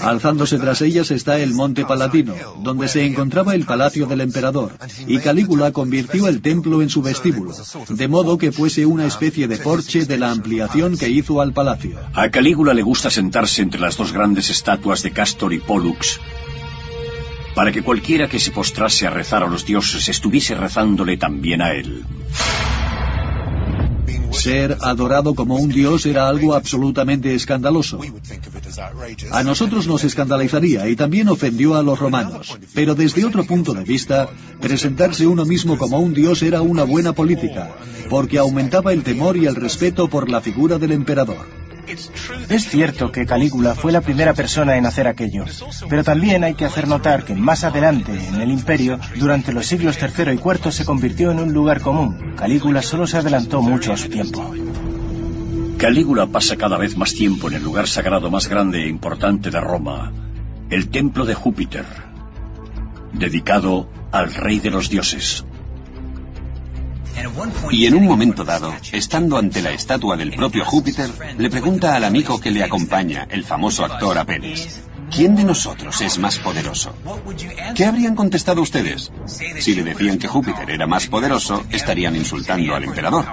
Alzándose 0.00 0.58
tras 0.58 0.82
ellas 0.82 1.10
está 1.10 1.38
el 1.38 1.54
Monte 1.54 1.84
Palatino, 1.84 2.34
donde 2.62 2.88
se 2.88 3.04
encontraba 3.04 3.54
el 3.54 3.64
palacio 3.64 4.06
del 4.06 4.20
emperador, 4.20 4.72
y 5.06 5.18
Calígula 5.18 5.72
convirtió 5.72 6.26
el 6.28 6.42
templo 6.42 6.82
en 6.82 6.90
su 6.90 7.02
vestíbulo, 7.02 7.54
de 7.88 8.08
modo 8.08 8.36
que 8.38 8.52
fuese 8.52 8.86
una 8.86 9.06
especie 9.06 9.46
de 9.48 9.58
porche 9.58 10.06
de 10.06 10.18
la 10.18 10.30
ampliación 10.30 10.98
que 10.98 11.08
hizo 11.08 11.40
al 11.40 11.52
palacio. 11.52 11.98
A 12.14 12.30
Calígula 12.30 12.74
le 12.74 12.82
gusta 12.82 13.10
sentarse 13.10 13.62
entre 13.62 13.80
las 13.80 13.96
dos 13.96 14.12
grandes 14.12 14.50
estatuas 14.50 15.02
de 15.02 15.12
Castor 15.12 15.52
y 15.52 15.60
Pollux 15.60 16.20
para 17.54 17.72
que 17.72 17.82
cualquiera 17.82 18.28
que 18.28 18.38
se 18.38 18.52
postrase 18.52 19.06
a 19.06 19.10
rezar 19.10 19.42
a 19.42 19.46
los 19.46 19.66
dioses 19.66 20.08
estuviese 20.08 20.54
rezándole 20.54 21.16
también 21.16 21.60
a 21.60 21.72
él. 21.72 22.04
Ser 24.30 24.78
adorado 24.80 25.34
como 25.34 25.56
un 25.56 25.70
dios 25.70 26.06
era 26.06 26.28
algo 26.28 26.54
absolutamente 26.54 27.34
escandaloso. 27.34 28.00
A 29.30 29.42
nosotros 29.42 29.86
nos 29.86 30.04
escandalizaría 30.04 30.88
y 30.88 30.96
también 30.96 31.28
ofendió 31.28 31.74
a 31.74 31.82
los 31.82 31.98
romanos. 31.98 32.58
Pero 32.74 32.94
desde 32.94 33.24
otro 33.24 33.44
punto 33.44 33.74
de 33.74 33.84
vista, 33.84 34.28
presentarse 34.60 35.26
uno 35.26 35.44
mismo 35.44 35.76
como 35.76 35.98
un 35.98 36.14
dios 36.14 36.42
era 36.42 36.62
una 36.62 36.84
buena 36.84 37.12
política, 37.12 37.70
porque 38.08 38.38
aumentaba 38.38 38.92
el 38.92 39.02
temor 39.02 39.36
y 39.36 39.46
el 39.46 39.56
respeto 39.56 40.08
por 40.08 40.28
la 40.28 40.40
figura 40.40 40.78
del 40.78 40.92
emperador. 40.92 41.60
Es 42.48 42.68
cierto 42.68 43.10
que 43.10 43.26
Calígula 43.26 43.74
fue 43.74 43.92
la 43.92 44.00
primera 44.00 44.34
persona 44.34 44.76
en 44.76 44.86
hacer 44.86 45.06
aquello, 45.06 45.44
pero 45.88 46.04
también 46.04 46.44
hay 46.44 46.54
que 46.54 46.64
hacer 46.64 46.86
notar 46.86 47.24
que 47.24 47.34
más 47.34 47.64
adelante 47.64 48.12
en 48.12 48.40
el 48.40 48.50
imperio, 48.50 48.98
durante 49.16 49.52
los 49.52 49.66
siglos 49.66 49.98
III 50.00 50.32
y 50.32 50.38
IV, 50.38 50.72
se 50.72 50.84
convirtió 50.84 51.30
en 51.30 51.40
un 51.40 51.52
lugar 51.52 51.80
común. 51.80 52.34
Calígula 52.36 52.82
solo 52.82 53.06
se 53.06 53.18
adelantó 53.18 53.62
mucho 53.62 53.92
a 53.92 53.96
su 53.96 54.08
tiempo. 54.08 54.54
Calígula 55.78 56.26
pasa 56.26 56.56
cada 56.56 56.76
vez 56.76 56.96
más 56.96 57.14
tiempo 57.14 57.48
en 57.48 57.54
el 57.54 57.62
lugar 57.62 57.88
sagrado 57.88 58.30
más 58.30 58.48
grande 58.48 58.84
e 58.84 58.88
importante 58.88 59.50
de 59.50 59.60
Roma, 59.60 60.12
el 60.68 60.90
templo 60.90 61.24
de 61.24 61.34
Júpiter, 61.34 61.86
dedicado 63.12 63.88
al 64.12 64.32
rey 64.34 64.60
de 64.60 64.70
los 64.70 64.90
dioses. 64.90 65.44
Y 67.70 67.86
en 67.86 67.94
un 67.94 68.06
momento 68.06 68.44
dado, 68.44 68.74
estando 68.92 69.36
ante 69.38 69.62
la 69.62 69.70
estatua 69.70 70.16
del 70.16 70.32
propio 70.32 70.64
Júpiter, 70.64 71.10
le 71.38 71.50
pregunta 71.50 71.94
al 71.94 72.04
amigo 72.04 72.40
que 72.40 72.50
le 72.50 72.64
acompaña, 72.64 73.26
el 73.30 73.44
famoso 73.44 73.84
actor 73.84 74.18
Apeles, 74.18 74.80
¿quién 75.10 75.36
de 75.36 75.44
nosotros 75.44 76.00
es 76.00 76.18
más 76.18 76.38
poderoso? 76.38 76.94
¿Qué 77.74 77.84
habrían 77.84 78.14
contestado 78.14 78.62
ustedes? 78.62 79.10
Si 79.26 79.74
le 79.74 79.84
decían 79.84 80.18
que 80.18 80.28
Júpiter 80.28 80.70
era 80.70 80.86
más 80.86 81.06
poderoso, 81.06 81.64
estarían 81.70 82.16
insultando 82.16 82.74
al 82.74 82.84
emperador. 82.84 83.26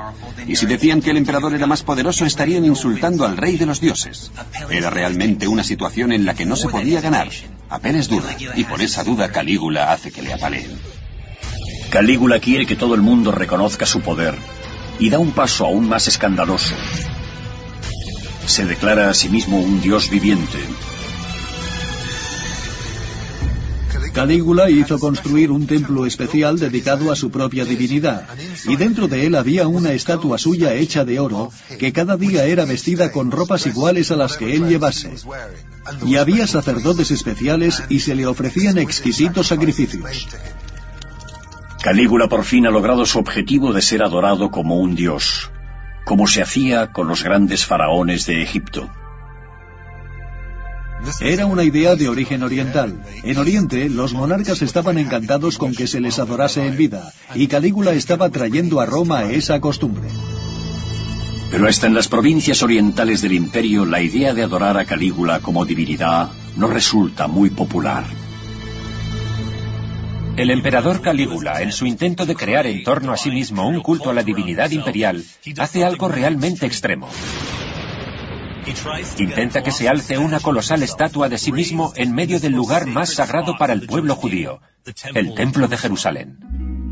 Y 0.47 0.55
si 0.55 0.65
decían 0.65 1.01
que 1.01 1.11
el 1.11 1.17
emperador 1.17 1.53
era 1.53 1.67
más 1.67 1.83
poderoso, 1.83 2.25
estarían 2.25 2.65
insultando 2.65 3.25
al 3.25 3.37
rey 3.37 3.57
de 3.57 3.65
los 3.65 3.81
dioses. 3.81 4.31
Era 4.69 4.89
realmente 4.89 5.47
una 5.47 5.63
situación 5.63 6.11
en 6.11 6.25
la 6.25 6.33
que 6.33 6.45
no 6.45 6.55
se 6.55 6.69
podía 6.69 7.01
ganar. 7.01 7.29
Apenas 7.69 8.07
duda, 8.07 8.35
y 8.55 8.63
por 8.63 8.81
esa 8.81 9.03
duda 9.03 9.31
Calígula 9.31 9.91
hace 9.91 10.11
que 10.11 10.21
le 10.21 10.33
apaleen. 10.33 10.79
Calígula 11.89 12.39
quiere 12.39 12.65
que 12.65 12.76
todo 12.76 12.95
el 12.95 13.01
mundo 13.01 13.31
reconozca 13.31 13.85
su 13.85 14.01
poder 14.01 14.35
y 14.99 15.09
da 15.09 15.19
un 15.19 15.31
paso 15.31 15.65
aún 15.65 15.88
más 15.88 16.07
escandaloso. 16.07 16.76
Se 18.45 18.65
declara 18.65 19.09
a 19.09 19.14
sí 19.14 19.30
mismo 19.30 19.59
un 19.59 19.81
dios 19.81 20.09
viviente. 20.09 20.57
Calígula 24.14 24.69
hizo 24.69 24.99
construir 24.99 25.51
un 25.51 25.68
templo 25.68 26.07
especial 26.07 26.57
dedicado 26.57 27.11
a 27.11 27.15
su 27.15 27.30
propia 27.30 27.65
divinidad, 27.65 28.27
y 28.65 28.76
dentro 28.76 29.07
de 29.07 29.27
él 29.27 29.35
había 29.35 29.68
una 29.68 29.93
estatua 29.93 30.39
suya 30.39 30.73
hecha 30.73 31.05
de 31.05 31.19
oro, 31.19 31.51
que 31.77 31.93
cada 31.93 32.18
día 32.18 32.45
era 32.45 32.65
vestida 32.65 33.11
con 33.11 33.30
ropas 33.30 33.68
iguales 33.68 34.09
a 34.09 34.15
las 34.15 34.35
que 34.35 34.55
él 34.55 34.68
llevase. 34.68 35.11
Y 36.03 36.15
había 36.15 36.47
sacerdotes 36.47 37.11
especiales 37.11 37.84
y 37.89 37.99
se 37.99 38.15
le 38.15 38.26
ofrecían 38.26 38.80
exquisitos 38.80 39.47
sacrificios. 39.47 40.27
Calígula 41.88 42.27
por 42.27 42.43
fin 42.43 42.68
ha 42.68 42.69
logrado 42.69 43.05
su 43.05 43.18
objetivo 43.18 43.72
de 43.72 43.81
ser 43.81 44.03
adorado 44.03 44.51
como 44.51 44.76
un 44.76 44.93
dios, 44.93 45.49
como 46.03 46.27
se 46.27 46.41
hacía 46.41 46.91
con 46.91 47.07
los 47.07 47.23
grandes 47.23 47.65
faraones 47.65 48.26
de 48.26 48.43
Egipto. 48.43 48.89
Era 51.22 51.45
una 51.45 51.64
idea 51.64 51.95
de 51.95 52.09
origen 52.09 52.43
oriental. 52.43 53.01
En 53.23 53.38
Oriente, 53.38 53.88
los 53.88 54.14
monarcas 54.14 54.61
estaban 54.61 54.97
encantados 54.97 55.57
con 55.57 55.73
que 55.73 55.88
se 55.88 56.01
les 56.01 56.19
adorase 56.19 56.68
en 56.68 56.76
vida, 56.76 57.14
y 57.35 57.47
Calígula 57.47 57.93
estaba 57.93 58.30
trayendo 58.31 58.81
a 58.81 58.85
Roma 58.85 59.23
esa 59.31 59.61
costumbre. 59.61 60.09
Pero 61.51 61.69
hasta 61.69 61.88
en 61.88 61.93
las 61.93 62.09
provincias 62.09 62.64
orientales 62.64 63.22
del 63.22 63.31
imperio, 63.31 63.85
la 63.85 64.01
idea 64.01 64.34
de 64.34 64.43
adorar 64.43 64.77
a 64.77 64.84
Calígula 64.84 65.39
como 65.39 65.64
divinidad 65.64 66.31
no 66.57 66.68
resulta 66.68 67.27
muy 67.27 67.49
popular. 67.49 68.26
El 70.38 70.51
emperador 70.51 71.01
Calígula, 71.01 71.64
en 71.64 71.72
su 71.72 71.88
intento 71.88 72.27
de 72.27 72.35
crear 72.35 72.68
en 72.68 72.84
torno 72.84 73.11
a 73.11 73.18
sí 73.18 73.31
mismo 73.31 73.68
un 73.68 73.81
culto 73.81 74.11
a 74.11 74.14
la 74.14 74.22
divinidad 74.22 74.69
imperial, 74.69 75.23
hace 75.57 75.84
algo 75.84 76.07
realmente 76.09 76.68
extremo. 76.68 77.09
Intenta 79.18 79.64
que 79.64 79.72
se 79.72 79.89
alce 79.89 80.19
una 80.19 80.39
colosal 80.39 80.84
estatua 80.84 81.27
de 81.27 81.39
sí 81.39 81.51
mismo 81.51 81.91
en 81.95 82.14
medio 82.14 82.39
del 82.39 82.53
lugar 82.53 82.85
más 82.85 83.14
sagrado 83.14 83.57
para 83.57 83.73
el 83.73 83.88
pueblo 83.88 84.15
judío, 84.15 84.61
el 85.15 85.34
Templo 85.34 85.68
de 85.68 85.77
Jerusalén. 85.77 86.38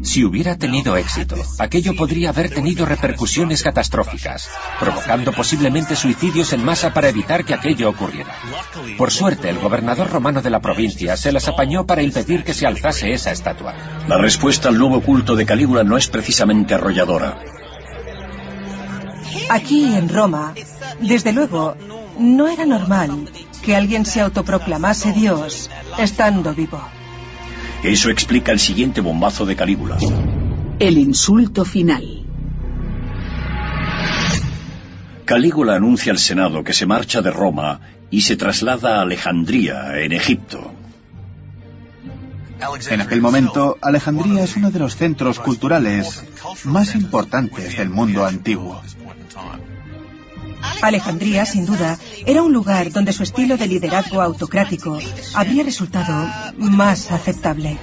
Si 0.01 0.23
hubiera 0.23 0.55
tenido 0.55 0.95
éxito, 0.97 1.35
aquello 1.59 1.95
podría 1.95 2.29
haber 2.29 2.49
tenido 2.49 2.85
repercusiones 2.85 3.63
catastróficas, 3.63 4.49
provocando 4.79 5.31
posiblemente 5.31 5.95
suicidios 5.95 6.53
en 6.53 6.63
masa 6.63 6.93
para 6.93 7.09
evitar 7.09 7.43
que 7.43 7.53
aquello 7.53 7.89
ocurriera. 7.89 8.33
Por 8.97 9.11
suerte, 9.11 9.49
el 9.49 9.59
gobernador 9.59 10.09
romano 10.09 10.41
de 10.41 10.49
la 10.49 10.61
provincia 10.61 11.17
se 11.17 11.31
las 11.31 11.47
apañó 11.47 11.85
para 11.85 12.03
impedir 12.03 12.43
que 12.43 12.53
se 12.53 12.67
alzase 12.67 13.11
esa 13.13 13.31
estatua. 13.31 13.73
La 14.07 14.17
respuesta 14.17 14.69
al 14.69 14.77
nuevo 14.77 15.01
culto 15.01 15.35
de 15.35 15.45
Calígula 15.45 15.83
no 15.83 15.97
es 15.97 16.07
precisamente 16.07 16.73
arrolladora. 16.73 17.39
Aquí 19.49 19.95
en 19.95 20.09
Roma, 20.09 20.53
desde 20.99 21.33
luego, 21.33 21.75
no 22.17 22.47
era 22.47 22.65
normal 22.65 23.29
que 23.63 23.75
alguien 23.75 24.05
se 24.05 24.21
autoproclamase 24.21 25.11
Dios 25.13 25.69
estando 25.97 26.53
vivo. 26.53 26.81
Eso 27.85 28.09
explica 28.09 28.51
el 28.51 28.59
siguiente 28.59 28.99
bombazo 28.99 29.45
de 29.45 29.55
Calígula. 29.55 29.97
El 30.79 30.97
insulto 30.97 31.63
final. 31.63 32.25
Calígula 35.23 35.75
anuncia 35.75 36.11
al 36.11 36.17
Senado 36.17 36.63
que 36.63 36.73
se 36.73 36.87
marcha 36.87 37.21
de 37.21 37.29
Roma 37.29 37.81
y 38.09 38.21
se 38.21 38.37
traslada 38.37 38.97
a 38.97 39.01
Alejandría, 39.03 39.99
en 39.99 40.13
Egipto. 40.13 40.71
En 42.89 43.01
aquel 43.01 43.21
momento, 43.21 43.77
Alejandría 43.81 44.43
es 44.45 44.55
uno 44.55 44.71
de 44.71 44.79
los 44.79 44.95
centros 44.95 45.39
culturales 45.39 46.23
más 46.63 46.95
importantes 46.95 47.77
del 47.77 47.91
mundo 47.91 48.25
antiguo. 48.25 48.81
Alejandría, 50.81 51.45
sin 51.45 51.65
duda, 51.65 51.97
era 52.25 52.43
un 52.43 52.53
lugar 52.53 52.91
donde 52.91 53.13
su 53.13 53.23
estilo 53.23 53.57
de 53.57 53.67
liderazgo 53.67 54.21
autocrático 54.21 54.99
habría 55.33 55.63
resultado 55.63 56.29
más 56.57 57.11
aceptable. 57.11 57.77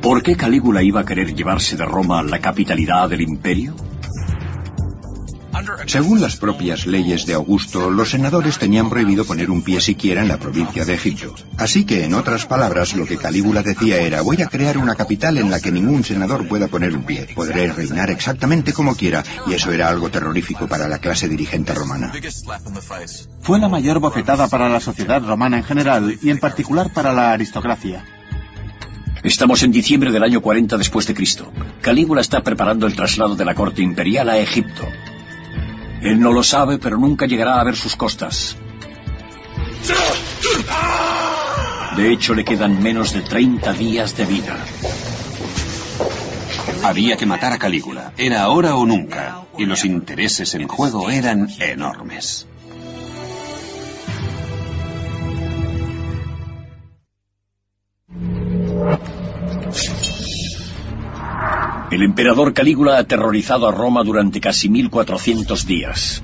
¿Por 0.00 0.22
qué 0.22 0.34
Calígula 0.36 0.82
iba 0.82 1.00
a 1.00 1.04
querer 1.04 1.34
llevarse 1.34 1.76
de 1.76 1.84
Roma 1.84 2.22
la 2.22 2.40
capitalidad 2.40 3.08
del 3.08 3.20
imperio? 3.20 3.76
Según 5.86 6.20
las 6.20 6.36
propias 6.36 6.86
leyes 6.86 7.26
de 7.26 7.34
Augusto, 7.34 7.90
los 7.90 8.10
senadores 8.10 8.58
tenían 8.58 8.88
prohibido 8.88 9.24
poner 9.24 9.50
un 9.50 9.62
pie 9.62 9.80
siquiera 9.80 10.22
en 10.22 10.28
la 10.28 10.38
provincia 10.38 10.84
de 10.84 10.94
Egipto. 10.94 11.34
Así 11.58 11.84
que, 11.84 12.04
en 12.04 12.14
otras 12.14 12.46
palabras, 12.46 12.94
lo 12.94 13.06
que 13.06 13.18
Calígula 13.18 13.62
decía 13.62 13.98
era, 13.98 14.22
voy 14.22 14.40
a 14.42 14.46
crear 14.46 14.78
una 14.78 14.94
capital 14.94 15.38
en 15.38 15.50
la 15.50 15.60
que 15.60 15.72
ningún 15.72 16.04
senador 16.04 16.48
pueda 16.48 16.68
poner 16.68 16.96
un 16.96 17.04
pie. 17.04 17.28
Podré 17.34 17.72
reinar 17.72 18.10
exactamente 18.10 18.72
como 18.72 18.96
quiera, 18.96 19.22
y 19.46 19.52
eso 19.52 19.72
era 19.72 19.88
algo 19.88 20.10
terrorífico 20.10 20.66
para 20.66 20.88
la 20.88 20.98
clase 20.98 21.28
dirigente 21.28 21.74
romana. 21.74 22.12
Fue 23.40 23.58
la 23.58 23.68
mayor 23.68 23.98
bofetada 23.98 24.48
para 24.48 24.68
la 24.68 24.80
sociedad 24.80 25.22
romana 25.22 25.58
en 25.58 25.64
general 25.64 26.18
y 26.22 26.30
en 26.30 26.38
particular 26.38 26.92
para 26.92 27.12
la 27.12 27.32
aristocracia. 27.32 28.04
Estamos 29.22 29.62
en 29.62 29.70
diciembre 29.70 30.10
del 30.10 30.24
año 30.24 30.40
40 30.40 30.76
después 30.78 31.06
de 31.06 31.14
Cristo. 31.14 31.52
Calígula 31.80 32.20
está 32.20 32.42
preparando 32.42 32.86
el 32.86 32.96
traslado 32.96 33.36
de 33.36 33.44
la 33.44 33.54
corte 33.54 33.80
imperial 33.80 34.28
a 34.28 34.38
Egipto. 34.38 34.84
Él 36.02 36.18
no 36.18 36.32
lo 36.32 36.42
sabe, 36.42 36.78
pero 36.78 36.98
nunca 36.98 37.26
llegará 37.26 37.60
a 37.60 37.64
ver 37.64 37.76
sus 37.76 37.96
costas. 37.96 38.56
De 41.96 42.10
hecho, 42.10 42.34
le 42.34 42.44
quedan 42.44 42.82
menos 42.82 43.12
de 43.12 43.20
30 43.20 43.72
días 43.74 44.16
de 44.16 44.24
vida. 44.24 44.56
Había 46.82 47.16
que 47.16 47.26
matar 47.26 47.52
a 47.52 47.58
Calígula. 47.58 48.12
Era 48.16 48.42
ahora 48.42 48.74
o 48.74 48.84
nunca. 48.84 49.42
Y 49.56 49.66
los 49.66 49.84
intereses 49.84 50.54
en 50.54 50.66
juego 50.66 51.10
eran 51.10 51.48
enormes. 51.60 52.48
El 61.92 62.02
emperador 62.02 62.54
Calígula 62.54 62.96
ha 62.96 63.00
aterrorizado 63.00 63.68
a 63.68 63.70
Roma 63.70 64.02
durante 64.02 64.40
casi 64.40 64.70
1400 64.70 65.66
días. 65.66 66.22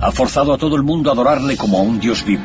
Ha 0.00 0.10
forzado 0.10 0.52
a 0.52 0.58
todo 0.58 0.74
el 0.74 0.82
mundo 0.82 1.10
a 1.10 1.12
adorarle 1.12 1.56
como 1.56 1.78
a 1.78 1.82
un 1.82 2.00
dios 2.00 2.24
vivo. 2.24 2.42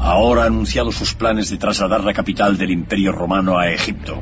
Ahora 0.00 0.42
ha 0.42 0.46
anunciado 0.46 0.90
sus 0.90 1.14
planes 1.14 1.50
de 1.50 1.56
trasladar 1.56 2.02
la 2.02 2.12
capital 2.12 2.58
del 2.58 2.72
imperio 2.72 3.12
romano 3.12 3.58
a 3.58 3.70
Egipto. 3.70 4.20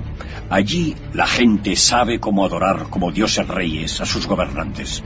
Allí 0.50 0.94
la 1.14 1.26
gente 1.26 1.76
sabe 1.76 2.20
cómo 2.20 2.44
adorar 2.44 2.90
como 2.90 3.10
dioses 3.10 3.48
reyes 3.48 4.02
a 4.02 4.04
sus 4.04 4.26
gobernantes. 4.26 5.02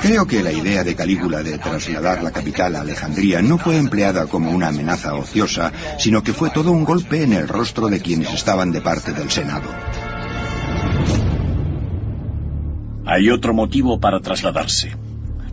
Creo 0.00 0.26
que 0.26 0.42
la 0.42 0.52
idea 0.52 0.84
de 0.84 0.94
Calígula 0.94 1.42
de 1.42 1.58
trasladar 1.58 2.22
la 2.22 2.30
capital 2.30 2.76
a 2.76 2.82
Alejandría 2.82 3.42
no 3.42 3.58
fue 3.58 3.76
empleada 3.76 4.26
como 4.26 4.50
una 4.50 4.68
amenaza 4.68 5.14
ociosa, 5.14 5.72
sino 5.98 6.22
que 6.22 6.32
fue 6.32 6.50
todo 6.50 6.70
un 6.70 6.84
golpe 6.84 7.22
en 7.22 7.32
el 7.32 7.48
rostro 7.48 7.88
de 7.88 8.00
quienes 8.00 8.32
estaban 8.32 8.70
de 8.70 8.80
parte 8.80 9.12
del 9.12 9.30
Senado. 9.30 9.68
Hay 13.06 13.30
otro 13.30 13.52
motivo 13.52 14.00
para 14.00 14.20
trasladarse. 14.20 14.92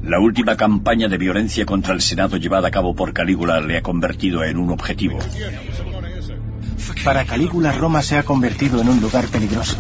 La 0.04 0.20
última 0.20 0.58
campaña 0.58 1.08
de 1.08 1.18
violencia 1.18 1.66
contra 1.66 1.94
el 1.94 2.02
Senado 2.02 2.38
llevada 2.38 2.70
a 2.70 2.72
cabo 2.72 2.96
por 2.96 3.14
Calígula 3.14 3.60
le 3.62 3.78
ha 3.78 3.82
convertido 3.82 4.44
en 4.44 4.58
un 4.58 4.72
objetivo. 4.72 5.20
Para 7.04 7.26
Calígula, 7.26 7.72
Roma 7.72 8.02
se 8.02 8.18
ha 8.18 8.24
convertido 8.24 8.82
en 8.82 8.90
un 8.90 9.00
lugar 9.00 9.28
peligroso. 9.28 9.78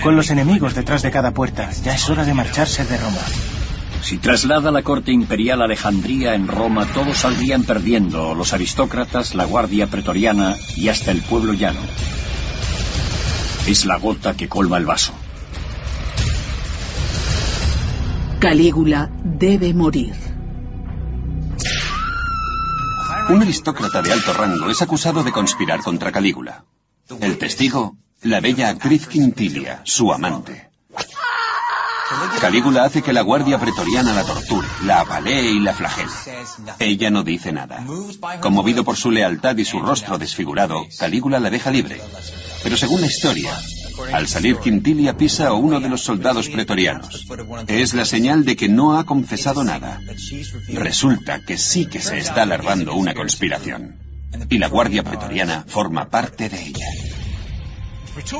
Con 0.00 0.16
los 0.16 0.30
enemigos 0.30 0.74
detrás 0.74 1.02
de 1.02 1.10
cada 1.10 1.32
puerta, 1.32 1.70
ya 1.70 1.94
es 1.94 2.08
hora 2.08 2.24
de 2.24 2.34
marcharse 2.34 2.84
de 2.84 2.96
Roma. 2.98 3.20
Si 4.02 4.18
traslada 4.18 4.70
la 4.72 4.82
corte 4.82 5.12
imperial 5.12 5.62
a 5.62 5.66
Alejandría 5.66 6.34
en 6.34 6.48
Roma, 6.48 6.86
todos 6.92 7.18
saldrían 7.18 7.62
perdiendo, 7.62 8.34
los 8.34 8.52
aristócratas, 8.52 9.34
la 9.34 9.44
guardia 9.44 9.86
pretoriana 9.86 10.56
y 10.76 10.88
hasta 10.88 11.12
el 11.12 11.22
pueblo 11.22 11.52
llano. 11.52 11.80
Es 13.66 13.84
la 13.84 13.96
gota 13.96 14.34
que 14.34 14.48
colma 14.48 14.76
el 14.78 14.86
vaso. 14.86 15.12
Calígula 18.40 19.08
debe 19.22 19.72
morir. 19.72 20.14
Un 23.28 23.40
aristócrata 23.40 24.02
de 24.02 24.12
alto 24.12 24.32
rango 24.32 24.68
es 24.68 24.82
acusado 24.82 25.22
de 25.22 25.30
conspirar 25.30 25.80
contra 25.80 26.10
Calígula. 26.10 26.64
El 27.20 27.38
testigo, 27.38 27.96
la 28.22 28.40
bella 28.40 28.68
actriz 28.68 29.06
Quintilia, 29.06 29.80
su 29.84 30.12
amante. 30.12 30.70
Calígula 32.40 32.84
hace 32.84 33.02
que 33.02 33.12
la 33.12 33.22
guardia 33.22 33.58
pretoriana 33.58 34.12
la 34.12 34.24
torture, 34.24 34.68
la 34.84 35.00
apalee 35.00 35.50
y 35.50 35.60
la 35.60 35.72
flagele. 35.72 36.10
Ella 36.78 37.10
no 37.10 37.22
dice 37.22 37.52
nada. 37.52 37.84
Conmovido 38.40 38.84
por 38.84 38.96
su 38.96 39.10
lealtad 39.10 39.56
y 39.56 39.64
su 39.64 39.80
rostro 39.80 40.18
desfigurado, 40.18 40.86
Calígula 40.98 41.40
la 41.40 41.50
deja 41.50 41.70
libre. 41.70 42.00
Pero 42.62 42.76
según 42.76 43.00
la 43.00 43.06
historia, 43.06 43.56
al 44.12 44.28
salir 44.28 44.58
Quintilia 44.58 45.16
pisa 45.16 45.48
a 45.48 45.54
uno 45.54 45.80
de 45.80 45.88
los 45.88 46.02
soldados 46.02 46.48
pretorianos. 46.48 47.26
Es 47.66 47.94
la 47.94 48.04
señal 48.04 48.44
de 48.44 48.56
que 48.56 48.68
no 48.68 48.98
ha 48.98 49.04
confesado 49.04 49.64
nada. 49.64 50.00
Resulta 50.68 51.40
que 51.40 51.56
sí 51.58 51.86
que 51.86 52.00
se 52.00 52.18
está 52.18 52.42
alargando 52.42 52.94
una 52.94 53.14
conspiración. 53.14 53.96
Y 54.48 54.58
la 54.58 54.68
guardia 54.68 55.02
pretoriana 55.02 55.64
forma 55.66 56.08
parte 56.08 56.48
de 56.48 56.62
ella. 56.62 56.86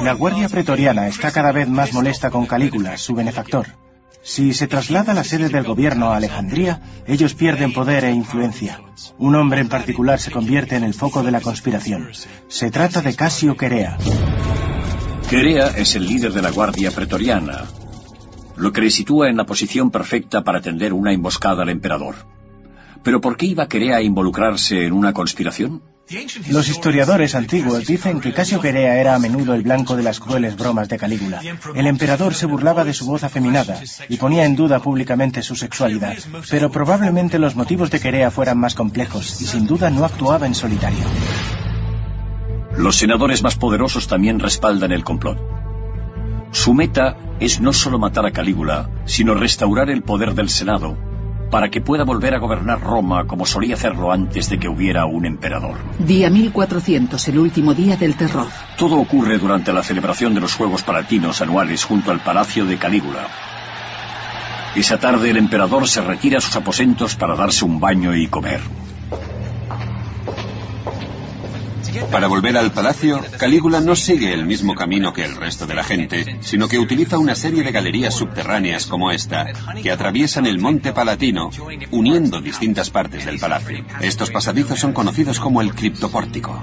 La 0.03 0.13
Guardia 0.13 0.49
Pretoriana 0.49 1.09
está 1.09 1.31
cada 1.31 1.53
vez 1.53 1.69
más 1.69 1.93
molesta 1.93 2.31
con 2.31 2.47
Calígula, 2.47 2.99
su 2.99 3.15
benefactor. 3.15 3.69
Si 4.23 4.53
se 4.55 4.69
traslada 4.69 5.15
la 5.15 5.25
sede 5.25 5.49
del 5.49 5.65
gobierno 5.65 6.13
a 6.13 6.17
Alejandría, 6.17 6.81
ellos 7.07 7.35
pierden 7.35 7.73
poder 7.73 8.05
e 8.05 8.13
influencia. 8.13 8.81
Un 9.19 9.35
hombre 9.35 9.61
en 9.61 9.69
particular 9.69 10.21
se 10.21 10.31
convierte 10.31 10.77
en 10.77 10.85
el 10.85 10.95
foco 10.95 11.23
de 11.23 11.33
la 11.33 11.41
conspiración. 11.41 12.11
Se 12.49 12.71
trata 12.71 13.01
de 13.01 13.15
Casio 13.15 13.57
Querea. 13.57 13.99
Querea 15.29 15.69
es 15.69 15.97
el 15.97 16.07
líder 16.07 16.33
de 16.33 16.43
la 16.43 16.51
Guardia 16.51 16.91
Pretoriana, 16.91 17.65
lo 18.57 18.73
que 18.73 18.83
le 18.83 18.91
sitúa 18.91 19.29
en 19.29 19.37
la 19.37 19.47
posición 19.47 19.91
perfecta 19.91 20.45
para 20.45 20.61
tender 20.61 20.93
una 20.93 21.13
emboscada 21.13 21.63
al 21.63 21.71
emperador. 21.71 22.15
¿Pero 23.03 23.21
por 23.21 23.37
qué 23.37 23.47
iba 23.47 23.69
Querea 23.69 23.97
a 23.97 24.03
involucrarse 24.03 24.87
en 24.87 24.93
una 24.93 25.13
conspiración? 25.13 25.83
Los 26.51 26.69
historiadores 26.69 27.35
antiguos 27.35 27.87
dicen 27.87 28.21
que 28.21 28.33
Casio 28.33 28.61
Querea 28.61 29.01
era 29.01 29.15
a 29.15 29.19
menudo 29.19 29.55
el 29.55 29.63
blanco 29.63 29.97
de 29.97 30.03
las 30.03 30.21
crueles 30.21 30.57
bromas 30.57 30.89
de 30.89 30.99
Calígula. 30.99 31.41
El 31.75 31.87
emperador 31.87 32.35
se 32.35 32.47
burlaba 32.47 32.85
de 32.85 32.93
su 32.93 33.07
voz 33.07 33.25
afeminada 33.25 33.81
y 34.09 34.17
ponía 34.19 34.45
en 34.45 34.57
duda 34.57 34.81
públicamente 34.81 35.43
su 35.43 35.57
sexualidad. 35.57 36.17
Pero 36.51 36.71
probablemente 36.71 37.39
los 37.39 37.57
motivos 37.57 37.91
de 37.91 38.01
Querea 38.01 38.31
fueran 38.31 38.59
más 38.59 38.75
complejos 38.75 39.41
y 39.41 39.47
sin 39.47 39.67
duda 39.67 39.91
no 39.91 40.05
actuaba 40.05 40.47
en 40.47 40.55
solitario. 40.55 41.05
Los 42.77 42.97
senadores 42.97 43.43
más 43.43 43.57
poderosos 43.57 44.07
también 44.07 44.39
respaldan 44.39 44.93
el 44.93 45.05
complot. 45.05 45.39
Su 46.51 46.75
meta 46.75 47.17
es 47.41 47.61
no 47.61 47.73
solo 47.73 47.99
matar 47.99 48.27
a 48.27 48.33
Calígula, 48.33 48.91
sino 49.07 49.35
restaurar 49.35 49.89
el 49.89 50.03
poder 50.03 50.35
del 50.35 50.51
Senado 50.51 51.12
para 51.53 51.69
que 51.69 51.83
pueda 51.83 52.05
volver 52.05 52.35
a 52.35 52.39
gobernar 52.39 52.81
Roma 52.81 53.27
como 53.27 53.45
solía 53.45 53.75
hacerlo 53.75 54.11
antes 54.11 54.49
de 54.49 54.59
que 54.59 54.71
hubiera 54.71 55.05
un 55.05 55.27
emperador. 55.27 55.77
Día 55.99 56.31
1400, 56.31 57.29
el 57.29 57.39
último 57.39 57.75
día 57.75 57.95
del 57.99 58.17
terror. 58.17 58.47
Todo 58.79 58.97
ocurre 58.97 59.37
durante 59.37 59.71
la 59.71 59.83
celebración 59.83 60.33
de 60.33 60.41
los 60.41 60.55
Juegos 60.55 60.83
Palatinos 60.83 61.43
anuales 61.43 61.85
junto 61.85 62.11
al 62.11 62.21
Palacio 62.21 62.65
de 62.65 62.79
Calígula. 62.79 63.29
Esa 64.75 64.99
tarde 64.99 65.29
el 65.29 65.37
emperador 65.37 65.87
se 65.87 66.01
retira 66.01 66.39
a 66.39 66.41
sus 66.41 66.57
aposentos 66.57 67.17
para 67.17 67.37
darse 67.37 67.67
un 67.67 67.79
baño 67.79 68.17
y 68.17 68.29
comer. 68.29 68.63
Para 72.11 72.27
volver 72.27 72.57
al 72.57 72.73
palacio, 72.73 73.23
Calígula 73.39 73.81
no 73.81 73.97
sigue 73.97 74.33
el 74.33 74.47
mismo 74.47 74.75
camino 74.75 75.13
que 75.13 75.25
el 75.25 75.37
resto 75.37 75.67
de 75.67 75.75
la 75.75 75.85
gente, 75.85 76.39
sino 76.41 76.69
que 76.69 76.79
utiliza 76.79 77.19
una 77.19 77.35
serie 77.35 77.63
de 77.63 77.73
galerías 77.73 78.15
subterráneas 78.15 78.87
como 78.87 79.11
esta, 79.11 79.47
que 79.83 79.91
atraviesan 79.91 80.47
el 80.47 80.59
monte 80.59 80.93
Palatino, 80.93 81.51
uniendo 81.91 82.41
distintas 82.41 82.91
partes 82.91 83.25
del 83.25 83.39
palacio. 83.39 83.85
Estos 84.01 84.31
pasadizos 84.31 84.79
son 84.79 84.93
conocidos 84.93 85.39
como 85.41 85.61
el 85.61 85.75
criptopórtico. 85.75 86.63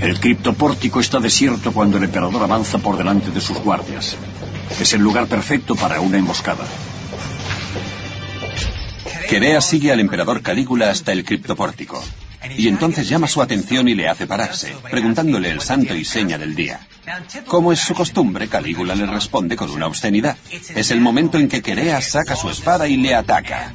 El 0.00 0.18
criptopórtico 0.18 1.00
está 1.00 1.20
desierto 1.20 1.72
cuando 1.72 1.98
el 1.98 2.04
emperador 2.04 2.42
avanza 2.42 2.78
por 2.78 2.96
delante 2.96 3.30
de 3.30 3.40
sus 3.40 3.58
guardias. 3.58 4.16
Es 4.80 4.94
el 4.94 5.02
lugar 5.02 5.26
perfecto 5.26 5.76
para 5.76 6.00
una 6.00 6.18
emboscada. 6.18 6.64
Querea 9.28 9.60
sigue 9.60 9.92
al 9.92 10.00
emperador 10.00 10.42
Calígula 10.42 10.90
hasta 10.90 11.12
el 11.12 11.24
criptopórtico. 11.24 12.02
Y 12.56 12.68
entonces 12.68 13.08
llama 13.08 13.28
su 13.28 13.40
atención 13.40 13.88
y 13.88 13.94
le 13.94 14.08
hace 14.08 14.26
pararse, 14.26 14.74
preguntándole 14.90 15.50
el 15.50 15.60
santo 15.60 15.94
y 15.94 16.04
seña 16.04 16.38
del 16.38 16.54
día. 16.54 16.80
Como 17.46 17.72
es 17.72 17.80
su 17.80 17.94
costumbre, 17.94 18.48
Calígula 18.48 18.94
le 18.94 19.06
responde 19.06 19.56
con 19.56 19.70
una 19.70 19.86
obscenidad. 19.86 20.36
Es 20.74 20.90
el 20.90 21.00
momento 21.00 21.38
en 21.38 21.48
que 21.48 21.62
Querea 21.62 22.00
saca 22.00 22.36
su 22.36 22.48
espada 22.50 22.88
y 22.88 22.96
le 22.96 23.14
ataca. 23.14 23.72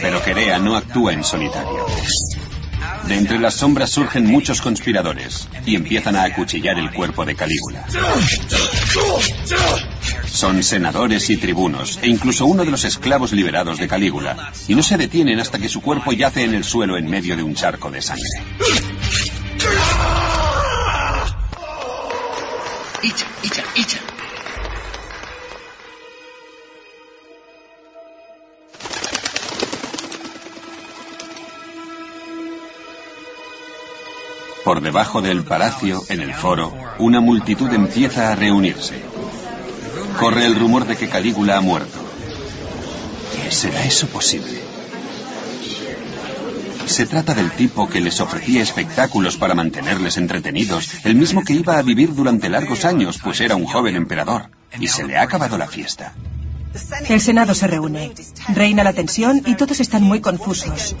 Pero 0.00 0.22
Querea 0.22 0.58
no 0.58 0.76
actúa 0.76 1.12
en 1.12 1.24
solitario. 1.24 1.86
De 3.06 3.16
entre 3.16 3.38
las 3.38 3.54
sombras 3.54 3.90
surgen 3.90 4.26
muchos 4.26 4.60
conspiradores 4.60 5.48
y 5.64 5.76
empiezan 5.76 6.16
a 6.16 6.24
acuchillar 6.24 6.78
el 6.78 6.92
cuerpo 6.92 7.24
de 7.24 7.36
Calígula. 7.36 7.86
Son 10.26 10.62
senadores 10.62 11.30
y 11.30 11.36
tribunos, 11.36 11.98
e 12.02 12.08
incluso 12.08 12.46
uno 12.46 12.64
de 12.64 12.70
los 12.70 12.84
esclavos 12.84 13.32
liberados 13.32 13.78
de 13.78 13.86
Calígula, 13.86 14.52
y 14.66 14.74
no 14.74 14.82
se 14.82 14.96
detienen 14.96 15.38
hasta 15.38 15.58
que 15.58 15.68
su 15.68 15.80
cuerpo 15.80 16.12
yace 16.12 16.42
en 16.44 16.54
el 16.54 16.64
suelo 16.64 16.98
en 16.98 17.08
medio 17.08 17.36
de 17.36 17.42
un 17.42 17.54
charco 17.54 17.90
de 17.90 18.02
sangre. 18.02 18.24
Por 34.66 34.80
debajo 34.80 35.22
del 35.22 35.44
palacio, 35.44 36.02
en 36.08 36.20
el 36.20 36.34
foro, 36.34 36.74
una 36.98 37.20
multitud 37.20 37.72
empieza 37.72 38.32
a 38.32 38.34
reunirse. 38.34 39.00
Corre 40.18 40.44
el 40.44 40.56
rumor 40.56 40.88
de 40.88 40.96
que 40.96 41.08
Calígula 41.08 41.56
ha 41.56 41.60
muerto. 41.60 42.00
¿Será 43.48 43.84
eso 43.84 44.08
posible? 44.08 44.60
Se 46.86 47.06
trata 47.06 47.32
del 47.32 47.52
tipo 47.52 47.88
que 47.88 48.00
les 48.00 48.20
ofrecía 48.20 48.60
espectáculos 48.60 49.36
para 49.36 49.54
mantenerles 49.54 50.16
entretenidos, 50.16 50.90
el 51.04 51.14
mismo 51.14 51.44
que 51.44 51.52
iba 51.52 51.78
a 51.78 51.82
vivir 51.82 52.12
durante 52.12 52.48
largos 52.48 52.84
años, 52.84 53.20
pues 53.22 53.40
era 53.40 53.54
un 53.54 53.66
joven 53.66 53.94
emperador, 53.94 54.50
y 54.80 54.88
se 54.88 55.04
le 55.04 55.16
ha 55.16 55.22
acabado 55.22 55.56
la 55.58 55.68
fiesta. 55.68 56.12
El 57.08 57.20
Senado 57.20 57.54
se 57.54 57.66
reúne. 57.66 58.12
Reina 58.48 58.84
la 58.84 58.92
tensión 58.92 59.42
y 59.46 59.54
todos 59.54 59.80
están 59.80 60.02
muy 60.02 60.20
confusos. 60.20 60.96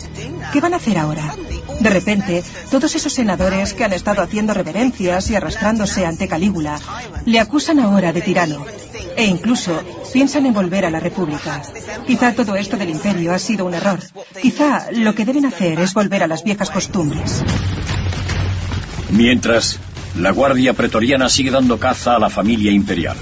¿Qué 0.52 0.60
van 0.60 0.74
a 0.74 0.76
hacer 0.76 0.98
ahora? 0.98 1.34
De 1.80 1.90
repente, 1.90 2.42
todos 2.70 2.94
esos 2.94 3.12
senadores 3.12 3.74
que 3.74 3.84
han 3.84 3.92
estado 3.92 4.22
haciendo 4.22 4.54
reverencias 4.54 5.30
y 5.30 5.36
arrastrándose 5.36 6.06
ante 6.06 6.28
Calígula 6.28 6.78
le 7.24 7.40
acusan 7.40 7.80
ahora 7.80 8.12
de 8.12 8.22
tirano. 8.22 8.64
E 9.16 9.24
incluso 9.24 9.82
piensan 10.12 10.46
en 10.46 10.54
volver 10.54 10.84
a 10.84 10.90
la 10.90 11.00
República. 11.00 11.62
Quizá 12.06 12.34
todo 12.34 12.56
esto 12.56 12.76
del 12.76 12.90
imperio 12.90 13.32
ha 13.32 13.38
sido 13.38 13.66
un 13.66 13.74
error. 13.74 14.00
Quizá 14.40 14.90
lo 14.92 15.14
que 15.14 15.24
deben 15.24 15.46
hacer 15.46 15.80
es 15.80 15.94
volver 15.94 16.22
a 16.22 16.26
las 16.26 16.44
viejas 16.44 16.70
costumbres. 16.70 17.42
Mientras, 19.10 19.78
la 20.16 20.30
Guardia 20.30 20.72
Pretoriana 20.72 21.28
sigue 21.28 21.50
dando 21.50 21.78
caza 21.78 22.16
a 22.16 22.18
la 22.18 22.30
familia 22.30 22.72
imperial. 22.72 23.16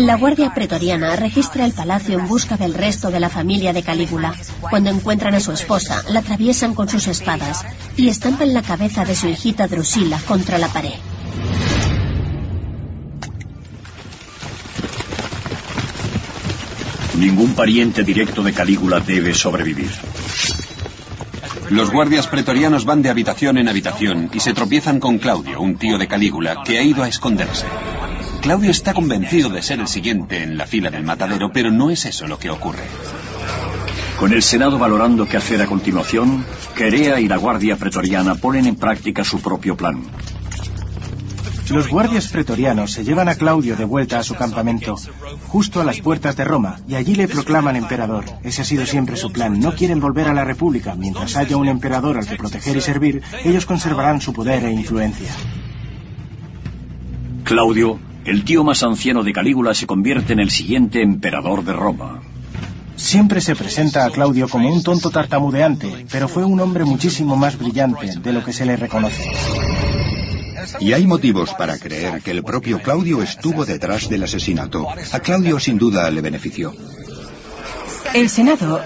La 0.00 0.16
Guardia 0.16 0.54
Pretoriana 0.54 1.14
registra 1.14 1.66
el 1.66 1.72
palacio 1.72 2.18
en 2.18 2.26
busca 2.26 2.56
del 2.56 2.72
resto 2.72 3.10
de 3.10 3.20
la 3.20 3.28
familia 3.28 3.74
de 3.74 3.82
Calígula. 3.82 4.34
Cuando 4.62 4.88
encuentran 4.88 5.34
a 5.34 5.40
su 5.40 5.52
esposa, 5.52 6.02
la 6.08 6.20
atraviesan 6.20 6.74
con 6.74 6.88
sus 6.88 7.06
espadas 7.06 7.66
y 7.98 8.08
estampan 8.08 8.54
la 8.54 8.62
cabeza 8.62 9.04
de 9.04 9.14
su 9.14 9.28
hijita 9.28 9.68
Drusila 9.68 10.18
contra 10.26 10.56
la 10.56 10.68
pared. 10.68 10.94
Ningún 17.18 17.52
pariente 17.52 18.02
directo 18.02 18.42
de 18.42 18.54
Calígula 18.54 19.00
debe 19.00 19.34
sobrevivir. 19.34 19.90
Los 21.68 21.90
guardias 21.90 22.26
pretorianos 22.26 22.86
van 22.86 23.02
de 23.02 23.10
habitación 23.10 23.58
en 23.58 23.68
habitación 23.68 24.30
y 24.32 24.40
se 24.40 24.54
tropiezan 24.54 24.98
con 24.98 25.18
Claudio, 25.18 25.60
un 25.60 25.76
tío 25.76 25.98
de 25.98 26.08
Calígula, 26.08 26.62
que 26.64 26.78
ha 26.78 26.82
ido 26.82 27.02
a 27.02 27.08
esconderse. 27.08 27.66
Claudio 28.40 28.70
está 28.70 28.94
convencido 28.94 29.50
de 29.50 29.62
ser 29.62 29.80
el 29.80 29.88
siguiente 29.88 30.42
en 30.42 30.56
la 30.56 30.66
fila 30.66 30.90
del 30.90 31.04
matadero, 31.04 31.52
pero 31.52 31.70
no 31.70 31.90
es 31.90 32.06
eso 32.06 32.26
lo 32.26 32.38
que 32.38 32.50
ocurre. 32.50 32.84
Con 34.18 34.32
el 34.32 34.42
Senado 34.42 34.78
valorando 34.78 35.26
qué 35.26 35.36
hacer 35.36 35.60
a 35.60 35.66
continuación, 35.66 36.44
Querea 36.74 37.20
y 37.20 37.28
la 37.28 37.36
Guardia 37.36 37.76
Pretoriana 37.76 38.34
ponen 38.34 38.66
en 38.66 38.76
práctica 38.76 39.24
su 39.24 39.40
propio 39.40 39.76
plan. 39.76 40.02
Los 41.68 41.88
guardias 41.88 42.28
pretorianos 42.28 42.92
se 42.92 43.04
llevan 43.04 43.28
a 43.28 43.36
Claudio 43.36 43.76
de 43.76 43.84
vuelta 43.84 44.18
a 44.18 44.24
su 44.24 44.34
campamento, 44.34 44.96
justo 45.46 45.80
a 45.80 45.84
las 45.84 46.00
puertas 46.00 46.36
de 46.36 46.44
Roma, 46.44 46.80
y 46.88 46.96
allí 46.96 47.14
le 47.14 47.28
proclaman 47.28 47.76
emperador. 47.76 48.24
Ese 48.42 48.62
ha 48.62 48.64
sido 48.64 48.86
siempre 48.86 49.16
su 49.16 49.30
plan. 49.30 49.60
No 49.60 49.76
quieren 49.76 50.00
volver 50.00 50.26
a 50.26 50.34
la 50.34 50.44
República. 50.44 50.96
Mientras 50.96 51.36
haya 51.36 51.56
un 51.56 51.68
emperador 51.68 52.18
al 52.18 52.26
que 52.26 52.36
proteger 52.36 52.76
y 52.76 52.80
servir, 52.80 53.22
ellos 53.44 53.66
conservarán 53.66 54.20
su 54.20 54.32
poder 54.32 54.64
e 54.64 54.72
influencia. 54.72 55.30
Claudio, 57.44 58.00
el 58.24 58.44
tío 58.44 58.64
más 58.64 58.82
anciano 58.82 59.22
de 59.22 59.32
Calígula, 59.32 59.74
se 59.74 59.86
convierte 59.86 60.32
en 60.32 60.40
el 60.40 60.50
siguiente 60.50 61.02
emperador 61.02 61.64
de 61.64 61.72
Roma. 61.72 62.22
Siempre 62.96 63.40
se 63.40 63.56
presenta 63.56 64.04
a 64.04 64.10
Claudio 64.10 64.48
como 64.48 64.70
un 64.70 64.82
tonto 64.82 65.10
tartamudeante, 65.10 66.04
pero 66.10 66.28
fue 66.28 66.44
un 66.44 66.60
hombre 66.60 66.84
muchísimo 66.84 67.34
más 67.34 67.58
brillante 67.58 68.18
de 68.20 68.32
lo 68.32 68.44
que 68.44 68.52
se 68.52 68.66
le 68.66 68.76
reconoce. 68.76 69.30
Y 70.80 70.92
hay 70.92 71.06
motivos 71.06 71.54
para 71.54 71.78
creer 71.78 72.20
que 72.20 72.30
el 72.30 72.42
propio 72.42 72.80
Claudio 72.80 73.22
estuvo 73.22 73.64
detrás 73.64 74.08
del 74.08 74.24
asesinato. 74.24 74.86
A 75.12 75.20
Claudio 75.20 75.58
sin 75.58 75.78
duda 75.78 76.10
le 76.10 76.20
benefició. 76.20 76.74
El 78.12 78.28
Senado 78.28 78.82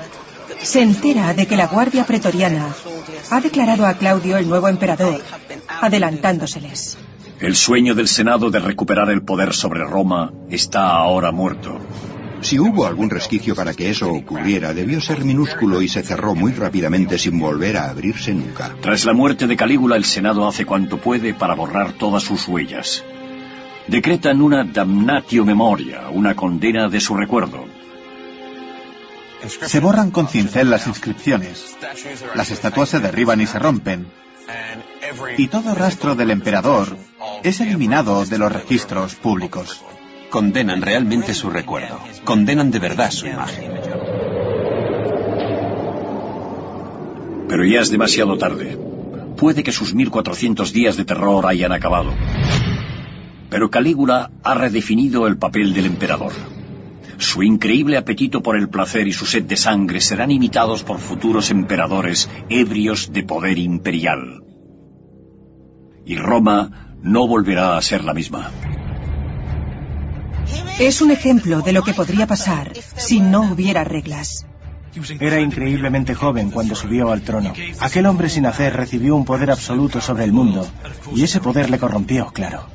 se 0.63 0.83
entera 0.83 1.35
de 1.35 1.47
que 1.47 1.57
la 1.57 1.67
Guardia 1.67 2.07
Pretoriana 2.07 2.69
ha 3.31 3.41
declarado 3.41 3.85
a 3.87 3.95
Claudio 3.95 4.37
el 4.37 4.49
nuevo 4.49 4.69
emperador, 4.69 5.21
adelantándoseles. 5.69 6.97
El 7.45 7.57
sueño 7.57 7.95
del 7.95 8.09
Senado 8.09 8.51
de 8.51 8.59
recuperar 8.59 9.11
el 9.11 9.21
poder 9.21 9.53
sobre 9.53 9.85
Roma 9.85 10.33
está 10.49 10.89
ahora 10.93 11.31
muerto. 11.31 11.79
Si 12.41 12.59
hubo 12.59 12.87
algún 12.87 13.11
resquicio 13.11 13.55
para 13.55 13.75
que 13.75 13.91
eso 13.91 14.11
ocurriera, 14.11 14.73
debió 14.73 14.99
ser 14.99 15.27
minúsculo 15.27 15.83
y 15.83 15.89
se 15.89 16.03
cerró 16.03 16.35
muy 16.35 16.53
rápidamente 16.53 17.19
sin 17.19 17.39
volver 17.39 17.77
a 17.77 17.91
abrirse 17.91 18.33
nunca. 18.33 18.75
Tras 18.81 19.05
la 19.05 19.13
muerte 19.13 19.47
de 19.47 19.59
Calígula, 19.59 19.97
el 19.97 20.07
Senado 20.07 20.49
hace 20.49 20.65
cuanto 20.65 20.97
puede 20.97 21.35
para 21.35 21.55
borrar 21.55 21.93
todas 21.93 22.23
sus 22.23 22.49
huellas. 22.49 23.05
Decretan 23.89 24.41
una 24.41 24.65
damnatio 24.65 25.45
memoria, 25.45 26.09
una 26.11 26.35
condena 26.35 26.89
de 26.89 27.01
su 27.03 27.15
recuerdo. 27.15 27.67
Se 29.47 29.81
borran 29.81 30.11
con 30.11 30.29
cincel 30.29 30.71
las 30.71 30.87
inscripciones. 30.87 31.77
Las 32.35 32.51
estatuas 32.51 32.89
se 32.89 33.01
derriban 33.01 33.43
y 33.43 33.47
se 33.47 33.59
rompen. 33.59 34.07
Y 35.37 35.49
todo 35.49 35.75
rastro 35.75 36.15
del 36.15 36.31
emperador 36.31 36.97
es 37.45 37.61
eliminado 37.61 38.25
de 38.25 38.39
los 38.39 38.51
registros 38.51 39.15
públicos 39.15 39.85
condenan 40.35 40.83
realmente 40.83 41.33
su 41.33 41.49
recuerdo, 41.49 42.01
condenan 42.25 42.73
de 42.73 42.81
verdad 42.81 43.13
su 43.13 43.29
imagen. 43.29 43.71
Pero 47.49 47.65
ya 47.65 47.81
es 47.81 47.91
demasiado 47.93 48.37
tarde. 48.37 48.77
Puede 49.37 49.63
que 49.63 49.71
sus 49.71 49.95
1400 49.95 50.73
días 50.73 50.97
de 50.97 51.05
terror 51.05 51.47
hayan 51.47 51.71
acabado. 51.71 52.13
Pero 53.49 53.71
Calígula 53.71 54.33
ha 54.43 54.55
redefinido 54.55 55.29
el 55.29 55.37
papel 55.37 55.73
del 55.73 55.87
emperador. 55.87 56.33
Su 57.19 57.45
increíble 57.45 57.97
apetito 57.97 58.43
por 58.43 58.57
el 58.57 58.69
placer 58.69 59.07
y 59.07 59.13
su 59.13 59.27
sed 59.27 59.45
de 59.45 59.57
sangre 59.57 60.01
serán 60.01 60.33
imitados 60.33 60.83
por 60.83 60.99
futuros 60.99 61.53
emperadores 61.53 62.29
ebrios 62.49 63.13
de 63.13 63.23
poder 63.23 63.59
imperial. 63.59 64.43
Y 66.05 66.17
Roma 66.17 66.94
no 67.05 67.29
volverá 67.29 67.77
a 67.77 67.83
ser 67.83 68.03
la 68.03 68.15
misma. 68.15 68.51
Es 70.81 71.03
un 71.03 71.11
ejemplo 71.11 71.61
de 71.61 71.73
lo 71.73 71.83
que 71.83 71.95
podría 71.95 72.27
pasar 72.27 72.73
si 72.97 73.21
no 73.21 73.53
hubiera 73.53 73.85
reglas. 73.85 74.47
Era 75.21 75.41
increíblemente 75.41 76.15
joven 76.15 76.51
cuando 76.51 76.75
subió 76.75 77.13
al 77.13 77.23
trono. 77.23 77.53
Aquel 77.81 78.07
hombre 78.07 78.29
sin 78.29 78.47
hacer 78.47 78.75
recibió 78.75 79.17
un 79.17 79.25
poder 79.25 79.51
absoluto 79.51 80.01
sobre 80.01 80.25
el 80.25 80.33
mundo, 80.33 80.67
y 81.15 81.25
ese 81.25 81.41
poder 81.41 81.69
le 81.69 81.79
corrompió, 81.79 82.27
claro. 82.33 82.67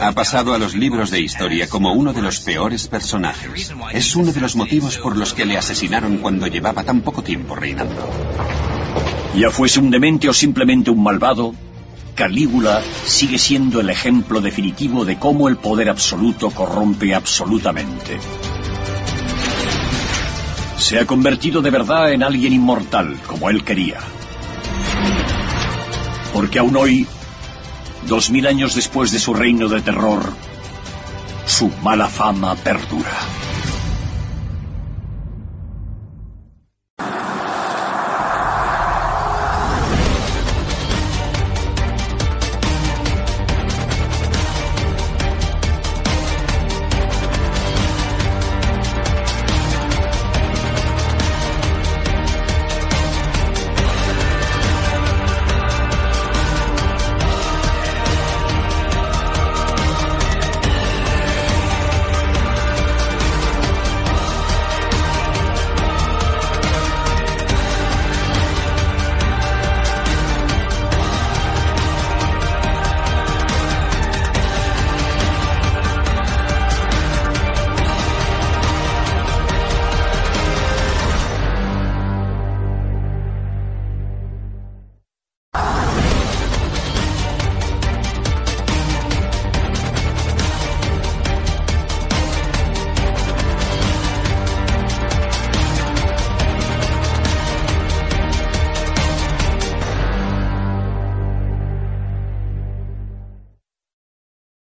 Ha 0.00 0.12
pasado 0.12 0.54
a 0.54 0.58
los 0.58 0.74
libros 0.74 1.10
de 1.10 1.20
historia 1.20 1.68
como 1.68 1.92
uno 1.92 2.12
de 2.12 2.22
los 2.22 2.40
peores 2.40 2.88
personajes. 2.88 3.72
Es 3.92 4.16
uno 4.16 4.32
de 4.32 4.40
los 4.40 4.56
motivos 4.56 4.96
por 4.98 5.16
los 5.16 5.34
que 5.34 5.44
le 5.44 5.58
asesinaron 5.58 6.18
cuando 6.18 6.46
llevaba 6.46 6.84
tan 6.84 7.02
poco 7.02 7.22
tiempo 7.22 7.54
reinando. 7.54 8.10
Ya 9.36 9.50
fuese 9.50 9.78
un 9.78 9.90
demente 9.90 10.28
o 10.28 10.32
simplemente 10.32 10.90
un 10.90 11.02
malvado, 11.02 11.54
Calígula 12.18 12.82
sigue 13.06 13.38
siendo 13.38 13.78
el 13.78 13.90
ejemplo 13.90 14.40
definitivo 14.40 15.04
de 15.04 15.20
cómo 15.20 15.46
el 15.46 15.56
poder 15.56 15.88
absoluto 15.88 16.50
corrompe 16.50 17.14
absolutamente. 17.14 18.18
Se 20.76 20.98
ha 20.98 21.06
convertido 21.06 21.62
de 21.62 21.70
verdad 21.70 22.10
en 22.10 22.24
alguien 22.24 22.52
inmortal, 22.52 23.20
como 23.24 23.48
él 23.50 23.62
quería. 23.62 24.00
Porque 26.32 26.58
aún 26.58 26.76
hoy, 26.76 27.06
dos 28.08 28.30
mil 28.30 28.48
años 28.48 28.74
después 28.74 29.12
de 29.12 29.20
su 29.20 29.32
reino 29.32 29.68
de 29.68 29.80
terror, 29.80 30.32
su 31.46 31.68
mala 31.84 32.08
fama 32.08 32.56
perdura. 32.56 33.12